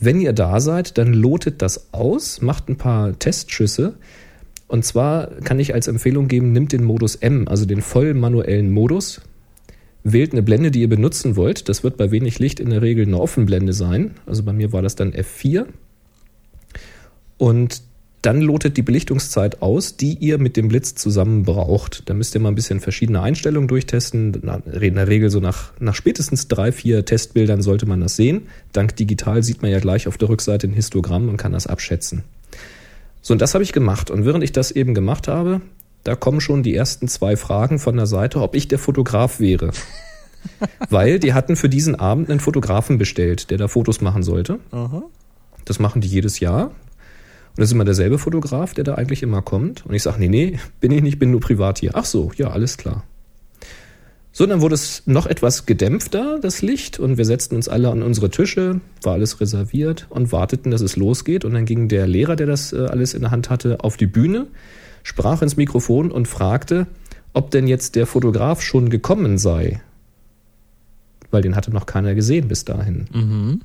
Wenn 0.00 0.20
ihr 0.20 0.32
da 0.32 0.60
seid, 0.60 0.96
dann 0.96 1.12
lotet 1.12 1.60
das 1.60 1.92
aus, 1.92 2.40
macht 2.40 2.68
ein 2.68 2.76
paar 2.76 3.18
Testschüsse. 3.18 3.94
Und 4.66 4.84
zwar 4.84 5.28
kann 5.42 5.60
ich 5.60 5.74
als 5.74 5.88
Empfehlung 5.88 6.26
geben, 6.26 6.52
nimmt 6.52 6.72
den 6.72 6.84
Modus 6.84 7.16
M, 7.16 7.46
also 7.46 7.66
den 7.66 7.82
voll 7.82 8.14
manuellen 8.14 8.70
Modus. 8.70 9.20
Wählt 10.02 10.32
eine 10.32 10.42
Blende, 10.42 10.70
die 10.70 10.80
ihr 10.80 10.88
benutzen 10.88 11.36
wollt. 11.36 11.68
Das 11.68 11.84
wird 11.84 11.98
bei 11.98 12.10
wenig 12.10 12.38
Licht 12.38 12.60
in 12.60 12.70
der 12.70 12.80
Regel 12.80 13.06
eine 13.06 13.20
Offenblende 13.20 13.74
sein. 13.74 14.12
Also 14.24 14.42
bei 14.42 14.54
mir 14.54 14.72
war 14.72 14.80
das 14.80 14.96
dann 14.96 15.12
F4. 15.12 15.66
Und 17.36 17.82
dann 18.22 18.42
lotet 18.42 18.76
die 18.76 18.82
Belichtungszeit 18.82 19.62
aus, 19.62 19.96
die 19.96 20.14
ihr 20.14 20.38
mit 20.38 20.56
dem 20.56 20.68
Blitz 20.68 20.94
zusammen 20.94 21.44
braucht. 21.44 22.02
Da 22.08 22.14
müsst 22.14 22.34
ihr 22.34 22.40
mal 22.40 22.50
ein 22.50 22.54
bisschen 22.54 22.80
verschiedene 22.80 23.22
Einstellungen 23.22 23.66
durchtesten. 23.66 24.34
In 24.34 24.94
der 24.94 25.08
Regel 25.08 25.30
so 25.30 25.40
nach, 25.40 25.72
nach 25.80 25.94
spätestens 25.94 26.46
drei, 26.46 26.70
vier 26.70 27.04
Testbildern 27.06 27.62
sollte 27.62 27.86
man 27.86 28.00
das 28.00 28.16
sehen. 28.16 28.48
Dank 28.72 28.94
digital 28.96 29.42
sieht 29.42 29.62
man 29.62 29.70
ja 29.70 29.80
gleich 29.80 30.06
auf 30.06 30.18
der 30.18 30.28
Rückseite 30.28 30.66
ein 30.66 30.74
Histogramm 30.74 31.30
und 31.30 31.38
kann 31.38 31.52
das 31.52 31.66
abschätzen. 31.66 32.24
So, 33.22 33.32
und 33.32 33.40
das 33.40 33.54
habe 33.54 33.64
ich 33.64 33.72
gemacht. 33.72 34.10
Und 34.10 34.26
während 34.26 34.44
ich 34.44 34.52
das 34.52 34.70
eben 34.70 34.94
gemacht 34.94 35.26
habe, 35.26 35.62
da 36.04 36.14
kommen 36.14 36.42
schon 36.42 36.62
die 36.62 36.74
ersten 36.74 37.08
zwei 37.08 37.36
Fragen 37.36 37.78
von 37.78 37.96
der 37.96 38.06
Seite, 38.06 38.42
ob 38.42 38.54
ich 38.54 38.68
der 38.68 38.78
Fotograf 38.78 39.40
wäre. 39.40 39.70
Weil 40.90 41.18
die 41.20 41.32
hatten 41.32 41.56
für 41.56 41.68
diesen 41.70 41.94
Abend 41.94 42.30
einen 42.30 42.40
Fotografen 42.40 42.98
bestellt, 42.98 43.50
der 43.50 43.56
da 43.56 43.68
Fotos 43.68 44.02
machen 44.02 44.22
sollte. 44.22 44.58
Aha. 44.72 45.02
Das 45.64 45.78
machen 45.78 46.00
die 46.00 46.08
jedes 46.08 46.40
Jahr. 46.40 46.72
Und 47.50 47.58
das 47.58 47.68
ist 47.68 47.72
immer 47.72 47.84
derselbe 47.84 48.18
Fotograf, 48.18 48.74
der 48.74 48.84
da 48.84 48.94
eigentlich 48.94 49.22
immer 49.22 49.42
kommt. 49.42 49.84
Und 49.84 49.94
ich 49.94 50.02
sage, 50.02 50.18
nee, 50.20 50.28
nee, 50.28 50.58
bin 50.80 50.92
ich 50.92 51.02
nicht, 51.02 51.18
bin 51.18 51.30
nur 51.30 51.40
privat 51.40 51.78
hier. 51.78 51.92
Ach 51.94 52.04
so, 52.04 52.30
ja, 52.36 52.50
alles 52.50 52.76
klar. 52.76 53.04
So, 54.32 54.46
dann 54.46 54.60
wurde 54.60 54.76
es 54.76 55.02
noch 55.06 55.26
etwas 55.26 55.66
gedämpfter, 55.66 56.38
das 56.40 56.62
Licht, 56.62 57.00
und 57.00 57.18
wir 57.18 57.24
setzten 57.24 57.56
uns 57.56 57.68
alle 57.68 57.90
an 57.90 58.02
unsere 58.02 58.30
Tische, 58.30 58.80
war 59.02 59.14
alles 59.14 59.40
reserviert 59.40 60.06
und 60.08 60.30
warteten, 60.30 60.70
dass 60.70 60.82
es 60.82 60.94
losgeht. 60.94 61.44
Und 61.44 61.52
dann 61.54 61.64
ging 61.64 61.88
der 61.88 62.06
Lehrer, 62.06 62.36
der 62.36 62.46
das 62.46 62.72
äh, 62.72 62.86
alles 62.86 63.12
in 63.12 63.22
der 63.22 63.32
Hand 63.32 63.50
hatte, 63.50 63.82
auf 63.82 63.96
die 63.96 64.06
Bühne, 64.06 64.46
sprach 65.02 65.42
ins 65.42 65.56
Mikrofon 65.56 66.12
und 66.12 66.28
fragte, 66.28 66.86
ob 67.32 67.50
denn 67.50 67.66
jetzt 67.66 67.96
der 67.96 68.06
Fotograf 68.06 68.62
schon 68.62 68.88
gekommen 68.88 69.36
sei. 69.36 69.80
Weil 71.32 71.42
den 71.42 71.56
hatte 71.56 71.72
noch 71.72 71.86
keiner 71.86 72.14
gesehen 72.14 72.48
bis 72.48 72.64
dahin. 72.64 73.08
Mhm. 73.12 73.60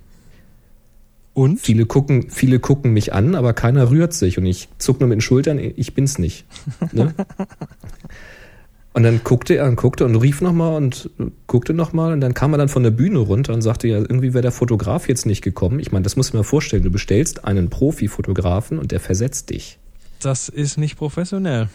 Und? 1.35 1.59
Viele 1.59 1.85
gucken, 1.85 2.29
viele 2.29 2.59
gucken 2.59 2.93
mich 2.93 3.11
an, 3.11 3.35
aber 3.35 3.51
keiner 3.51 3.91
rührt 3.91 4.13
sich 4.13 4.37
und 4.37 4.45
ich 4.45 4.69
zuck 4.77 5.01
nur 5.01 5.09
mit 5.09 5.17
den 5.17 5.21
Schultern, 5.21 5.59
ich 5.59 5.93
bin's 5.93 6.17
nicht. 6.17 6.45
Ne? 6.93 7.13
und 8.93 9.03
dann 9.03 9.19
guckte 9.21 9.57
er 9.57 9.67
und 9.67 9.75
guckte 9.75 10.05
und 10.05 10.15
rief 10.15 10.39
nochmal 10.39 10.75
und 10.75 11.09
guckte 11.45 11.73
nochmal 11.73 12.13
und 12.13 12.21
dann 12.21 12.33
kam 12.33 12.53
er 12.53 12.57
dann 12.57 12.69
von 12.69 12.83
der 12.83 12.91
Bühne 12.91 13.19
runter 13.19 13.53
und 13.53 13.61
sagte, 13.61 13.89
ja, 13.89 13.97
irgendwie 13.97 14.33
wäre 14.33 14.43
der 14.43 14.53
Fotograf 14.53 15.09
jetzt 15.09 15.25
nicht 15.25 15.41
gekommen. 15.41 15.81
Ich 15.81 15.91
meine, 15.91 16.03
das 16.03 16.15
muss 16.15 16.29
ich 16.29 16.33
mir 16.33 16.45
vorstellen, 16.45 16.83
du 16.83 16.89
bestellst 16.89 17.43
einen 17.43 17.69
Profi-Fotografen 17.69 18.79
und 18.79 18.93
der 18.93 19.01
versetzt 19.01 19.49
dich. 19.49 19.77
Das 20.21 20.47
ist 20.47 20.77
nicht 20.77 20.95
professionell. 20.95 21.67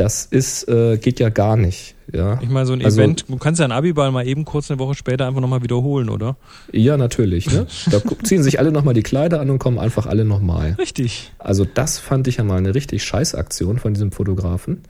Das 0.00 0.24
ist, 0.24 0.66
äh, 0.66 0.96
geht 0.96 1.20
ja 1.20 1.28
gar 1.28 1.58
nicht. 1.58 1.94
Ja. 2.10 2.38
Ich 2.40 2.48
meine, 2.48 2.64
so 2.64 2.72
ein 2.72 2.82
also, 2.82 3.02
Event, 3.02 3.26
du 3.28 3.36
kannst 3.36 3.58
ja 3.58 3.64
einen 3.64 3.72
Abiball 3.72 4.10
mal 4.10 4.26
eben 4.26 4.46
kurz 4.46 4.70
eine 4.70 4.80
Woche 4.80 4.94
später 4.94 5.26
einfach 5.26 5.42
nochmal 5.42 5.62
wiederholen, 5.62 6.08
oder? 6.08 6.38
Ja, 6.72 6.96
natürlich. 6.96 7.52
Ne? 7.52 7.66
Da 7.90 8.00
ziehen 8.22 8.42
sich 8.42 8.58
alle 8.58 8.72
nochmal 8.72 8.94
die 8.94 9.02
Kleider 9.02 9.42
an 9.42 9.50
und 9.50 9.58
kommen 9.58 9.78
einfach 9.78 10.06
alle 10.06 10.24
nochmal. 10.24 10.74
Richtig. 10.78 11.32
Also 11.38 11.66
das 11.66 11.98
fand 11.98 12.28
ich 12.28 12.38
ja 12.38 12.44
mal 12.44 12.56
eine 12.56 12.74
richtig 12.74 13.04
scheiß 13.04 13.34
Aktion 13.34 13.78
von 13.78 13.92
diesem 13.92 14.10
Fotografen. 14.10 14.84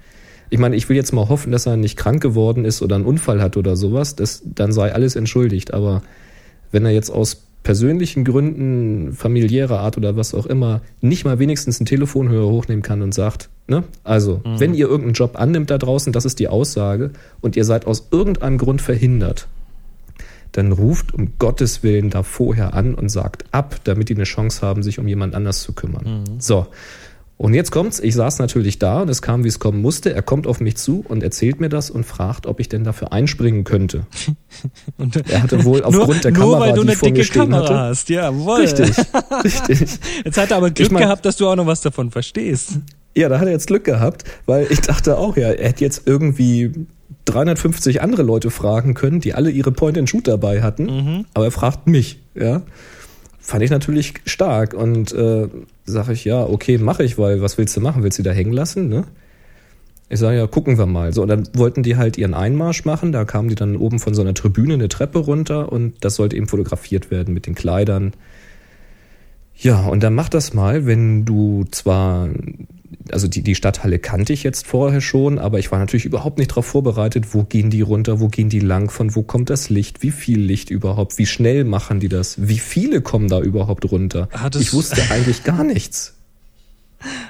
Ich 0.49 0.61
meine, 0.61 0.77
ich 0.77 0.89
will 0.89 0.95
jetzt 0.95 1.13
mal 1.13 1.29
hoffen, 1.29 1.51
dass 1.51 1.67
er 1.67 1.77
nicht 1.77 1.97
krank 1.97 2.23
geworden 2.23 2.65
ist 2.65 2.81
oder 2.81 2.95
einen 2.95 3.05
Unfall 3.05 3.43
hat 3.43 3.57
oder 3.57 3.75
sowas. 3.75 4.15
Das, 4.15 4.45
dann 4.45 4.71
sei 4.71 4.95
alles 4.95 5.17
entschuldigt. 5.17 5.75
Aber 5.75 6.03
wenn 6.71 6.85
er 6.85 6.93
jetzt 6.93 7.11
aus 7.11 7.49
persönlichen 7.63 8.25
Gründen, 8.25 9.13
familiärer 9.13 9.81
Art 9.81 9.97
oder 9.97 10.17
was 10.17 10.35
auch 10.35 10.47
immer, 10.47 10.81
nicht 11.01 11.25
mal 11.25 11.39
wenigstens 11.39 11.79
einen 11.79 11.87
Telefonhörer 11.87 12.49
hochnehmen 12.49 12.83
kann 12.83 13.03
und 13.03 13.13
sagt, 13.13 13.51
ne? 13.67 13.85
Also, 14.03 14.41
mhm. 14.45 14.61
wenn 14.61 14.75
ihr 14.75 14.87
irgendeinen 14.87 15.15
Job 15.15 15.39
annimmt 15.39 15.71
da 15.71 15.79
draußen, 15.79 16.13
das 16.13 16.25
ist 16.25 16.39
die 16.39 16.49
Aussage, 16.49 17.11
und 17.41 17.57
ihr 17.57 17.65
seid 17.65 17.87
aus 17.87 18.09
irgendeinem 18.11 18.59
Grund 18.59 18.81
verhindert, 18.81 19.47
dann 20.53 20.73
ruft 20.73 21.15
um 21.15 21.33
Gottes 21.39 21.83
Willen 21.83 22.11
da 22.11 22.23
vorher 22.23 22.75
an 22.75 22.95
und 22.95 23.09
sagt 23.09 23.45
ab, 23.53 23.77
damit 23.85 24.09
die 24.09 24.15
eine 24.15 24.25
Chance 24.25 24.67
haben, 24.67 24.83
sich 24.83 24.99
um 24.99 25.07
jemand 25.07 25.35
anders 25.35 25.63
zu 25.63 25.73
kümmern. 25.73 26.25
Mhm. 26.29 26.41
So. 26.41 26.67
Und 27.41 27.55
jetzt 27.55 27.71
kommt's, 27.71 28.01
ich 28.01 28.15
saß 28.17 28.39
natürlich 28.39 28.79
da 28.79 29.01
und 29.01 29.09
es 29.09 29.23
kam, 29.23 29.45
wie 29.45 29.49
es 29.49 29.59
kommen 29.59 29.81
musste. 29.81 30.13
Er 30.13 30.21
kommt 30.21 30.47
auf 30.47 30.61
mich 30.61 30.77
zu 30.77 31.03
und 31.09 31.23
erzählt 31.23 31.59
mir 31.59 31.71
das 31.71 31.91
und 31.91 32.05
fragt, 32.05 32.47
ob 32.47 32.61
ich 32.61 32.69
denn 32.69 32.85
dafür 32.85 33.15
einspringen 33.15 33.65
könnte. 33.65 34.05
und 34.99 35.17
er 35.17 35.43
hatte 35.43 35.65
wohl 35.65 35.83
aufgrund 35.83 36.09
nur, 36.09 36.17
der 36.17 36.33
Kamera, 36.33 36.51
nur 36.51 36.61
weil 36.61 36.73
du 36.75 36.83
eine 36.83 36.97
dicke 36.97 37.25
Kamera 37.25 37.63
hatte, 37.63 37.79
hast, 37.79 38.11
jawohl. 38.11 38.61
Richtig, 38.61 38.91
richtig. 39.45 39.89
Jetzt 40.23 40.37
hat 40.37 40.51
er 40.51 40.59
aber 40.59 40.71
Glück 40.71 40.89
ich 40.89 40.93
mein, 40.93 41.05
gehabt, 41.05 41.25
dass 41.25 41.39
du 41.39 41.49
auch 41.49 41.57
noch 41.57 41.65
was 41.65 41.81
davon 41.81 42.11
verstehst. 42.11 42.73
Ja, 43.17 43.31
da 43.31 43.41
hat 43.41 43.47
er 43.47 43.53
jetzt 43.53 43.69
Glück 43.69 43.85
gehabt, 43.85 44.25
weil 44.45 44.67
ich 44.69 44.83
dachte 44.83 45.17
auch, 45.17 45.39
ja, 45.39 45.49
er 45.49 45.67
hätte 45.67 45.83
jetzt 45.83 46.03
irgendwie 46.05 46.87
350 47.25 48.03
andere 48.03 48.23
Leute 48.23 48.51
fragen 48.51 48.93
können, 48.93 49.21
die 49.21 49.33
alle 49.33 49.51
ihre 49.51 49.73
Point-and-Shoot 49.73 50.29
dabei 50.29 50.61
hatten, 50.61 50.85
mhm. 50.85 51.25
aber 51.33 51.47
er 51.47 51.53
fragt 51.53 51.87
mich, 51.87 52.21
ja. 52.35 52.61
Fand 53.43 53.63
ich 53.63 53.71
natürlich 53.71 54.13
stark 54.27 54.75
und 54.75 55.13
äh, 55.13 55.49
sage 55.91 56.13
ich, 56.13 56.25
ja, 56.25 56.43
okay, 56.43 56.79
mache 56.79 57.03
ich, 57.05 57.19
weil 57.19 57.43
was 57.43 57.59
willst 57.59 57.77
du 57.77 57.81
machen? 57.81 58.03
Willst 58.03 58.19
du 58.19 58.23
da 58.23 58.33
hängen 58.33 58.53
lassen? 58.53 58.89
Ne? 58.89 59.05
Ich 60.09 60.19
sage, 60.19 60.39
ja, 60.39 60.47
gucken 60.47 60.79
wir 60.79 60.87
mal. 60.87 61.13
So, 61.13 61.23
und 61.23 61.29
dann 61.29 61.49
wollten 61.55 61.83
die 61.83 61.97
halt 61.97 62.19
ihren 62.19 62.35
Einmarsch 62.35 62.85
machen. 62.85 63.13
Da 63.13 63.25
kamen 63.25 63.49
die 63.49 63.55
dann 63.55 63.77
oben 63.77 64.01
von 64.01 64.15
so 64.15 64.23
einer 64.23 64.35
Tribüne 64.35 64.75
eine 64.75 64.89
Treppe 64.89 65.21
runter 65.21 65.71
und 65.71 65.95
das 66.01 66.17
sollte 66.17 66.37
eben 66.37 66.49
fotografiert 66.49 67.11
werden 67.11 67.33
mit 67.33 67.47
den 67.47 67.55
Kleidern. 67.55 68.13
Ja, 69.61 69.87
und 69.87 70.03
dann 70.03 70.15
mach 70.15 70.29
das 70.29 70.55
mal, 70.55 70.87
wenn 70.87 71.25
du 71.25 71.65
zwar 71.71 72.31
also 73.13 73.29
die, 73.29 73.43
die 73.43 73.55
Stadthalle 73.55 73.99
kannte 73.99 74.33
ich 74.33 74.43
jetzt 74.43 74.67
vorher 74.67 75.01
schon, 75.01 75.39
aber 75.39 75.59
ich 75.59 75.71
war 75.71 75.79
natürlich 75.79 76.05
überhaupt 76.05 76.39
nicht 76.39 76.51
darauf 76.53 76.67
vorbereitet, 76.67 77.35
wo 77.35 77.45
gehen 77.45 77.71
die 77.71 77.81
runter, 77.81 78.21
wo 78.21 78.29
gehen 78.29 78.49
die 78.49 78.61
lang, 78.61 78.91
von 78.91 79.15
wo 79.15 79.23
kommt 79.23 79.51
das 79.51 79.69
Licht, 79.69 80.03
wie 80.03 80.11
viel 80.11 80.41
Licht 80.41 80.71
überhaupt, 80.71 81.19
wie 81.19 81.27
schnell 81.27 81.65
machen 81.65 82.01
die 82.01 82.09
das, 82.09 82.49
wie 82.49 82.59
viele 82.59 83.01
kommen 83.01 83.29
da 83.29 83.41
überhaupt 83.41 83.91
runter. 83.91 84.29
Hattest 84.33 84.65
ich 84.65 84.73
wusste 84.73 85.03
eigentlich 85.11 85.45
gar 85.45 85.65
nichts. 85.65 86.15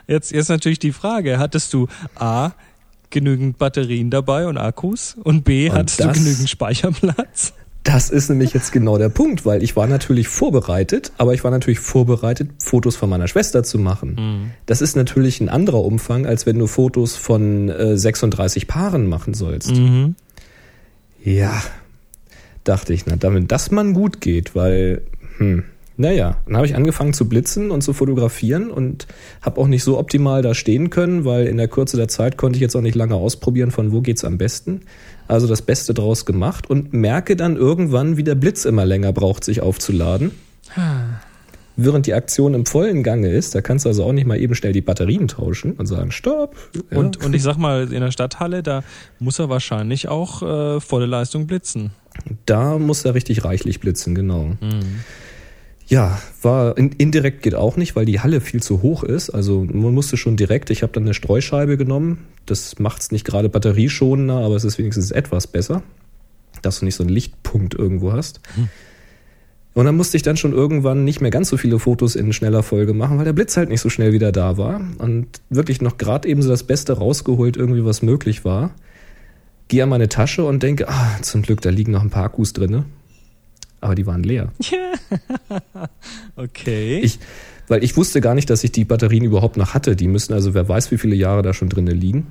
Jetzt, 0.07 0.33
jetzt 0.33 0.49
natürlich 0.49 0.81
die 0.81 0.93
Frage, 0.93 1.39
hattest 1.39 1.73
du 1.73 1.87
A, 2.17 2.53
genügend 3.11 3.59
Batterien 3.59 4.11
dabei 4.11 4.47
und 4.47 4.59
Akkus 4.59 5.17
und 5.23 5.45
B, 5.45 5.71
Und 5.71 5.77
hattest 5.77 6.01
du 6.01 6.13
genügend 6.13 6.49
Speicherplatz? 6.49 7.53
Das 7.83 8.11
ist 8.11 8.29
nämlich 8.29 8.53
jetzt 8.53 8.73
genau 8.73 8.99
der 8.99 9.09
Punkt, 9.09 9.47
weil 9.47 9.63
ich 9.63 9.75
war 9.75 9.87
natürlich 9.87 10.29
vorbereitet, 10.29 11.13
aber 11.17 11.33
ich 11.33 11.45
war 11.45 11.51
natürlich 11.51 11.81
vorbereitet, 11.81 12.51
Fotos 12.59 12.95
von 12.95 13.09
meiner 13.09 13.27
Schwester 13.27 13.63
zu 13.63 13.79
machen. 13.79 14.53
Das 14.67 14.83
ist 14.83 14.97
natürlich 14.97 15.41
ein 15.41 15.49
anderer 15.49 15.83
Umfang, 15.83 16.27
als 16.27 16.45
wenn 16.45 16.59
du 16.59 16.67
Fotos 16.67 17.17
von 17.17 17.71
äh, 17.71 17.97
36 17.97 18.69
Paaren 18.69 19.07
machen 19.07 19.33
sollst. 19.33 19.71
Mhm. 19.71 20.15
Ja, 21.25 21.63
dachte 22.65 22.93
ich, 22.93 23.07
na, 23.07 23.17
damit 23.17 23.51
das 23.51 23.71
man 23.71 23.95
gut 23.95 24.21
geht, 24.21 24.55
weil, 24.55 25.03
hm, 25.39 25.65
naja, 25.97 26.39
dann 26.47 26.57
habe 26.57 26.67
ich 26.67 26.75
angefangen 26.75 27.13
zu 27.13 27.29
blitzen 27.29 27.71
und 27.71 27.83
zu 27.83 27.93
fotografieren 27.93 28.71
und 28.71 29.07
habe 29.43 29.61
auch 29.61 29.67
nicht 29.67 29.85
so 29.85 29.99
optimal 29.99 30.43
da 30.43 30.55
stehen 30.55 30.91
können, 30.91 31.25
weil 31.25 31.47
in 31.47 31.57
der 31.57 31.69
Kürze 31.69 31.97
der 31.97 32.09
Zeit 32.09 32.37
konnte 32.37 32.57
ich 32.57 32.63
jetzt 32.63 32.75
auch 32.75 32.81
nicht 32.81 32.95
lange 32.95 33.17
ausprobieren, 33.17 33.71
von 33.71 33.93
wo 33.93 34.01
geht's 34.01 34.25
am 34.25 34.39
besten. 34.39 34.83
Also 35.31 35.47
das 35.47 35.63
Beste 35.63 35.95
draus 35.95 36.27
gemacht 36.27 36.69
und 36.69 36.93
merke 36.93 37.37
dann 37.37 37.57
irgendwann, 37.57 38.17
wie 38.17 38.25
der 38.25 38.35
Blitz 38.35 38.65
immer 38.65 38.85
länger 38.85 39.13
braucht, 39.13 39.45
sich 39.45 39.61
aufzuladen. 39.61 40.33
Während 41.77 42.07
die 42.07 42.15
Aktion 42.15 42.53
im 42.53 42.67
vollen 42.67 43.05
Gange 43.05 43.29
ist, 43.29 43.55
da 43.55 43.61
kannst 43.61 43.85
du 43.85 43.91
also 43.91 44.03
auch 44.03 44.13
nicht 44.13 44.27
mal 44.27 44.41
eben 44.41 44.57
schnell 44.57 44.73
die 44.73 44.81
Batterien 44.81 45.29
tauschen 45.29 45.75
und 45.75 45.87
sagen, 45.87 46.11
stopp. 46.11 46.57
Ja. 46.91 46.99
Und, 46.99 47.25
und 47.25 47.33
ich 47.33 47.45
sag 47.45 47.59
mal, 47.59 47.93
in 47.93 48.01
der 48.01 48.11
Stadthalle, 48.11 48.65
da 48.65 48.83
muss 49.21 49.39
er 49.39 49.49
wahrscheinlich 49.49 50.09
auch 50.09 50.43
äh, 50.43 50.81
volle 50.81 51.07
Leistung 51.07 51.47
blitzen. 51.47 51.93
Da 52.47 52.77
muss 52.79 53.05
er 53.05 53.15
richtig 53.15 53.45
reichlich 53.45 53.79
blitzen, 53.79 54.17
genau. 54.17 54.57
Ja, 55.91 56.23
war 56.41 56.79
in, 56.79 56.93
indirekt 56.93 57.43
geht 57.43 57.57
auch 57.57 57.77
nicht, 57.77 57.97
weil 57.97 58.05
die 58.05 58.21
Halle 58.21 58.41
viel 58.41 58.63
zu 58.63 58.81
hoch 58.81 59.03
ist. 59.03 59.29
Also 59.29 59.67
man 59.69 59.93
musste 59.93 60.17
schon 60.17 60.37
direkt, 60.37 60.71
ich 60.71 60.85
habe 60.85 60.93
dann 60.93 61.03
eine 61.03 61.15
Streuscheibe 61.15 61.77
genommen. 61.77 62.29
Das 62.47 62.79
macht's 62.79 63.11
nicht 63.11 63.27
gerade 63.27 63.49
batterieschonender, 63.49 64.37
aber 64.37 64.55
es 64.55 64.63
ist 64.63 64.79
wenigstens 64.79 65.11
etwas 65.11 65.49
besser, 65.49 65.83
dass 66.63 66.79
du 66.79 66.85
nicht 66.85 66.95
so 66.95 67.03
einen 67.03 67.11
Lichtpunkt 67.11 67.75
irgendwo 67.75 68.13
hast. 68.13 68.41
Und 69.75 69.85
dann 69.85 69.97
musste 69.97 70.17
ich 70.17 70.23
dann 70.23 70.37
schon 70.37 70.53
irgendwann 70.53 71.05
nicht 71.05 71.21
mehr 71.21 71.33
ganz 71.33 71.49
so 71.49 71.57
viele 71.57 71.81
Fotos 71.81 72.15
in 72.15 72.33
schneller 72.33 72.63
Folge 72.63 72.95
machen, 72.95 73.19
weil 73.19 73.25
der 73.25 73.33
Blitz 73.33 73.57
halt 73.57 73.69
nicht 73.69 73.81
so 73.81 73.89
schnell 73.89 74.13
wieder 74.13 74.31
da 74.31 74.57
war. 74.57 74.81
Und 74.99 75.27
wirklich 75.49 75.81
noch 75.81 75.99
gerade 75.99 76.29
eben 76.29 76.41
so 76.41 76.51
das 76.51 76.63
Beste 76.63 76.99
rausgeholt, 76.99 77.57
irgendwie 77.57 77.85
was 77.85 78.01
möglich 78.01 78.45
war. 78.45 78.71
Gehe 79.67 79.83
an 79.83 79.89
meine 79.89 80.09
Tasche 80.09 80.45
und 80.45 80.63
denke, 80.63 80.89
ah, 80.89 81.19
zum 81.23 81.43
Glück, 81.43 81.61
da 81.63 81.71
liegen 81.71 81.91
noch 81.91 82.03
ein 82.03 82.11
paar 82.11 82.25
Akkus 82.25 82.53
drinne. 82.53 82.85
Aber 83.81 83.95
die 83.95 84.07
waren 84.07 84.23
leer. 84.23 84.53
Okay. 86.37 87.01
Ich, 87.01 87.19
weil 87.69 87.85
ich 87.85 87.97
wusste 87.97 88.21
gar 88.21 88.35
nicht, 88.35 88.49
dass 88.49 88.65
ich 88.65 88.73
die 88.73 88.85
Batterien 88.85 89.25
überhaupt 89.25 89.59
noch 89.59 89.75
hatte. 89.75 89.95
Die 89.95 90.09
müssen 90.09 90.33
also, 90.33 90.55
wer 90.55 90.69
weiß, 90.69 90.91
wie 90.91 90.97
viele 90.97 91.15
Jahre 91.15 91.43
da 91.43 91.53
schon 91.53 91.69
drinnen 91.69 91.97
liegen. 91.97 92.29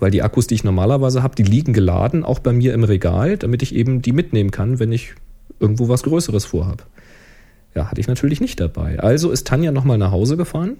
Weil 0.00 0.10
die 0.10 0.22
Akkus, 0.22 0.46
die 0.46 0.54
ich 0.54 0.64
normalerweise 0.64 1.22
habe, 1.22 1.34
die 1.34 1.44
liegen 1.44 1.72
geladen, 1.72 2.24
auch 2.24 2.40
bei 2.40 2.52
mir 2.52 2.74
im 2.74 2.84
Regal, 2.84 3.38
damit 3.38 3.62
ich 3.62 3.74
eben 3.74 4.02
die 4.02 4.12
mitnehmen 4.12 4.50
kann, 4.50 4.78
wenn 4.78 4.92
ich 4.92 5.14
irgendwo 5.60 5.88
was 5.88 6.02
Größeres 6.02 6.44
vorhab. 6.44 6.86
Ja, 7.74 7.90
hatte 7.90 8.00
ich 8.00 8.08
natürlich 8.08 8.40
nicht 8.40 8.60
dabei. 8.60 9.00
Also 9.00 9.30
ist 9.30 9.46
Tanja 9.46 9.72
nochmal 9.72 9.98
nach 9.98 10.10
Hause 10.10 10.36
gefahren, 10.36 10.76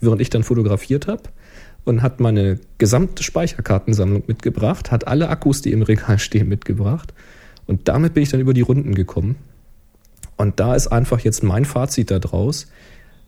während 0.00 0.20
ich 0.20 0.28
dann 0.28 0.42
fotografiert 0.42 1.06
habe 1.06 1.22
und 1.84 2.02
hat 2.02 2.20
meine 2.20 2.60
gesamte 2.78 3.22
Speicherkartensammlung 3.22 4.24
mitgebracht, 4.26 4.90
hat 4.90 5.08
alle 5.08 5.28
Akkus, 5.28 5.62
die 5.62 5.72
im 5.72 5.82
Regal 5.82 6.18
stehen, 6.18 6.48
mitgebracht. 6.48 7.12
Und 7.66 7.88
damit 7.88 8.14
bin 8.14 8.22
ich 8.22 8.30
dann 8.30 8.40
über 8.40 8.54
die 8.54 8.60
Runden 8.60 8.94
gekommen. 8.94 9.36
Und 10.36 10.60
da 10.60 10.74
ist 10.74 10.88
einfach 10.88 11.20
jetzt 11.20 11.42
mein 11.42 11.64
Fazit 11.64 12.10
da 12.10 12.18
draus. 12.18 12.66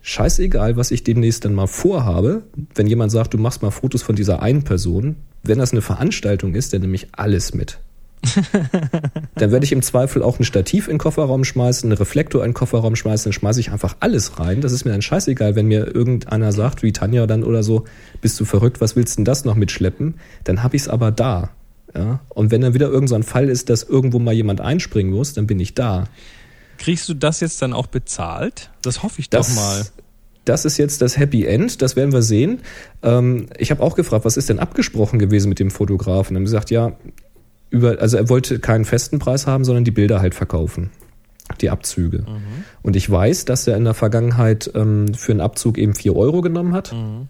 Scheißegal, 0.02 0.76
was 0.76 0.90
ich 0.90 1.04
demnächst 1.04 1.44
dann 1.44 1.54
mal 1.54 1.66
vorhabe, 1.66 2.42
wenn 2.74 2.86
jemand 2.86 3.12
sagt, 3.12 3.32
du 3.34 3.38
machst 3.38 3.62
mal 3.62 3.70
Fotos 3.70 4.02
von 4.02 4.16
dieser 4.16 4.42
einen 4.42 4.64
Person, 4.64 5.16
wenn 5.42 5.58
das 5.58 5.72
eine 5.72 5.82
Veranstaltung 5.82 6.54
ist, 6.54 6.72
dann 6.72 6.82
nehme 6.82 6.94
ich 6.94 7.08
alles 7.12 7.54
mit. 7.54 7.78
dann 9.34 9.50
werde 9.50 9.64
ich 9.64 9.72
im 9.72 9.82
Zweifel 9.82 10.22
auch 10.22 10.38
ein 10.38 10.44
Stativ 10.44 10.88
in 10.88 10.94
den 10.94 10.98
Kofferraum 10.98 11.44
schmeißen, 11.44 11.90
einen 11.90 11.96
Reflektor 11.96 12.42
in 12.42 12.50
den 12.50 12.54
Kofferraum 12.54 12.96
schmeißen, 12.96 13.30
dann 13.30 13.32
schmeiße 13.32 13.60
ich 13.60 13.70
einfach 13.70 13.96
alles 14.00 14.38
rein. 14.38 14.60
Das 14.60 14.72
ist 14.72 14.84
mir 14.84 14.92
dann 14.92 15.02
scheißegal, 15.02 15.56
wenn 15.56 15.66
mir 15.66 15.94
irgendeiner 15.94 16.52
sagt, 16.52 16.82
wie 16.82 16.92
Tanja 16.92 17.26
dann 17.26 17.44
oder 17.44 17.62
so, 17.62 17.84
bist 18.20 18.38
du 18.40 18.44
verrückt, 18.44 18.80
was 18.80 18.96
willst 18.96 19.18
denn 19.18 19.24
das 19.24 19.44
noch 19.44 19.54
mitschleppen? 19.54 20.14
Dann 20.44 20.62
habe 20.62 20.76
ich 20.76 20.82
es 20.82 20.88
aber 20.88 21.10
da. 21.10 21.50
Ja? 21.96 22.20
Und 22.28 22.50
wenn 22.50 22.60
dann 22.60 22.74
wieder 22.74 22.88
irgend 22.88 23.08
so 23.08 23.14
ein 23.14 23.22
Fall 23.22 23.48
ist, 23.48 23.70
dass 23.70 23.82
irgendwo 23.82 24.18
mal 24.18 24.34
jemand 24.34 24.60
einspringen 24.60 25.12
muss, 25.12 25.32
dann 25.32 25.46
bin 25.46 25.60
ich 25.60 25.74
da. 25.74 26.04
Kriegst 26.78 27.08
du 27.08 27.14
das 27.14 27.40
jetzt 27.40 27.62
dann 27.62 27.72
auch 27.72 27.86
bezahlt? 27.86 28.70
Das 28.82 29.02
hoffe 29.02 29.20
ich 29.20 29.30
Das, 29.30 29.48
doch 29.48 29.54
mal. 29.54 29.86
das 30.44 30.64
ist 30.64 30.76
jetzt 30.76 31.00
das 31.02 31.16
Happy 31.16 31.44
End, 31.46 31.82
das 31.82 31.94
werden 31.96 32.12
wir 32.12 32.22
sehen. 32.22 32.60
Ähm, 33.02 33.46
ich 33.58 33.70
habe 33.70 33.82
auch 33.82 33.94
gefragt, 33.94 34.24
was 34.24 34.36
ist 34.36 34.48
denn 34.48 34.58
abgesprochen 34.58 35.18
gewesen 35.18 35.48
mit 35.48 35.60
dem 35.60 35.70
Fotografen? 35.70 36.36
Haben 36.36 36.46
sie 36.46 36.52
gesagt, 36.52 36.70
ja, 36.70 36.92
über, 37.70 38.00
also 38.00 38.16
er 38.16 38.28
wollte 38.28 38.58
keinen 38.58 38.84
festen 38.84 39.18
Preis 39.18 39.46
haben, 39.46 39.64
sondern 39.64 39.84
die 39.84 39.90
Bilder 39.90 40.20
halt 40.20 40.34
verkaufen. 40.34 40.90
Die 41.60 41.70
Abzüge. 41.70 42.24
Und 42.82 42.96
ich 42.96 43.08
weiß, 43.08 43.44
dass 43.44 43.66
er 43.66 43.76
in 43.76 43.84
der 43.84 43.94
Vergangenheit 43.94 44.70
ähm, 44.74 45.12
für 45.14 45.30
einen 45.32 45.42
Abzug 45.42 45.76
eben 45.76 45.94
4 45.94 46.16
Euro 46.16 46.40
genommen 46.40 46.72
hat. 46.72 46.92
Und 46.92 47.28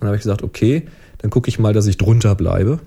dann 0.00 0.08
habe 0.08 0.16
ich 0.16 0.22
gesagt, 0.22 0.42
okay, 0.42 0.86
dann 1.18 1.30
gucke 1.30 1.48
ich 1.48 1.58
mal, 1.58 1.72
dass 1.72 1.86
ich 1.86 1.96
drunter 1.98 2.34
bleibe. 2.34 2.80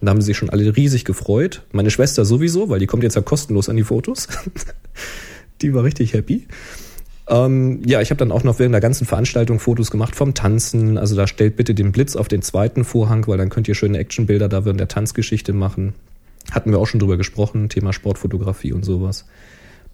Da 0.00 0.10
haben 0.10 0.20
sie 0.20 0.26
sich 0.26 0.36
schon 0.36 0.50
alle 0.50 0.76
riesig 0.76 1.04
gefreut. 1.04 1.62
Meine 1.72 1.90
Schwester 1.90 2.24
sowieso, 2.24 2.68
weil 2.68 2.78
die 2.78 2.86
kommt 2.86 3.02
jetzt 3.02 3.16
ja 3.16 3.22
kostenlos 3.22 3.68
an 3.68 3.76
die 3.76 3.84
Fotos. 3.84 4.28
die 5.62 5.72
war 5.72 5.84
richtig 5.84 6.12
happy. 6.12 6.46
Ähm, 7.26 7.80
ja, 7.86 8.00
ich 8.02 8.10
habe 8.10 8.18
dann 8.18 8.32
auch 8.32 8.44
noch 8.44 8.58
während 8.58 8.74
der 8.74 8.80
ganzen 8.80 9.06
Veranstaltung 9.06 9.58
Fotos 9.58 9.90
gemacht 9.90 10.14
vom 10.14 10.34
Tanzen. 10.34 10.98
Also 10.98 11.16
da 11.16 11.26
stellt 11.26 11.56
bitte 11.56 11.74
den 11.74 11.92
Blitz 11.92 12.16
auf 12.16 12.28
den 12.28 12.42
zweiten 12.42 12.84
Vorhang, 12.84 13.26
weil 13.26 13.38
dann 13.38 13.48
könnt 13.48 13.66
ihr 13.66 13.74
schöne 13.74 13.98
Actionbilder 13.98 14.48
da 14.48 14.64
während 14.64 14.80
der 14.80 14.88
Tanzgeschichte 14.88 15.52
machen. 15.52 15.94
Hatten 16.50 16.70
wir 16.70 16.78
auch 16.78 16.86
schon 16.86 17.00
drüber 17.00 17.16
gesprochen, 17.16 17.70
Thema 17.70 17.92
Sportfotografie 17.92 18.72
und 18.72 18.84
sowas. 18.84 19.24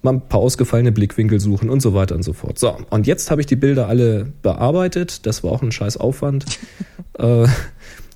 Mal 0.03 0.15
ein 0.15 0.29
paar 0.29 0.41
ausgefallene 0.41 0.93
Blickwinkel 0.93 1.39
suchen 1.39 1.71
und 1.71 1.81
so 1.81 1.95
weiter 1.95 2.17
und 2.17 2.23
so 2.23 2.33
fort. 2.33 2.59
So, 2.59 2.77
und 2.91 3.07
jetzt 3.07 3.31
habe 3.31 3.43
ich 3.43 3.47
die 3.47 3.57
Bilder 3.57 3.87
alle 3.87 4.33
bearbeitet. 4.43 5.27
Das 5.27 5.45
war 5.45 5.53
auch 5.53 5.63
ein 5.63 5.73
scheiß 5.73 5.99
Aufwand. 5.99 6.47
äh, 7.19 7.47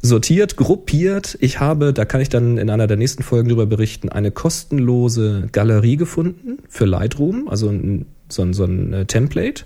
sortiert, 0.04 0.56
gruppiert. 0.56 1.38
Ich 1.40 1.60
habe, 1.60 1.94
da 1.94 2.04
kann 2.04 2.20
ich 2.20 2.28
dann 2.28 2.58
in 2.58 2.68
einer 2.68 2.86
der 2.86 2.98
nächsten 2.98 3.22
Folgen 3.22 3.48
drüber 3.48 3.64
berichten, 3.64 4.10
eine 4.10 4.30
kostenlose 4.30 5.48
Galerie 5.50 5.96
gefunden 5.96 6.58
für 6.68 6.84
Lightroom, 6.84 7.48
also 7.48 7.70
ein, 7.70 8.04
so 8.28 8.42
ein, 8.42 8.52
so 8.52 8.64
ein 8.64 8.92
äh, 8.92 9.06
Template. 9.06 9.64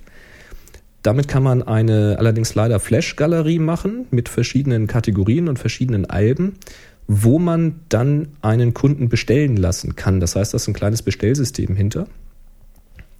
Damit 1.03 1.27
kann 1.27 1.43
man 1.43 1.63
eine 1.63 2.17
allerdings 2.21 2.55
leider 2.55 2.79
Flash-Galerie 2.79 3.59
machen 3.59 4.07
mit 4.13 4.29
verschiedenen 4.29 4.87
Kategorien 4.87 5.49
und 5.49 5.59
verschiedenen 5.59 6.07
Alben, 6.07 6.55
wo 7.09 7.41
man 7.41 7.81
dann 7.89 8.29
einen 8.41 8.75
Kunden 8.75 9.09
bestellen 9.09 9.57
lassen 9.57 9.97
kann. 9.97 10.21
Das 10.21 10.37
heißt, 10.37 10.55
da 10.55 10.57
ist 10.57 10.69
ein 10.69 10.75
kleines 10.75 11.03
Bestellsystem 11.03 11.75
hinter. 11.75 12.07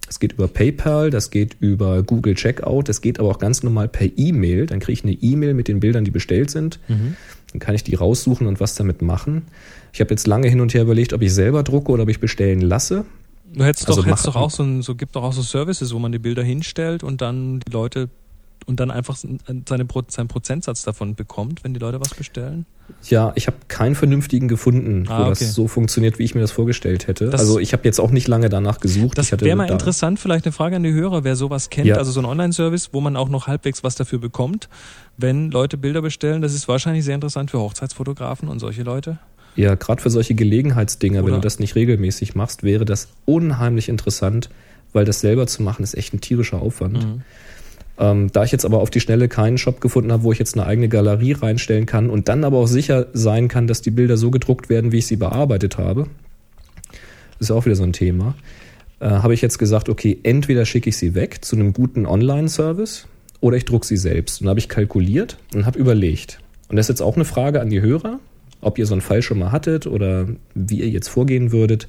Das 0.09 0.19
geht 0.19 0.33
über 0.33 0.47
PayPal, 0.47 1.11
das 1.11 1.29
geht 1.29 1.57
über 1.59 2.01
Google 2.01 2.33
Checkout, 2.33 2.89
das 2.89 3.01
geht 3.01 3.19
aber 3.19 3.29
auch 3.29 3.37
ganz 3.37 3.61
normal 3.61 3.87
per 3.87 4.07
E-Mail. 4.17 4.65
Dann 4.65 4.79
kriege 4.79 4.93
ich 4.93 5.03
eine 5.03 5.13
E-Mail 5.13 5.53
mit 5.53 5.67
den 5.67 5.79
Bildern, 5.79 6.03
die 6.03 6.09
bestellt 6.09 6.49
sind. 6.49 6.79
Dann 6.87 7.59
kann 7.59 7.75
ich 7.75 7.83
die 7.83 7.93
raussuchen 7.93 8.47
und 8.47 8.59
was 8.59 8.73
damit 8.73 9.03
machen. 9.03 9.43
Ich 9.93 10.01
habe 10.01 10.09
jetzt 10.09 10.25
lange 10.25 10.47
hin 10.47 10.61
und 10.61 10.73
her 10.73 10.81
überlegt, 10.81 11.13
ob 11.13 11.21
ich 11.21 11.31
selber 11.31 11.61
drucke 11.61 11.91
oder 11.91 12.03
ob 12.03 12.09
ich 12.09 12.19
bestellen 12.19 12.59
lasse. 12.59 13.05
Du 13.53 13.63
hättest 13.63 13.87
Also 13.87 14.01
doch, 14.01 14.07
hättest 14.07 14.25
doch 14.25 14.35
auch 14.35 14.49
so, 14.49 14.63
ein, 14.63 14.81
so 14.81 14.95
gibt 14.95 15.15
doch 15.15 15.21
auch 15.21 15.33
so 15.33 15.43
Services, 15.43 15.93
wo 15.93 15.99
man 15.99 16.11
die 16.11 16.17
Bilder 16.17 16.41
hinstellt 16.41 17.03
und 17.03 17.21
dann 17.21 17.59
die 17.59 17.71
Leute 17.71 18.09
und 18.65 18.79
dann 18.79 18.91
einfach 18.91 19.15
seine, 19.15 19.37
seinen 19.67 19.87
Prozentsatz 20.27 20.83
davon 20.83 21.15
bekommt, 21.15 21.63
wenn 21.63 21.73
die 21.73 21.79
Leute 21.79 21.99
was 21.99 22.13
bestellen. 22.13 22.65
Ja, 23.07 23.31
ich 23.35 23.45
habe 23.47 23.57
keinen 23.67 23.93
vernünftigen 23.95 24.47
gefunden, 24.47 25.05
Ah, 25.09 25.19
wo 25.19 25.23
okay. 25.29 25.35
das 25.45 25.53
so 25.53 25.67
funktioniert, 25.67 26.17
wie 26.17 26.23
ich 26.23 26.33
mir 26.33 26.41
das 26.41 26.51
vorgestellt 26.51 27.07
hätte. 27.07 27.29
Das- 27.29 27.39
also 27.41 27.59
ich 27.59 27.73
habe 27.73 27.83
jetzt 27.85 27.99
auch 27.99 28.09
nicht 28.09 28.27
lange 28.27 28.49
danach 28.49 28.79
gesucht. 28.79 29.17
Das 29.17 29.31
wäre 29.31 29.55
mal 29.55 29.67
da- 29.67 29.73
interessant, 29.73 30.19
vielleicht 30.19 30.45
eine 30.45 30.51
Frage 30.53 30.75
an 30.75 30.83
die 30.83 30.91
Hörer, 30.93 31.23
wer 31.23 31.35
sowas 31.35 31.69
kennt, 31.69 31.85
Ja. 31.87 31.97
also 31.97 32.11
so 32.11 32.19
ein 32.19 32.25
Online-Service, 32.25 32.89
wo 32.91 32.99
man 33.01 33.15
auch 33.15 33.29
noch 33.29 33.45
halbwegs 33.47 33.83
was 33.83 33.93
dafür 33.95 34.17
bekommt, 34.19 34.69
wenn 35.17 35.51
Leute 35.51 35.77
Bilder 35.77 36.01
bestellen. 36.01 36.41
Das 36.41 36.53
ist 36.55 36.67
wahrscheinlich 36.67 37.05
sehr 37.05 37.15
interessant 37.15 37.51
für 37.51 37.59
Hochzeitsfotografen 37.59 38.49
und 38.49 38.57
solche 38.59 38.81
Leute. 38.83 39.19
Ja, 39.55 39.75
gerade 39.75 40.01
für 40.01 40.09
solche 40.09 40.33
Gelegenheitsdinger, 40.35 41.25
wenn 41.25 41.33
du 41.33 41.39
das 41.41 41.59
nicht 41.59 41.75
regelmäßig 41.75 42.33
machst, 42.33 42.63
wäre 42.63 42.85
das 42.85 43.09
unheimlich 43.25 43.89
interessant, 43.89 44.49
weil 44.93 45.05
das 45.05 45.19
selber 45.19 45.45
zu 45.47 45.61
machen 45.61 45.83
ist 45.83 45.95
echt 45.95 46.13
ein 46.13 46.21
tierischer 46.21 46.61
Aufwand. 46.61 47.03
Mhm. 47.05 47.21
Ähm, 47.99 48.31
da 48.31 48.45
ich 48.45 48.51
jetzt 48.51 48.65
aber 48.65 48.79
auf 48.79 48.89
die 48.89 49.01
Schnelle 49.01 49.27
keinen 49.27 49.57
Shop 49.57 49.81
gefunden 49.81 50.11
habe, 50.11 50.23
wo 50.23 50.31
ich 50.31 50.39
jetzt 50.39 50.57
eine 50.57 50.65
eigene 50.65 50.87
Galerie 50.87 51.33
reinstellen 51.33 51.85
kann 51.85 52.09
und 52.09 52.29
dann 52.29 52.45
aber 52.45 52.57
auch 52.57 52.67
sicher 52.67 53.07
sein 53.13 53.49
kann, 53.49 53.67
dass 53.67 53.81
die 53.81 53.91
Bilder 53.91 54.15
so 54.15 54.31
gedruckt 54.31 54.69
werden, 54.69 54.93
wie 54.93 54.99
ich 54.99 55.07
sie 55.07 55.17
bearbeitet 55.17 55.77
habe, 55.77 56.07
ist 57.39 57.51
auch 57.51 57.65
wieder 57.65 57.75
so 57.75 57.83
ein 57.83 57.93
Thema, 57.93 58.35
äh, 58.99 59.09
habe 59.09 59.33
ich 59.33 59.41
jetzt 59.41 59.59
gesagt, 59.59 59.89
okay, 59.89 60.17
entweder 60.23 60.65
schicke 60.65 60.89
ich 60.89 60.97
sie 60.97 61.13
weg 61.13 61.43
zu 61.43 61.57
einem 61.57 61.73
guten 61.73 62.05
Online-Service 62.05 63.07
oder 63.41 63.57
ich 63.57 63.65
druck 63.65 63.85
sie 63.85 63.97
selbst. 63.97 64.39
Und 64.39 64.45
dann 64.45 64.51
habe 64.51 64.59
ich 64.59 64.69
kalkuliert 64.69 65.37
und 65.53 65.65
habe 65.65 65.77
überlegt. 65.77 66.39
Und 66.69 66.75
das 66.75 66.85
ist 66.85 66.89
jetzt 66.89 67.01
auch 67.01 67.15
eine 67.15 67.25
Frage 67.25 67.59
an 67.59 67.69
die 67.69 67.81
Hörer, 67.81 68.19
ob 68.61 68.77
ihr 68.77 68.85
so 68.85 68.93
einen 68.93 69.01
Fall 69.01 69.21
schon 69.21 69.39
mal 69.39 69.51
hattet 69.51 69.87
oder 69.87 70.27
wie 70.53 70.79
ihr 70.79 70.89
jetzt 70.89 71.07
vorgehen 71.07 71.51
würdet. 71.51 71.87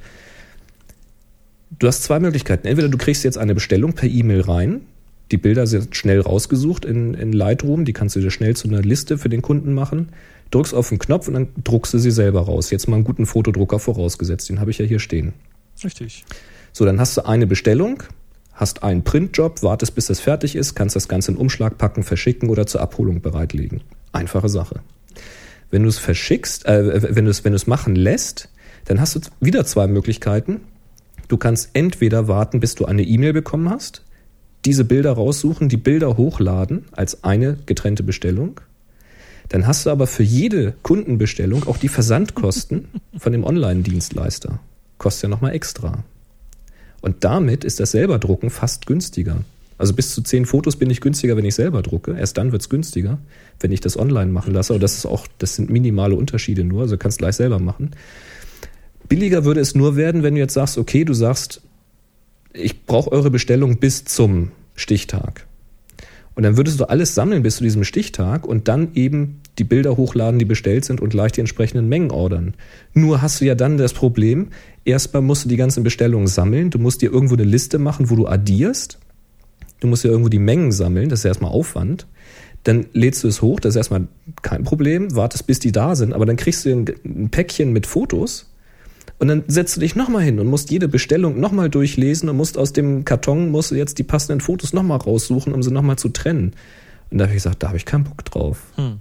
Du 1.79 1.87
hast 1.87 2.03
zwei 2.03 2.19
Möglichkeiten. 2.19 2.67
Entweder 2.67 2.89
du 2.89 2.99
kriegst 2.99 3.25
jetzt 3.25 3.39
eine 3.39 3.55
Bestellung 3.55 3.93
per 3.93 4.09
E-Mail 4.09 4.41
rein. 4.41 4.81
Die 5.31 5.37
Bilder 5.37 5.67
sind 5.67 5.95
schnell 5.95 6.21
rausgesucht 6.21 6.85
in, 6.85 7.15
in 7.15 7.33
Lightroom. 7.33 7.85
Die 7.85 7.93
kannst 7.93 8.17
du 8.17 8.21
dir 8.21 8.31
schnell 8.31 8.57
zu 8.57 8.69
einer 8.69 8.83
Liste 8.83 9.17
für 9.17 9.29
den 9.29 9.43
Kunden 9.43 9.73
machen. 9.73 10.09
drückst 10.51 10.75
auf 10.75 10.89
den 10.89 10.99
Knopf 10.99 11.29
und 11.29 11.35
dann 11.35 11.49
druckst 11.63 11.95
du 11.95 11.99
sie 11.99 12.11
selber 12.11 12.43
raus. 12.43 12.71
Jetzt 12.71 12.89
mal 12.89 12.97
einen 12.97 13.05
guten 13.05 13.27
Fotodrucker 13.27 13.79
vorausgesetzt, 13.79 14.49
den 14.49 14.59
habe 14.59 14.73
ich 14.73 14.79
ja 14.79 14.85
hier 14.85 14.99
stehen. 14.99 15.33
Richtig. 15.85 16.25
So, 16.73 16.85
dann 16.85 17.01
hast 17.01 17.17
du 17.17 17.27
eine 17.27 17.47
Bestellung, 17.47 18.03
hast 18.53 18.83
einen 18.83 19.05
Printjob, 19.05 19.63
wartest 19.63 19.95
bis 19.95 20.07
das 20.07 20.19
fertig 20.21 20.57
ist, 20.57 20.75
kannst 20.75 20.97
das 20.97 21.09
Ganze 21.09 21.33
in 21.33 21.37
Umschlag 21.37 21.79
packen, 21.79 22.03
verschicken 22.03 22.49
oder 22.49 22.67
zur 22.67 22.81
Abholung 22.81 23.21
bereitlegen. 23.21 23.83
Einfache 24.13 24.49
Sache. 24.49 24.81
Wenn 25.71 25.85
du 25.85 25.89
es 25.89 25.99
verschickst, 25.99 26.67
äh, 26.67 27.15
wenn 27.15 27.25
du 27.25 27.31
es 27.31 27.45
wenn 27.45 27.53
du 27.53 27.57
es 27.57 27.69
machen 27.69 27.95
lässt, 27.95 28.49
dann 28.87 29.01
hast 29.01 29.15
du 29.15 29.21
wieder 29.41 29.65
zwei 29.65 29.87
Möglichkeiten. 29.87 30.63
Du 31.29 31.37
kannst 31.37 31.71
entweder 31.75 32.27
warten, 32.27 32.59
bis 32.59 32.75
du 32.75 32.87
eine 32.87 33.03
E-Mail 33.03 33.33
bekommen 33.33 33.71
hast, 33.71 34.03
diese 34.65 34.85
Bilder 34.85 35.13
raussuchen, 35.13 35.69
die 35.69 35.77
Bilder 35.77 36.17
hochladen 36.17 36.85
als 36.93 37.25
eine 37.25 37.57
getrennte 37.67 38.03
Bestellung. 38.03 38.61
Dann 39.49 39.67
hast 39.67 39.87
du 39.87 39.91
aber 39.91 40.07
für 40.07 40.23
jede 40.23 40.75
Kundenbestellung 40.83 41.67
auch 41.67 41.77
die 41.77 41.89
Versandkosten 41.89 42.89
von 43.19 43.33
dem 43.33 43.45
Online-Dienstleister. 43.45 44.61
Kostet 44.99 45.25
ja 45.25 45.29
nochmal 45.29 45.55
extra. 45.55 46.05
Und 47.01 47.25
damit 47.25 47.65
ist 47.65 47.81
das 47.81 47.93
selber 47.93 48.19
Drucken 48.19 48.51
fast 48.51 48.87
günstiger. 48.87 49.39
Also 49.79 49.95
bis 49.95 50.15
zu 50.15 50.21
zehn 50.23 50.45
Fotos 50.45 50.77
bin 50.77 50.91
ich 50.91 51.01
günstiger, 51.01 51.39
wenn 51.39 51.47
ich 51.47 51.55
selber 51.55 51.81
drucke. 51.81 52.15
Erst 52.15 52.37
dann 52.37 52.53
wird's 52.53 52.69
günstiger, 52.69 53.19
wenn 53.61 53.73
ich 53.73 53.81
das 53.81 53.99
online 53.99 54.31
machen 54.31 54.53
lasse. 54.53 54.75
Aber 54.75 54.81
das 54.81 54.95
ist 54.95 55.07
auch, 55.07 55.27
das 55.39 55.57
sind 55.57 55.71
minimale 55.71 56.15
Unterschiede 56.15 56.65
nur. 56.65 56.83
Also 56.83 56.99
kannst 56.99 57.19
gleich 57.19 57.37
selber 57.37 57.59
machen. 57.59 57.93
Billiger 59.09 59.45
würde 59.47 59.61
es 59.61 59.75
nur 59.75 59.97
werden, 59.97 60.23
wenn 60.23 60.35
du 60.35 60.41
jetzt 60.41 60.53
sagst, 60.53 60.77
okay, 60.77 61.07
du 61.07 61.15
sagst, 61.15 61.63
ich 62.53 62.85
brauche 62.87 63.13
eure 63.13 63.31
Bestellung 63.31 63.79
bis 63.79 64.05
zum 64.05 64.51
Stichtag. 64.75 65.47
Und 66.35 66.45
dann 66.45 66.57
würdest 66.57 66.81
du 66.81 66.89
alles 66.89 67.15
sammeln 67.15 67.43
bis 67.43 67.57
zu 67.57 67.65
diesem 67.65 67.85
Stichtag 67.85 68.47
und 68.47 68.69
dann 68.69 68.95
eben 68.95 69.41
die 69.59 69.65
Bilder 69.65 69.97
hochladen, 69.97 70.39
die 70.39 70.45
bestellt 70.45 70.85
sind 70.85 71.01
und 71.01 71.11
gleich 71.11 71.33
die 71.33 71.41
entsprechenden 71.41 71.89
Mengen 71.89 72.11
ordern. 72.11 72.55
Nur 72.95 73.21
hast 73.21 73.41
du 73.41 73.45
ja 73.45 73.55
dann 73.55 73.77
das 73.77 73.93
Problem, 73.93 74.49
erstmal 74.85 75.23
musst 75.23 75.45
du 75.45 75.49
die 75.49 75.57
ganzen 75.57 75.83
Bestellungen 75.83 76.29
sammeln, 76.29 76.71
du 76.71 76.79
musst 76.79 77.03
dir 77.03 77.13
irgendwo 77.13 77.35
eine 77.35 77.45
Liste 77.45 77.79
machen, 77.79 78.11
wo 78.11 78.17
du 78.17 78.27
addierst. 78.27 78.99
Du 79.81 79.87
musst 79.87 80.05
ja 80.05 80.11
irgendwo 80.11 80.29
die 80.29 80.39
Mengen 80.39 80.73
sammeln, 80.73 81.09
das 81.09 81.21
ist 81.21 81.25
erstmal 81.25 81.51
Aufwand. 81.51 82.07
Dann 82.65 82.87
lädst 82.93 83.25
du 83.25 83.29
es 83.29 83.43
hoch, 83.43 83.61
das 83.61 83.71
ist 83.71 83.77
erstmal 83.77 84.07
kein 84.43 84.65
Problem, 84.65 85.15
wartest 85.17 85.47
bis 85.47 85.59
die 85.59 85.73
da 85.73 85.97
sind, 85.97 86.13
aber 86.13 86.27
dann 86.27 86.37
kriegst 86.37 86.65
du 86.65 86.71
ein 86.71 87.29
Päckchen 87.31 87.73
mit 87.73 87.87
Fotos 87.87 88.50
und 89.21 89.29
dann 89.29 89.45
setzt 89.49 89.77
du 89.77 89.81
dich 89.81 89.97
nochmal 89.97 90.23
hin 90.23 90.41
und 90.41 90.47
musst 90.47 90.71
jede 90.71 90.89
Bestellung 90.89 91.39
nochmal 91.39 91.69
durchlesen 91.69 92.31
und 92.31 92.39
musst 92.39 92.57
aus 92.57 92.73
dem 92.73 93.05
Karton, 93.05 93.51
musst 93.51 93.71
du 93.71 93.75
jetzt 93.75 93.99
die 93.99 94.03
passenden 94.03 94.41
Fotos 94.41 94.73
nochmal 94.73 94.97
raussuchen, 94.97 95.53
um 95.53 95.63
sie 95.63 95.71
nochmal 95.71 95.97
zu 95.97 96.09
trennen. 96.09 96.55
Und 97.11 97.19
da 97.19 97.25
habe 97.25 97.33
ich 97.33 97.43
gesagt, 97.43 97.63
da 97.63 97.69
habe 97.69 97.77
ich 97.77 97.85
keinen 97.85 98.05
Bock 98.05 98.25
drauf. 98.25 98.63
Hm. 98.77 99.01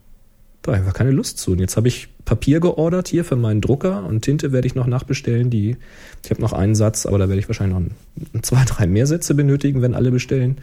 Da 0.62 0.72
habe 0.72 0.82
ich 0.82 0.86
einfach 0.86 0.98
keine 0.98 1.12
Lust 1.12 1.38
zu. 1.38 1.54
Und 1.54 1.60
jetzt 1.60 1.78
habe 1.78 1.88
ich 1.88 2.10
Papier 2.26 2.60
geordert 2.60 3.08
hier 3.08 3.24
für 3.24 3.38
meinen 3.38 3.62
Drucker 3.62 4.06
und 4.06 4.22
Tinte 4.22 4.52
werde 4.52 4.68
ich 4.68 4.76
noch 4.76 4.88
nachbestellen. 4.88 5.50
Die, 5.50 5.78
ich 6.22 6.30
habe 6.30 6.42
noch 6.42 6.52
einen 6.52 6.76
Satz, 6.76 7.06
aber 7.06 7.18
da 7.18 7.30
werde 7.30 7.40
ich 7.40 7.48
wahrscheinlich 7.48 7.80
noch 8.34 8.42
zwei, 8.42 8.66
drei 8.66 8.88
mehr 8.88 9.08
Sätze 9.08 9.36
benötigen, 9.36 9.82
wenn 9.82 9.94
alle 9.94 10.12
bestellen. 10.12 10.58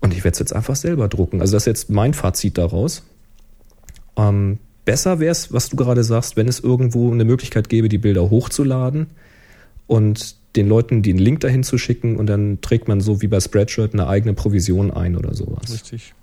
Und 0.00 0.14
ich 0.14 0.24
werde 0.24 0.32
es 0.32 0.38
jetzt 0.38 0.54
einfach 0.54 0.76
selber 0.76 1.08
drucken. 1.08 1.42
Also 1.42 1.52
das 1.52 1.64
ist 1.64 1.66
jetzt 1.66 1.90
mein 1.90 2.14
Fazit 2.14 2.56
daraus. 2.56 3.02
Ähm, 4.16 4.58
Besser 4.84 5.18
wäre 5.20 5.32
es, 5.32 5.52
was 5.52 5.70
du 5.70 5.76
gerade 5.76 6.04
sagst, 6.04 6.36
wenn 6.36 6.48
es 6.48 6.60
irgendwo 6.60 7.10
eine 7.10 7.24
Möglichkeit 7.24 7.68
gäbe, 7.68 7.88
die 7.88 7.98
Bilder 7.98 8.28
hochzuladen 8.30 9.06
und 9.86 10.36
den 10.56 10.68
Leuten 10.68 11.02
den 11.02 11.18
Link 11.18 11.40
dahin 11.40 11.64
zu 11.64 11.78
schicken 11.78 12.16
und 12.16 12.26
dann 12.26 12.60
trägt 12.60 12.86
man 12.86 13.00
so 13.00 13.22
wie 13.22 13.26
bei 13.26 13.40
Spreadshirt 13.40 13.92
eine 13.92 14.06
eigene 14.06 14.34
Provision 14.34 14.90
ein 14.90 15.16
oder 15.16 15.34
sowas. 15.34 15.72
Richtig. 15.72 16.14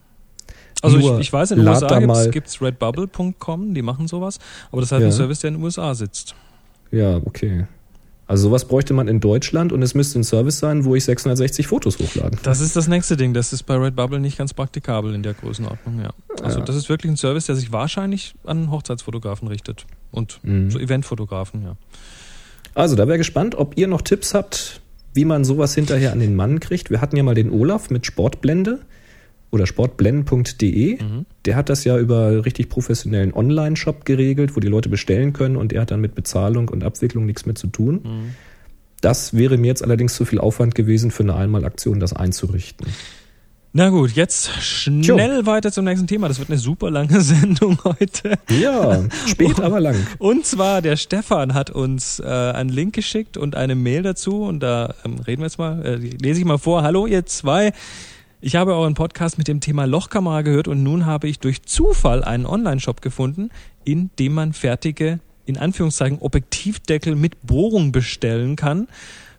Also 0.82 0.98
ich, 0.98 1.20
ich, 1.20 1.34
weiß, 1.34 1.52
in 1.52 1.60
den 1.60 1.68
USA 1.68 2.28
gibt 2.28 2.48
es 2.48 2.62
redbubble.com, 2.62 3.74
die 3.74 3.82
machen 3.82 4.08
sowas, 4.08 4.40
aber 4.72 4.82
das 4.82 4.88
ist 4.88 4.92
halt 4.94 5.02
ja. 5.02 5.08
ein 5.10 5.14
Service, 5.14 5.40
der 5.42 5.50
in 5.50 5.56
den 5.56 5.64
USA 5.64 5.94
sitzt. 5.94 6.34
Ja, 6.92 7.18
okay. 7.18 7.66
Also 8.32 8.48
sowas 8.48 8.64
bräuchte 8.64 8.94
man 8.94 9.10
in 9.10 9.20
Deutschland 9.20 9.74
und 9.74 9.82
es 9.82 9.94
müsste 9.94 10.18
ein 10.18 10.24
Service 10.24 10.58
sein, 10.58 10.86
wo 10.86 10.96
ich 10.96 11.04
660 11.04 11.68
Fotos 11.68 12.00
hochladen 12.00 12.40
Das 12.44 12.62
ist 12.62 12.78
das 12.78 12.88
nächste 12.88 13.18
Ding. 13.18 13.34
Das 13.34 13.52
ist 13.52 13.64
bei 13.64 13.76
Redbubble 13.76 14.22
nicht 14.22 14.38
ganz 14.38 14.54
praktikabel 14.54 15.14
in 15.14 15.22
der 15.22 15.34
Größenordnung, 15.34 16.00
ja. 16.00 16.12
Also 16.42 16.60
ja. 16.60 16.66
das 16.66 16.78
ist 16.78 16.88
wirklich 16.88 17.12
ein 17.12 17.18
Service, 17.18 17.48
der 17.48 17.58
sich 17.58 17.74
wahrscheinlich 17.74 18.34
an 18.46 18.72
Hochzeitsfotografen 18.72 19.50
richtet 19.50 19.86
und 20.12 20.40
mhm. 20.44 20.72
so 20.72 20.80
Eventfotografen, 20.80 21.62
ja. 21.62 21.76
Also 22.74 22.96
da 22.96 23.06
wäre 23.06 23.18
gespannt, 23.18 23.56
ob 23.56 23.78
ihr 23.78 23.90
noch 23.90 24.02
Tipps 24.02 24.34
habt, 24.34 24.80
wie 25.14 25.26
man 25.26 25.44
sowas 25.44 25.76
hinterher 25.76 26.14
an 26.14 26.22
den 26.22 26.34
Mann 26.34 26.62
kriegt. 26.62 26.90
Wir 26.90 27.02
hatten 27.02 27.18
ja 27.18 27.24
mal 27.24 27.36
den 27.36 27.52
Olaf 27.52 27.90
mit 27.90 28.06
Sportblende 28.06 28.80
oder 29.52 29.68
sportblenden.de. 29.68 31.04
Mhm. 31.04 31.26
Der 31.46 31.56
hat 31.56 31.70
das 31.70 31.84
ja 31.84 31.98
über 31.98 32.46
richtig 32.46 32.70
professionellen 32.70 33.34
Online-Shop 33.34 34.06
geregelt, 34.06 34.56
wo 34.56 34.60
die 34.60 34.68
Leute 34.68 34.90
bestellen 34.90 35.34
können 35.34 35.58
und 35.58 35.74
er 35.74 35.82
hat 35.82 35.92
dann 35.92 36.02
mit 36.02 36.16
Bezahlung 36.16 36.70
und 36.70 36.84
Abwicklung 36.84 37.26
nichts 37.26 37.46
mehr 37.46 37.56
zu 37.56 37.68
tun. 37.68 38.02
Mhm. 38.04 38.36
Das 39.02 39.36
wäre 39.36 39.58
mir 39.58 39.68
jetzt 39.68 39.84
allerdings 39.84 40.16
zu 40.16 40.26
viel 40.26 40.40
Aufwand 40.40 40.76
gewesen, 40.76 41.12
für 41.12 41.24
eine 41.24 41.36
Einmalaktion 41.36 42.00
das 42.00 42.14
einzurichten. 42.14 42.88
Na 43.74 43.90
gut, 43.90 44.12
jetzt 44.12 44.50
schnell 44.62 45.40
jo. 45.40 45.46
weiter 45.46 45.72
zum 45.72 45.86
nächsten 45.86 46.06
Thema. 46.06 46.28
Das 46.28 46.40
wird 46.40 46.50
eine 46.50 46.60
super 46.60 46.92
lange 46.92 47.22
Sendung 47.22 47.80
heute. 47.86 48.38
Ja, 48.50 49.02
spät, 49.26 49.60
aber 49.62 49.80
lang. 49.80 49.96
Und 50.20 50.46
zwar, 50.46 50.82
der 50.82 50.98
Stefan 50.98 51.54
hat 51.54 51.70
uns 51.70 52.20
äh, 52.20 52.26
einen 52.26 52.70
Link 52.70 52.94
geschickt 52.94 53.38
und 53.38 53.56
eine 53.56 53.76
Mail 53.76 54.04
dazu. 54.04 54.44
Und 54.44 54.60
da 54.60 54.94
ähm, 55.06 55.20
reden 55.20 55.42
wir 55.42 55.46
jetzt 55.46 55.58
mal, 55.58 55.86
äh, 55.86 55.96
lese 55.96 56.42
ich 56.42 56.46
mal 56.46 56.58
vor. 56.58 56.84
Hallo, 56.84 57.08
ihr 57.08 57.26
zwei. 57.26 57.72
Ich 58.44 58.56
habe 58.56 58.74
euren 58.74 58.96
Podcast 58.96 59.38
mit 59.38 59.48
dem 59.48 59.60
Thema 59.60 59.86
Lochkamera 59.86 60.42
gehört 60.42 60.68
und 60.68 60.82
nun 60.82 61.06
habe 61.06 61.28
ich 61.28 61.38
durch 61.38 61.62
Zufall 61.62 62.24
einen 62.24 62.48
Online-Shop 62.48 63.00
gefunden, 63.00 63.52
in 63.84 64.10
dem 64.18 64.34
man 64.34 64.54
fertige, 64.54 65.20
in 65.46 65.58
Anführungszeichen, 65.58 66.18
Objektivdeckel 66.20 67.16
mit 67.16 67.46
Bohrung 67.46 67.92
bestellen 67.92 68.56
kann. 68.56 68.88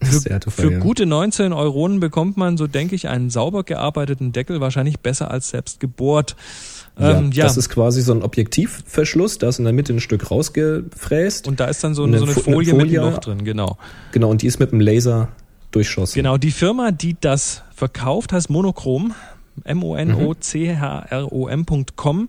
Für, 0.00 0.40
für 0.50 0.78
gute 0.78 1.06
19 1.06 1.52
Euronen 1.52 1.98
bekommt 1.98 2.36
man, 2.36 2.56
so 2.56 2.68
denke 2.68 2.94
ich, 2.94 3.08
einen 3.08 3.28
sauber 3.28 3.64
gearbeiteten 3.64 4.30
Deckel, 4.30 4.60
wahrscheinlich 4.60 5.00
besser 5.00 5.32
als 5.32 5.48
selbst 5.48 5.80
gebohrt. 5.80 6.36
Ja, 6.96 7.18
ähm, 7.18 7.32
ja, 7.32 7.44
Das 7.44 7.56
ist 7.56 7.70
quasi 7.70 8.02
so 8.02 8.12
ein 8.12 8.22
Objektivverschluss, 8.22 9.38
da 9.38 9.48
ist 9.48 9.58
in 9.58 9.64
der 9.64 9.74
Mitte 9.74 9.92
ein 9.94 10.00
Stück 10.00 10.30
rausgefräst. 10.30 11.48
Und 11.48 11.58
da 11.58 11.66
ist 11.66 11.82
dann 11.82 11.94
so 11.94 12.04
eine, 12.04 12.18
so 12.18 12.24
eine 12.24 12.34
Folie, 12.34 12.70
Folie 12.70 12.74
mit 12.74 12.86
einem 12.88 13.10
Loch 13.10 13.18
drin, 13.18 13.42
genau. 13.42 13.78
Genau, 14.12 14.30
und 14.30 14.42
die 14.42 14.46
ist 14.46 14.60
mit 14.60 14.70
dem 14.70 14.80
Laser 14.80 15.28
durchschossen. 15.72 16.14
Genau, 16.14 16.36
die 16.36 16.52
Firma, 16.52 16.92
die 16.92 17.16
das 17.20 17.64
verkauft, 17.74 18.32
heißt 18.32 18.50
Monochrom. 18.50 19.14
M-O-N-O-C-H-R-O-M.com. 19.64 22.28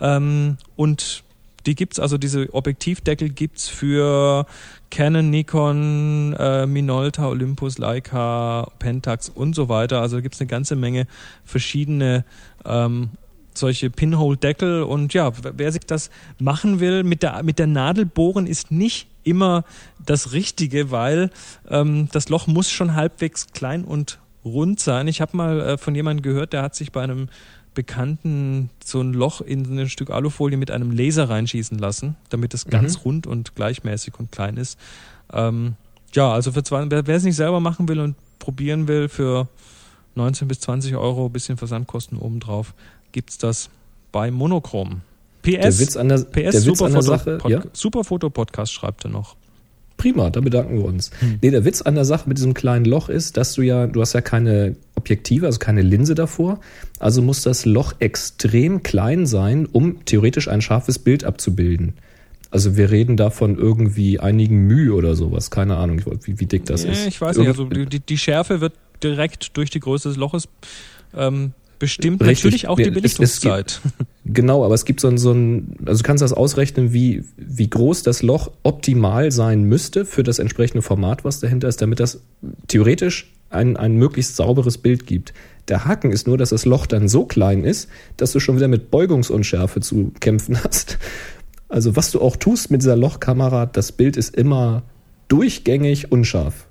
Ähm, 0.00 0.56
und 0.76 1.24
die 1.66 1.74
gibt's, 1.74 1.98
also 1.98 2.16
diese 2.16 2.54
Objektivdeckel 2.54 3.30
gibt's 3.30 3.68
für 3.68 4.46
Canon, 4.90 5.30
Nikon, 5.30 6.34
äh, 6.38 6.66
Minolta, 6.66 7.28
Olympus, 7.28 7.78
Leica, 7.78 8.70
Pentax 8.78 9.28
und 9.28 9.54
so 9.54 9.68
weiter. 9.68 10.00
Also 10.00 10.22
gibt's 10.22 10.40
eine 10.40 10.48
ganze 10.48 10.76
Menge 10.76 11.06
verschiedene 11.44 12.24
ähm, 12.64 13.10
solche 13.52 13.90
Pinhole-Deckel 13.90 14.84
und 14.84 15.12
ja, 15.12 15.32
wer 15.42 15.72
sich 15.72 15.84
das 15.84 16.10
machen 16.38 16.80
will, 16.80 17.02
mit 17.02 17.22
der, 17.22 17.42
mit 17.42 17.58
der 17.58 17.66
Nadel 17.66 18.06
bohren 18.06 18.46
ist 18.46 18.70
nicht 18.70 19.09
immer 19.24 19.64
das 20.04 20.32
Richtige, 20.32 20.90
weil 20.90 21.30
ähm, 21.68 22.08
das 22.12 22.28
Loch 22.28 22.46
muss 22.46 22.70
schon 22.70 22.94
halbwegs 22.94 23.48
klein 23.52 23.84
und 23.84 24.18
rund 24.44 24.80
sein. 24.80 25.08
Ich 25.08 25.20
habe 25.20 25.36
mal 25.36 25.60
äh, 25.60 25.78
von 25.78 25.94
jemandem 25.94 26.22
gehört, 26.22 26.52
der 26.52 26.62
hat 26.62 26.74
sich 26.74 26.92
bei 26.92 27.02
einem 27.02 27.28
Bekannten 27.74 28.70
so 28.84 29.00
ein 29.00 29.12
Loch 29.12 29.40
in 29.40 29.78
ein 29.78 29.88
Stück 29.88 30.10
Alufolie 30.10 30.58
mit 30.58 30.70
einem 30.70 30.90
Laser 30.90 31.28
reinschießen 31.28 31.78
lassen, 31.78 32.16
damit 32.28 32.52
es 32.52 32.66
ganz 32.66 32.96
mhm. 32.96 33.02
rund 33.02 33.26
und 33.26 33.54
gleichmäßig 33.54 34.18
und 34.18 34.32
klein 34.32 34.56
ist. 34.56 34.78
Ähm, 35.32 35.74
ja, 36.12 36.32
also 36.32 36.52
für 36.52 36.64
zwei, 36.64 36.84
wer, 36.90 37.08
es 37.08 37.22
nicht 37.22 37.36
selber 37.36 37.60
machen 37.60 37.88
will 37.88 38.00
und 38.00 38.16
probieren 38.40 38.88
will, 38.88 39.08
für 39.08 39.48
19 40.16 40.48
bis 40.48 40.60
20 40.60 40.96
Euro, 40.96 41.28
bisschen 41.28 41.56
Versandkosten 41.56 42.18
obendrauf, 42.18 42.74
gibt's 43.12 43.38
das 43.38 43.70
bei 44.10 44.32
Monochrom. 44.32 45.02
PS, 45.42 45.60
der 45.60 45.78
Witz 45.78 45.96
an 45.96 46.08
der, 46.08 46.18
PS 46.18 46.32
der 46.32 46.52
Witz 46.52 46.64
Super, 46.64 46.86
an 46.86 46.92
der 46.92 47.02
Sache, 47.02 47.38
ja? 47.48 47.62
Super 47.72 48.04
Foto 48.04 48.30
Podcast 48.30 48.72
schreibt 48.72 49.04
er 49.04 49.10
noch. 49.10 49.36
Prima, 49.96 50.30
da 50.30 50.40
bedanken 50.40 50.78
wir 50.78 50.86
uns. 50.86 51.10
Hm. 51.20 51.38
Nee, 51.42 51.50
der 51.50 51.66
Witz 51.66 51.82
an 51.82 51.94
der 51.94 52.06
Sache 52.06 52.26
mit 52.26 52.38
diesem 52.38 52.54
kleinen 52.54 52.86
Loch 52.86 53.10
ist, 53.10 53.36
dass 53.36 53.52
du 53.52 53.60
ja, 53.60 53.86
du 53.86 54.00
hast 54.00 54.14
ja 54.14 54.22
keine 54.22 54.76
Objektive, 54.94 55.44
also 55.44 55.58
keine 55.58 55.82
Linse 55.82 56.14
davor. 56.14 56.60
Also 56.98 57.20
muss 57.20 57.42
das 57.42 57.66
Loch 57.66 57.92
extrem 57.98 58.82
klein 58.82 59.26
sein, 59.26 59.66
um 59.70 60.02
theoretisch 60.06 60.48
ein 60.48 60.62
scharfes 60.62 60.98
Bild 60.98 61.24
abzubilden. 61.24 61.92
Also 62.50 62.78
wir 62.78 62.90
reden 62.90 63.18
davon 63.18 63.58
irgendwie 63.58 64.18
einigen 64.18 64.66
Mühe 64.66 64.94
oder 64.94 65.14
sowas. 65.16 65.50
Keine 65.50 65.76
Ahnung, 65.76 66.02
wie, 66.24 66.40
wie 66.40 66.46
dick 66.46 66.64
das 66.64 66.84
nee, 66.84 66.92
ist. 66.92 67.06
Ich 67.06 67.20
weiß 67.20 67.36
nicht, 67.36 67.48
also 67.48 67.66
die, 67.66 68.00
die 68.00 68.18
Schärfe 68.18 68.62
wird 68.62 68.72
direkt 69.02 69.56
durch 69.58 69.68
die 69.68 69.80
Größe 69.80 70.08
des 70.08 70.16
Loches 70.16 70.48
ähm, 71.14 71.52
bestimmt 71.80 72.22
Richtig. 72.22 72.44
natürlich 72.44 72.68
auch 72.68 72.76
die 72.76 72.90
Belichtungszeit. 72.90 73.80
Gibt, 73.82 74.08
genau, 74.36 74.64
aber 74.64 74.74
es 74.74 74.84
gibt 74.84 75.00
so 75.00 75.08
ein, 75.08 75.18
so 75.18 75.32
ein, 75.32 75.74
also 75.84 76.02
du 76.02 76.06
kannst 76.06 76.22
das 76.22 76.32
ausrechnen, 76.32 76.92
wie, 76.92 77.24
wie 77.36 77.68
groß 77.68 78.04
das 78.04 78.22
Loch 78.22 78.52
optimal 78.62 79.32
sein 79.32 79.64
müsste 79.64 80.04
für 80.04 80.22
das 80.22 80.38
entsprechende 80.38 80.82
Format, 80.82 81.24
was 81.24 81.40
dahinter 81.40 81.66
ist, 81.66 81.82
damit 81.82 81.98
das 81.98 82.20
theoretisch 82.68 83.32
ein, 83.48 83.76
ein 83.76 83.96
möglichst 83.96 84.36
sauberes 84.36 84.78
Bild 84.78 85.06
gibt. 85.06 85.34
Der 85.66 85.84
Haken 85.84 86.12
ist 86.12 86.28
nur, 86.28 86.38
dass 86.38 86.50
das 86.50 86.64
Loch 86.64 86.86
dann 86.86 87.08
so 87.08 87.24
klein 87.24 87.64
ist, 87.64 87.88
dass 88.16 88.30
du 88.30 88.38
schon 88.38 88.56
wieder 88.56 88.68
mit 88.68 88.92
Beugungsunschärfe 88.92 89.80
zu 89.80 90.12
kämpfen 90.20 90.62
hast. 90.64 90.98
Also 91.68 91.96
was 91.96 92.12
du 92.12 92.20
auch 92.20 92.36
tust 92.36 92.70
mit 92.70 92.82
dieser 92.82 92.96
Lochkamera, 92.96 93.66
das 93.66 93.90
Bild 93.90 94.16
ist 94.16 94.36
immer 94.36 94.84
durchgängig 95.28 96.12
unscharf. 96.12 96.66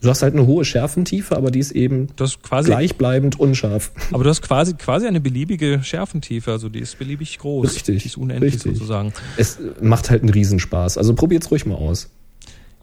Du 0.00 0.08
hast 0.08 0.22
halt 0.22 0.34
eine 0.34 0.46
hohe 0.46 0.64
Schärfentiefe, 0.64 1.36
aber 1.36 1.50
die 1.50 1.58
ist 1.58 1.72
eben 1.72 2.06
Das 2.16 2.40
quasi, 2.40 2.68
gleichbleibend 2.70 3.40
unscharf. 3.40 3.90
aber 4.12 4.22
du 4.22 4.30
hast 4.30 4.42
quasi, 4.42 4.74
quasi 4.74 5.06
eine 5.08 5.20
beliebige 5.20 5.80
Schärfentiefe, 5.82 6.52
also 6.52 6.68
die 6.68 6.78
ist 6.78 6.98
beliebig 6.98 7.38
groß. 7.38 7.74
Richtig, 7.74 8.02
Die 8.02 8.08
ist 8.08 8.16
unendlich 8.16 8.54
richtig. 8.54 8.74
sozusagen. 8.74 9.12
Es 9.36 9.58
macht 9.82 10.10
halt 10.10 10.22
einen 10.22 10.30
Riesenspaß. 10.30 10.98
Also 10.98 11.14
probiert's 11.14 11.50
ruhig 11.50 11.66
mal 11.66 11.74
aus. 11.74 12.10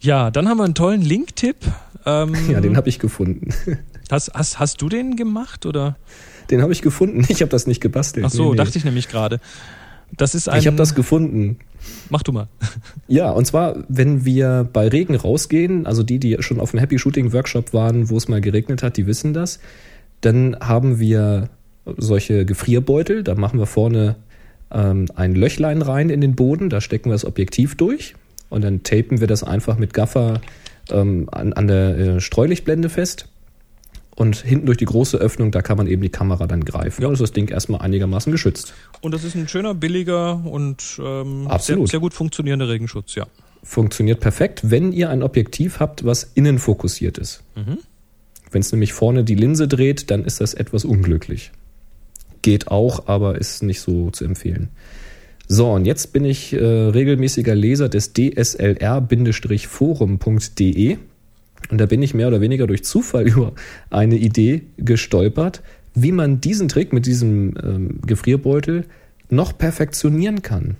Ja, 0.01 0.29
dann 0.29 0.49
haben 0.49 0.57
wir 0.57 0.65
einen 0.65 0.75
tollen 0.75 1.01
Link-Tipp. 1.01 1.55
Ähm, 2.05 2.35
Ja, 2.51 2.59
den 2.59 2.75
habe 2.75 2.89
ich 2.89 2.99
gefunden. 2.99 3.53
hast, 4.11 4.33
hast, 4.33 4.59
hast 4.59 4.81
du 4.81 4.89
den 4.89 5.15
gemacht 5.15 5.65
oder? 5.65 5.95
Den 6.51 6.61
habe 6.61 6.73
ich 6.73 6.81
gefunden. 6.81 7.25
Ich 7.29 7.41
habe 7.41 7.49
das 7.49 7.65
nicht 7.65 7.79
gebastelt. 7.81 8.25
Ach 8.25 8.29
so, 8.31 8.43
Nee, 8.43 8.49
nee. 8.51 8.55
dachte 8.57 8.77
ich 8.77 8.83
nämlich 8.83 9.07
gerade. 9.07 9.39
Das 10.15 10.35
ist 10.35 10.47
ein. 10.47 10.59
Ich 10.59 10.67
habe 10.67 10.77
das 10.77 10.95
gefunden. 10.95 11.57
Mach 12.09 12.23
du 12.23 12.31
mal. 12.31 12.47
Ja, 13.07 13.29
und 13.29 13.45
zwar, 13.45 13.83
wenn 13.87 14.25
wir 14.25 14.67
bei 14.71 14.87
Regen 14.87 15.15
rausgehen, 15.15 15.85
also 15.85 16.01
die, 16.01 16.17
die 16.17 16.37
schon 16.39 16.59
auf 16.59 16.71
dem 16.71 16.79
Happy 16.79 16.97
Shooting 16.97 17.33
Workshop 17.33 17.73
waren, 17.73 18.09
wo 18.09 18.17
es 18.17 18.27
mal 18.27 18.41
geregnet 18.41 18.81
hat, 18.81 18.97
die 18.97 19.05
wissen 19.05 19.33
das, 19.33 19.59
dann 20.21 20.57
haben 20.59 20.99
wir 20.99 21.49
solche 21.97 22.45
Gefrierbeutel, 22.45 23.23
da 23.23 23.35
machen 23.35 23.59
wir 23.59 23.67
vorne 23.67 24.15
ähm, 24.71 25.05
ein 25.15 25.35
Löchlein 25.35 25.81
rein 25.81 26.09
in 26.09 26.21
den 26.21 26.35
Boden, 26.35 26.69
da 26.69 26.81
stecken 26.81 27.09
wir 27.09 27.13
das 27.13 27.25
Objektiv 27.25 27.75
durch 27.75 28.15
und 28.49 28.63
dann 28.63 28.83
tapen 28.83 29.19
wir 29.19 29.27
das 29.27 29.43
einfach 29.43 29.77
mit 29.77 29.93
Gaffer 29.93 30.41
ähm, 30.89 31.29
an, 31.31 31.53
an 31.53 31.67
der 31.67 31.97
äh, 31.97 32.19
Streulichtblende 32.19 32.89
fest. 32.89 33.27
Und 34.15 34.37
hinten 34.37 34.65
durch 34.65 34.77
die 34.77 34.85
große 34.85 35.17
Öffnung, 35.17 35.51
da 35.51 35.61
kann 35.61 35.75
man 35.77 35.87
eben 35.87 36.01
die 36.01 36.09
Kamera 36.09 36.47
dann 36.47 36.63
greifen. 36.63 37.01
Ja, 37.01 37.09
und 37.09 37.15
ist 37.15 37.21
das 37.21 37.33
Ding 37.33 37.49
erstmal 37.49 37.81
einigermaßen 37.81 38.31
geschützt. 38.31 38.73
Und 39.01 39.13
das 39.13 39.25
ist 39.25 39.35
ein 39.35 39.49
schöner, 39.49 39.75
billiger 39.75 40.45
und 40.45 40.99
ähm, 41.03 41.43
sehr, 41.43 41.51
Absolut. 41.51 41.89
sehr 41.89 41.99
gut 41.99 42.13
funktionierender 42.13 42.69
Regenschutz, 42.69 43.15
ja. 43.15 43.27
funktioniert 43.61 44.21
perfekt, 44.21 44.71
wenn 44.71 44.93
ihr 44.93 45.09
ein 45.09 45.21
Objektiv 45.21 45.81
habt, 45.81 46.05
was 46.05 46.23
innen 46.33 46.59
fokussiert 46.59 47.17
ist. 47.17 47.43
Wenn 48.51 48.61
es 48.61 48.71
nämlich 48.71 48.93
vorne 48.93 49.25
die 49.25 49.35
Linse 49.35 49.67
dreht, 49.67 50.09
dann 50.11 50.23
ist 50.23 50.39
das 50.39 50.53
etwas 50.53 50.85
unglücklich. 50.85 51.51
Geht 52.41 52.69
auch, 52.69 53.07
aber 53.07 53.37
ist 53.37 53.63
nicht 53.63 53.81
so 53.81 54.11
zu 54.11 54.23
empfehlen. 54.23 54.69
So, 55.47 55.71
und 55.71 55.83
jetzt 55.85 56.13
bin 56.13 56.23
ich 56.25 56.53
äh, 56.53 56.57
regelmäßiger 56.65 57.53
Leser 57.53 57.89
des 57.89 58.13
dslr-forum.de 58.13 58.97
und 61.69 61.79
da 61.79 61.85
bin 61.85 62.01
ich 62.01 62.13
mehr 62.13 62.27
oder 62.27 62.41
weniger 62.41 62.67
durch 62.67 62.83
Zufall 62.83 63.27
über 63.27 63.53
eine 63.89 64.15
Idee 64.15 64.63
gestolpert, 64.77 65.61
wie 65.93 66.11
man 66.11 66.41
diesen 66.41 66.67
Trick 66.67 66.93
mit 66.93 67.05
diesem 67.05 67.55
ähm, 67.63 67.99
Gefrierbeutel 68.05 68.85
noch 69.29 69.57
perfektionieren 69.57 70.41
kann. 70.41 70.75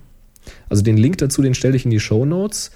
Also 0.68 0.82
den 0.82 0.96
Link 0.96 1.18
dazu, 1.18 1.42
den 1.42 1.54
stelle 1.54 1.76
ich 1.76 1.84
in 1.84 1.90
die 1.90 2.00
Show 2.00 2.24
Notes. 2.24 2.70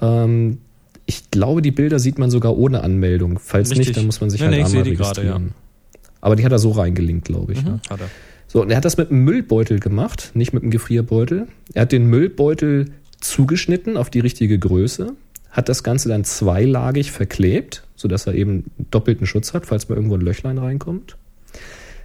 Ähm, 0.00 0.58
ich 1.06 1.30
glaube, 1.30 1.62
die 1.62 1.70
Bilder 1.70 1.98
sieht 1.98 2.18
man 2.18 2.30
sogar 2.30 2.56
ohne 2.56 2.82
Anmeldung. 2.82 3.38
Falls 3.38 3.70
Richtig. 3.70 3.88
nicht, 3.88 3.96
dann 3.96 4.06
muss 4.06 4.20
man 4.20 4.30
sich 4.30 4.40
Nee, 4.40 4.46
halt 4.46 4.56
nee, 4.56 4.64
einmal 4.64 4.70
sehe 4.70 4.82
die 4.82 4.96
gerade, 4.96 5.20
registrieren. 5.20 5.52
Aber 6.20 6.36
die 6.36 6.44
hat 6.44 6.52
er 6.52 6.58
so 6.58 6.72
reingelinkt, 6.72 7.26
glaube 7.26 7.52
ich. 7.52 7.64
Ne? 7.64 7.80
Hat 7.88 8.00
er. 8.00 8.10
So, 8.48 8.62
und 8.62 8.70
er 8.70 8.76
hat 8.76 8.84
das 8.84 8.96
mit 8.96 9.10
einem 9.10 9.24
Müllbeutel 9.24 9.80
gemacht, 9.80 10.32
nicht 10.34 10.52
mit 10.52 10.62
einem 10.62 10.70
Gefrierbeutel. 10.70 11.46
Er 11.74 11.82
hat 11.82 11.92
den 11.92 12.06
Müllbeutel 12.06 12.86
zugeschnitten 13.20 13.96
auf 13.96 14.10
die 14.10 14.20
richtige 14.20 14.58
Größe, 14.58 15.14
hat 15.56 15.70
das 15.70 15.82
Ganze 15.82 16.10
dann 16.10 16.22
zweilagig 16.24 17.10
verklebt, 17.12 17.82
sodass 17.96 18.26
er 18.26 18.34
eben 18.34 18.64
doppelten 18.90 19.26
Schutz 19.26 19.54
hat, 19.54 19.64
falls 19.64 19.88
mal 19.88 19.94
irgendwo 19.94 20.16
ein 20.16 20.20
Löchlein 20.20 20.58
reinkommt. 20.58 21.16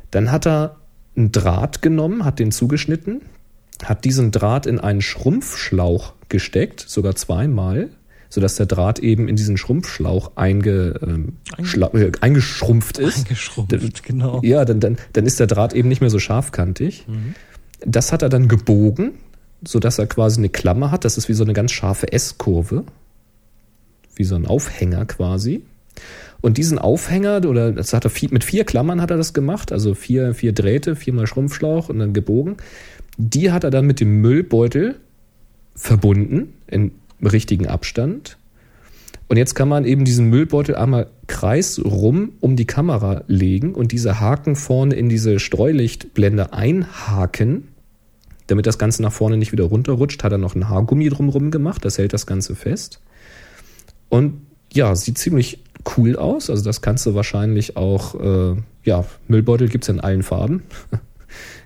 Dann 0.10 0.32
hat 0.32 0.48
er 0.48 0.78
einen 1.18 1.34
Draht 1.34 1.82
genommen, 1.82 2.24
hat 2.24 2.40
den 2.40 2.54
zugeschnitten, 2.54 3.22
hat 3.84 4.06
diesen 4.06 4.32
Draht 4.32 4.66
in 4.66 4.80
einen 4.80 5.02
Schrumpfschlauch 5.02 6.14
gesteckt, 6.30 6.80
sogar 6.88 7.16
zweimal, 7.16 7.90
sodass 8.30 8.56
der 8.56 8.68
Draht 8.68 9.00
eben 9.00 9.28
in 9.28 9.36
diesen 9.36 9.58
Schrumpfschlauch 9.58 10.32
einge, 10.36 10.98
ähm, 11.04 11.34
Einge- 11.58 11.98
äh, 11.98 12.12
eingeschrumpft 12.22 13.00
ist. 13.00 13.18
Eingeschrumpft, 13.18 14.04
genau. 14.04 14.40
Ja, 14.44 14.64
dann, 14.64 14.80
dann, 14.80 14.98
dann 15.12 15.26
ist 15.26 15.42
der 15.42 15.48
Draht 15.48 15.74
eben 15.74 15.90
nicht 15.90 16.00
mehr 16.00 16.10
so 16.10 16.20
scharfkantig. 16.20 17.06
Mhm. 17.10 17.36
Das 17.86 18.14
hat 18.14 18.22
er 18.22 18.30
dann 18.30 18.48
gebogen, 18.48 19.16
sodass 19.68 20.00
er 20.00 20.08
quasi 20.08 20.40
eine 20.40 20.48
Klammer 20.48 20.92
hat. 20.92 21.04
Das 21.04 21.18
ist 21.18 21.28
wie 21.28 21.34
so 21.34 21.44
eine 21.44 21.52
ganz 21.52 21.74
scharfe 21.74 22.14
S-Kurve. 22.14 22.86
Wie 24.22 24.26
so 24.26 24.36
ein 24.36 24.46
Aufhänger 24.46 25.08
quasi. 25.08 25.64
Und 26.42 26.60
diesen 26.60 26.78
Aufhänger, 26.78 27.44
oder 27.50 27.72
das 27.72 27.92
hat 27.92 28.06
er 28.06 28.12
vier, 28.12 28.30
mit 28.32 28.44
vier 28.44 28.66
Klammern 28.66 29.02
hat 29.02 29.10
er 29.10 29.18
das 29.18 29.34
gemamal, 29.34 29.66
also 29.72 29.96
vier, 29.96 30.36
vier 30.36 30.54
Drähte, 30.54 30.96
viermal 30.96 31.26
Schrumpfschlauch 31.26 31.90
und 31.90 31.98
dann 31.98 32.14
gebogen. 32.14 32.58
Die 33.18 33.52
hat 33.52 33.64
er 33.64 33.72
dann 33.72 33.88
mit 33.88 34.00
dem 34.00 34.22
Müllbeutel 34.22 34.98
verbunden 35.74 36.54
in 36.68 36.92
richtigen 37.24 37.66
Abstand. 37.66 38.38
Und 39.28 39.38
jetzt 39.38 39.56
kann 39.56 39.68
man 39.68 39.86
eben 39.86 40.06
diesen 40.06 40.30
Müllbeutel 40.30 40.76
einmal 40.76 41.08
kreisrum 41.26 42.34
um 42.42 42.56
die 42.56 42.66
Kamera 42.66 43.24
legen 43.26 43.74
und 43.74 43.92
diese 43.92 44.20
Haken 44.20 44.56
vorne 44.56 44.94
in 44.94 45.10
diese 45.10 45.40
Streulichtblende 45.40 46.54
einhaken. 46.54 47.70
Damit 48.46 48.68
das 48.68 48.78
Ganze 48.78 49.02
nach 49.02 49.14
vorne 49.14 49.38
nicht 49.38 49.52
wieder 49.52 49.64
runterrutscht, 49.64 50.24
hat 50.24 50.32
er 50.32 50.38
noch 50.38 50.54
ein 50.54 50.70
Haargummi 50.70 51.10
drumrum 51.10 51.50
gemacht. 51.50 51.84
Das 51.84 51.98
hält 51.98 52.14
das 52.14 52.28
Ganze 52.28 52.56
fest. 52.56 53.00
Und 54.12 54.46
ja, 54.74 54.94
sieht 54.94 55.18
ziemlich 55.18 55.60
cool 55.96 56.18
aus. 56.18 56.50
Also 56.50 56.66
das 56.66 56.82
kannst 56.82 57.06
du 57.06 57.16
wahrscheinlich 57.16 57.78
auch, 57.78 58.14
äh, 58.16 58.56
ja, 58.84 59.06
Müllbeutel 59.30 59.70
gibt's 59.70 59.88
ja 59.88 59.94
in 59.94 60.02
allen 60.02 60.22
Farben. 60.22 60.64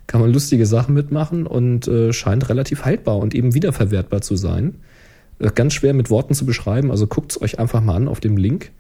Kann 0.07 0.21
man 0.21 0.31
lustige 0.31 0.67
Sachen 0.67 0.93
mitmachen 0.93 1.47
und 1.47 1.87
äh, 1.87 2.13
scheint 2.13 2.47
relativ 2.47 2.85
haltbar 2.85 3.17
und 3.17 3.33
eben 3.33 3.55
wiederverwertbar 3.55 4.21
zu 4.21 4.35
sein. 4.35 4.75
Äh, 5.39 5.49
ganz 5.55 5.73
schwer 5.73 5.95
mit 5.95 6.11
Worten 6.11 6.35
zu 6.35 6.45
beschreiben, 6.45 6.91
also 6.91 7.07
guckt's 7.07 7.41
euch 7.41 7.57
einfach 7.57 7.81
mal 7.81 7.95
an 7.95 8.07
auf 8.07 8.19
dem 8.19 8.37
Link. 8.37 8.71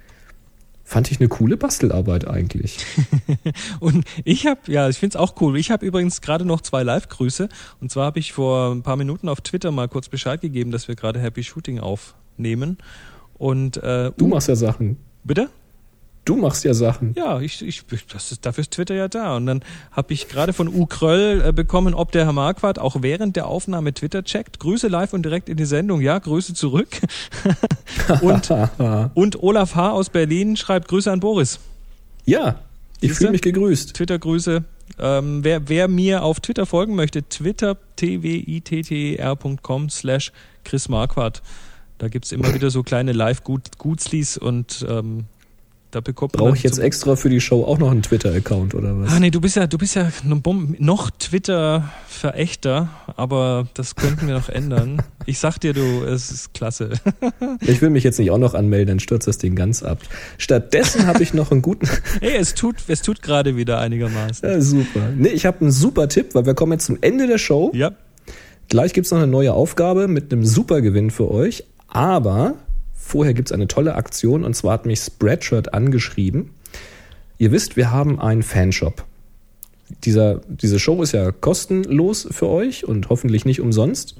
Fand 0.83 1.09
ich 1.09 1.19
eine 1.19 1.27
coole 1.27 1.57
Bastelarbeit 1.57 2.27
eigentlich. 2.27 2.85
Und 3.79 4.05
ich 4.23 4.45
habe, 4.45 4.59
ja, 4.67 4.87
ich 4.87 4.99
find's 4.99 5.15
auch 5.15 5.41
cool. 5.41 5.57
Ich 5.57 5.71
habe 5.71 5.83
übrigens 5.83 6.21
gerade 6.21 6.45
noch 6.45 6.61
zwei 6.61 6.83
Live-Grüße. 6.83 7.49
Und 7.81 7.89
zwar 7.89 8.05
habe 8.05 8.19
ich 8.19 8.33
vor 8.33 8.71
ein 8.71 8.83
paar 8.83 8.95
Minuten 8.95 9.27
auf 9.27 9.41
Twitter 9.41 9.71
mal 9.71 9.87
kurz 9.87 10.09
Bescheid 10.09 10.41
gegeben, 10.41 10.69
dass 10.69 10.87
wir 10.87 10.93
gerade 10.93 11.19
Happy 11.19 11.43
Shooting 11.43 11.79
aufnehmen. 11.79 12.77
Und 13.37 13.77
äh, 13.77 14.11
Du 14.17 14.27
machst 14.27 14.47
ja 14.47 14.55
Sachen. 14.55 14.97
bitte? 15.23 15.49
Du 16.23 16.35
machst 16.35 16.63
ja 16.63 16.73
Sachen. 16.73 17.13
Ja, 17.15 17.39
ich, 17.39 17.61
ich, 17.61 17.83
das 18.11 18.31
ist, 18.31 18.43
dafür 18.47 18.63
ist 18.63 18.71
Twitter 18.71 18.95
ja 18.95 19.07
da. 19.07 19.35
Und 19.35 19.45
dann 19.45 19.61
habe 19.91 20.11
ich 20.11 20.27
gerade 20.27 20.53
von 20.53 20.67
U. 20.67 20.87
Kröll 20.87 21.43
äh, 21.45 21.51
bekommen, 21.53 21.93
ob 21.93 22.11
der 22.11 22.25
Herr 22.25 22.33
Marquardt 22.33 22.79
auch 22.79 23.03
während 23.03 23.35
der 23.35 23.45
Aufnahme 23.45 23.93
Twitter 23.93 24.23
checkt. 24.23 24.59
Grüße 24.59 24.87
live 24.87 25.13
und 25.13 25.23
direkt 25.23 25.49
in 25.49 25.57
die 25.57 25.65
Sendung. 25.65 26.01
Ja, 26.01 26.17
Grüße 26.17 26.55
zurück. 26.55 26.87
und, 28.21 28.49
und 29.13 29.43
Olaf 29.43 29.75
H. 29.75 29.91
aus 29.91 30.09
Berlin 30.09 30.57
schreibt 30.57 30.87
Grüße 30.87 31.11
an 31.11 31.19
Boris. 31.19 31.59
ja, 32.25 32.55
ich 33.01 33.11
fühle 33.13 33.31
mich 33.31 33.41
gegrüßt. 33.43 33.93
Twitter-Grüße. 33.93 34.63
Ähm, 34.97 35.43
wer, 35.43 35.67
wer 35.69 35.87
mir 35.87 36.23
auf 36.23 36.39
Twitter 36.39 36.65
folgen 36.65 36.95
möchte, 36.95 37.21
twitter 37.27 37.77
twitter.com 37.97 39.89
slash 39.89 40.31
Chris 40.63 40.89
Marquardt. 40.89 41.43
Da 41.97 42.09
gibt's 42.09 42.31
immer 42.31 42.53
wieder 42.53 42.69
so 42.69 42.83
kleine 42.83 43.13
Live-Gutzlis 43.13 44.37
und 44.37 44.85
ähm, 44.89 45.25
da 45.95 46.01
bekommt 46.01 46.33
man 46.33 46.43
Brauche 46.43 46.57
ich 46.57 46.63
jetzt 46.63 46.77
extra 46.77 47.15
für 47.15 47.29
die 47.29 47.39
Show 47.39 47.63
auch 47.63 47.77
noch 47.77 47.89
einen 47.89 48.01
Twitter-Account 48.01 48.75
oder 48.75 48.99
was? 48.99 49.13
Ah 49.13 49.19
nee, 49.21 49.31
du 49.31 49.39
bist 49.39 49.55
ja, 49.55 49.65
du 49.65 49.77
bist 49.77 49.95
ja 49.95 50.09
noch 50.25 51.09
Twitter-Verächter, 51.09 52.89
aber 53.15 53.69
das 53.75 53.95
könnten 53.95 54.27
wir 54.27 54.33
noch 54.33 54.49
ändern. 54.49 55.01
Ich 55.25 55.39
sag 55.39 55.57
dir, 55.59 55.71
du, 55.71 56.03
es 56.03 56.31
ist 56.31 56.53
klasse. 56.53 56.91
Ich 57.61 57.81
will 57.81 57.91
mich 57.91 58.03
jetzt 58.03 58.19
nicht 58.19 58.29
auch 58.29 58.37
noch 58.37 58.55
anmelden, 58.55 58.87
dann 58.87 58.99
stürzt 58.99 59.27
das 59.27 59.37
Ding 59.37 59.55
ganz 59.55 59.83
ab. 59.83 59.99
Stattdessen 60.37 61.07
habe 61.07 61.23
ich 61.23 61.33
noch 61.33 61.51
einen 61.51 61.61
guten. 61.61 61.87
Hey, 62.19 62.35
es 62.37 62.55
tut, 62.55 62.75
es 62.87 63.01
tut 63.01 63.21
gerade 63.21 63.55
wieder 63.55 63.79
einigermaßen. 63.79 64.49
Ja, 64.49 64.59
super. 64.59 65.11
Nee, 65.15 65.29
ich 65.29 65.45
habe 65.45 65.61
einen 65.61 65.71
super 65.71 66.09
Tipp, 66.09 66.35
weil 66.35 66.45
wir 66.45 66.55
kommen 66.55 66.73
jetzt 66.73 66.85
zum 66.85 66.97
Ende 66.99 67.27
der 67.27 67.37
Show. 67.37 67.71
Ja, 67.73 67.91
Gleich 68.67 68.93
gibt's 68.93 69.11
noch 69.11 69.19
eine 69.19 69.27
neue 69.27 69.53
Aufgabe 69.53 70.07
mit 70.07 70.33
einem 70.33 70.43
super 70.43 70.81
Gewinn 70.81 71.11
für 71.11 71.29
euch. 71.29 71.63
Aber 71.87 72.55
vorher 72.93 73.33
gibt's 73.33 73.51
eine 73.51 73.67
tolle 73.67 73.95
Aktion 73.95 74.43
und 74.43 74.55
zwar 74.55 74.73
hat 74.73 74.85
mich 74.85 74.99
Spreadshirt 74.99 75.73
angeschrieben. 75.73 76.51
Ihr 77.37 77.51
wisst, 77.51 77.77
wir 77.77 77.91
haben 77.91 78.19
einen 78.19 78.43
Fanshop. 78.43 79.03
Dieser, 80.03 80.41
diese 80.47 80.79
Show 80.79 81.03
ist 81.03 81.11
ja 81.11 81.31
kostenlos 81.31 82.27
für 82.31 82.47
euch 82.47 82.85
und 82.87 83.09
hoffentlich 83.09 83.45
nicht 83.45 83.61
umsonst. 83.61 84.15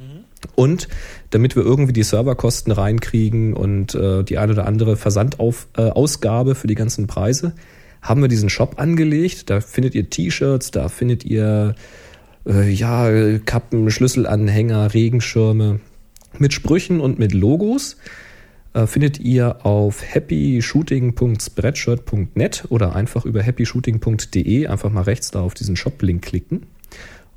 Und 0.53 0.87
damit 1.31 1.55
wir 1.55 1.63
irgendwie 1.63 1.93
die 1.93 2.03
Serverkosten 2.03 2.71
reinkriegen 2.71 3.53
und 3.53 3.95
äh, 3.95 4.23
die 4.23 4.37
eine 4.37 4.51
oder 4.51 4.67
andere 4.67 4.95
Versandausgabe 4.95 6.51
äh, 6.51 6.55
für 6.55 6.67
die 6.67 6.75
ganzen 6.75 7.07
Preise, 7.07 7.53
haben 8.01 8.21
wir 8.21 8.27
diesen 8.27 8.49
Shop 8.49 8.75
angelegt. 8.77 9.49
Da 9.49 9.61
findet 9.61 9.95
ihr 9.95 10.09
T-Shirts, 10.09 10.69
da 10.69 10.89
findet 10.89 11.25
ihr 11.25 11.75
äh, 12.45 12.69
ja, 12.69 13.39
Kappen, 13.39 13.89
Schlüsselanhänger, 13.89 14.93
Regenschirme 14.93 15.79
mit 16.39 16.53
Sprüchen 16.53 17.01
und 17.01 17.19
mit 17.19 17.33
Logos. 17.33 17.97
Äh, 18.73 18.87
findet 18.87 19.19
ihr 19.19 19.65
auf 19.65 20.01
happyshooting.spreadshirt.net 20.03 22.65
oder 22.69 22.95
einfach 22.95 23.25
über 23.25 23.41
happyshooting.de 23.41 24.67
einfach 24.67 24.91
mal 24.91 25.03
rechts 25.03 25.31
da 25.31 25.39
auf 25.41 25.53
diesen 25.53 25.77
Shop-Link 25.77 26.23
klicken. 26.23 26.67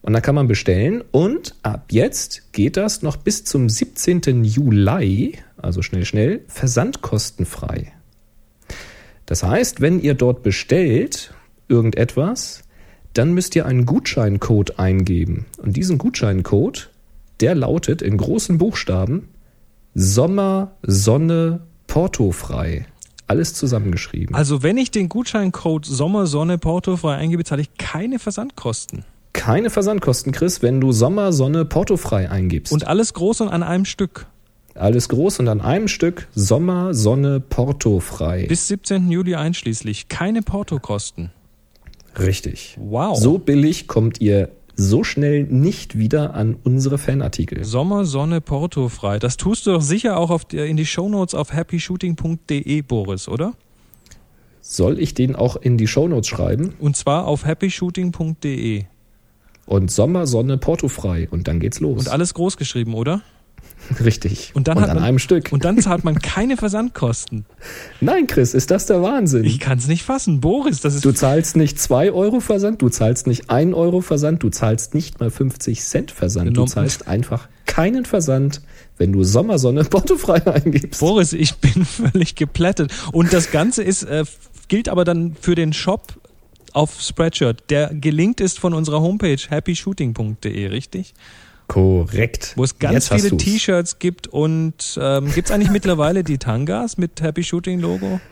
Und 0.03 0.13
dann 0.13 0.23
kann 0.23 0.35
man 0.35 0.49
bestellen. 0.49 1.03
Und 1.11 1.55
ab 1.63 1.87
jetzt 1.91 2.53
geht 2.53 2.77
das 2.77 3.03
noch 3.03 3.17
bis 3.17 3.45
zum 3.45 3.69
17. 3.69 4.45
Juli, 4.45 5.39
also 5.57 5.83
schnell, 5.83 6.05
schnell, 6.05 6.45
versandkostenfrei. 6.49 7.93
Das 9.27 9.43
heißt, 9.43 9.81
wenn 9.81 10.01
ihr 10.01 10.15
dort 10.15 10.43
bestellt 10.43 11.35
irgendetwas, 11.69 12.63
dann 13.13 13.35
müsst 13.35 13.55
ihr 13.55 13.67
einen 13.67 13.87
Gutscheincode 13.87 14.79
eingeben. 14.79 15.47
Und 15.59 15.77
diesen 15.77 15.99
Gutscheincode, 15.99 16.91
der 17.41 17.55
lautet 17.55 18.03
in 18.03 18.17
großen 18.17 18.59
Buchstaben 18.59 19.29
Sommer, 19.95 20.77
Sonne, 20.83 21.61
Portofrei. 21.87 22.87
Alles 23.27 23.53
zusammengeschrieben. 23.55 24.35
Also 24.35 24.63
wenn 24.63 24.77
ich 24.77 24.91
den 24.91 25.09
Gutscheincode 25.09 25.85
Sommer, 25.85 26.27
Sonne, 26.27 26.57
Portofrei 26.57 27.17
eingebe, 27.17 27.45
zahle 27.45 27.63
ich 27.63 27.75
keine 27.77 28.19
Versandkosten. 28.19 29.05
Keine 29.33 29.71
Versandkosten, 29.71 30.33
Chris, 30.33 30.63
wenn 30.63 30.81
du 30.81 30.93
Sommer, 30.93 31.33
Sonne, 31.33 31.65
Portofrei 31.65 32.31
eingibst. 32.31 32.73
Und 32.73 32.87
alles 32.87 33.13
groß 33.15 33.43
und 33.43 33.49
an 33.49 33.63
einem 33.63 33.85
Stück. 33.85 34.27
Alles 34.75 35.09
groß 35.09 35.41
und 35.41 35.49
an 35.49 35.61
einem 35.61 35.89
Stück 35.89 36.29
Sommer, 36.35 36.95
Sonne, 36.95 37.41
Portofrei. 37.41 38.47
Bis 38.47 38.69
17. 38.69 39.11
Juli 39.11 39.35
einschließlich. 39.35 40.09
Keine 40.09 40.43
Portokosten. 40.43 41.31
Richtig. 42.19 42.77
Wow. 42.81 43.19
So 43.19 43.39
billig 43.39 43.89
kommt 43.89 44.21
ihr 44.21 44.51
so 44.79 45.03
schnell 45.03 45.43
nicht 45.43 45.99
wieder 45.99 46.35
an 46.35 46.57
unsere 46.63 46.99
Fanartikel. 46.99 47.65
Sommer, 47.65 48.05
Sonne, 48.05 48.41
portofrei. 48.41 49.19
Das 49.19 49.37
tust 49.37 49.67
du 49.67 49.73
doch 49.73 49.83
sicher 49.83 50.17
auch 50.17 50.31
auf 50.31 50.53
in 50.53 50.77
die 50.77 50.87
Shownotes 50.87 51.35
auf 51.35 51.53
happyshooting.de, 51.53 52.83
Boris, 52.83 53.29
oder? 53.29 53.55
Soll 54.61 55.01
ich 55.01 55.15
den 55.15 55.35
auch 55.35 55.57
in 55.57 55.79
die 55.79 55.89
Shownotes 55.89 56.29
schreiben? 56.29 56.75
Und 56.79 56.97
zwar 56.97 57.27
auf 57.27 57.45
happyshooting.de. 57.45 58.85
Und 59.67 59.91
Sommer, 59.91 60.29
Sonne, 60.29 60.59
Portofrei. 60.59 61.29
Und 61.29 61.49
dann 61.49 61.59
geht's 61.59 61.81
los. 61.81 61.99
Und 61.99 62.09
alles 62.09 62.33
groß 62.35 62.57
geschrieben, 62.57 62.95
oder? 62.95 63.23
Richtig. 64.05 64.53
Und 64.55 64.69
dann 64.69 64.81
hat 64.81 64.91
an 64.91 64.97
man, 64.97 65.05
einem 65.05 65.19
Stück. 65.19 65.51
Und 65.51 65.65
dann 65.65 65.79
zahlt 65.81 66.05
man 66.05 66.19
keine 66.19 66.57
Versandkosten. 66.57 67.47
Nein, 68.01 68.27
Chris, 68.27 68.55
ist 68.55 68.71
das 68.71 68.87
der 68.87 69.03
Wahnsinn? 69.03 69.45
Ich 69.45 69.61
kann 69.61 69.79
es 69.79 69.89
nicht 69.89 70.03
fassen. 70.03 70.41
Boris, 70.41 70.81
das 70.81 70.95
ist. 70.95 71.05
Du 71.05 71.13
zahlst 71.13 71.57
nicht 71.57 71.79
2 71.79 72.13
Euro 72.13 72.41
Versand, 72.41 72.83
du 72.83 72.89
zahlst 72.89 73.27
nicht 73.27 73.51
1 73.51 73.75
Euro 73.75 74.01
Versand, 74.01 74.43
du 74.43 74.51
zahlst 74.51 74.95
nicht 74.95 75.21
mal 75.21 75.31
50 75.31 75.81
Cent 75.83 76.11
Versand. 76.11 76.49
Genau. 76.49 76.65
Du 76.65 76.71
zahlst 76.71 77.09
einfach 77.09 77.49
keinen 77.67 78.05
Versand, 78.05 78.61
wenn 78.97 79.13
du 79.13 79.25
Sommersonne 79.25 79.85
portofrei 79.85 80.47
eingibst. 80.47 81.01
Boris, 81.01 81.33
ich 81.33 81.57
bin 81.57 81.85
völlig 81.85 82.35
geplättet. 82.35 82.93
Und 83.13 83.33
das 83.33 83.51
Ganze 83.51 83.83
ist, 83.83 84.03
äh, 84.03 84.25
gilt 84.69 84.89
aber 84.89 85.05
dann 85.05 85.37
für 85.41 85.55
den 85.55 85.73
Shop 85.73 86.15
auf 86.73 87.01
Spreadshirt, 87.01 87.71
der 87.71 87.93
gelinkt 87.95 88.41
ist 88.41 88.59
von 88.59 88.75
unserer 88.75 89.01
Homepage 89.01 89.39
happyshooting.de, 89.51 90.67
richtig? 90.67 91.15
Korrekt. 91.69 92.55
Wo 92.57 92.65
es 92.65 92.79
ganz 92.79 93.09
Jetzt 93.11 93.23
viele. 93.23 93.37
T-Shirts 93.37 93.99
gibt 93.99 94.27
und 94.27 94.99
ähm, 95.01 95.33
gibt 95.33 95.49
es 95.49 95.55
eigentlich 95.55 95.71
mittlerweile 95.71 96.25
die 96.25 96.39
Tangas 96.39 96.99
mit 96.99 97.21
Happy 97.23 97.45
Shooting 97.45 97.79
Logo? 97.81 98.21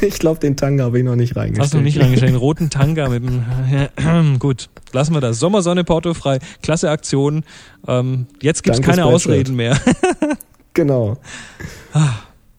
Ich 0.00 0.18
glaube, 0.18 0.40
den 0.40 0.56
Tanga 0.56 0.82
habe 0.84 0.98
ich 0.98 1.04
noch 1.04 1.14
nicht 1.14 1.36
reingestellt. 1.36 1.62
Hast 1.64 1.72
du 1.72 1.76
noch 1.78 1.84
nicht 1.84 2.00
reingestellt? 2.00 2.32
Den 2.32 2.36
roten 2.36 2.68
Tanga 2.68 3.08
mit 3.08 3.22
dem. 3.22 4.38
Gut, 4.40 4.68
lassen 4.92 5.14
wir 5.14 5.20
das. 5.20 5.38
Sommersonne 5.38 5.84
portofrei, 5.84 6.40
klasse 6.62 6.90
Aktion. 6.90 7.44
Ähm, 7.86 8.26
jetzt 8.40 8.64
gibt's 8.64 8.80
Danke, 8.80 8.90
keine. 8.96 9.06
Ausreden 9.06 9.54
mehr. 9.56 9.78
Genau. 10.74 11.18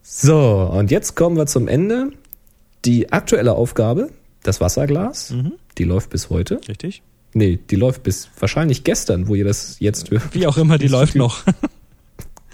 So, 0.02 0.70
und 0.72 0.92
jetzt 0.92 1.16
kommen 1.16 1.36
wir 1.36 1.46
zum 1.46 1.68
Ende. 1.68 2.12
Die 2.86 3.12
aktuelle 3.12 3.54
Aufgabe, 3.54 4.10
das 4.44 4.62
Wasserglas, 4.62 5.32
Mhm. 5.32 5.54
die 5.78 5.84
läuft 5.86 6.10
bis 6.10 6.30
heute. 6.30 6.60
Richtig? 6.68 7.02
Nee, 7.34 7.60
die 7.70 7.76
läuft 7.76 8.04
bis 8.04 8.30
wahrscheinlich 8.40 8.84
gestern, 8.84 9.28
wo 9.28 9.36
ihr 9.36 9.46
das 9.46 9.78
jetzt 9.80 10.12
hört. 10.12 10.34
Wie 10.34 10.46
auch 10.48 10.58
immer, 10.58 10.78
die 10.78 10.88
läuft 10.88 11.16
noch. 11.16 11.44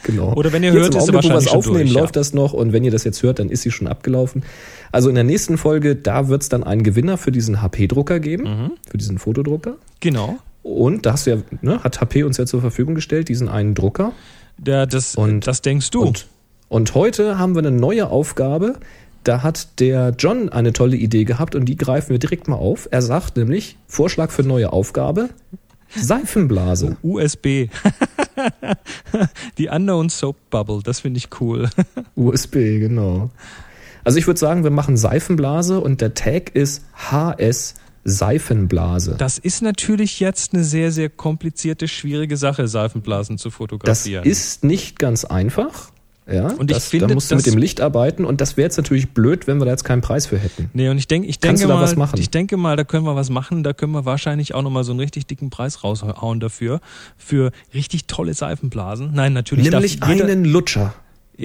Genau. 0.03 0.33
Oder 0.35 0.53
wenn 0.53 0.63
ihr 0.63 0.73
Jetzt 0.73 0.83
hört, 0.83 0.95
ist 0.95 1.05
sie 1.07 1.13
wahrscheinlich 1.13 1.49
schon 1.49 1.57
aufnehmen, 1.57 1.79
durch, 1.79 1.93
ja. 1.93 1.99
läuft 2.01 2.15
das 2.15 2.33
noch 2.33 2.53
und 2.53 2.71
wenn 2.71 2.83
ihr 2.85 2.91
das 2.91 3.03
jetzt 3.03 3.21
hört, 3.21 3.39
dann 3.39 3.49
ist 3.49 3.63
sie 3.63 3.71
schon 3.71 3.87
abgelaufen. 3.87 4.43
Also 4.91 5.09
in 5.09 5.15
der 5.15 5.23
nächsten 5.25 5.57
Folge, 5.57 5.95
da 5.95 6.29
wird 6.29 6.41
es 6.43 6.49
dann 6.49 6.63
einen 6.63 6.83
Gewinner 6.83 7.17
für 7.17 7.31
diesen 7.31 7.61
HP-Drucker 7.61 8.19
geben, 8.19 8.43
Mhm. 8.43 8.71
für 8.89 8.97
diesen 8.97 9.17
Fotodrucker. 9.17 9.75
Genau. 9.99 10.37
Und 10.63 11.05
da 11.05 11.13
hast 11.13 11.25
du 11.27 11.31
ja, 11.31 11.37
ne, 11.61 11.83
hat 11.83 11.99
HP 11.99 12.23
uns 12.23 12.37
ja 12.37 12.45
zur 12.45 12.61
Verfügung 12.61 12.95
gestellt, 12.95 13.27
diesen 13.29 13.49
einen 13.49 13.75
Drucker. 13.75 14.13
Der, 14.57 14.85
das, 14.87 15.15
Und- 15.15 15.45
das 15.47 15.61
denkst 15.61 15.89
du. 15.91 16.01
Und, 16.03 16.27
und 16.69 16.95
heute 16.95 17.37
haben 17.37 17.53
wir 17.55 17.59
eine 17.59 17.71
neue 17.71 18.09
Aufgabe. 18.09 18.75
Da 19.23 19.43
hat 19.43 19.79
der 19.79 20.13
John 20.17 20.49
eine 20.49 20.73
tolle 20.73 20.95
Idee 20.95 21.25
gehabt 21.25 21.55
und 21.55 21.65
die 21.65 21.75
greifen 21.75 22.11
wir 22.11 22.19
direkt 22.19 22.47
mal 22.47 22.55
auf. 22.55 22.87
Er 22.91 23.01
sagt 23.01 23.37
nämlich, 23.37 23.77
Vorschlag 23.87 24.31
für 24.31 24.43
neue 24.43 24.71
Aufgabe, 24.71 25.29
Seifenblase. 25.95 26.97
USB. 27.01 27.47
die 29.57 29.69
Unknown 29.69 30.09
Soap 30.09 30.37
Bubble, 30.49 30.81
das 30.83 31.01
finde 31.01 31.17
ich 31.17 31.27
cool. 31.41 31.69
USB, 32.15 32.53
genau. 32.79 33.31
Also 34.03 34.17
ich 34.17 34.27
würde 34.27 34.39
sagen, 34.39 34.63
wir 34.63 34.71
machen 34.71 34.97
Seifenblase 34.97 35.79
und 35.79 36.01
der 36.01 36.13
Tag 36.13 36.55
ist 36.55 36.83
HS 37.11 37.75
Seifenblase. 38.05 39.15
Das 39.17 39.37
ist 39.37 39.61
natürlich 39.61 40.19
jetzt 40.19 40.53
eine 40.53 40.63
sehr, 40.63 40.91
sehr 40.91 41.09
komplizierte, 41.09 41.87
schwierige 41.87 42.37
Sache, 42.37 42.67
Seifenblasen 42.67 43.37
zu 43.37 43.49
Das 43.49 43.55
fotografieren. 43.55 44.23
ist 44.23 44.63
nicht 44.63 44.99
ganz 44.99 45.25
einfach. 45.25 45.91
Ja, 46.31 46.47
Und 46.47 46.69
ich 46.69 46.77
das, 46.77 46.87
finde, 46.87 47.07
da 47.07 47.13
musst 47.13 47.31
du 47.31 47.35
mit 47.35 47.45
dem 47.45 47.57
Licht 47.57 47.81
arbeiten 47.81 48.25
und 48.25 48.41
das 48.41 48.57
wäre 48.57 48.65
jetzt 48.65 48.77
natürlich 48.77 49.09
blöd, 49.09 49.47
wenn 49.47 49.57
wir 49.57 49.65
da 49.65 49.71
jetzt 49.71 49.83
keinen 49.83 50.01
Preis 50.01 50.27
für 50.27 50.37
hätten. 50.37 50.69
Nee, 50.73 50.89
und 50.89 50.97
ich, 50.97 51.07
denk, 51.07 51.27
ich 51.27 51.39
denke 51.39 51.67
mal, 51.67 51.81
was 51.81 51.95
machen? 51.95 52.19
ich 52.19 52.29
denke 52.29 52.57
mal, 52.57 52.75
da 52.75 52.83
können 52.83 53.05
wir 53.05 53.15
was 53.15 53.29
machen, 53.29 53.63
da 53.63 53.73
können 53.73 53.93
wir 53.93 54.05
wahrscheinlich 54.05 54.53
auch 54.53 54.61
nochmal 54.61 54.83
so 54.83 54.91
einen 54.91 54.99
richtig 54.99 55.25
dicken 55.27 55.49
Preis 55.49 55.83
raushauen 55.83 56.39
dafür. 56.39 56.81
Für 57.17 57.51
richtig 57.73 58.05
tolle 58.05 58.33
Seifenblasen. 58.33 59.11
Nein, 59.13 59.33
natürlich 59.33 59.69
Nämlich 59.69 59.99
darf 59.99 60.09
jeder, 60.09 60.25
einen 60.25 60.45
Lutscher. 60.45 60.93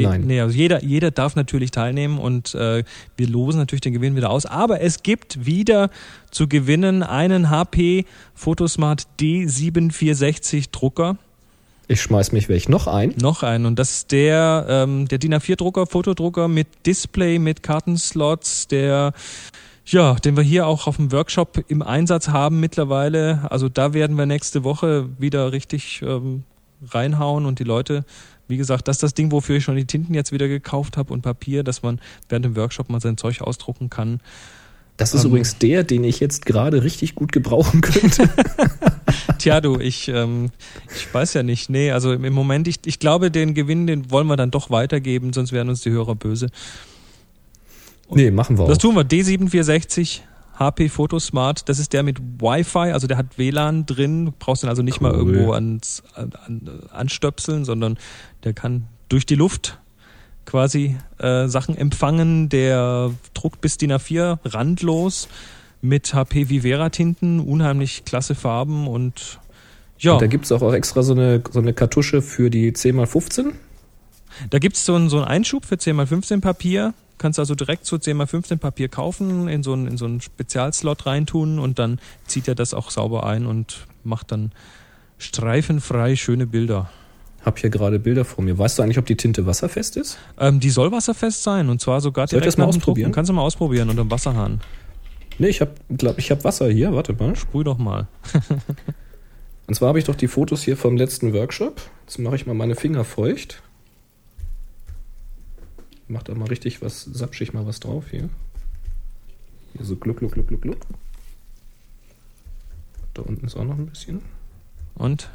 Nein. 0.02 0.23
Nee, 0.27 0.40
also 0.40 0.56
jeder, 0.56 0.82
jeder 0.82 1.11
darf 1.11 1.36
natürlich 1.36 1.70
teilnehmen 1.70 2.19
und 2.19 2.55
äh, 2.55 2.82
wir 3.16 3.28
losen 3.28 3.59
natürlich 3.59 3.82
den 3.82 3.93
Gewinn 3.93 4.16
wieder 4.16 4.31
aus. 4.31 4.44
Aber 4.44 4.81
es 4.81 5.02
gibt 5.02 5.47
wieder 5.47 5.90
zu 6.31 6.48
gewinnen 6.48 7.02
einen 7.02 7.51
HP 7.51 8.05
Photosmart 8.35 9.06
D7460 9.20 10.70
Drucker. 10.73 11.16
Ich 11.86 12.01
schmeiß 12.01 12.32
mich 12.32 12.48
weg. 12.48 12.69
Noch 12.69 12.86
ein. 12.86 13.15
Noch 13.20 13.43
einen. 13.43 13.66
Und 13.66 13.78
das 13.78 13.90
ist 13.90 14.12
der, 14.12 14.66
ähm, 14.69 15.06
der 15.09 15.19
DIN 15.19 15.35
A4-Drucker, 15.35 15.86
Fotodrucker 15.86 16.48
mit 16.48 16.66
Display, 16.86 17.39
mit 17.39 17.62
Kartenslots, 17.62 18.69
der 18.69 19.12
ja, 19.86 20.15
den 20.15 20.36
wir 20.36 20.43
hier 20.43 20.66
auch 20.66 20.86
auf 20.86 20.97
dem 20.97 21.12
Workshop 21.12 21.62
im 21.69 21.82
Einsatz 21.82 22.28
haben 22.28 22.59
mittlerweile. 22.59 23.47
Also 23.51 23.69
da 23.69 23.93
werden 23.93 24.16
wir 24.16 24.27
nächste 24.27 24.65
Woche 24.65 25.11
wieder 25.19 25.52
richtig 25.52 26.01
ähm, 26.02 26.44
reinhauen 26.90 27.44
und 27.44 27.59
die 27.59 27.65
Leute, 27.65 28.05
wie 28.48 28.56
gesagt, 28.56 28.89
das 28.89 28.97
ist 28.97 29.02
das 29.02 29.15
Ding, 29.15 29.31
wofür 29.31 29.56
ich 29.56 29.65
schon 29.65 29.77
die 29.77 29.86
Tinten 29.86 30.15
jetzt 30.15 30.32
wieder 30.32 30.48
gekauft 30.48 30.97
habe 30.97 31.12
und 31.12 31.23
Papier, 31.23 31.65
dass 31.65 31.82
man 31.82 32.01
während 32.28 32.47
dem 32.47 32.56
Workshop 32.56 32.89
mal 32.89 33.01
sein 33.01 33.19
Zeug 33.19 33.43
ausdrucken 33.43 33.90
kann. 33.90 34.20
Das 34.97 35.12
ist 35.15 35.25
Ähm. 35.25 35.31
übrigens 35.31 35.59
der, 35.59 35.83
den 35.85 36.05
ich 36.05 36.21
jetzt 36.21 36.47
gerade 36.47 36.83
richtig 36.85 37.15
gut 37.15 37.33
gebrauchen 37.33 37.81
könnte. 37.81 38.29
Tja, 39.39 39.61
du, 39.61 39.79
ich, 39.81 40.09
ähm, 40.09 40.51
ich 40.95 41.12
weiß 41.12 41.35
ja 41.35 41.43
nicht. 41.43 41.69
Nee, 41.69 41.91
also 41.91 42.12
im 42.12 42.33
Moment, 42.33 42.69
ich, 42.69 42.79
ich 42.87 42.99
glaube, 43.01 43.31
den 43.31 43.55
Gewinn, 43.55 43.87
den 43.87 44.11
wollen 44.11 44.27
wir 44.29 44.37
dann 44.37 44.51
doch 44.51 44.71
weitergeben, 44.71 45.33
sonst 45.33 45.53
werden 45.53 45.69
uns 45.69 45.81
die 45.83 45.91
Hörer 45.91 46.15
böse. 46.15 46.49
nee, 48.11 48.31
machen 48.31 48.59
wir 48.59 48.66
Das 48.66 48.79
auch. 48.79 48.83
tun 48.83 48.95
wir. 48.97 49.03
D7460 49.05 50.21
HP 50.59 50.89
Photosmart. 50.89 51.69
Das 51.69 51.79
ist 51.81 51.93
der 51.93 52.05
mit 52.05 52.21
Wi-Fi, 52.41 52.93
also 52.93 53.07
der 53.09 53.16
hat 53.16 53.37
WLAN 53.39 53.87
drin. 53.87 54.27
Du 54.27 54.33
brauchst 54.39 54.62
den 54.62 54.71
also 54.71 54.83
nicht 54.83 55.01
mal 55.01 55.11
Cool. 55.12 55.19
irgendwo 55.35 55.53
ans, 55.53 56.03
an, 56.15 56.31
an, 56.47 56.71
anstöpseln, 56.93 57.65
sondern 57.65 57.99
der 58.45 58.53
kann 58.53 58.87
durch 59.09 59.27
die 59.27 59.35
Luft 59.35 59.79
quasi 60.45 60.97
äh, 61.19 61.49
Sachen 61.49 61.77
empfangen. 61.77 62.49
Der 62.49 63.11
druckt 63.35 63.61
bis 63.61 63.79
DIN 63.79 63.93
A4 63.93 64.39
randlos 64.45 65.29
mit 65.81 66.15
HP 66.15 66.49
Vivera 66.49 66.89
Tinten, 66.89 67.41
unheimlich 67.41 68.05
klasse 68.05 68.35
Farben 68.35 68.89
und 68.89 69.39
ja, 69.99 70.15
Und 70.15 70.23
da 70.23 70.27
gibt's 70.27 70.51
auch, 70.53 70.62
auch 70.62 70.75
extra 70.75 71.03
so 71.03 71.12
eine, 71.12 71.43
so 71.51 71.61
eine 71.61 71.73
Kartusche 71.73 72.21
für 72.21 72.51
die 72.51 72.73
10x15. 72.73 73.53
Da 74.51 74.59
gibt's 74.59 74.85
so 74.85 74.95
einen, 74.95 75.09
so 75.09 75.19
einen 75.19 75.27
Einschub 75.27 75.65
für 75.65 75.77
10x15 75.77 76.41
Papier. 76.41 76.95
Kannst 77.19 77.39
also 77.39 77.55
direkt 77.55 77.87
so 77.87 77.97
10x15 77.97 78.57
Papier 78.57 78.89
kaufen, 78.89 79.49
in 79.49 79.62
so 79.62 79.73
einen, 79.73 79.87
in 79.87 79.97
so 79.97 80.05
einen 80.05 80.21
Spezialslot 80.21 81.07
reintun 81.07 81.59
und 81.59 81.79
dann 81.79 82.01
zieht 82.27 82.49
er 82.49 82.55
das 82.55 82.75
auch 82.75 82.91
sauber 82.91 83.25
ein 83.25 83.47
und 83.47 83.87
macht 84.03 84.33
dann 84.33 84.53
streifenfrei 85.19 86.16
schöne 86.16 86.47
Bilder. 86.47 86.91
Hab 87.45 87.59
hier 87.59 87.71
gerade 87.71 87.99
Bilder 87.99 88.25
vor 88.25 88.43
mir. 88.43 88.59
Weißt 88.59 88.79
du 88.79 88.83
eigentlich, 88.83 88.99
ob 88.99 89.07
die 89.07 89.16
Tinte 89.16 89.47
wasserfest 89.47 89.97
ist? 89.97 90.19
Ähm, 90.39 90.61
die 90.61 90.71
soll 90.71 90.91
wasserfest 90.93 91.43
sein 91.43 91.69
und 91.69 91.81
zwar 91.81 92.01
sogar 92.01 92.27
Soll 92.27 92.39
ich 92.39 92.43
direkt 92.43 92.47
das 92.47 92.57
mal 92.57 92.65
ausprobieren? 92.65 93.07
Drucken. 93.07 93.15
Kannst 93.15 93.29
du 93.29 93.35
mal 93.35 93.43
ausprobieren 93.43 93.91
unter 93.91 94.03
dem 94.03 94.11
Wasserhahn. 94.11 94.61
Nee, 95.39 95.49
ich 95.49 95.61
hab, 95.61 95.77
glaub, 95.91 96.19
ich 96.19 96.31
hab 96.31 96.45
Wasser 96.45 96.71
hier. 96.71 96.95
Warte 96.95 97.12
mal. 97.12 97.37
Sprüh 97.37 97.65
doch 97.65 97.79
mal. 97.79 98.09
Und 99.66 99.75
zwar 99.75 99.89
habe 99.89 99.99
ich 99.99 100.05
doch 100.05 100.15
die 100.15 100.29
Fotos 100.29 100.62
hier 100.62 100.77
vom 100.77 100.97
letzten 100.97 101.33
Workshop. 101.33 101.81
Jetzt 102.07 102.19
mache 102.19 102.37
ich 102.37 102.47
mal 102.47 102.55
meine 102.55 102.77
Finger 102.77 103.05
feucht. 103.05 103.62
Mach 106.07 106.23
da 106.23 106.35
mal 106.35 106.49
richtig 106.49 106.83
was, 106.83 107.03
sapsch 107.05 107.41
ich 107.41 107.55
mal 107.55 107.66
was 107.66 107.81
drauf 107.81 108.05
hier. 108.11 108.29
Hier 109.73 109.85
so 109.85 109.97
gluck, 109.97 110.19
gluck, 110.19 110.33
gluck, 110.33 110.49
gluck, 110.49 110.62
gluck. 110.62 110.87
Da 113.15 113.23
unten 113.23 113.47
ist 113.47 113.57
auch 113.57 113.65
noch 113.65 113.79
ein 113.79 113.87
bisschen. 113.87 114.21
Und? 114.95 115.31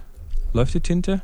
Läuft 0.54 0.74
die 0.74 0.80
Tinte? 0.80 1.22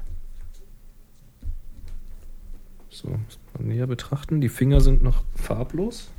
So, 2.95 3.09
muss 3.09 3.39
man 3.53 3.67
näher 3.67 3.87
betrachten. 3.87 4.39
Die 4.39 4.47
Finger 4.47 4.79
sind 4.79 5.03
noch 5.03 5.23
farblos. 5.35 6.09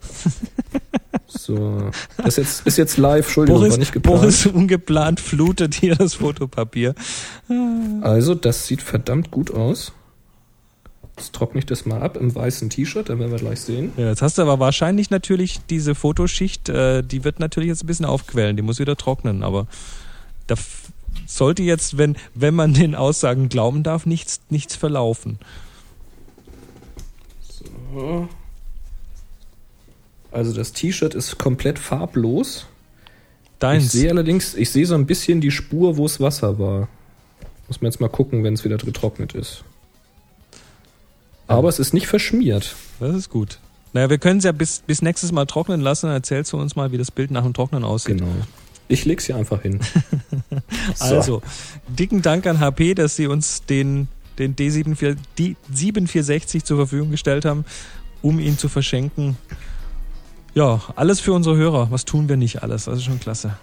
So, 1.26 1.90
das 2.16 2.26
ist 2.26 2.36
jetzt, 2.36 2.66
ist 2.66 2.78
jetzt 2.78 2.96
live, 2.96 3.26
Entschuldigung, 3.26 3.60
Boris, 3.60 3.72
war 3.72 3.78
nicht 3.78 3.92
geplant. 3.92 4.20
Boris 4.20 4.46
ungeplant 4.46 5.20
flutet 5.20 5.74
hier 5.74 5.96
das 5.96 6.14
Fotopapier. 6.14 6.94
Also, 8.02 8.34
das 8.34 8.66
sieht 8.66 8.82
verdammt 8.82 9.30
gut 9.30 9.50
aus. 9.50 9.92
Jetzt 11.16 11.34
trockne 11.34 11.58
ich 11.58 11.66
das 11.66 11.86
mal 11.86 12.02
ab 12.02 12.16
im 12.16 12.34
weißen 12.34 12.70
T-Shirt, 12.70 13.08
dann 13.08 13.18
werden 13.18 13.32
wir 13.32 13.38
gleich 13.38 13.60
sehen. 13.60 13.92
Ja, 13.96 14.08
jetzt 14.08 14.22
hast 14.22 14.38
du 14.38 14.42
aber 14.42 14.58
wahrscheinlich 14.58 15.10
natürlich 15.10 15.60
diese 15.68 15.94
Fotoschicht, 15.94 16.68
äh, 16.68 17.02
die 17.02 17.24
wird 17.24 17.40
natürlich 17.40 17.68
jetzt 17.68 17.84
ein 17.84 17.88
bisschen 17.88 18.06
aufquellen, 18.06 18.56
die 18.56 18.62
muss 18.62 18.78
wieder 18.78 18.96
trocknen, 18.96 19.42
aber 19.42 19.66
da 20.46 20.54
sollte 21.26 21.62
jetzt, 21.62 21.98
wenn, 21.98 22.16
wenn 22.34 22.54
man 22.54 22.74
den 22.74 22.94
Aussagen 22.94 23.48
glauben 23.48 23.82
darf, 23.82 24.06
nichts, 24.06 24.40
nichts 24.50 24.76
verlaufen. 24.76 25.38
So. 27.92 28.28
Also 30.32 30.52
das 30.52 30.72
T-Shirt 30.72 31.14
ist 31.14 31.38
komplett 31.38 31.78
farblos. 31.78 32.66
Ich 33.44 33.58
Deins. 33.60 33.92
sehe 33.92 34.10
allerdings, 34.10 34.54
ich 34.54 34.70
sehe 34.70 34.84
so 34.84 34.94
ein 34.94 35.06
bisschen 35.06 35.40
die 35.40 35.52
Spur, 35.52 35.96
wo 35.96 36.06
es 36.06 36.20
Wasser 36.20 36.58
war. 36.58 36.88
Muss 37.68 37.80
man 37.80 37.90
jetzt 37.90 38.00
mal 38.00 38.08
gucken, 38.08 38.42
wenn 38.42 38.54
es 38.54 38.64
wieder 38.64 38.76
getrocknet 38.76 39.34
ist. 39.34 39.64
Aber 41.46 41.68
es 41.68 41.78
ist 41.78 41.94
nicht 41.94 42.06
verschmiert. 42.06 42.74
Das 43.00 43.14
ist 43.14 43.30
gut. 43.30 43.58
Naja, 43.92 44.10
wir 44.10 44.18
können 44.18 44.38
es 44.38 44.44
ja 44.44 44.52
bis, 44.52 44.80
bis 44.80 45.02
nächstes 45.02 45.30
Mal 45.30 45.46
trocknen 45.46 45.80
lassen. 45.80 46.06
Dann 46.06 46.16
erzählst 46.16 46.52
du 46.52 46.58
uns 46.58 46.74
mal, 46.74 46.90
wie 46.90 46.98
das 46.98 47.10
Bild 47.10 47.30
nach 47.30 47.44
dem 47.44 47.54
Trocknen 47.54 47.84
aussieht. 47.84 48.18
Genau. 48.18 48.32
Ich 48.88 49.04
leg's 49.04 49.26
hier 49.26 49.36
einfach 49.36 49.62
hin. 49.62 49.80
So. 50.94 51.16
Also, 51.16 51.42
dicken 51.88 52.22
Dank 52.22 52.46
an 52.46 52.60
HP, 52.60 52.94
dass 52.94 53.16
sie 53.16 53.26
uns 53.26 53.64
den, 53.64 54.08
den 54.38 54.54
D74, 54.54 55.16
die 55.38 55.56
7460 55.72 56.64
zur 56.64 56.76
Verfügung 56.76 57.10
gestellt 57.10 57.44
haben, 57.44 57.64
um 58.22 58.38
ihn 58.38 58.58
zu 58.58 58.68
verschenken. 58.68 59.36
Ja, 60.54 60.80
alles 60.94 61.20
für 61.20 61.32
unsere 61.32 61.56
Hörer. 61.56 61.90
Was 61.90 62.04
tun 62.04 62.28
wir 62.28 62.36
nicht 62.36 62.62
alles? 62.62 62.84
Das 62.84 62.98
ist 62.98 63.04
schon 63.04 63.18
klasse. 63.18 63.56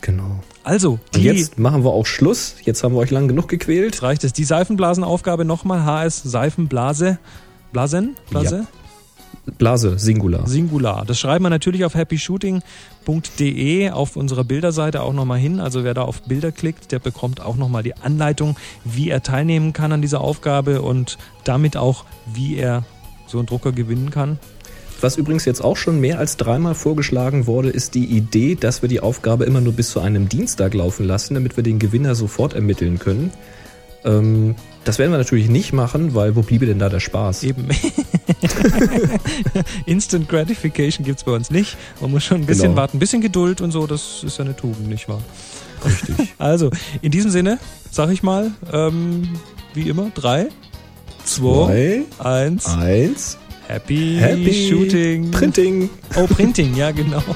Genau. 0.00 0.40
Also, 0.64 0.92
Und 0.92 1.00
die, 1.16 1.22
jetzt 1.24 1.58
machen 1.58 1.84
wir 1.84 1.90
auch 1.90 2.06
Schluss. 2.06 2.56
Jetzt 2.64 2.82
haben 2.82 2.94
wir 2.94 2.98
euch 2.98 3.10
lang 3.10 3.28
genug 3.28 3.48
gequält. 3.48 3.94
jetzt 3.94 4.02
reicht 4.02 4.24
es. 4.24 4.32
Die 4.32 4.44
Seifenblasenaufgabe 4.44 5.44
nochmal. 5.44 5.84
HS 5.84 6.22
Seifenblase. 6.22 7.18
Blasen? 7.72 8.16
Blase? 8.30 8.66
Blase, 9.58 9.98
Singular. 9.98 10.46
Singular. 10.46 11.04
Das 11.06 11.18
schreiben 11.18 11.44
wir 11.44 11.50
natürlich 11.50 11.84
auf 11.84 11.94
happyshooting.de 11.94 13.90
auf 13.90 14.16
unserer 14.16 14.44
Bilderseite 14.44 15.02
auch 15.02 15.12
nochmal 15.12 15.38
hin. 15.38 15.60
Also 15.60 15.84
wer 15.84 15.94
da 15.94 16.02
auf 16.02 16.22
Bilder 16.22 16.52
klickt, 16.52 16.92
der 16.92 16.98
bekommt 16.98 17.40
auch 17.40 17.56
nochmal 17.56 17.82
die 17.82 17.96
Anleitung, 17.96 18.56
wie 18.84 19.10
er 19.10 19.22
teilnehmen 19.22 19.72
kann 19.72 19.92
an 19.92 20.02
dieser 20.02 20.20
Aufgabe 20.20 20.82
und 20.82 21.18
damit 21.44 21.76
auch, 21.76 22.04
wie 22.32 22.56
er 22.56 22.84
so 23.26 23.38
einen 23.38 23.46
Drucker 23.46 23.72
gewinnen 23.72 24.10
kann. 24.10 24.38
Was 25.00 25.16
übrigens 25.16 25.46
jetzt 25.46 25.64
auch 25.64 25.78
schon 25.78 25.98
mehr 25.98 26.18
als 26.18 26.36
dreimal 26.36 26.74
vorgeschlagen 26.74 27.46
wurde, 27.46 27.70
ist 27.70 27.94
die 27.94 28.04
Idee, 28.04 28.54
dass 28.54 28.82
wir 28.82 28.88
die 28.88 29.00
Aufgabe 29.00 29.44
immer 29.44 29.62
nur 29.62 29.72
bis 29.72 29.90
zu 29.90 30.00
einem 30.00 30.28
Dienstag 30.28 30.74
laufen 30.74 31.06
lassen, 31.06 31.34
damit 31.34 31.56
wir 31.56 31.64
den 31.64 31.78
Gewinner 31.78 32.14
sofort 32.14 32.52
ermitteln 32.52 32.98
können. 32.98 33.32
Ähm, 34.04 34.54
das 34.84 34.98
werden 34.98 35.10
wir 35.10 35.18
natürlich 35.18 35.48
nicht 35.50 35.72
machen, 35.72 36.14
weil 36.14 36.36
wo 36.36 36.42
bliebe 36.42 36.66
denn 36.66 36.78
da 36.78 36.88
der 36.88 37.00
Spaß? 37.00 37.42
Eben. 37.44 37.68
Instant 39.86 40.28
Gratification 40.28 41.04
gibt's 41.04 41.24
bei 41.24 41.32
uns 41.32 41.50
nicht. 41.50 41.76
Man 42.00 42.10
muss 42.10 42.24
schon 42.24 42.38
ein 42.42 42.46
bisschen 42.46 42.64
Genau. 42.70 42.76
warten, 42.76 42.96
ein 42.96 43.00
bisschen 43.00 43.20
Geduld 43.20 43.60
und 43.60 43.72
so, 43.72 43.86
das 43.86 44.22
ist 44.24 44.38
ja 44.38 44.44
eine 44.44 44.56
Tugend, 44.56 44.88
nicht 44.88 45.08
wahr? 45.08 45.20
Richtig. 45.84 46.34
Also, 46.38 46.70
in 47.02 47.10
diesem 47.10 47.30
Sinne, 47.30 47.58
sag 47.90 48.10
ich 48.10 48.22
mal, 48.22 48.50
ähm, 48.72 49.28
wie 49.74 49.88
immer, 49.88 50.10
drei, 50.14 50.48
zwei, 51.24 52.02
Zwei, 52.16 52.24
eins. 52.24 52.66
eins, 52.66 53.38
Happy, 53.68 54.16
Happy 54.18 54.68
Shooting. 54.68 55.30
Printing. 55.30 55.90
Oh, 56.16 56.26
Printing, 56.26 56.74
ja, 56.74 56.90
genau. 56.90 57.22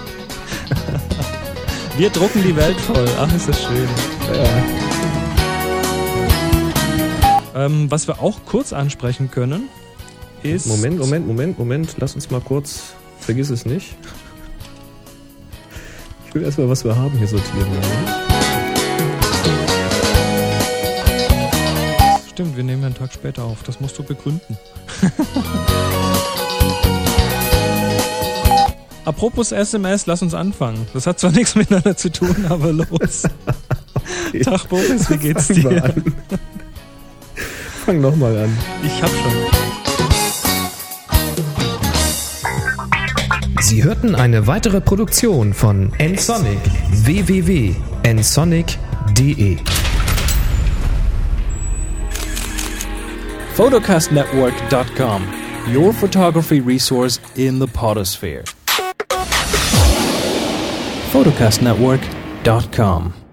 Wir 1.96 2.10
drucken 2.10 2.42
die 2.42 2.56
Welt 2.56 2.76
voll. 2.80 3.06
Ach, 3.20 3.32
ist 3.34 3.48
das 3.48 3.62
schön. 3.62 3.88
Ähm, 7.54 7.90
was 7.90 8.08
wir 8.08 8.20
auch 8.20 8.44
kurz 8.44 8.72
ansprechen 8.72 9.30
können, 9.30 9.68
ist. 10.42 10.66
Moment, 10.66 10.98
Moment, 10.98 11.26
Moment, 11.26 11.58
Moment. 11.58 11.94
Lass 11.98 12.14
uns 12.14 12.30
mal 12.30 12.40
kurz. 12.40 12.94
Vergiss 13.20 13.50
es 13.50 13.64
nicht. 13.64 13.94
Ich 16.28 16.34
will 16.34 16.42
erstmal, 16.42 16.68
was 16.68 16.84
wir 16.84 16.96
haben, 16.96 17.16
hier 17.16 17.28
sortieren. 17.28 17.68
Stimmt, 22.28 22.56
wir 22.56 22.64
nehmen 22.64 22.82
ja 22.82 22.86
einen 22.88 22.96
Tag 22.96 23.12
später 23.12 23.44
auf. 23.44 23.62
Das 23.62 23.78
musst 23.78 23.96
du 23.96 24.02
begründen. 24.02 24.58
Apropos 29.04 29.52
SMS, 29.52 30.06
lass 30.06 30.22
uns 30.22 30.34
anfangen. 30.34 30.88
Das 30.92 31.06
hat 31.06 31.20
zwar 31.20 31.30
nichts 31.30 31.54
miteinander 31.54 31.96
zu 31.96 32.10
tun, 32.10 32.46
aber 32.48 32.72
los. 32.72 33.22
Tag 34.42 34.68
Boris, 34.68 35.08
wie 35.10 35.18
geht's 35.18 35.48
dir? 35.48 35.94
An. 37.84 37.84
Fang 37.84 38.00
nochmal 38.00 38.36
an. 38.36 38.56
Ich 38.82 39.02
hab 39.02 39.10
schon. 39.10 39.32
Sie 43.60 43.82
hörten 43.82 44.14
eine 44.14 44.46
weitere 44.46 44.80
Produktion 44.80 45.52
von 45.54 45.90
nsonic 45.98 46.60
www.nsonic.de 47.04 49.58
photocastnetwork.com, 53.54 55.22
your 55.72 55.92
photography 55.92 56.60
resource 56.60 57.20
in 57.36 57.58
the 57.60 57.66
potosphere. 57.66 58.44
photocastnetwork.com 61.12 63.23